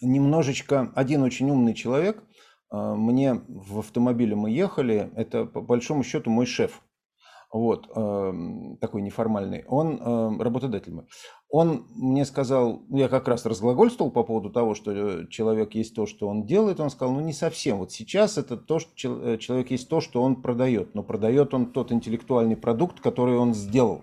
немножечко 0.00 0.92
один 0.94 1.22
очень 1.22 1.50
умный 1.50 1.74
человек, 1.74 2.22
э, 2.70 2.76
мне 2.76 3.34
в 3.48 3.78
автомобиле 3.78 4.36
мы 4.36 4.50
ехали, 4.50 5.10
это 5.16 5.46
по 5.46 5.62
большому 5.62 6.04
счету 6.04 6.28
мой 6.28 6.44
шеф, 6.44 6.82
вот, 7.52 7.86
эм, 7.94 8.78
такой 8.80 9.02
неформальный, 9.02 9.64
он 9.68 10.00
эм, 10.00 10.40
работодатель 10.40 10.94
мой. 10.94 11.04
Он 11.50 11.86
мне 11.94 12.24
сказал, 12.24 12.82
ну, 12.88 12.96
я 12.96 13.08
как 13.08 13.28
раз 13.28 13.44
разглагольствовал 13.44 14.10
по 14.10 14.24
поводу 14.24 14.48
того, 14.48 14.74
что 14.74 14.90
э, 14.90 15.26
человек 15.28 15.74
есть 15.74 15.94
то, 15.94 16.06
что 16.06 16.28
он 16.28 16.46
делает. 16.46 16.80
Он 16.80 16.88
сказал, 16.88 17.12
ну 17.12 17.20
не 17.20 17.34
совсем. 17.34 17.76
Вот 17.76 17.92
сейчас 17.92 18.38
это 18.38 18.56
то, 18.56 18.78
что 18.78 18.88
э, 19.22 19.36
человек 19.36 19.70
есть 19.70 19.90
то, 19.90 20.00
что 20.00 20.22
он 20.22 20.40
продает. 20.40 20.94
Но 20.94 21.02
продает 21.02 21.52
он 21.52 21.72
тот 21.72 21.92
интеллектуальный 21.92 22.56
продукт, 22.56 23.00
который 23.00 23.36
он 23.36 23.52
сделал. 23.52 24.02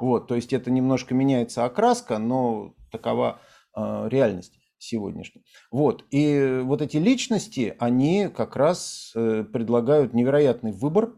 Вот, 0.00 0.26
то 0.26 0.34
есть 0.34 0.54
это 0.54 0.70
немножко 0.70 1.14
меняется 1.14 1.66
окраска, 1.66 2.16
но 2.18 2.72
такова 2.90 3.38
э, 3.76 4.08
реальность 4.08 4.54
сегодняшняя. 4.78 5.42
Вот, 5.70 6.06
и 6.10 6.62
вот 6.64 6.80
эти 6.80 6.96
личности, 6.96 7.76
они 7.80 8.28
как 8.34 8.56
раз 8.56 9.10
предлагают 9.12 10.14
невероятный 10.14 10.72
выбор 10.72 11.12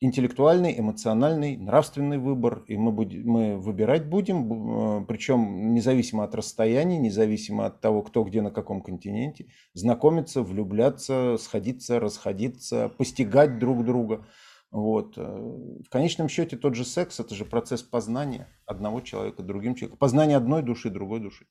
интеллектуальный, 0.00 0.78
эмоциональный, 0.78 1.56
нравственный 1.56 2.18
выбор, 2.18 2.62
и 2.66 2.76
мы, 2.76 2.92
будем, 2.92 3.28
мы 3.28 3.56
выбирать 3.58 4.08
будем, 4.08 5.00
э, 5.02 5.06
причем 5.06 5.74
независимо 5.74 6.24
от 6.24 6.34
расстояния, 6.34 6.98
независимо 6.98 7.66
от 7.66 7.80
того, 7.80 8.02
кто 8.02 8.22
где 8.22 8.40
на 8.40 8.50
каком 8.50 8.80
континенте, 8.80 9.50
знакомиться, 9.74 10.42
влюбляться, 10.42 11.36
сходиться, 11.38 11.98
расходиться, 11.98 12.88
постигать 12.90 13.58
друг 13.58 13.84
друга. 13.84 14.26
Вот. 14.70 15.14
Э, 15.16 15.22
в 15.22 15.88
конечном 15.90 16.28
счете 16.28 16.56
тот 16.56 16.76
же 16.76 16.84
секс– 16.84 17.18
это 17.20 17.34
же 17.34 17.44
процесс 17.44 17.82
познания 17.82 18.48
одного 18.66 19.00
человека 19.00 19.42
другим 19.42 19.74
человеком, 19.74 19.98
познание 19.98 20.36
одной 20.36 20.62
души 20.62 20.90
другой 20.90 21.20
души. 21.20 21.46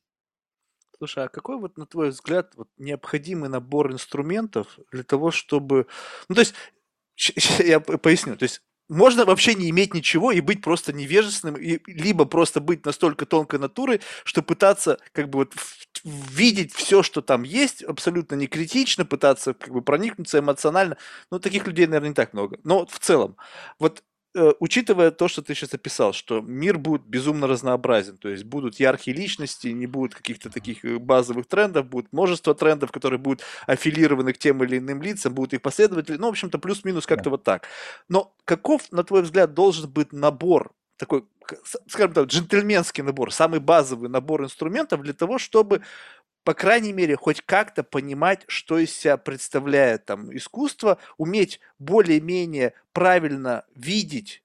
Слушай, 0.98 1.26
а 1.26 1.30
какой 1.30 1.60
вот, 1.60 1.78
на 1.78 1.86
твой 1.86 2.10
взгляд, 2.10 2.54
вот 2.56 2.70
необходимый 2.78 3.50
набор 3.50 3.92
инструментов 3.92 4.80
для 4.92 5.04
того, 5.04 5.30
чтобы... 5.30 5.86
Ну, 6.28 6.34
то 6.34 6.42
есть 6.42 6.56
я 7.60 7.80
поясню. 7.80 8.36
То 8.38 8.44
есть 8.44 8.62
можно 8.90 9.26
вообще 9.26 9.54
не 9.54 9.70
иметь 9.70 9.94
ничего 9.94 10.32
и 10.32 10.40
быть 10.40 10.62
просто 10.62 10.94
невежественным, 10.94 11.56
и, 11.56 11.80
либо 11.92 12.26
просто 12.26 12.62
быть 12.62 12.86
настолько 12.86 13.26
тонкой 13.26 13.60
натурой, 13.60 14.02
что 14.24 14.42
пытаться 14.42 14.98
как 15.12 15.30
бы 15.30 15.40
вот 15.40 15.54
видеть 16.06 16.74
все, 16.74 17.04
что 17.04 17.22
там 17.22 17.44
есть, 17.44 17.84
абсолютно 17.84 18.36
не 18.36 18.48
критично, 18.48 19.06
пытаться 19.06 19.54
как 19.54 19.74
бы 19.74 19.82
проникнуться 19.82 20.40
эмоционально. 20.40 20.98
Ну, 21.32 21.40
таких 21.40 21.68
людей, 21.68 21.86
наверное, 21.86 22.10
не 22.10 22.16
так 22.16 22.34
много. 22.34 22.60
Но 22.64 22.86
в 22.86 23.00
целом, 23.00 23.36
вот 23.80 24.04
учитывая 24.60 25.12
то, 25.12 25.28
что 25.28 25.42
ты 25.42 25.56
сейчас 25.56 25.74
описал, 25.74 26.14
что 26.14 26.42
мир 26.42 26.78
будет 26.78 27.04
безумно 27.06 27.48
разнообразен, 27.48 28.18
то 28.18 28.30
есть 28.30 28.44
будут 28.44 28.80
яркие 28.80 29.16
личности, 29.16 29.68
не 29.68 29.88
будет 29.88 30.16
каких-то 30.16 30.50
таких 30.50 30.86
э, 30.86 30.98
базовых 30.98 31.48
трендов, 31.48 31.88
будет 31.88 32.12
множество 32.12 32.54
трендов, 32.54 32.92
которые 32.92 33.20
будут 33.20 33.42
аффилированы 33.66 34.34
к 34.34 34.38
тем 34.38 34.64
или 34.64 34.78
иным 34.78 35.02
лицам, 35.02 35.34
будут 35.34 35.54
их 35.54 35.62
последователи, 35.62 36.18
ну, 36.18 36.28
в 36.28 36.32
общем-то, 36.32 36.60
плюс-минус 36.60 37.06
как-то 37.06 37.26
да. 37.26 37.30
вот 37.32 37.44
так. 37.44 37.68
Но 38.10 38.34
каков, 38.46 38.92
на 38.92 39.04
твой 39.04 39.22
взгляд, 39.24 39.54
должен 39.54 39.90
быть 39.90 40.14
набор 40.14 40.72
такой, 40.98 41.26
скажем 41.88 42.14
так, 42.14 42.26
джентльменский 42.26 43.04
набор, 43.04 43.32
самый 43.32 43.60
базовый 43.60 44.10
набор 44.10 44.44
инструментов 44.44 45.02
для 45.04 45.14
того, 45.14 45.38
чтобы 45.38 45.82
по 46.48 46.54
крайней 46.54 46.94
мере, 46.94 47.18
хоть 47.18 47.42
как-то 47.42 47.84
понимать, 47.84 48.46
что 48.48 48.78
из 48.78 48.98
себя 48.98 49.18
представляет 49.18 50.06
там 50.06 50.34
искусство, 50.34 50.98
уметь 51.18 51.60
более-менее 51.78 52.74
правильно 52.94 53.66
видеть 53.76 54.42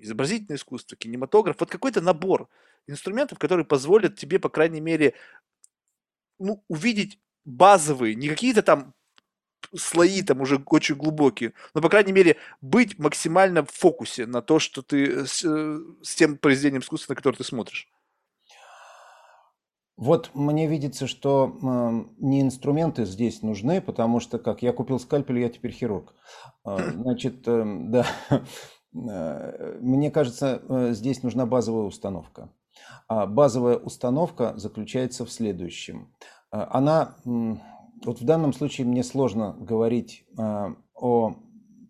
изобразительное 0.00 0.56
искусство, 0.56 0.96
кинематограф, 0.96 1.54
вот 1.60 1.70
какой-то 1.70 2.00
набор 2.00 2.48
инструментов, 2.88 3.38
которые 3.38 3.64
позволят 3.64 4.16
тебе, 4.16 4.40
по 4.40 4.48
крайней 4.48 4.80
мере, 4.80 5.14
ну, 6.40 6.64
увидеть 6.66 7.20
базовые, 7.44 8.16
не 8.16 8.26
какие-то 8.26 8.64
там 8.64 8.92
слои 9.76 10.22
там 10.22 10.40
уже 10.40 10.60
очень 10.66 10.96
глубокие, 10.96 11.52
но, 11.72 11.80
по 11.80 11.88
крайней 11.88 12.10
мере, 12.10 12.36
быть 12.62 12.98
максимально 12.98 13.64
в 13.64 13.70
фокусе 13.70 14.26
на 14.26 14.42
то, 14.42 14.58
что 14.58 14.82
ты 14.82 15.24
с, 15.24 15.44
э, 15.44 15.78
с 16.02 16.16
тем 16.16 16.36
произведением 16.36 16.82
искусства, 16.82 17.12
на 17.12 17.16
которое 17.16 17.36
ты 17.36 17.44
смотришь. 17.44 17.88
Вот 19.96 20.30
мне 20.34 20.66
видится, 20.66 21.06
что 21.06 21.56
э, 21.62 22.04
не 22.18 22.40
инструменты 22.40 23.04
здесь 23.04 23.42
нужны, 23.42 23.80
потому 23.80 24.18
что, 24.18 24.38
как 24.38 24.60
я 24.62 24.72
купил 24.72 24.98
скальпель, 24.98 25.38
я 25.38 25.48
теперь 25.48 25.70
хирург. 25.70 26.14
Э, 26.64 26.92
значит, 26.94 27.46
э, 27.46 27.64
да, 27.88 28.06
э, 28.92 29.78
мне 29.80 30.10
кажется, 30.10 30.62
э, 30.68 30.92
здесь 30.94 31.22
нужна 31.22 31.46
базовая 31.46 31.84
установка. 31.84 32.50
А 33.06 33.26
базовая 33.26 33.76
установка 33.76 34.54
заключается 34.56 35.24
в 35.24 35.30
следующем. 35.30 36.12
Э, 36.50 36.66
она, 36.70 37.16
вот 37.24 38.20
в 38.20 38.24
данном 38.24 38.52
случае 38.52 38.88
мне 38.88 39.04
сложно 39.04 39.56
говорить 39.60 40.24
э, 40.36 40.74
о 40.94 41.36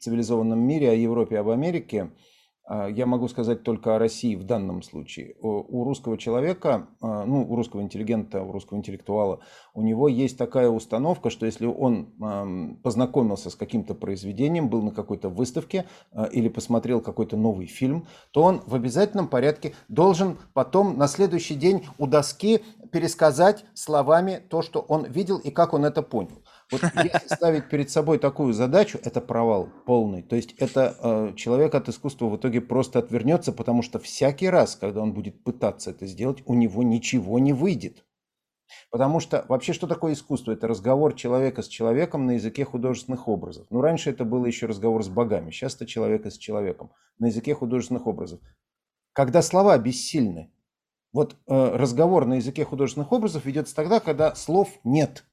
цивилизованном 0.01 0.61
мире, 0.61 0.91
о 0.91 0.95
Европе, 0.95 1.39
об 1.39 1.49
Америке, 1.49 2.03
а, 2.03 2.34
я 2.69 3.07
могу 3.07 3.29
сказать 3.29 3.63
только 3.63 3.95
о 3.95 3.99
России 3.99 4.37
в 4.37 4.45
данном 4.45 4.83
случае. 4.83 5.37
У 5.41 5.85
русского 5.85 6.17
человека, 6.17 6.89
а, 7.01 7.25
ну, 7.25 7.47
у 7.49 7.57
русского 7.57 7.83
интеллигента, 7.83 8.43
у 8.43 8.53
русского 8.53 8.79
интеллектуала, 8.79 9.41
у 9.75 9.83
него 9.83 10.09
есть 10.09 10.39
такая 10.39 10.69
установка, 10.71 11.31
что 11.31 11.47
если 11.47 11.67
он 11.67 12.79
познакомился 12.83 13.51
с 13.51 13.55
каким-то 13.55 13.95
произведением, 13.95 14.69
был 14.69 14.83
на 14.83 14.91
какой-то 14.93 15.29
выставке 15.29 15.87
а, 16.13 16.25
или 16.25 16.49
посмотрел 16.49 17.01
какой-то 17.01 17.37
новый 17.37 17.67
фильм, 17.67 18.07
то 18.31 18.43
он 18.43 18.63
в 18.67 18.75
обязательном 18.75 19.29
порядке 19.29 19.75
должен 19.89 20.39
потом 20.53 20.97
на 20.97 21.07
следующий 21.09 21.55
день 21.55 21.87
у 21.99 22.07
доски 22.07 22.63
пересказать 22.93 23.65
словами 23.75 24.41
то, 24.49 24.63
что 24.63 24.81
он 24.81 25.05
видел 25.05 25.39
и 25.39 25.51
как 25.51 25.75
он 25.75 25.85
это 25.85 26.03
понял. 26.03 26.44
Вот 26.75 27.05
если 27.05 27.35
ставить 27.35 27.69
перед 27.69 27.91
собой 27.91 28.19
такую 28.19 28.53
задачу, 28.53 28.99
это 29.03 29.21
провал 29.21 29.69
полный. 29.87 30.23
То 30.23 30.37
есть 30.37 30.55
это 30.59 30.97
э, 30.99 31.33
человек 31.37 31.75
от 31.75 31.89
искусства 31.89 32.27
в 32.27 32.37
итоге 32.37 32.61
просто 32.61 32.99
отвернется, 32.99 33.53
потому 33.53 33.83
что 33.83 33.99
всякий 33.99 34.49
раз, 34.49 34.77
когда 34.77 35.01
он 35.01 35.13
будет 35.13 35.43
пытаться 35.43 35.91
это 35.91 36.07
сделать, 36.07 36.43
у 36.47 36.55
него 36.55 36.83
ничего 36.83 37.39
не 37.39 37.53
выйдет. 37.53 38.05
Потому 38.91 39.21
что 39.21 39.45
вообще 39.49 39.73
что 39.73 39.87
такое 39.87 40.15
искусство? 40.15 40.53
Это 40.53 40.67
разговор 40.67 41.15
человека 41.15 41.63
с 41.63 41.69
человеком 41.69 42.27
на 42.27 42.33
языке 42.33 42.65
художественных 42.65 43.29
образов. 43.29 43.67
Ну, 43.71 43.81
раньше 43.81 44.11
это 44.11 44.25
было 44.25 44.47
еще 44.47 44.67
разговор 44.67 45.05
с 45.05 45.09
богами, 45.09 45.51
сейчас 45.51 45.77
это 45.77 45.87
человека 45.87 46.31
с 46.31 46.39
человеком 46.39 46.93
на 47.19 47.27
языке 47.27 47.55
художественных 47.55 48.07
образов. 48.07 48.41
Когда 49.13 49.43
слова 49.43 49.77
бессильны, 49.79 50.51
вот 51.13 51.37
э, 51.47 51.77
разговор 51.77 52.27
на 52.27 52.35
языке 52.35 52.65
художественных 52.65 53.13
образов 53.13 53.45
ведется 53.45 53.75
тогда, 53.75 54.01
когда 54.01 54.35
слов 54.35 54.69
нет. 54.83 55.25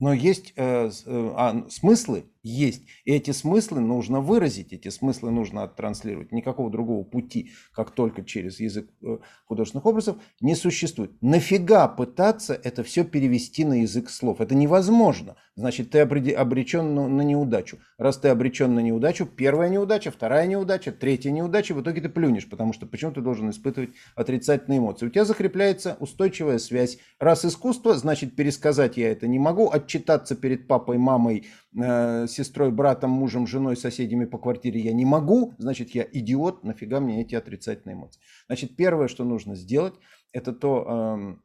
Но 0.00 0.12
есть 0.12 0.52
э, 0.56 0.90
э, 0.90 1.32
а, 1.36 1.66
смыслы, 1.70 2.26
есть. 2.44 2.82
И 3.04 3.12
эти 3.12 3.32
смыслы 3.32 3.80
нужно 3.80 4.20
выразить, 4.20 4.72
эти 4.72 4.88
смыслы 4.88 5.30
нужно 5.30 5.64
оттранслировать. 5.64 6.30
Никакого 6.30 6.70
другого 6.70 7.02
пути, 7.02 7.50
как 7.72 7.90
только 7.90 8.22
через 8.22 8.60
язык 8.60 8.88
э, 9.02 9.18
художественных 9.46 9.86
образов, 9.86 10.18
не 10.40 10.54
существует. 10.54 11.10
Нафига 11.20 11.88
пытаться 11.88 12.54
это 12.54 12.84
все 12.84 13.04
перевести 13.04 13.64
на 13.64 13.80
язык 13.80 14.10
слов? 14.10 14.40
Это 14.40 14.54
невозможно. 14.54 15.36
Значит, 15.56 15.90
ты 15.90 16.00
обречен 16.00 16.94
на 16.94 17.22
неудачу. 17.22 17.78
Раз 17.96 18.18
ты 18.18 18.28
обречен 18.28 18.74
на 18.74 18.80
неудачу, 18.80 19.24
первая 19.24 19.68
неудача, 19.68 20.10
вторая 20.10 20.46
неудача, 20.46 20.90
третья 20.90 21.30
неудача, 21.30 21.74
в 21.74 21.80
итоге 21.80 22.00
ты 22.00 22.08
плюнешь, 22.08 22.48
потому 22.48 22.72
что 22.72 22.86
почему 22.86 23.12
ты 23.12 23.20
должен 23.20 23.50
испытывать 23.50 23.90
отрицательные 24.16 24.80
эмоции? 24.80 25.06
У 25.06 25.10
тебя 25.10 25.24
закрепляется 25.24 25.96
устойчивая 26.00 26.58
связь. 26.58 26.98
Раз 27.20 27.44
искусство, 27.44 27.94
значит 27.94 28.34
пересказать 28.34 28.96
я 28.96 29.12
это 29.12 29.28
не 29.28 29.38
могу, 29.38 29.70
отчитаться 29.70 30.34
перед 30.34 30.66
папой, 30.66 30.98
мамой, 30.98 31.46
э, 31.76 32.26
сестрой, 32.28 32.70
братом, 32.70 33.10
мужем, 33.10 33.46
женой, 33.46 33.76
соседями 33.76 34.24
по 34.24 34.38
квартире 34.38 34.80
я 34.80 34.92
не 34.92 35.04
могу, 35.04 35.54
значит 35.58 35.90
я 35.90 36.06
идиот, 36.10 36.64
нафига 36.64 37.00
мне 37.00 37.22
эти 37.22 37.34
отрицательные 37.34 37.94
эмоции? 37.94 38.20
Значит, 38.46 38.76
первое, 38.76 39.08
что 39.08 39.24
нужно 39.24 39.54
сделать, 39.54 39.94
это 40.32 40.52
то, 40.52 40.84
эм, 40.86 41.42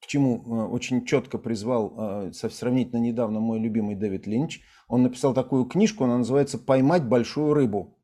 к 0.00 0.06
чему 0.06 0.42
э, 0.44 0.66
очень 0.68 1.04
четко 1.04 1.38
призвал 1.38 1.94
э, 2.26 2.32
сравнительно 2.32 2.98
недавно 3.00 3.40
мой 3.40 3.60
любимый 3.60 3.94
Дэвид 3.94 4.26
Линч. 4.26 4.60
Он 4.88 5.02
написал 5.02 5.32
такую 5.32 5.64
книжку, 5.66 6.04
она 6.04 6.18
называется 6.18 6.58
«Поймать 6.58 7.04
большую 7.04 7.54
рыбу». 7.54 7.98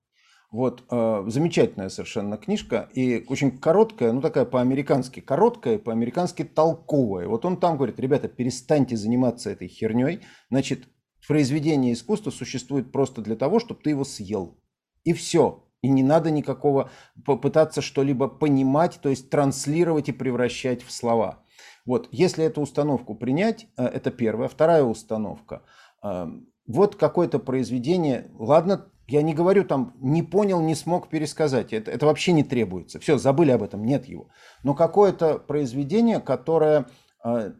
Вот, 0.50 0.84
э, 0.90 1.24
замечательная 1.26 1.90
совершенно 1.90 2.38
книжка 2.38 2.88
и 2.94 3.22
очень 3.28 3.58
короткая, 3.58 4.12
ну 4.12 4.22
такая 4.22 4.46
по-американски 4.46 5.20
короткая, 5.20 5.78
по-американски 5.78 6.42
толковая. 6.42 7.28
Вот 7.28 7.44
он 7.44 7.58
там 7.58 7.76
говорит, 7.76 8.00
ребята, 8.00 8.28
перестаньте 8.28 8.96
заниматься 8.96 9.50
этой 9.50 9.68
херней, 9.68 10.20
значит, 10.48 10.88
произведение 11.28 11.92
искусства 11.92 12.30
существует 12.30 12.90
просто 12.90 13.20
для 13.20 13.36
того, 13.36 13.60
чтобы 13.60 13.80
ты 13.82 13.90
его 13.90 14.04
съел. 14.04 14.58
И 15.04 15.12
все. 15.12 15.64
И 15.82 15.88
не 15.88 16.02
надо 16.02 16.30
никакого 16.30 16.90
попытаться 17.24 17.82
что-либо 17.82 18.28
понимать, 18.28 18.98
то 19.00 19.10
есть 19.10 19.30
транслировать 19.30 20.08
и 20.08 20.12
превращать 20.12 20.82
в 20.82 20.90
слова. 20.90 21.44
Вот, 21.86 22.08
если 22.10 22.44
эту 22.44 22.62
установку 22.62 23.14
принять, 23.14 23.66
э, 23.76 23.84
это 23.84 24.10
первая. 24.10 24.48
Вторая 24.48 24.82
установка. 24.82 25.62
Э, 26.02 26.26
вот 26.66 26.96
какое-то 26.96 27.38
произведение, 27.38 28.30
ладно, 28.38 28.90
я 29.06 29.22
не 29.22 29.34
говорю 29.34 29.64
там, 29.64 29.94
не 30.00 30.22
понял, 30.22 30.60
не 30.60 30.74
смог 30.74 31.08
пересказать. 31.08 31.72
Это, 31.72 31.90
это 31.90 32.06
вообще 32.06 32.32
не 32.32 32.42
требуется. 32.42 32.98
Все, 33.00 33.18
забыли 33.18 33.50
об 33.52 33.62
этом, 33.62 33.84
нет 33.84 34.06
его. 34.06 34.28
Но 34.62 34.74
какое-то 34.74 35.38
произведение, 35.38 36.20
которое 36.20 36.86
э, 37.24 37.52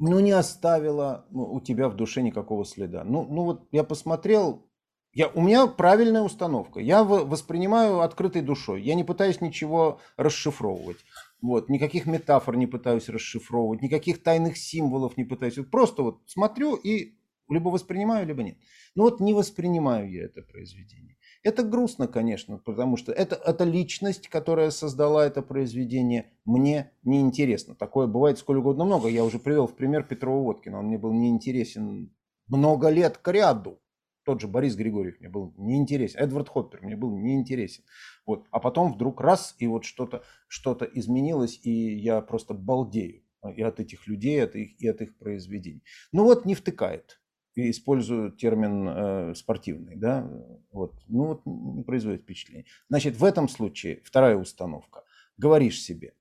ну, 0.00 0.18
не 0.20 0.32
оставило 0.32 1.26
ну, 1.30 1.42
у 1.52 1.60
тебя 1.60 1.88
в 1.88 1.94
душе 1.94 2.22
никакого 2.22 2.64
следа. 2.64 3.04
Ну, 3.04 3.26
ну 3.30 3.44
вот 3.44 3.68
я 3.70 3.84
посмотрел, 3.84 4.66
я, 5.12 5.28
у 5.28 5.42
меня 5.42 5.66
правильная 5.66 6.22
установка. 6.22 6.80
Я 6.80 7.04
воспринимаю 7.04 8.00
открытой 8.00 8.42
душой. 8.42 8.82
Я 8.82 8.94
не 8.94 9.04
пытаюсь 9.04 9.40
ничего 9.40 10.00
расшифровывать. 10.16 10.96
Вот, 11.42 11.68
никаких 11.68 12.06
метафор 12.06 12.56
не 12.56 12.66
пытаюсь 12.66 13.08
расшифровывать, 13.08 13.82
никаких 13.82 14.22
тайных 14.22 14.56
символов 14.56 15.16
не 15.16 15.24
пытаюсь. 15.24 15.56
Вот 15.56 15.70
просто 15.70 16.02
вот 16.02 16.20
смотрю 16.26 16.76
и 16.76 17.14
либо 17.48 17.68
воспринимаю, 17.68 18.26
либо 18.26 18.42
нет. 18.42 18.56
Но 18.94 19.04
вот 19.04 19.20
не 19.20 19.34
воспринимаю 19.34 20.10
я 20.10 20.24
это 20.24 20.42
произведение. 20.42 21.16
Это 21.42 21.62
грустно, 21.62 22.06
конечно, 22.06 22.58
потому 22.58 22.98
что 22.98 23.12
это, 23.12 23.34
это 23.34 23.64
личность, 23.64 24.28
которая 24.28 24.70
создала 24.70 25.24
это 25.24 25.40
произведение, 25.40 26.32
мне 26.44 26.92
неинтересно. 27.02 27.74
Такое 27.74 28.06
бывает 28.06 28.38
сколь 28.38 28.58
угодно 28.58 28.84
много. 28.84 29.08
Я 29.08 29.24
уже 29.24 29.38
привел 29.38 29.66
в 29.66 29.74
пример 29.74 30.04
Петрова 30.04 30.42
Водкина. 30.42 30.78
Он 30.78 30.86
мне 30.86 30.98
был 30.98 31.12
неинтересен 31.12 32.14
много 32.46 32.90
лет 32.90 33.16
к 33.16 33.32
ряду. 33.32 33.80
Тот 34.24 34.42
же 34.42 34.48
Борис 34.48 34.76
Григорьев 34.76 35.18
мне 35.18 35.30
был 35.30 35.54
неинтересен. 35.56 36.20
Эдвард 36.20 36.50
Хоппер 36.50 36.82
мне 36.82 36.94
был 36.94 37.16
неинтересен. 37.16 37.84
Вот. 38.26 38.46
А 38.50 38.60
потом 38.60 38.92
вдруг 38.92 39.20
раз, 39.22 39.54
и 39.58 39.66
вот 39.66 39.84
что-то 39.84 40.22
что 40.46 40.76
изменилось, 40.92 41.58
и 41.62 41.70
я 41.70 42.20
просто 42.20 42.52
балдею 42.52 43.22
и 43.56 43.62
от 43.62 43.80
этих 43.80 44.06
людей, 44.06 44.36
и 44.36 44.40
от 44.40 44.54
их, 44.54 44.80
и 44.82 44.88
от 44.88 45.00
их 45.00 45.16
произведений. 45.16 45.82
Ну 46.12 46.24
вот 46.24 46.44
не 46.44 46.54
втыкает. 46.54 47.19
И 47.54 47.70
использую 47.70 48.32
термин 48.32 48.88
э, 48.88 49.34
спортивный, 49.34 49.96
да, 49.96 50.30
вот, 50.70 50.94
ну 51.08 51.26
вот 51.26 51.42
не 51.44 51.82
производит 51.82 52.22
впечатление. 52.22 52.66
Значит, 52.88 53.16
в 53.16 53.24
этом 53.24 53.48
случае 53.48 54.00
вторая 54.04 54.36
установка. 54.36 55.02
Говоришь 55.36 55.82
себе, 55.82 56.14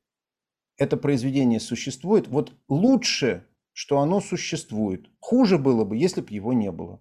это 0.78 0.98
произведение 0.98 1.60
существует, 1.60 2.28
вот 2.28 2.54
лучше, 2.68 3.46
что 3.74 4.00
оно 4.00 4.22
существует. 4.22 5.10
Хуже 5.20 5.58
было 5.58 5.86
бы, 5.86 5.98
если 5.98 6.22
бы 6.22 6.28
его 6.32 6.54
не 6.54 6.72
было. 6.72 7.00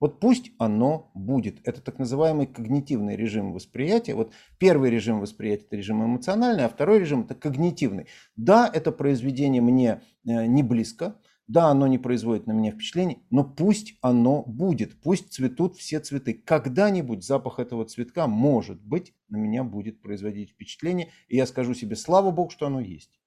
Вот 0.00 0.20
пусть 0.20 0.50
оно 0.58 1.10
будет. 1.14 1.66
Это 1.66 1.80
так 1.80 1.98
называемый 1.98 2.46
когнитивный 2.46 3.16
режим 3.16 3.52
восприятия. 3.52 4.14
Вот 4.14 4.32
первый 4.58 4.90
режим 4.90 5.20
восприятия– 5.20 5.64
это 5.66 5.76
режим 5.76 6.04
эмоциональный, 6.04 6.66
а 6.66 6.68
второй 6.68 6.98
режим– 6.98 7.22
это 7.24 7.34
когнитивный. 7.34 8.08
Да, 8.36 8.70
это 8.70 8.92
произведение 8.92 9.62
мне 9.62 10.02
э, 10.26 10.44
не 10.44 10.62
близко, 10.62 11.16
да, 11.46 11.66
оно 11.66 11.86
не 11.86 11.98
производит 11.98 12.46
на 12.46 12.52
меня 12.52 12.72
впечатление, 12.72 13.18
но 13.30 13.44
пусть 13.44 13.94
оно 14.00 14.42
будет, 14.44 15.00
пусть 15.00 15.32
цветут 15.32 15.76
все 15.76 16.00
цветы. 16.00 16.34
Когда-нибудь 16.34 17.24
запах 17.24 17.58
этого 17.58 17.84
цветка, 17.84 18.26
может 18.26 18.80
быть, 18.82 19.14
на 19.28 19.36
меня 19.36 19.64
будет 19.64 20.00
производить 20.00 20.50
впечатление, 20.50 21.10
и 21.28 21.36
я 21.36 21.46
скажу 21.46 21.74
себе, 21.74 21.96
слава 21.96 22.30
богу, 22.30 22.50
что 22.50 22.66
оно 22.66 22.80
есть. 22.80 23.20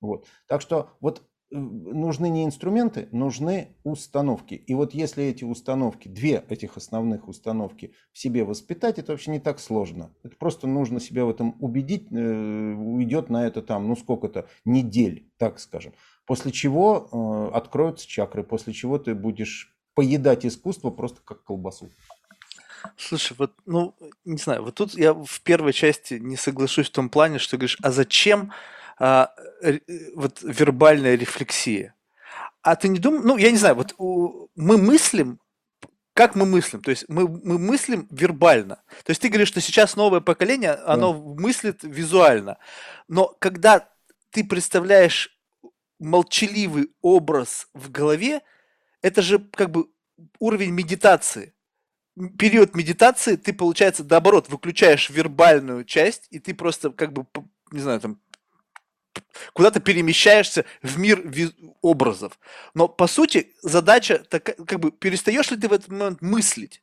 Вот. 0.00 0.26
Так 0.46 0.62
что 0.62 0.90
вот 1.00 1.28
нужны 1.50 2.28
не 2.28 2.44
инструменты, 2.44 3.08
нужны 3.10 3.76
установки. 3.82 4.54
И 4.54 4.74
вот 4.74 4.94
если 4.94 5.24
эти 5.24 5.44
установки, 5.44 6.08
две 6.08 6.44
этих 6.48 6.76
основных 6.76 7.28
установки 7.28 7.92
в 8.12 8.18
себе 8.18 8.44
воспитать, 8.44 8.98
это 8.98 9.12
вообще 9.12 9.32
не 9.32 9.40
так 9.40 9.58
сложно. 9.58 10.14
Это 10.22 10.36
просто 10.36 10.66
нужно 10.68 11.00
себя 11.00 11.24
в 11.24 11.30
этом 11.30 11.56
убедить, 11.60 12.06
э, 12.12 12.74
уйдет 12.74 13.30
на 13.30 13.46
это 13.46 13.62
там, 13.62 13.88
ну 13.88 13.96
сколько-то, 13.96 14.48
недель, 14.64 15.28
так 15.38 15.58
скажем. 15.58 15.92
После 16.26 16.52
чего 16.52 17.08
э, 17.52 17.56
откроются 17.56 18.06
чакры, 18.06 18.42
после 18.42 18.72
чего 18.72 18.98
ты 18.98 19.14
будешь 19.14 19.74
поедать 19.94 20.46
искусство 20.46 20.90
просто 20.90 21.20
как 21.24 21.44
колбасу. 21.44 21.90
Слушай, 22.96 23.36
вот, 23.38 23.52
ну, 23.66 23.94
не 24.24 24.38
знаю, 24.38 24.62
вот 24.64 24.74
тут 24.74 24.94
я 24.94 25.12
в 25.12 25.40
первой 25.42 25.72
части 25.72 26.14
не 26.14 26.36
соглашусь 26.36 26.88
в 26.88 26.92
том 26.92 27.10
плане, 27.10 27.38
что 27.38 27.56
говоришь, 27.56 27.78
а 27.82 27.90
зачем 27.90 28.52
а, 28.98 29.34
вот 30.14 30.40
вербальная 30.42 31.14
рефлексия? 31.16 31.94
А 32.62 32.76
ты 32.76 32.88
не 32.88 32.98
думаешь, 32.98 33.24
ну, 33.24 33.36
я 33.36 33.50
не 33.50 33.56
знаю, 33.56 33.74
вот 33.74 33.94
у- 33.98 34.48
мы 34.54 34.78
мыслим, 34.78 35.40
как 36.14 36.34
мы 36.34 36.44
мыслим? 36.44 36.82
То 36.82 36.90
есть 36.90 37.04
мы, 37.08 37.26
мы 37.28 37.58
мыслим 37.58 38.06
вербально. 38.10 38.76
То 39.04 39.10
есть 39.10 39.22
ты 39.22 39.28
говоришь, 39.28 39.48
что 39.48 39.60
сейчас 39.60 39.96
новое 39.96 40.20
поколение, 40.20 40.72
оно 40.72 41.12
мыслит 41.14 41.82
визуально. 41.82 42.58
Но 43.08 43.34
когда 43.38 43.88
ты 44.30 44.44
представляешь 44.44 45.38
молчаливый 46.00 46.90
образ 47.02 47.68
в 47.74 47.90
голове, 47.90 48.40
это 49.02 49.22
же 49.22 49.38
как 49.38 49.70
бы 49.70 49.88
уровень 50.38 50.70
медитации. 50.70 51.54
Период 52.38 52.74
медитации 52.74 53.36
ты, 53.36 53.52
получается, 53.52 54.04
наоборот, 54.08 54.48
выключаешь 54.48 55.10
вербальную 55.10 55.84
часть, 55.84 56.26
и 56.30 56.38
ты 56.38 56.54
просто 56.54 56.90
как 56.90 57.12
бы, 57.12 57.26
не 57.70 57.80
знаю, 57.80 58.00
там, 58.00 58.20
куда-то 59.52 59.80
перемещаешься 59.80 60.64
в 60.82 60.98
мир 60.98 61.22
образов. 61.82 62.38
Но 62.74 62.88
по 62.88 63.06
сути 63.06 63.54
задача 63.62 64.18
такая, 64.18 64.56
как 64.56 64.80
бы 64.80 64.90
перестаешь 64.90 65.50
ли 65.50 65.56
ты 65.56 65.68
в 65.68 65.72
этот 65.72 65.88
момент 65.88 66.22
мыслить? 66.22 66.82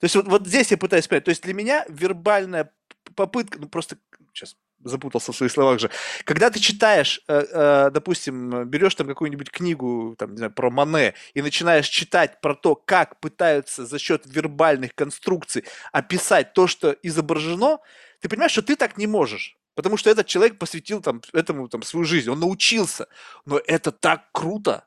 То 0.00 0.04
есть 0.04 0.16
вот, 0.16 0.26
вот 0.26 0.46
здесь 0.46 0.70
я 0.70 0.76
пытаюсь 0.76 1.06
понять. 1.06 1.24
То 1.24 1.30
есть 1.30 1.42
для 1.42 1.54
меня 1.54 1.84
вербальная 1.88 2.72
попытка, 3.14 3.58
ну 3.58 3.68
просто 3.68 3.96
сейчас 4.32 4.56
запутался 4.84 5.32
в 5.32 5.36
своих 5.36 5.52
словах 5.52 5.80
же. 5.80 5.90
Когда 6.24 6.50
ты 6.50 6.60
читаешь, 6.60 7.20
э, 7.28 7.44
э, 7.50 7.90
допустим, 7.90 8.64
берешь 8.64 8.94
там 8.94 9.06
какую-нибудь 9.06 9.50
книгу, 9.50 10.14
там, 10.18 10.32
не 10.32 10.36
знаю, 10.36 10.52
про 10.52 10.70
Мане, 10.70 11.14
и 11.34 11.42
начинаешь 11.42 11.88
читать 11.88 12.40
про 12.40 12.54
то, 12.54 12.74
как 12.74 13.20
пытаются 13.20 13.86
за 13.86 13.98
счет 13.98 14.22
вербальных 14.26 14.94
конструкций 14.94 15.64
описать 15.92 16.52
то, 16.52 16.66
что 16.66 16.96
изображено, 17.02 17.78
ты 18.20 18.28
понимаешь, 18.28 18.52
что 18.52 18.62
ты 18.62 18.76
так 18.76 18.96
не 18.96 19.06
можешь. 19.06 19.58
Потому 19.74 19.96
что 19.96 20.08
этот 20.08 20.26
человек 20.26 20.58
посвятил 20.58 21.00
там, 21.02 21.20
этому 21.32 21.68
там, 21.68 21.82
свою 21.82 22.04
жизнь, 22.04 22.30
он 22.30 22.40
научился. 22.40 23.08
Но 23.44 23.60
это 23.66 23.90
так 23.90 24.30
круто. 24.32 24.86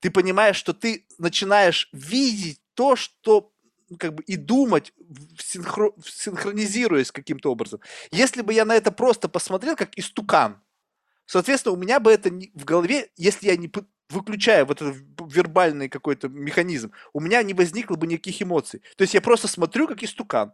Ты 0.00 0.10
понимаешь, 0.10 0.56
что 0.56 0.72
ты 0.72 1.06
начинаешь 1.18 1.88
видеть 1.92 2.60
то, 2.74 2.96
что 2.96 3.52
ну, 3.88 3.96
как 3.96 4.14
бы 4.14 4.22
и 4.24 4.36
думать, 4.36 4.92
синхро, 5.38 5.92
синхронизируясь 6.04 7.12
каким-то 7.12 7.50
образом. 7.50 7.80
Если 8.10 8.42
бы 8.42 8.52
я 8.52 8.64
на 8.64 8.74
это 8.74 8.90
просто 8.90 9.28
посмотрел, 9.28 9.76
как 9.76 9.96
истукан, 9.96 10.60
соответственно, 11.26 11.74
у 11.74 11.78
меня 11.78 12.00
бы 12.00 12.10
это 12.10 12.30
не, 12.30 12.50
в 12.54 12.64
голове, 12.64 13.10
если 13.16 13.46
я 13.46 13.56
не 13.56 13.70
выключаю 14.08 14.66
вот 14.66 14.82
этот 14.82 14.96
вербальный 15.32 15.88
какой-то 15.88 16.28
механизм, 16.28 16.92
у 17.12 17.20
меня 17.20 17.42
не 17.42 17.54
возникло 17.54 17.96
бы 17.96 18.06
никаких 18.06 18.42
эмоций. 18.42 18.82
То 18.96 19.02
есть 19.02 19.14
я 19.14 19.20
просто 19.20 19.48
смотрю, 19.48 19.88
как 19.88 20.02
истукан. 20.02 20.52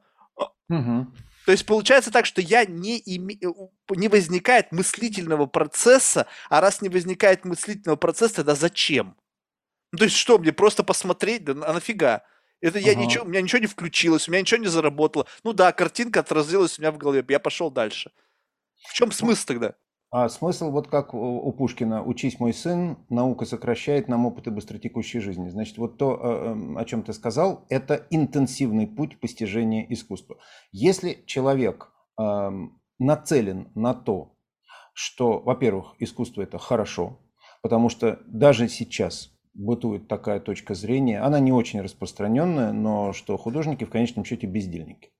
Угу. 0.69 1.07
То 1.45 1.53
есть 1.53 1.67
получается 1.67 2.11
так, 2.11 2.25
что 2.25 2.41
я 2.41 2.65
не, 2.65 2.99
име... 2.99 3.39
не 3.91 4.09
возникает 4.09 4.73
мыслительного 4.73 5.47
процесса, 5.47 6.27
а 6.49 6.61
раз 6.61 6.83
не 6.83 6.89
возникает 6.89 7.45
мыслительного 7.45 7.97
процесса, 7.97 8.37
тогда 8.37 8.55
зачем? 8.55 9.17
Ну, 9.91 9.99
то 9.99 10.05
есть 10.05 10.17
что, 10.17 10.39
мне 10.39 10.53
просто 10.53 10.85
посмотреть, 10.85 11.45
да 11.45 11.53
а 11.67 11.73
нафига? 11.75 12.25
Это 12.63 12.79
я 12.79 12.93
ага. 12.93 13.05
ничего, 13.05 13.25
у 13.25 13.29
меня 13.29 13.43
ничего 13.43 13.59
не 13.61 13.67
включилось, 13.67 14.29
у 14.29 14.31
меня 14.31 14.41
ничего 14.41 14.61
не 14.61 14.69
заработало. 14.69 15.27
Ну 15.43 15.53
да, 15.53 15.73
картинка 15.73 16.21
отразилась 16.21 16.79
у 16.79 16.83
меня 16.83 16.93
в 16.93 16.97
голове, 16.97 17.25
я 17.29 17.41
пошел 17.41 17.71
дальше. 17.71 18.13
В 18.89 18.95
чем 18.95 19.13
смысл 19.13 19.47
тогда? 19.47 19.75
А 20.11 20.29
смысл 20.29 20.71
вот 20.71 20.89
как 20.89 21.15
у 21.15 21.53
Пушкина 21.53 22.05
«Учись, 22.05 22.39
мой 22.39 22.53
сын, 22.53 22.99
наука 23.09 23.47
сокращает 23.47 24.09
нам 24.09 24.27
опыты 24.27 24.51
быстротекущей 24.51 25.21
жизни». 25.21 25.49
Значит, 25.49 25.79
вот 25.79 25.97
то, 25.97 26.21
э, 26.23 26.51
эм, 26.51 26.77
о 26.77 26.85
чем 26.85 27.03
ты 27.03 27.15
сказал, 27.15 27.65
это 27.71 28.07
интенсивный 28.11 28.87
путь 28.87 29.19
постижения 29.21 29.87
искусства. 29.89 30.37
Если 30.71 31.25
человек 31.25 31.91
эм, 32.21 32.79
нацелен 32.99 33.73
на 33.75 33.95
то, 33.95 34.37
что, 34.93 35.41
во-первых, 35.41 35.95
искусство– 35.99 36.43
это 36.43 36.59
хорошо, 36.59 37.19
потому 37.63 37.89
что 37.89 38.21
даже 38.27 38.69
сейчас 38.69 39.31
бытует 39.55 40.09
такая 40.09 40.41
точка 40.41 40.75
зрения, 40.75 41.21
она 41.21 41.41
не 41.41 41.53
очень 41.53 41.81
распространенная, 41.81 42.73
но 42.73 43.13
что 43.13 43.37
художники 43.37 43.85
в 43.85 43.91
конечном 43.91 44.25
счете 44.25 44.47
бездельники. 44.47 45.11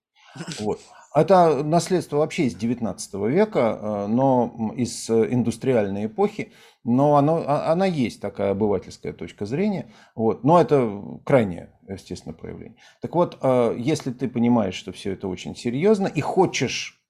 Вот. 0.61 0.81
Это 1.15 1.63
наследство 1.63 2.17
вообще 2.17 2.45
из 2.45 2.55
19 2.55 3.15
века, 3.29 3.79
э, 3.81 4.07
но 4.07 4.73
из 4.77 5.11
индустриальной 5.11 6.07
эпохи, 6.07 6.53
но 6.85 7.17
оно, 7.17 7.45
а, 7.47 7.71
она 7.71 7.85
есть 7.85 8.21
такая 8.21 8.53
обывательская 8.53 9.13
точка 9.13 9.45
зрения, 9.45 9.93
вот. 10.15 10.43
но 10.43 10.59
это 10.59 11.21
крайнее, 11.25 11.79
естественно, 11.87 12.33
проявление. 12.33 12.79
Так 13.03 13.15
вот, 13.15 13.37
э, 13.43 13.77
если 13.79 14.11
ты 14.11 14.27
понимаешь, 14.27 14.75
что 14.75 14.93
все 14.93 15.13
это 15.13 15.29
очень 15.29 15.55
серьезно 15.55 16.07
и 16.07 16.23
хочешь 16.23 17.03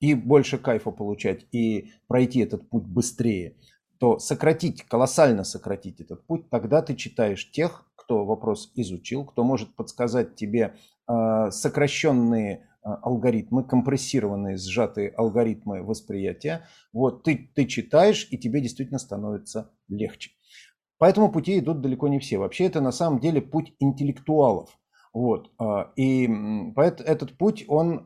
и 0.00 0.14
больше 0.14 0.58
кайфа 0.58 0.90
получать, 0.90 1.46
и 1.52 1.92
пройти 2.08 2.40
этот 2.40 2.68
путь 2.68 2.84
быстрее, 2.84 3.56
то 3.98 4.18
сократить, 4.18 4.82
колоссально 4.82 5.44
сократить 5.44 6.00
этот 6.00 6.26
путь, 6.26 6.48
тогда 6.50 6.82
ты 6.82 6.94
читаешь 6.94 7.50
тех, 7.50 7.84
кто 7.96 8.24
вопрос 8.24 8.72
изучил, 8.76 9.24
кто 9.24 9.42
может 9.42 9.74
подсказать 9.74 10.36
тебе 10.36 10.74
э, 11.08 11.50
сокращенные 11.50 12.54
э, 12.54 12.88
алгоритмы, 13.02 13.64
компрессированные, 13.64 14.56
сжатые 14.58 15.10
алгоритмы 15.10 15.82
восприятия. 15.82 16.66
Вот 16.92 17.24
ты, 17.24 17.50
ты 17.54 17.66
читаешь, 17.66 18.28
и 18.30 18.38
тебе 18.38 18.60
действительно 18.60 18.98
становится 18.98 19.70
легче. 19.88 20.30
По 20.98 21.06
этому 21.06 21.30
пути 21.30 21.58
идут 21.58 21.80
далеко 21.80 22.08
не 22.08 22.18
все. 22.18 22.38
Вообще 22.38 22.64
это 22.64 22.80
на 22.80 22.92
самом 22.92 23.20
деле 23.20 23.42
путь 23.42 23.74
интеллектуалов. 23.80 24.70
Вот. 25.16 25.50
А, 25.58 25.92
и 25.96 26.28
этот 26.76 27.38
путь, 27.38 27.64
он 27.68 28.04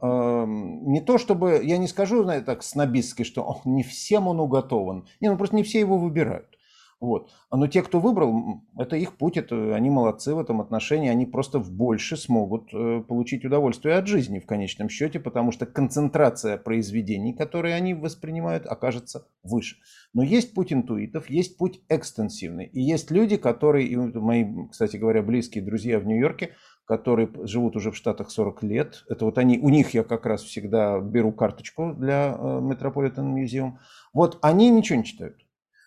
не 0.92 1.00
то 1.00 1.18
чтобы, 1.18 1.60
я 1.64 1.76
не 1.76 1.88
скажу, 1.88 2.22
знаете, 2.22 2.46
так 2.46 2.62
снобистски, 2.62 3.24
что 3.24 3.42
ох, 3.42 3.66
не 3.66 3.82
всем 3.82 4.28
он 4.28 4.38
уготован. 4.38 5.08
Не, 5.20 5.28
ну 5.28 5.36
просто 5.36 5.56
не 5.56 5.64
все 5.64 5.80
его 5.80 5.98
выбирают. 5.98 6.56
Вот. 7.00 7.30
Но 7.50 7.66
те, 7.66 7.82
кто 7.82 7.98
выбрал, 7.98 8.62
это 8.76 8.94
их 8.94 9.16
путь, 9.16 9.38
это, 9.38 9.74
они 9.74 9.88
молодцы 9.88 10.34
в 10.34 10.38
этом 10.38 10.60
отношении, 10.60 11.08
они 11.08 11.24
просто 11.24 11.58
в 11.58 11.72
больше 11.72 12.18
смогут 12.18 12.68
э, 12.74 13.02
получить 13.08 13.42
удовольствие 13.44 13.94
от 13.94 14.06
жизни 14.06 14.38
в 14.38 14.44
конечном 14.44 14.90
счете, 14.90 15.18
потому 15.18 15.50
что 15.50 15.64
концентрация 15.64 16.58
произведений, 16.58 17.32
которые 17.32 17.74
они 17.74 17.94
воспринимают, 17.94 18.66
окажется 18.66 19.26
выше. 19.42 19.76
Но 20.12 20.22
есть 20.22 20.52
путь 20.52 20.74
интуитов, 20.74 21.30
есть 21.30 21.56
путь 21.56 21.80
экстенсивный. 21.88 22.66
И 22.66 22.82
есть 22.82 23.10
люди, 23.10 23.38
которые, 23.38 23.96
мои, 23.96 24.44
кстати 24.70 24.98
говоря, 24.98 25.22
близкие 25.22 25.64
друзья 25.64 25.98
в 25.98 26.06
Нью-Йорке, 26.06 26.50
которые 26.90 27.30
живут 27.44 27.76
уже 27.76 27.92
в 27.92 27.96
Штатах 27.96 28.32
40 28.32 28.64
лет. 28.64 29.04
Это 29.08 29.24
вот 29.24 29.38
они, 29.38 29.60
у 29.60 29.68
них 29.68 29.94
я 29.94 30.02
как 30.02 30.26
раз 30.26 30.42
всегда 30.42 30.98
беру 30.98 31.30
карточку 31.30 31.94
для 31.96 32.34
э, 32.36 32.42
Metropolitan 32.60 33.32
Museum. 33.32 33.74
Вот 34.12 34.38
они 34.42 34.70
ничего 34.70 34.98
не 34.98 35.04
читают. 35.04 35.36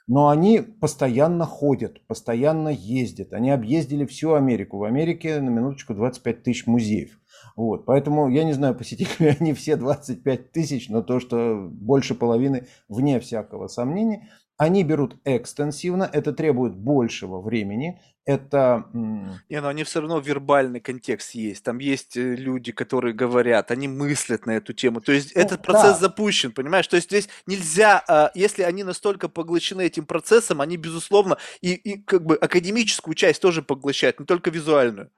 Но 0.07 0.29
они 0.29 0.61
постоянно 0.61 1.45
ходят, 1.45 1.99
постоянно 2.07 2.69
ездят. 2.69 3.33
Они 3.33 3.51
объездили 3.51 4.05
всю 4.05 4.33
Америку. 4.33 4.77
В 4.77 4.85
Америке, 4.85 5.41
на 5.41 5.49
минуточку, 5.49 5.93
25 5.93 6.41
тысяч 6.41 6.67
музеев. 6.67 7.19
Вот. 7.57 7.83
Поэтому 7.83 8.29
я 8.29 8.45
не 8.45 8.53
знаю, 8.53 8.73
посетили 8.73 9.09
ли 9.19 9.35
они 9.41 9.51
все 9.51 9.75
25 9.75 10.53
тысяч, 10.53 10.87
но 10.87 11.01
то, 11.01 11.19
что 11.19 11.67
больше 11.69 12.15
половины, 12.15 12.67
вне 12.87 13.19
всякого 13.19 13.67
сомнения– 13.67 14.29
они 14.57 14.83
берут 14.83 15.17
экстенсивно, 15.25 16.09
это 16.11 16.31
требует 16.31 16.75
большего 16.75 17.41
времени, 17.41 17.99
это... 18.25 18.85
Не, 18.93 19.61
но 19.61 19.67
они 19.67 19.83
все 19.83 19.99
равно 19.99 20.19
вербальный 20.19 20.79
контекст 20.79 21.35
есть. 21.35 21.63
Там 21.63 21.79
есть 21.79 22.15
э, 22.15 22.35
люди, 22.35 22.71
которые 22.71 23.13
говорят, 23.13 23.69
они 23.71 23.87
мыслят 23.87 24.45
на 24.45 24.51
эту 24.51 24.73
тему. 24.73 25.01
То 25.01 25.11
есть 25.11 25.35
ну, 25.35 25.41
этот 25.41 25.61
процесс 25.61 25.99
да. 25.99 26.07
запущен, 26.07 26.51
понимаешь? 26.51 26.87
То 26.87 26.95
есть 26.95 27.09
здесь 27.09 27.27
нельзя, 27.45 28.03
а, 28.07 28.31
если 28.33 28.63
они 28.63 28.83
настолько 28.83 29.27
поглощены 29.27 29.81
этим 29.81 30.05
процессом, 30.05 30.61
они, 30.61 30.77
безусловно, 30.77 31.37
и, 31.61 31.73
и 31.73 32.01
как 32.01 32.25
бы 32.25 32.35
академическую 32.35 33.13
часть 33.13 33.41
тоже 33.41 33.61
поглощают, 33.61 34.19
не 34.19 34.25
только 34.25 34.49
визуальную. 34.49 35.09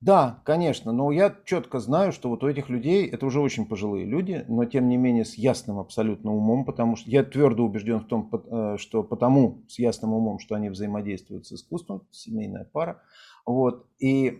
Да, 0.00 0.40
конечно, 0.46 0.92
но 0.92 1.12
я 1.12 1.36
четко 1.44 1.78
знаю, 1.78 2.12
что 2.12 2.30
вот 2.30 2.42
у 2.42 2.48
этих 2.48 2.70
людей, 2.70 3.06
это 3.06 3.26
уже 3.26 3.38
очень 3.38 3.66
пожилые 3.66 4.06
люди, 4.06 4.46
но 4.48 4.64
тем 4.64 4.88
не 4.88 4.96
менее 4.96 5.26
с 5.26 5.34
ясным 5.34 5.78
абсолютно 5.78 6.32
умом, 6.32 6.64
потому 6.64 6.96
что 6.96 7.10
я 7.10 7.22
твердо 7.22 7.64
убежден 7.64 8.00
в 8.00 8.06
том, 8.06 8.30
э, 8.32 8.76
что 8.78 9.02
потому 9.02 9.62
с 9.68 9.78
ясным 9.78 10.14
умом, 10.14 10.38
что 10.38 10.54
они 10.54 10.70
взаимодействуют 10.70 11.46
с 11.46 11.52
искусством, 11.52 12.06
семейная 12.10 12.64
пара, 12.64 13.02
вот, 13.44 13.88
и 13.98 14.38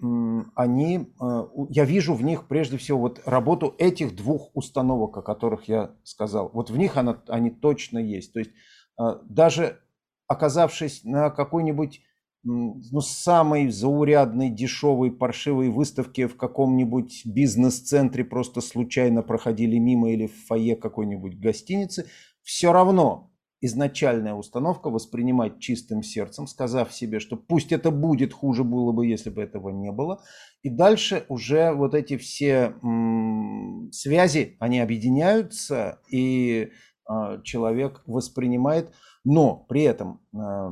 они, 0.54 1.12
э, 1.20 1.44
я 1.68 1.84
вижу 1.84 2.14
в 2.14 2.22
них 2.22 2.48
прежде 2.48 2.78
всего 2.78 3.00
вот 3.00 3.20
работу 3.26 3.74
этих 3.76 4.16
двух 4.16 4.50
установок, 4.54 5.18
о 5.18 5.22
которых 5.22 5.68
я 5.68 5.90
сказал. 6.04 6.50
Вот 6.54 6.70
в 6.70 6.78
них 6.78 6.96
она, 6.96 7.22
они 7.28 7.50
точно 7.50 7.98
есть. 7.98 8.32
То 8.32 8.38
есть 8.38 8.52
э, 8.98 9.18
даже 9.24 9.78
оказавшись 10.26 11.04
на 11.04 11.28
какой-нибудь 11.28 12.00
ну, 12.42 13.00
самой 13.00 13.68
заурядной, 13.68 14.50
дешевой, 14.50 15.10
паршивой 15.12 15.68
выставке 15.68 16.26
в 16.26 16.36
каком-нибудь 16.36 17.22
бизнес-центре 17.24 18.24
просто 18.24 18.60
случайно 18.60 19.22
проходили 19.22 19.78
мимо 19.78 20.10
или 20.10 20.26
в 20.26 20.46
фойе 20.46 20.76
какой-нибудь 20.76 21.38
гостиницы, 21.38 22.06
все 22.42 22.72
равно 22.72 23.30
изначальная 23.60 24.34
установка 24.34 24.88
воспринимать 24.88 25.58
чистым 25.58 26.02
сердцем, 26.02 26.46
сказав 26.46 26.92
себе, 26.94 27.20
что 27.20 27.36
пусть 27.36 27.72
это 27.72 27.90
будет, 27.90 28.32
хуже 28.32 28.64
было 28.64 28.92
бы, 28.92 29.06
если 29.06 29.28
бы 29.30 29.42
этого 29.42 29.68
не 29.68 29.92
было. 29.92 30.22
И 30.62 30.70
дальше 30.70 31.26
уже 31.28 31.72
вот 31.72 31.94
эти 31.94 32.16
все 32.16 32.74
м, 32.82 33.90
связи, 33.92 34.56
они 34.60 34.80
объединяются, 34.80 36.00
и 36.10 36.70
э, 37.08 37.42
человек 37.44 38.02
воспринимает, 38.06 38.94
но 39.24 39.56
при 39.68 39.82
этом, 39.82 40.22
э, 40.32 40.70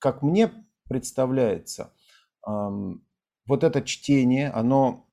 как 0.00 0.22
мне 0.22 0.50
представляется, 0.90 1.94
вот 2.44 3.64
это 3.64 3.80
чтение, 3.82 4.50
оно 4.50 5.08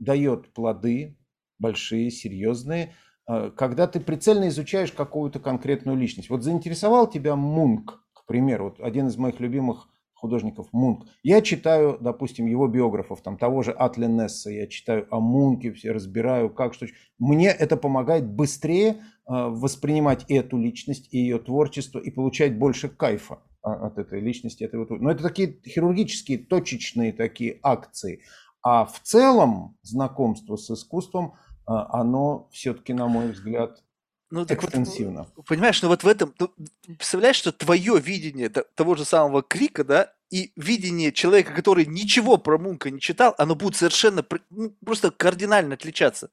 дает 0.00 0.52
плоды 0.52 1.16
большие, 1.58 2.10
серьезные, 2.10 2.94
Э, 3.28 3.50
когда 3.54 3.86
ты 3.86 4.00
прицельно 4.00 4.48
изучаешь 4.48 4.92
какую-то 4.92 5.38
конкретную 5.38 5.96
личность. 5.96 6.30
Вот 6.30 6.42
заинтересовал 6.42 7.08
тебя 7.08 7.36
Мунк, 7.36 8.02
к 8.14 8.26
примеру, 8.26 8.64
вот 8.64 8.80
один 8.80 9.08
из 9.08 9.16
моих 9.16 9.38
любимых 9.38 9.88
художников 10.14 10.68
Мунк. 10.72 11.06
Я 11.22 11.42
читаю, 11.42 11.96
допустим, 12.00 12.46
его 12.46 12.66
биографов, 12.66 13.22
там 13.22 13.36
того 13.36 13.62
же 13.62 13.70
Атли 13.70 14.06
Несса, 14.06 14.50
я 14.50 14.66
читаю 14.66 15.06
о 15.14 15.20
Мунке, 15.20 15.72
все 15.72 15.92
разбираю, 15.92 16.50
как 16.50 16.74
что. 16.74 16.86
Мне 17.18 17.48
это 17.50 17.76
помогает 17.76 18.26
быстрее 18.26 18.88
э, 18.88 18.96
воспринимать 19.26 20.24
эту 20.28 20.58
личность 20.58 21.08
и 21.12 21.18
ее 21.18 21.38
творчество 21.38 21.98
и 21.98 22.10
получать 22.10 22.58
больше 22.58 22.88
кайфа 22.88 23.40
от 23.62 23.98
этой 23.98 24.20
личности. 24.20 24.64
Этой 24.64 24.80
вот. 24.80 24.90
Но 24.90 25.10
это 25.10 25.22
такие 25.22 25.60
хирургические, 25.66 26.38
точечные 26.38 27.12
такие 27.12 27.58
акции. 27.62 28.22
А 28.62 28.84
в 28.84 29.00
целом 29.00 29.76
знакомство 29.82 30.56
с 30.56 30.70
искусством– 30.70 31.34
а, 31.68 32.00
оно 32.00 32.48
все-таки, 32.50 32.94
на 32.94 33.08
мой 33.08 33.32
взгляд, 33.32 33.82
ну, 34.30 34.46
так 34.46 34.62
экстенсивно. 34.64 35.26
Вот, 35.36 35.46
понимаешь, 35.46 35.80
ну 35.82 35.88
вот 35.88 36.02
в 36.02 36.08
этом, 36.08 36.34
ну, 36.38 36.50
представляешь, 36.86 37.36
что 37.36 37.52
твое 37.52 38.00
видение 38.00 38.48
того 38.48 38.94
же 38.94 39.04
самого 39.04 39.42
крика, 39.42 39.84
да, 39.84 40.12
и 40.30 40.52
видение 40.56 41.12
человека, 41.12 41.52
который 41.52 41.84
ничего 41.84 42.38
про 42.38 42.58
Мунка 42.58 42.90
не 42.90 43.00
читал, 43.00 43.34
оно 43.36 43.54
будет 43.54 43.76
совершенно 43.76 44.24
ну, 44.48 44.74
просто 44.84 45.10
кардинально 45.10 45.74
отличаться. 45.74 46.30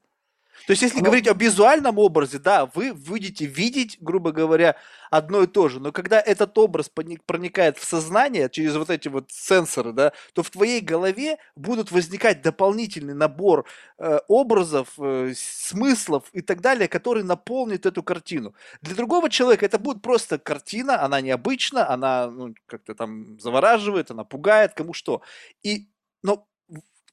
То 0.66 0.72
есть, 0.72 0.82
если 0.82 0.98
Но... 0.98 1.04
говорить 1.04 1.28
о 1.28 1.34
визуальном 1.34 1.98
образе, 1.98 2.38
да, 2.38 2.66
вы 2.66 2.92
будете 2.94 3.46
видеть, 3.46 3.98
грубо 4.00 4.32
говоря, 4.32 4.76
одно 5.10 5.42
и 5.42 5.46
то 5.46 5.68
же. 5.68 5.80
Но 5.80 5.92
когда 5.92 6.20
этот 6.20 6.56
образ 6.58 6.88
проникает 6.88 7.78
в 7.78 7.84
сознание 7.84 8.48
через 8.50 8.76
вот 8.76 8.90
эти 8.90 9.08
вот 9.08 9.30
сенсоры, 9.30 9.92
да, 9.92 10.12
то 10.32 10.42
в 10.42 10.50
твоей 10.50 10.80
голове 10.80 11.38
будут 11.54 11.90
возникать 11.90 12.42
дополнительный 12.42 13.14
набор 13.14 13.66
э, 13.98 14.18
образов, 14.28 14.88
э, 14.98 15.32
смыслов 15.36 16.24
и 16.32 16.40
так 16.40 16.60
далее, 16.60 16.88
который 16.88 17.22
наполнит 17.22 17.86
эту 17.86 18.02
картину. 18.02 18.54
Для 18.82 18.94
другого 18.94 19.30
человека 19.30 19.66
это 19.66 19.78
будет 19.78 20.02
просто 20.02 20.38
картина, 20.38 21.02
она 21.02 21.20
необычна, 21.20 21.88
она 21.88 22.28
ну, 22.28 22.54
как-то 22.66 22.94
там 22.94 23.38
завораживает, 23.40 24.10
она 24.10 24.24
пугает, 24.24 24.74
кому 24.74 24.92
что. 24.92 25.22
И, 25.62 25.88
но 26.22 26.46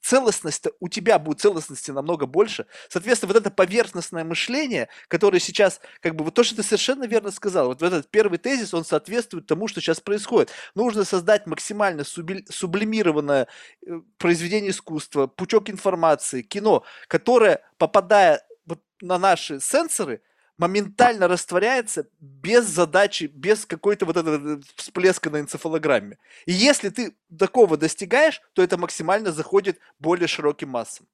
целостность 0.04 0.66
у 0.80 0.88
тебя 0.88 1.18
будет 1.18 1.40
целостности 1.40 1.90
намного 1.90 2.26
больше. 2.26 2.66
Соответственно, 2.90 3.32
вот 3.32 3.40
это 3.40 3.50
поверхностное 3.50 4.22
мышление, 4.22 4.88
которое 5.08 5.40
сейчас, 5.40 5.80
как 6.00 6.14
бы, 6.14 6.24
вот 6.24 6.34
то, 6.34 6.44
что 6.44 6.56
ты 6.56 6.62
совершенно 6.62 7.04
верно 7.04 7.30
сказал, 7.30 7.68
вот 7.68 7.82
этот 7.82 8.10
первый 8.10 8.38
тезис, 8.38 8.74
он 8.74 8.84
соответствует 8.84 9.46
тому, 9.46 9.66
что 9.66 9.80
сейчас 9.80 10.00
происходит. 10.00 10.50
Нужно 10.74 11.04
создать 11.04 11.46
максимально 11.46 12.04
сублимированное 12.04 13.48
э, 13.86 14.00
произведение 14.18 14.70
искусства, 14.70 15.26
пучок 15.26 15.70
информации, 15.70 16.42
кино, 16.42 16.84
которое, 17.08 17.62
попадая 17.78 18.42
вот 18.66 18.80
на 19.00 19.18
наши 19.18 19.58
сенсоры, 19.58 20.20
моментально 20.58 21.28
растворяется 21.28 22.08
без 22.20 22.64
задачи, 22.66 23.24
без 23.24 23.66
какой-то 23.66 24.06
вот 24.06 24.16
этого 24.16 24.60
всплеска 24.76 25.30
на 25.30 25.40
энцефалограмме. 25.40 26.18
И 26.46 26.52
если 26.52 26.90
ты 26.90 27.16
такого 27.36 27.76
достигаешь, 27.76 28.40
то 28.52 28.62
это 28.62 28.78
максимально 28.78 29.32
заходит 29.32 29.78
более 29.98 30.28
широким 30.28 30.70
массам. 30.70 31.06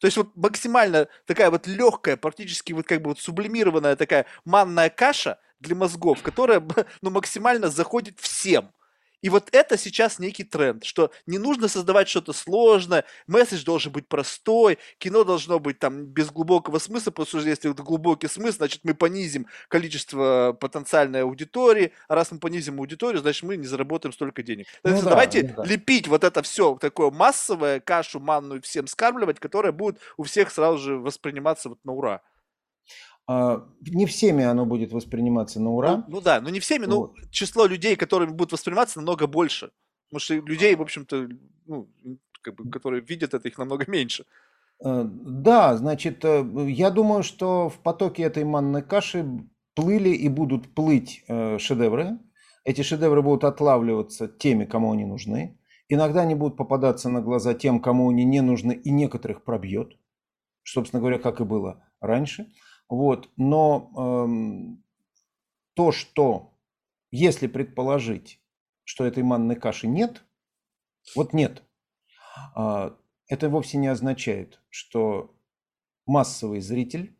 То 0.00 0.06
есть 0.06 0.16
вот 0.16 0.34
максимально 0.34 1.08
такая 1.26 1.50
вот 1.50 1.66
легкая, 1.66 2.16
практически 2.16 2.72
вот 2.72 2.86
как 2.86 3.02
бы 3.02 3.10
вот 3.10 3.20
сублимированная 3.20 3.96
такая 3.96 4.26
манная 4.44 4.88
каша 4.88 5.38
для 5.60 5.76
мозгов, 5.76 6.22
которая 6.22 6.62
ну, 7.02 7.10
максимально 7.10 7.68
заходит 7.68 8.18
всем. 8.18 8.72
И 9.22 9.28
вот 9.28 9.48
это 9.52 9.76
сейчас 9.76 10.18
некий 10.18 10.44
тренд, 10.44 10.84
что 10.84 11.10
не 11.26 11.38
нужно 11.38 11.68
создавать 11.68 12.08
что-то 12.08 12.32
сложное, 12.32 13.04
месседж 13.26 13.64
должен 13.64 13.92
быть 13.92 14.08
простой, 14.08 14.78
кино 14.98 15.24
должно 15.24 15.58
быть 15.58 15.78
там 15.78 16.06
без 16.06 16.30
глубокого 16.30 16.78
смысла, 16.78 17.10
потому 17.10 17.26
что 17.26 17.48
если 17.48 17.70
это 17.70 17.82
глубокий 17.82 18.28
смысл, 18.28 18.58
значит 18.58 18.80
мы 18.84 18.94
понизим 18.94 19.46
количество 19.68 20.56
потенциальной 20.58 21.22
аудитории, 21.22 21.92
а 22.08 22.14
раз 22.14 22.32
мы 22.32 22.38
понизим 22.38 22.78
аудиторию, 22.78 23.20
значит 23.20 23.42
мы 23.42 23.56
не 23.56 23.66
заработаем 23.66 24.12
столько 24.12 24.42
денег. 24.42 24.66
Ну, 24.82 24.90
есть, 24.90 25.04
да, 25.04 25.10
давайте 25.10 25.42
ну, 25.42 25.62
да. 25.62 25.70
лепить 25.70 26.08
вот 26.08 26.24
это 26.24 26.42
все 26.42 26.76
такое 26.80 27.10
массовое, 27.10 27.80
кашу 27.80 28.20
манную 28.20 28.62
всем 28.62 28.86
скармливать, 28.86 29.38
которая 29.38 29.72
будет 29.72 29.98
у 30.16 30.22
всех 30.24 30.50
сразу 30.50 30.78
же 30.78 30.96
восприниматься 30.96 31.68
вот 31.68 31.78
на 31.84 31.92
ура. 31.92 32.22
А, 33.32 33.64
не 33.82 34.06
всеми 34.06 34.42
оно 34.42 34.66
будет 34.66 34.90
восприниматься 34.90 35.60
на 35.60 35.70
ура. 35.70 35.98
Ну, 35.98 36.04
ну 36.08 36.20
да, 36.20 36.40
но 36.40 36.50
не 36.50 36.58
всеми, 36.58 36.86
вот. 36.86 37.14
но 37.16 37.28
число 37.30 37.66
людей, 37.66 37.94
которыми 37.94 38.32
будет 38.32 38.50
восприниматься, 38.50 38.98
намного 38.98 39.28
больше. 39.28 39.70
Потому 40.08 40.20
что 40.20 40.34
людей, 40.34 40.74
в 40.74 40.82
общем-то, 40.82 41.28
ну, 41.66 41.88
как 42.42 42.56
бы, 42.56 42.68
которые 42.68 43.02
видят 43.02 43.32
это, 43.32 43.46
их 43.46 43.56
намного 43.56 43.88
меньше. 43.88 44.24
Э, 44.84 45.04
да, 45.06 45.76
значит, 45.76 46.24
э, 46.24 46.44
я 46.70 46.90
думаю, 46.90 47.22
что 47.22 47.68
в 47.68 47.78
потоке 47.78 48.24
этой 48.24 48.42
манной 48.42 48.82
каши 48.82 49.24
плыли 49.76 50.10
и 50.10 50.28
будут 50.28 50.74
плыть 50.74 51.22
э, 51.28 51.58
шедевры. 51.58 52.18
Эти 52.64 52.82
шедевры 52.82 53.22
будут 53.22 53.44
отлавливаться 53.44 54.26
теми, 54.26 54.64
кому 54.64 54.90
они 54.90 55.04
нужны. 55.04 55.56
Иногда 55.88 56.22
они 56.22 56.34
будут 56.34 56.56
попадаться 56.56 57.08
на 57.08 57.22
глаза 57.22 57.54
тем, 57.54 57.78
кому 57.80 58.10
они 58.10 58.24
не 58.24 58.40
нужны, 58.40 58.72
и 58.72 58.90
некоторых 58.90 59.44
пробьет. 59.44 59.92
Собственно 60.64 60.98
говоря, 60.98 61.20
как 61.20 61.40
и 61.40 61.44
было 61.44 61.84
раньше. 62.00 62.48
Вот, 62.90 63.30
но 63.36 63.92
эм, 63.96 64.84
то, 65.74 65.92
что 65.92 66.58
если 67.12 67.46
предположить, 67.46 68.40
что 68.82 69.04
этой 69.04 69.22
манной 69.22 69.54
каши 69.54 69.86
нет, 69.86 70.24
вот 71.14 71.32
нет, 71.32 71.62
э, 72.56 72.90
это 73.28 73.48
вовсе 73.48 73.78
не 73.78 73.86
означает, 73.86 74.60
что 74.70 75.36
массовый 76.04 76.60
зритель, 76.60 77.16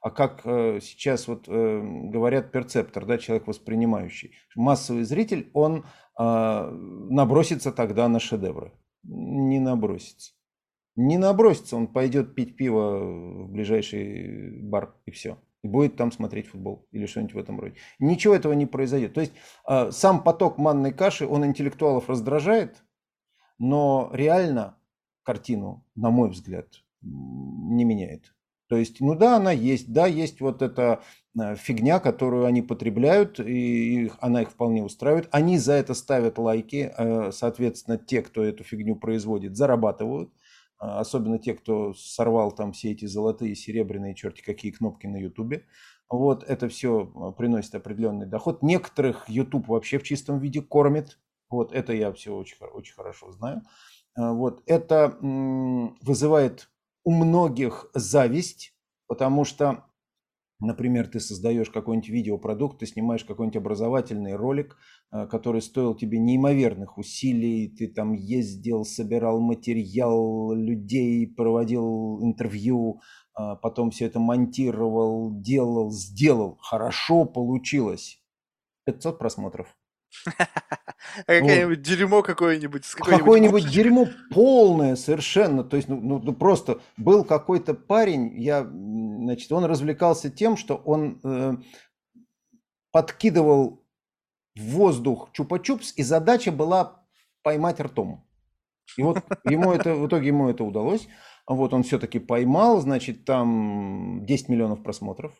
а 0.00 0.10
как 0.10 0.40
э, 0.44 0.80
сейчас 0.82 1.28
вот 1.28 1.44
э, 1.46 1.80
говорят 2.10 2.50
перцептор, 2.50 3.06
да, 3.06 3.18
человек 3.18 3.46
воспринимающий, 3.46 4.32
массовый 4.56 5.04
зритель, 5.04 5.50
он 5.54 5.84
э, 6.18 6.70
набросится 7.10 7.70
тогда 7.70 8.08
на 8.08 8.18
шедевры, 8.18 8.72
не 9.04 9.60
набросится. 9.60 10.32
Не 10.96 11.18
набросится, 11.18 11.76
он 11.76 11.88
пойдет 11.88 12.34
пить 12.34 12.56
пиво 12.56 13.44
в 13.44 13.50
ближайший 13.50 14.62
бар 14.62 14.94
и 15.04 15.10
все. 15.10 15.38
И 15.62 15.68
будет 15.68 15.96
там 15.96 16.10
смотреть 16.10 16.48
футбол 16.48 16.86
или 16.90 17.06
что-нибудь 17.06 17.34
в 17.34 17.38
этом 17.38 17.60
роде. 17.60 17.76
Ничего 17.98 18.34
этого 18.34 18.54
не 18.54 18.66
произойдет. 18.66 19.12
То 19.14 19.20
есть 19.20 19.32
а, 19.64 19.90
сам 19.90 20.22
поток 20.22 20.58
манной 20.58 20.92
каши, 20.92 21.26
он 21.26 21.44
интеллектуалов 21.44 22.08
раздражает, 22.08 22.82
но 23.58 24.10
реально 24.12 24.78
картину, 25.22 25.84
на 25.94 26.10
мой 26.10 26.30
взгляд, 26.30 26.68
не 27.02 27.84
меняет. 27.84 28.32
То 28.68 28.76
есть, 28.76 29.00
ну 29.00 29.14
да, 29.14 29.36
она 29.36 29.52
есть, 29.52 29.92
да, 29.92 30.06
есть 30.06 30.40
вот 30.40 30.60
эта 30.60 31.02
а, 31.38 31.54
фигня, 31.54 32.00
которую 32.00 32.46
они 32.46 32.62
потребляют, 32.62 33.38
и 33.38 34.10
она 34.20 34.42
их 34.42 34.50
вполне 34.50 34.82
устраивает. 34.82 35.28
Они 35.30 35.58
за 35.58 35.74
это 35.74 35.94
ставят 35.94 36.38
лайки, 36.38 36.92
а, 36.96 37.30
соответственно, 37.32 37.98
те, 37.98 38.22
кто 38.22 38.42
эту 38.42 38.64
фигню 38.64 38.96
производит, 38.96 39.56
зарабатывают. 39.56 40.32
А, 40.78 41.00
особенно 41.00 41.38
те, 41.38 41.54
кто 41.54 41.94
сорвал 41.94 42.52
там 42.52 42.72
все 42.72 42.92
эти 42.92 43.06
золотые, 43.06 43.54
серебряные, 43.54 44.14
черти 44.14 44.42
какие 44.42 44.72
кнопки 44.72 45.06
на 45.06 45.16
Ютубе. 45.16 45.66
Вот 46.08 46.44
это 46.44 46.68
все 46.68 47.10
а, 47.14 47.32
приносит 47.32 47.74
определенный 47.74 48.26
доход. 48.26 48.62
Некоторых 48.62 49.28
YouTube 49.28 49.68
вообще 49.68 49.98
в 49.98 50.02
чистом 50.02 50.38
виде 50.38 50.60
кормит. 50.60 51.18
Вот 51.48 51.72
это 51.72 51.92
я 51.92 52.12
все 52.12 52.34
очень, 52.34 52.56
очень 52.74 52.94
хорошо 52.94 53.32
знаю. 53.32 53.62
А, 54.14 54.32
вот 54.32 54.62
это 54.66 55.16
вызывает 55.20 56.68
у 57.04 57.12
многих 57.12 57.86
зависть, 57.94 58.74
потому 59.06 59.44
что 59.44 59.84
Например, 60.58 61.06
ты 61.06 61.20
создаешь 61.20 61.68
какой-нибудь 61.68 62.08
видеопродукт, 62.08 62.78
ты 62.78 62.86
снимаешь 62.86 63.24
какой-нибудь 63.24 63.58
образовательный 63.58 64.36
ролик, 64.36 64.78
э, 65.12 65.26
который 65.26 65.60
стоил 65.60 65.94
тебе 65.94 66.18
неимоверных 66.18 66.96
усилий, 66.96 67.68
ты 67.68 67.88
там 67.88 68.14
ездил, 68.14 68.84
собирал 68.84 69.40
материал 69.40 70.52
людей, 70.54 71.26
проводил 71.26 72.22
интервью, 72.22 73.00
а 73.34 73.54
потом 73.56 73.90
все 73.90 74.06
это 74.06 74.18
монтировал, 74.18 75.30
делал, 75.42 75.90
сделал, 75.90 76.56
хорошо 76.62 77.26
получилось. 77.26 78.22
500 78.86 79.18
просмотров. 79.18 79.76
А 81.26 81.40
какое-нибудь 81.40 81.82
дерьмо 81.82 82.22
какое-нибудь. 82.22 82.84
Какое-нибудь 82.86 83.70
дерьмо 83.70 84.06
полное 84.30 84.96
совершенно. 84.96 85.64
То 85.64 85.76
есть, 85.76 85.88
ну, 85.88 86.00
ну, 86.00 86.18
ну 86.18 86.32
просто 86.32 86.80
был 86.96 87.24
какой-то 87.24 87.74
парень, 87.74 88.38
я, 88.38 88.62
значит, 88.64 89.50
он 89.52 89.64
развлекался 89.64 90.30
тем, 90.30 90.56
что 90.56 90.76
он 90.76 91.20
э, 91.24 91.54
подкидывал 92.90 93.84
в 94.56 94.62
воздух 94.62 95.30
чупа-чупс, 95.36 95.92
и 95.96 96.02
задача 96.02 96.52
была 96.52 97.04
поймать 97.42 97.80
ртом. 97.80 98.26
И 98.96 99.02
вот 99.02 99.22
ему 99.44 99.72
это, 99.72 99.94
в 99.94 100.06
итоге 100.06 100.28
ему 100.28 100.48
это 100.48 100.64
удалось. 100.64 101.08
Вот 101.46 101.72
он 101.72 101.82
все-таки 101.82 102.18
поймал, 102.18 102.80
значит, 102.80 103.24
там 103.24 104.24
10 104.24 104.48
миллионов 104.48 104.82
просмотров. 104.82 105.32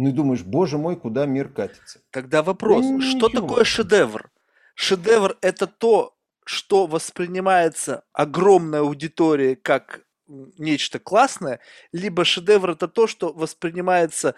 Ну 0.00 0.10
и 0.10 0.12
думаешь, 0.12 0.42
боже 0.44 0.78
мой, 0.78 0.94
куда 0.94 1.26
мир 1.26 1.48
катится. 1.48 2.00
Тогда 2.12 2.44
вопрос, 2.44 2.84
Ну, 2.84 3.00
что 3.00 3.26
ничего. 3.26 3.40
такое 3.40 3.64
шедевр? 3.64 4.30
Шедевр– 4.76 5.36
это 5.40 5.66
то, 5.66 6.14
что 6.44 6.86
воспринимается 6.86 8.04
огромной 8.12 8.78
аудиторией 8.78 9.56
как 9.56 10.02
нечто 10.28 11.00
классное, 11.00 11.58
либо 11.90 12.24
шедевр– 12.24 12.70
это 12.70 12.86
то, 12.86 13.08
что 13.08 13.32
воспринимается 13.32 14.36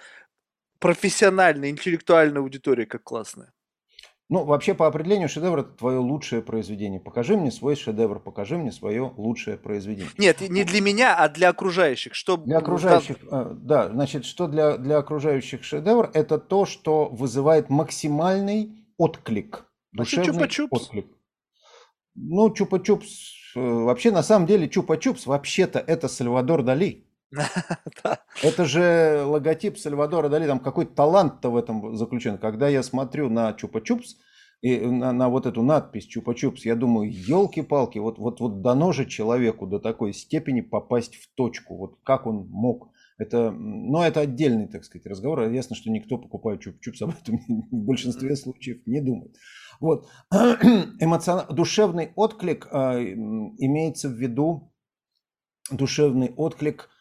профессиональной, 0.79 1.69
интеллектуальной 1.69 2.41
аудиторией 2.41 2.87
как 2.87 3.03
классное. 3.03 3.53
Ну, 4.31 4.45
вообще, 4.45 4.75
по 4.75 4.87
определению, 4.87 5.29
шедевр– 5.29 5.59
это 5.61 5.71
твое 5.71 5.99
лучшее 5.99 6.41
произведение. 6.41 7.01
Покажи 7.01 7.37
мне 7.37 7.51
свой 7.51 7.75
шедевр, 7.75 8.21
покажи 8.21 8.57
мне 8.57 8.71
свое 8.71 9.13
лучшее 9.17 9.57
произведение. 9.57 10.09
Нет, 10.19 10.41
не 10.49 10.63
для 10.63 10.81
меня, 10.81 11.17
а 11.17 11.29
для 11.29 11.49
окружающих. 11.49 12.15
Что 12.15 12.37
Для 12.37 12.59
окружающих, 12.59 13.17
э, 13.29 13.55
да, 13.57 13.89
значит, 13.89 14.25
что 14.25 14.47
для, 14.47 14.79
для 14.79 14.99
окружающих 14.99 15.65
шедевр– 15.65 16.11
это 16.15 16.39
то, 16.39 16.65
что 16.65 17.09
вызывает 17.09 17.71
максимальный 17.71 18.87
отклик, 18.99 19.65
Значит, 19.93 20.21
душевный 20.21 20.47
чупа-чупс. 20.47 20.69
отклик. 20.71 21.07
Ну, 22.15 22.55
чупа-чупс, 22.55 23.09
э, 23.57 23.61
вообще, 23.61 24.13
на 24.13 24.23
самом 24.23 24.47
деле, 24.47 24.69
чупа-чупс, 24.69 25.23
вообще-то, 25.27 25.81
это 25.81 26.07
Сальвадор 26.07 26.63
Дали. 26.63 27.05
Это 28.43 28.65
же 28.65 29.23
логотип 29.25 29.79
Сальвадора 29.79 30.29
Дали, 30.29 30.47
там 30.47 30.61
какой 30.61 30.87
талант-то 30.87 31.51
в 31.51 31.57
этом 31.57 31.97
заключен. 31.97 32.39
Когда 32.39 32.69
я 32.69 32.83
смотрю 32.83 33.29
на 33.29 33.51
Чупа-Чупс, 33.53 34.17
и 34.63 34.79
на, 34.79 35.13
на 35.13 35.29
вот 35.29 35.47
эту 35.47 35.63
надпись 35.63 36.09
Чупа-Чупс, 36.15 36.61
я 36.65 36.75
думаю, 36.75 37.11
елки-палки, 37.11 37.99
вот, 37.99 38.19
вот, 38.19 38.41
вот 38.41 38.63
дано 38.63 38.93
же 38.93 39.07
человеку 39.07 39.67
до 39.67 39.79
такой 39.79 40.13
степени 40.13 40.61
попасть 40.61 41.17
в 41.17 41.35
точку. 41.35 41.77
Вот 41.77 41.99
как 42.03 42.27
он 42.27 42.47
мог. 42.51 42.91
Это, 43.17 43.51
но 43.51 44.05
это 44.05 44.21
отдельный, 44.21 44.67
так 44.67 44.85
сказать, 44.85 45.07
разговор. 45.07 45.49
Ясно, 45.51 45.77
что 45.77 45.91
никто, 45.91 46.19
покупая 46.19 46.59
Чупа-Чупс, 46.59 47.03
об 47.03 47.11
этом 47.11 47.39
в 47.71 47.85
большинстве 47.85 48.35
случаев 48.35 48.85
не 48.87 49.01
думает. 49.01 49.37
Вот. 49.79 50.09
Эмоцион... 50.33 51.45
Душевный 51.55 52.11
отклик 52.17 52.67
м, 52.73 53.55
имеется 53.57 54.09
в 54.09 54.15
виду, 54.15 54.73
душевный 55.71 56.33
отклик– 56.37 56.91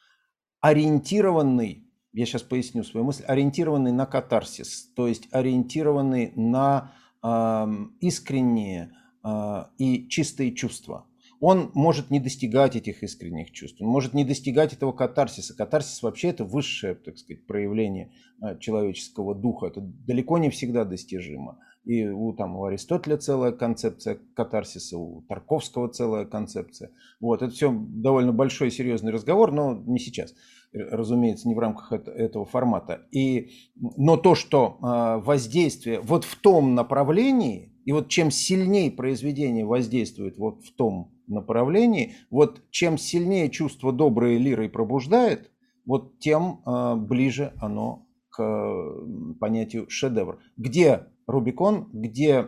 ориентированный, 0.62 1.86
я 2.14 2.26
сейчас 2.26 2.42
поясню 2.42 2.84
свою 2.84 3.06
мысль, 3.06 3.24
ориентированный 3.26 3.92
на 3.92 4.06
катарсис, 4.06 4.92
то 4.96 5.08
есть 5.08 5.28
ориентированный 5.32 6.34
на 6.36 6.92
ам, 7.22 7.96
искренние 8.00 8.92
а, 9.24 9.72
и 9.78 10.08
чистые 10.08 10.54
чувства. 10.54 11.06
Он 11.42 11.72
может 11.74 12.10
не 12.10 12.20
достигать 12.20 12.76
этих 12.76 13.02
искренних 13.02 13.52
чувств, 13.52 13.82
он 13.82 13.88
может 13.88 14.14
не 14.14 14.26
достигать 14.26 14.74
этого 14.74 14.92
катарсиса. 14.92 15.56
Катарсис 15.56 16.02
вообще 16.02 16.30
это 16.30 16.44
высшее, 16.44 16.96
так 16.96 17.18
сказать, 17.18 17.46
проявление 17.46 18.12
а, 18.42 18.56
человеческого 18.56 19.36
духа. 19.36 19.68
Это 19.68 19.82
далеко 19.82 20.38
не 20.38 20.50
всегда 20.50 20.84
достижимо. 20.84 21.60
И 21.86 22.08
у, 22.08 22.34
там, 22.34 22.56
у 22.58 22.66
Аристотеля 22.66 23.18
целая 23.18 23.52
концепция 23.52 24.20
катарсиса, 24.36 24.98
у 24.98 25.22
Тарковского 25.30 25.90
целая 25.90 26.26
концепция. 26.26 26.92
Вот, 27.20 27.42
это 27.42 27.52
все 27.54 27.74
довольно 27.74 28.34
большой 28.34 28.70
серьезный 28.70 29.12
разговор, 29.12 29.52
но 29.52 29.74
не 29.74 29.98
сейчас, 29.98 30.36
разумеется, 30.74 31.48
не 31.48 31.56
в 31.56 31.60
рамках 31.60 31.94
эт- 31.94 32.10
этого 32.10 32.46
формата. 32.46 33.08
И, 33.12 33.52
но 33.76 34.18
то, 34.18 34.36
что 34.36 34.78
а, 34.82 35.18
воздействие 35.20 36.02
вот 36.02 36.26
в 36.26 36.36
том 36.36 36.76
направлении, 36.76 37.74
и 37.86 37.92
вот 37.92 38.10
чем 38.10 38.30
сильнее 38.30 38.92
произведение 38.92 39.66
воздействует 39.66 40.38
вот 40.38 40.64
в 40.64 40.76
том 40.76 41.12
направлении, 41.28 42.16
вот 42.30 42.62
чем 42.72 42.98
сильнее 42.98 43.50
чувство 43.50 43.94
доброй 43.94 44.38
лирой 44.38 44.70
пробуждает, 44.70 45.50
вот 45.86 46.20
тем 46.20 46.62
а, 46.66 46.96
ближе 46.96 47.54
оно 47.58 48.06
к 48.30 49.40
понятию 49.40 49.90
шедевр. 49.90 50.40
Где 50.56 51.08
Рубикон, 51.30 51.90
где 51.94 52.44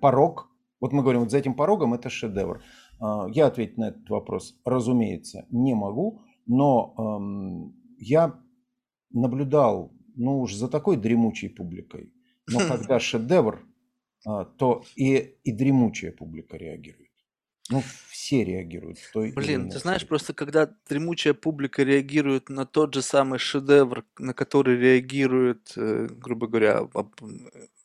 порог? 0.00 0.50
Вот 0.80 0.92
мы 0.92 1.02
говорим, 1.02 1.20
вот 1.20 1.30
за 1.30 1.38
этим 1.38 1.54
порогом 1.54 1.94
это 1.94 2.10
шедевр. 2.10 2.60
А, 3.00 3.28
Я 3.30 3.46
ответить 3.46 3.78
на 3.78 3.88
этот 3.88 4.08
вопрос, 4.10 4.58
разумеется, 4.64 5.46
не 5.50 5.74
могу, 5.74 6.22
но 6.46 6.94
ам, 6.96 7.74
я 7.98 8.38
наблюдал, 9.10 9.92
ну 10.16 10.40
уж 10.40 10.54
за 10.54 10.68
такой 10.68 10.96
дремучей 10.96 11.48
публикой, 11.48 12.12
но 12.50 12.58
когда 12.68 12.98
шедевр, 12.98 13.64
а, 14.26 14.44
то 14.44 14.82
и, 14.96 15.36
и 15.44 15.52
дремучая 15.52 16.10
публика 16.10 16.56
реагирует. 16.56 17.05
Ну, 17.70 17.82
все 18.10 18.44
реагируют. 18.44 18.98
в 18.98 19.10
той 19.12 19.28
или 19.28 19.34
Блин, 19.34 19.62
иной 19.62 19.72
ты 19.72 19.78
знаешь, 19.80 20.00
степени. 20.02 20.08
просто 20.08 20.34
когда 20.34 20.70
дремучая 20.88 21.34
публика 21.34 21.82
реагирует 21.82 22.48
на 22.48 22.64
тот 22.64 22.94
же 22.94 23.02
самый 23.02 23.38
шедевр, 23.38 24.04
на 24.18 24.34
который 24.34 24.76
реагирует, 24.76 25.72
э, 25.76 26.08
грубо 26.10 26.46
говоря, 26.46 26.78
об- 26.78 27.20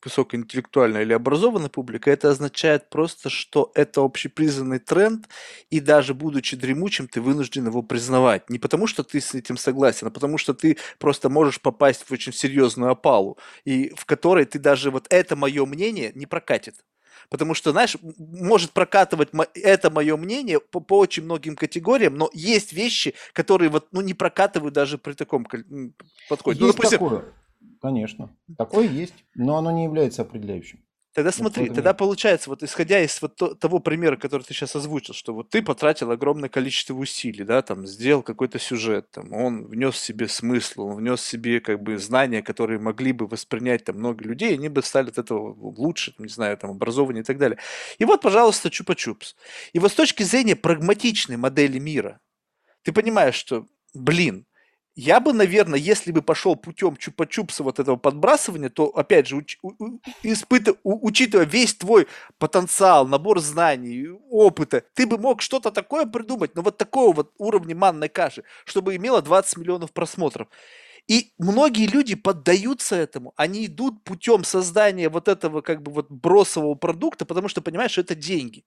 высокоинтеллектуальная 0.04 1.04
или 1.04 1.14
образованная 1.14 1.70
публика, 1.70 2.10
это 2.10 2.30
означает 2.32 2.90
просто, 2.90 3.30
что 3.30 3.72
это 3.76 4.02
общепризнанный 4.02 4.80
тренд, 4.80 5.28
и 5.70 5.80
даже 5.80 6.14
будучи 6.14 6.58
дремучим, 6.58 7.08
ты 7.08 7.22
вынужден 7.22 7.68
его 7.68 7.84
признавать. 7.84 8.50
Не 8.50 8.58
потому, 8.60 8.88
что 8.88 9.04
ты 9.04 9.22
с 9.22 9.36
этим 9.36 9.58
согласен, 9.58 10.08
а 10.08 10.12
потому, 10.12 10.38
что 10.38 10.54
ты 10.54 10.78
просто 11.00 11.30
можешь 11.30 11.62
попасть 11.62 12.04
в 12.04 12.12
очень 12.12 12.34
серьезную 12.34 12.92
опалу, 12.92 13.38
и 13.64 13.94
в 13.96 14.06
которой 14.06 14.46
ты 14.46 14.58
даже 14.60 14.90
вот 14.92 15.06
это 15.10 15.36
мое 15.36 15.66
мнение 15.66 16.12
не 16.16 16.26
прокатит. 16.26 16.76
Потому 17.30 17.54
что, 17.54 17.72
знаешь, 17.72 17.98
может 18.18 18.72
прокатывать 18.72 19.30
это 19.54 19.90
мое 19.90 20.18
мнение 20.18 20.60
по, 20.60 20.80
по 20.80 21.00
очень 21.00 21.24
многим 21.24 21.56
категориям, 21.56 22.16
но 22.16 22.30
есть 22.34 22.74
вещи, 22.74 23.14
которые 23.34 23.70
вот, 23.70 23.88
ну, 23.92 24.02
не 24.02 24.14
прокатывают 24.14 24.74
даже 24.74 24.98
при 24.98 25.14
таком 25.14 25.46
подходе. 26.30 26.60
Ну, 26.60 26.66
Есть 26.68 26.78
допустим, 26.78 27.00
такое, 27.00 27.26
конечно. 27.82 28.36
Такое 28.58 28.88
есть, 28.88 29.16
но 29.36 29.58
оно 29.58 29.72
не 29.72 29.84
является 29.84 30.22
определяющим. 30.22 30.84
Тогда 31.14 31.32
Вот 31.36 31.36
смотри, 31.36 31.66
это 31.66 31.76
тогда 31.76 31.90
да. 31.90 31.94
получается, 31.94 32.50
вот 32.50 32.64
исходя 32.64 33.02
из 33.02 33.22
вот 33.22 33.36
то- 33.36 33.54
того 33.54 33.80
примера, 33.80 34.16
который 34.16 34.44
ты 34.44 34.54
сейчас 34.54 34.78
озвучил, 34.78 35.14
что 35.14 35.34
вот 35.34 35.50
ты 35.50 35.62
потратил 35.62 36.10
огромное 36.12 36.48
количество 36.48 36.94
усилий, 36.94 37.44
да, 37.44 37.62
там, 37.62 37.86
сделал 37.86 38.24
какой-то 38.24 38.60
сюжет, 38.60 39.12
там, 39.12 39.34
он 39.34 39.66
внес 39.66 39.98
себе 39.98 40.30
смысл, 40.30 40.84
он 40.84 40.96
внес 40.98 41.22
себе 41.22 41.60
как 41.60 41.84
бы 41.84 41.98
знания, 41.98 42.42
которые 42.42 42.80
могли 42.80 43.12
бы 43.12 43.28
воспринять 43.28 43.84
там 43.84 43.98
много 43.98 44.24
людей, 44.24 44.52
и 44.52 44.54
они 44.54 44.70
бы 44.70 44.82
стали 44.84 45.10
от 45.10 45.18
этого 45.18 45.54
лучше, 45.78 46.14
там, 46.14 46.26
не 46.28 46.32
знаю, 46.32 46.58
там, 46.58 46.72
образованнее 46.72 47.24
и 47.24 47.26
так 47.26 47.38
далее. 47.38 47.58
И 48.00 48.06
вот, 48.06 48.22
пожалуйста, 48.22 48.70
чупа-чупс. 48.70 49.36
И 49.74 49.80
вот 49.80 49.92
с 49.92 49.96
точки 49.96 50.24
зрения 50.24 50.56
прагматичной 50.56 51.36
модели 51.36 51.78
мира, 51.78 52.22
ты 52.84 52.92
понимаешь, 52.94 53.36
что, 53.36 53.68
блин, 53.94 54.46
я 54.96 55.20
бы, 55.20 55.34
наверное, 55.34 55.80
если 55.80 56.12
бы 56.12 56.22
пошел 56.22 56.56
путем 56.56 56.96
чупа-чупса 57.00 57.64
вот 57.64 57.80
этого 57.80 57.96
подбрасывания, 57.96 58.70
то, 58.70 58.88
опять 58.88 59.28
же, 59.28 59.38
уч- 59.38 59.58
у- 59.62 59.74
у- 59.80 60.00
у- 60.84 61.08
учитывая 61.08 61.46
весь 61.46 61.74
твой 61.76 62.08
потенциал, 62.38 63.08
набор 63.08 63.40
знаний, 63.40 64.10
опыта, 64.30 64.84
ты 64.94 65.08
бы 65.08 65.18
мог 65.18 65.42
что-то 65.42 65.72
такое 65.72 66.06
придумать, 66.06 66.56
но 66.56 66.62
вот 66.62 66.78
такого 66.78 67.14
вот 67.14 67.32
уровня 67.38 67.76
манной 67.76 68.10
каши, 68.10 68.44
чтобы 68.66 68.96
имело 68.96 69.22
20 69.22 69.58
миллионов 69.58 69.92
просмотров. 69.94 70.48
И 71.08 71.34
многие 71.38 71.88
люди 71.88 72.16
поддаются 72.16 72.96
этому, 72.96 73.34
они 73.36 73.66
идут 73.66 74.04
путем 74.04 74.44
создания 74.44 75.10
вот 75.10 75.28
этого 75.28 75.62
как 75.62 75.82
бы 75.82 75.92
вот 75.92 76.10
бросового 76.10 76.76
продукта, 76.76 77.26
потому 77.26 77.48
что 77.48 77.62
понимаешь, 77.62 77.92
что 77.92 78.02
это 78.02 78.16
деньги. 78.16 78.64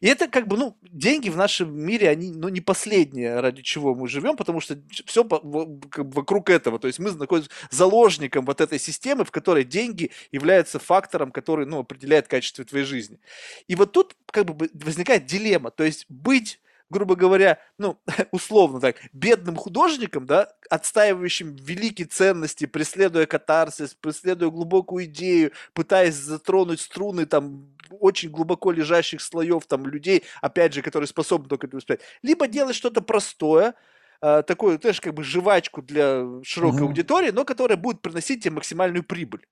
И 0.00 0.06
это 0.06 0.28
как 0.28 0.46
бы, 0.46 0.56
ну, 0.56 0.78
деньги 0.82 1.28
в 1.28 1.36
нашем 1.36 1.74
мире, 1.74 2.08
они, 2.08 2.30
ну, 2.30 2.48
не 2.48 2.60
последние, 2.60 3.40
ради 3.40 3.62
чего 3.62 3.94
мы 3.94 4.08
живем, 4.08 4.36
потому 4.36 4.60
что 4.60 4.78
все 5.06 5.24
вокруг 5.24 6.50
этого. 6.50 6.78
То 6.78 6.86
есть 6.86 6.98
мы 6.98 7.12
находимся 7.12 7.50
заложником 7.70 8.44
вот 8.46 8.60
этой 8.60 8.78
системы, 8.78 9.24
в 9.24 9.30
которой 9.30 9.64
деньги 9.64 10.10
являются 10.30 10.78
фактором, 10.78 11.32
который, 11.32 11.66
ну, 11.66 11.80
определяет 11.80 12.28
качество 12.28 12.64
твоей 12.64 12.84
жизни. 12.84 13.18
И 13.66 13.74
вот 13.74 13.92
тут 13.92 14.16
как 14.26 14.46
бы 14.46 14.70
возникает 14.72 15.26
дилемма. 15.26 15.70
То 15.70 15.84
есть 15.84 16.06
быть 16.08 16.60
грубо 16.92 17.16
говоря, 17.16 17.58
ну, 17.78 18.00
условно 18.30 18.80
так, 18.80 18.96
бедным 19.12 19.56
художником, 19.56 20.26
да, 20.26 20.48
отстаивающим 20.70 21.56
великие 21.56 22.06
ценности, 22.06 22.66
преследуя 22.66 23.26
катарсис, 23.26 23.94
преследуя 23.94 24.50
глубокую 24.50 25.06
идею, 25.06 25.52
пытаясь 25.72 26.14
затронуть 26.14 26.80
струны 26.80 27.26
там 27.26 27.74
очень 27.90 28.30
глубоко 28.30 28.70
лежащих 28.70 29.20
слоев 29.20 29.66
там 29.66 29.86
людей, 29.86 30.24
опять 30.40 30.72
же, 30.74 30.82
которые 30.82 31.08
способны 31.08 31.48
только 31.48 31.66
это 31.66 31.76
воспринять. 31.76 32.02
Либо 32.22 32.46
делать 32.46 32.76
что-то 32.76 33.00
простое, 33.02 33.74
э, 34.22 34.42
такую, 34.46 34.78
знаешь, 34.80 35.00
как 35.00 35.14
бы 35.14 35.24
жвачку 35.24 35.82
для 35.82 36.24
широкой 36.44 36.86
Мгм. 36.86 36.86
аудитории, 36.86 37.30
но 37.30 37.44
которая 37.44 37.76
будет 37.76 38.00
приносить 38.02 38.44
тебе 38.44 38.54
максимальную 38.54 39.02
прибыль. 39.04 39.44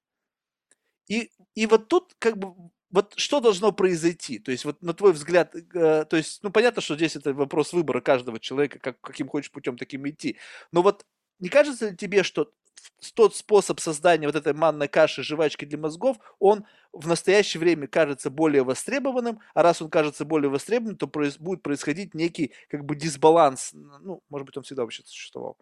И, 1.08 1.30
и 1.54 1.66
вот 1.66 1.88
тут 1.88 2.14
как 2.18 2.38
бы 2.38 2.54
вот 2.90 3.14
что 3.16 3.40
должно 3.40 3.72
произойти? 3.72 4.38
То 4.38 4.50
есть 4.50 4.64
вот 4.64 4.82
на 4.82 4.94
твой 4.94 5.12
взгляд, 5.12 5.54
э, 5.54 6.04
то 6.04 6.16
есть, 6.16 6.42
ну 6.42 6.50
понятно, 6.50 6.82
что 6.82 6.96
здесь 6.96 7.16
это 7.16 7.32
вопрос 7.32 7.72
выбора 7.72 8.00
каждого 8.00 8.40
человека, 8.40 8.78
как, 8.78 9.00
каким 9.00 9.28
хочешь 9.28 9.50
путем 9.52 9.76
таким 9.76 10.08
идти. 10.08 10.38
Но 10.72 10.82
вот 10.82 11.06
не 11.38 11.48
кажется 11.48 11.90
ли 11.90 11.96
тебе, 11.96 12.22
что 12.22 12.52
тот 13.14 13.36
способ 13.36 13.80
создания 13.80 14.26
вот 14.26 14.36
этой 14.36 14.52
манной 14.52 14.88
каши, 14.88 15.22
жвачки 15.22 15.64
для 15.64 15.78
мозгов, 15.78 16.18
он 16.38 16.64
в 16.92 17.06
настоящее 17.06 17.60
время 17.60 17.86
кажется 17.86 18.30
более 18.30 18.62
востребованным, 18.62 19.40
а 19.54 19.62
раз 19.62 19.80
он 19.82 19.90
кажется 19.90 20.24
более 20.24 20.50
востребованным, 20.50 20.96
то 20.96 21.06
произ, 21.06 21.38
будет 21.38 21.62
происходить 21.62 22.14
некий 22.14 22.52
как 22.68 22.84
бы 22.84 22.96
дисбаланс. 22.96 23.72
Ну, 23.72 24.22
может 24.28 24.46
быть, 24.46 24.56
он 24.56 24.62
всегда 24.62 24.82
вообще 24.82 25.02
существовал. 25.04 25.56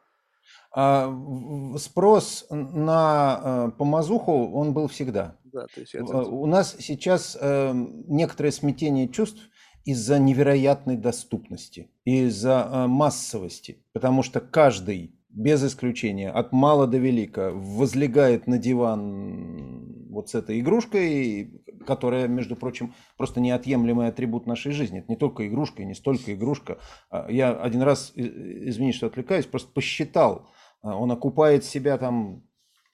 А, 0.70 1.12
спрос 1.78 2.46
на 2.50 3.40
э, 3.42 3.70
помазуху, 3.78 4.52
он 4.52 4.74
был 4.74 4.88
всегда. 4.88 5.36
Да, 5.44 5.66
то 5.74 5.80
есть 5.80 5.94
это... 5.94 6.18
У 6.18 6.46
нас 6.46 6.76
сейчас 6.78 7.36
э, 7.40 7.72
некоторое 8.06 8.50
смятение 8.50 9.08
чувств 9.08 9.40
из-за 9.84 10.18
невероятной 10.18 10.96
доступности, 10.96 11.90
из-за 12.04 12.68
э, 12.70 12.86
массовости, 12.86 13.82
потому 13.92 14.22
что 14.22 14.40
каждый 14.40 15.14
без 15.30 15.64
исключения, 15.64 16.30
от 16.30 16.52
мала 16.52 16.86
до 16.86 16.98
велика, 16.98 17.50
возлегает 17.52 18.46
на 18.46 18.58
диван 18.58 20.08
вот 20.10 20.30
с 20.30 20.34
этой 20.34 20.60
игрушкой, 20.60 21.62
которая, 21.88 22.28
между 22.28 22.54
прочим, 22.54 22.94
просто 23.16 23.40
неотъемлемый 23.40 24.08
атрибут 24.08 24.46
нашей 24.46 24.72
жизни. 24.72 24.98
Это 24.98 25.10
не 25.10 25.16
только 25.16 25.48
игрушка, 25.48 25.82
и 25.82 25.86
не 25.86 25.94
столько 25.94 26.34
игрушка. 26.34 26.78
А, 27.10 27.26
я 27.30 27.50
один 27.50 27.80
раз, 27.80 28.12
извини, 28.14 28.92
что 28.92 29.06
отвлекаюсь, 29.06 29.46
просто 29.46 29.72
посчитал. 29.72 30.50
А, 30.82 30.94
он 30.96 31.10
окупает 31.10 31.64
себя 31.64 31.96
там 31.96 32.42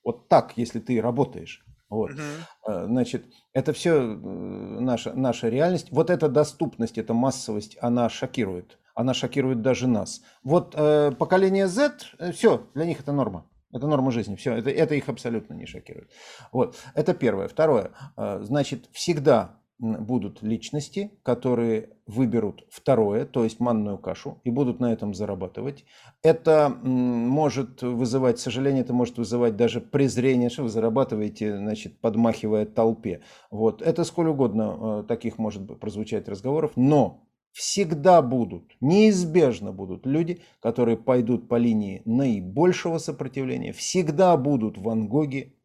вот 0.04 0.28
так, 0.28 0.52
если 0.56 0.78
ты 0.78 1.00
работаешь. 1.00 1.64
Вот. 1.90 2.12
Угу. 2.12 2.86
Значит, 2.86 3.26
это 3.52 3.72
все 3.72 3.94
э, 3.94 4.14
наша, 4.14 5.12
наша 5.14 5.48
реальность. 5.48 5.88
Вот 5.90 6.10
эта 6.10 6.28
доступность, 6.28 6.98
эта 6.98 7.14
массовость, 7.14 7.76
она 7.80 8.08
шокирует 8.08 8.78
она 8.96 9.12
шокирует 9.12 9.60
даже 9.60 9.88
нас. 9.88 10.22
Вот 10.44 10.74
э, 10.76 11.10
поколение 11.18 11.66
Z, 11.66 11.94
э, 12.18 12.30
все, 12.30 12.68
для 12.74 12.86
них 12.86 13.00
это 13.00 13.10
норма. 13.10 13.44
Это 13.74 13.88
норма 13.88 14.12
жизни, 14.12 14.36
все, 14.36 14.54
это, 14.54 14.70
это 14.70 14.94
их 14.94 15.08
абсолютно 15.08 15.54
не 15.54 15.66
шокирует. 15.66 16.10
Вот, 16.52 16.76
это 16.94 17.12
первое. 17.12 17.48
Второе, 17.48 17.90
э, 18.16 18.40
значит, 18.42 18.88
всегда 18.92 19.58
будут 19.78 20.42
личности, 20.42 21.10
которые 21.22 21.90
выберут 22.06 22.64
второе, 22.70 23.24
то 23.26 23.42
есть 23.42 23.58
манную 23.58 23.98
кашу, 23.98 24.40
и 24.44 24.50
будут 24.50 24.78
на 24.78 24.92
этом 24.92 25.14
зарабатывать. 25.14 25.84
Это 26.22 26.68
может 26.68 27.82
вызывать 27.82 28.38
сожаление, 28.38 28.82
это 28.82 28.92
может 28.92 29.18
вызывать 29.18 29.56
даже 29.56 29.80
презрение, 29.80 30.50
что 30.50 30.62
вы 30.62 30.68
зарабатываете, 30.68 31.58
значит, 31.58 32.00
подмахивая 32.00 32.66
толпе. 32.66 33.22
Вот. 33.50 33.82
Это 33.82 34.04
сколь 34.04 34.28
угодно 34.28 35.00
э, 35.02 35.04
таких 35.08 35.38
может 35.38 35.80
прозвучать 35.80 36.28
разговоров, 36.28 36.72
но 36.76 37.26
всегда 37.54 38.20
будут, 38.20 38.76
неизбежно 38.80 39.72
будут 39.72 40.06
люди, 40.06 40.42
которые 40.60 40.96
пойдут 40.96 41.48
по 41.48 41.54
линии 41.54 42.02
наибольшего 42.04 42.98
сопротивления, 42.98 43.72
всегда 43.72 44.36
будут 44.36 44.76
Ван 44.76 45.06
Гоги, 45.08 45.56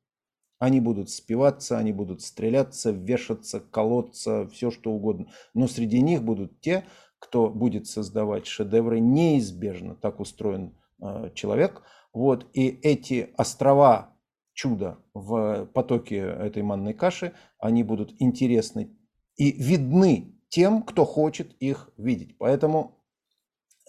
они 0.59 0.81
будут 0.81 1.09
спиваться, 1.09 1.79
они 1.79 1.91
будут 1.91 2.21
стреляться, 2.21 2.91
вешаться, 2.91 3.59
колоться, 3.59 4.47
все 4.49 4.69
что 4.69 4.91
угодно. 4.91 5.27
Но 5.53 5.67
среди 5.67 6.01
них 6.01 6.21
будут 6.21 6.61
те, 6.61 6.85
кто 7.17 7.49
будет 7.49 7.87
создавать 7.87 8.45
шедевры, 8.45 8.99
неизбежно 8.99 9.95
так 9.95 10.19
устроен 10.19 10.77
э, 11.01 11.31
человек. 11.33 11.81
Вот, 12.13 12.45
и 12.53 12.67
эти 12.67 13.33
острова 13.35 14.15
чуда 14.53 14.99
в 15.13 15.65
потоке 15.73 16.17
этой 16.17 16.61
манной 16.61 16.93
каши, 16.93 17.33
они 17.57 17.81
будут 17.81 18.13
интересны 18.19 18.95
и 19.37 19.51
видны 19.51 20.38
тем, 20.49 20.81
кто 20.83 21.05
хочет 21.05 21.53
их 21.59 21.89
видеть. 21.97 22.37
Поэтому, 22.37 22.99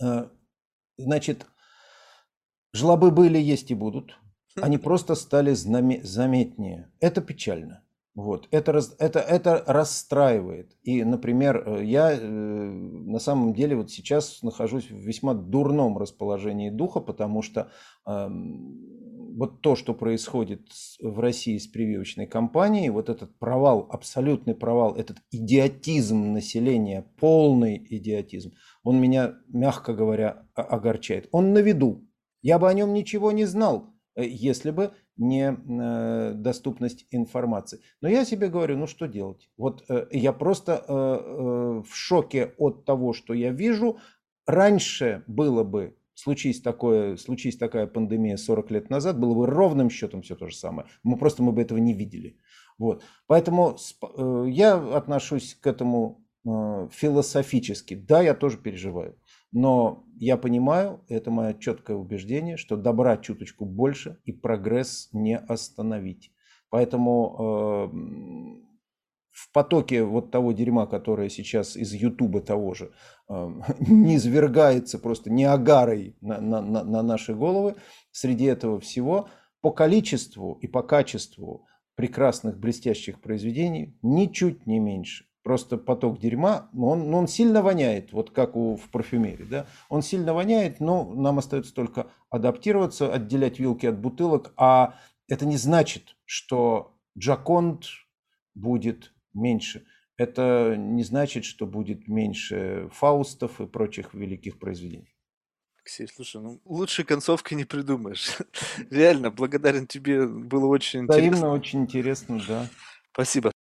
э, 0.03 0.29
значит, 0.97 1.47
жлобы 2.73 3.11
были, 3.11 3.39
есть 3.39 3.71
и 3.71 3.75
будут. 3.75 4.17
Они 4.57 4.79
просто 4.79 5.15
стали 5.15 5.55
заметнее. 5.55 6.91
Это 7.01 7.21
печально. 7.21 7.83
Вот. 8.15 8.49
Это, 8.51 8.81
это, 8.99 9.21
это 9.21 9.65
расстраивает. 9.67 10.77
И, 10.83 11.05
например, 11.05 11.63
э, 11.65 11.85
я 11.85 12.13
э, 12.13 12.21
на 12.21 13.19
самом 13.21 13.55
деле 13.55 13.77
вот 13.77 13.91
сейчас 13.91 14.43
нахожусь 14.43 14.91
в 14.91 14.97
весьма 14.97 15.35
дурном 15.35 15.97
расположении 15.97 16.71
духа, 16.71 17.01
потому 17.01 17.41
что 17.43 17.71
э, 18.07 18.29
вот 19.41 19.63
то, 19.63 19.75
что 19.75 19.95
происходит 19.95 20.69
в 21.01 21.19
России 21.19 21.57
с 21.57 21.67
прививочной 21.67 22.27
кампанией, 22.27 22.91
вот 22.91 23.09
этот 23.09 23.39
провал, 23.39 23.89
абсолютный 23.91 24.55
провал, 24.55 24.95
этот 24.97 25.17
идиотизм 25.31 26.35
населения, 26.35 27.07
полный 27.19 27.79
идиотизм, 27.89 28.53
он 28.83 29.01
меня, 29.01 29.37
мягко 29.49 29.95
говоря, 29.95 30.47
огорчает. 30.53 31.27
Он 31.33 31.55
на 31.55 31.61
виду. 31.61 32.07
Я 32.43 32.59
бы 32.59 32.69
о 32.69 32.75
нем 32.75 32.93
ничего 32.93 33.33
не 33.33 33.47
знал, 33.47 33.95
э, 34.15 34.27
если 34.27 34.73
бы 34.73 34.93
не 35.17 35.57
э, 35.57 36.33
доступность 36.35 37.07
информации. 37.11 37.81
Но 38.03 38.11
я 38.11 38.27
себе 38.27 38.49
говорю, 38.49 38.77
ну 38.77 38.87
что 38.87 39.07
делать? 39.07 39.49
Вот 39.57 39.85
э, 39.89 40.07
я 40.11 40.35
просто 40.35 40.85
в 40.87 41.95
шоке 41.95 42.53
от 42.59 42.85
того, 42.85 43.15
что 43.15 43.33
я 43.33 43.53
вижу. 43.53 43.97
Раньше 44.47 45.25
было 45.27 45.65
бы 45.65 45.97
случись, 46.21 46.61
такое, 46.61 47.17
случись 47.17 47.57
такая 47.57 47.87
пандемия 47.87 48.37
40 48.37 48.71
лет 48.71 48.91
назад, 48.91 49.19
было 49.19 49.35
бы 49.35 49.47
ровным 49.47 49.91
счетом 49.91 50.23
все 50.23 50.37
то 50.37 50.49
же 50.49 50.57
самое. 50.57 50.89
Мы 51.03 51.17
просто 51.17 51.43
мы 51.43 51.53
бы 51.53 51.63
этого 51.63 51.79
не 51.79 51.95
видели. 51.95 52.37
Вот. 52.79 53.03
Поэтому 53.27 53.77
э, 53.77 54.45
я 54.49 54.75
отношусь 54.97 55.55
к 55.55 55.67
этому 55.67 56.25
э, 56.47 56.89
философически. 56.93 57.95
Да, 57.95 58.23
я 58.23 58.35
тоже 58.35 58.59
переживаю. 58.59 59.17
Но 59.53 60.05
я 60.17 60.37
понимаю, 60.37 61.01
это 61.09 61.31
мое 61.31 61.55
четкое 61.55 61.97
убеждение, 61.97 62.57
что 62.57 62.77
добра 62.77 63.17
чуточку 63.17 63.65
больше 63.65 64.19
и 64.25 64.33
прогресс 64.33 65.09
не 65.13 65.37
остановить. 65.37 66.33
Поэтому 66.71 67.91
э, 68.63 68.70
в 69.31 69.53
потоке 69.53 70.03
вот 70.03 70.31
того 70.31 70.53
дерьма, 70.53 70.87
которое 70.87 71.29
сейчас 71.29 71.77
из 71.77 71.93
Ютуба 71.93 72.41
того 72.41 72.75
же 72.75 72.93
не 73.29 74.17
извергается 74.17 74.99
просто 74.99 75.31
не 75.31 75.45
агарой 75.45 76.17
на, 76.21 76.41
на, 76.41 76.61
на, 76.61 76.85
на 76.85 77.03
наши 77.03 77.35
головы, 77.35 77.77
среди 78.11 78.45
этого 78.45 78.81
всего 78.81 79.29
по 79.61 79.71
количеству 79.71 80.59
и 80.61 80.67
по 80.67 80.83
качеству 80.83 81.67
прекрасных 81.95 82.59
блестящих 82.59 83.21
произведений 83.21 83.99
ничуть 84.03 84.67
не 84.67 84.79
меньше. 84.79 85.27
Просто 85.43 85.79
поток 85.79 86.19
дерьма, 86.19 86.69
он, 86.75 87.13
он 87.15 87.27
сильно 87.27 87.63
воняет, 87.63 88.13
вот 88.13 88.31
как 88.31 88.57
у, 88.57 88.77
в 88.77 88.91
парфюмерии. 88.91 89.45
Да? 89.45 89.67
Он 89.89 90.03
сильно 90.03 90.35
воняет, 90.35 90.81
но 90.81 91.05
нам 91.05 91.39
остается 91.39 91.75
только 91.75 92.09
адаптироваться, 92.29 93.13
отделять 93.13 93.59
вилки 93.59 93.87
от 93.87 93.99
бутылок. 93.99 94.53
А 94.57 94.97
это 95.29 95.47
не 95.47 95.57
значит, 95.57 96.17
что 96.27 96.95
Джаконт 97.19 97.85
будет 98.55 99.13
меньше. 99.35 99.87
Это 100.17 100.77
не 100.77 101.03
значит, 101.03 101.45
что 101.45 101.67
будет 101.67 102.09
меньше 102.09 102.89
Фаустов 102.93 103.61
и 103.61 103.67
прочих 103.67 104.15
великих 104.15 104.59
произведений. 104.59 105.15
Алексей, 105.79 106.07
слушай, 106.09 106.41
ну 106.41 106.61
лучшей 106.65 107.05
концовки 107.05 107.55
не 107.55 107.65
придумаешь. 107.65 108.37
Реально, 108.91 109.31
благодарен 109.31 109.87
тебе, 109.87 110.27
было 110.27 110.67
очень 110.67 111.07
Взаимно 111.07 111.51
интересно. 111.51 111.53
очень 111.53 111.81
интересно, 111.83 112.41
да. 112.47 112.69
Спасибо. 113.13 113.53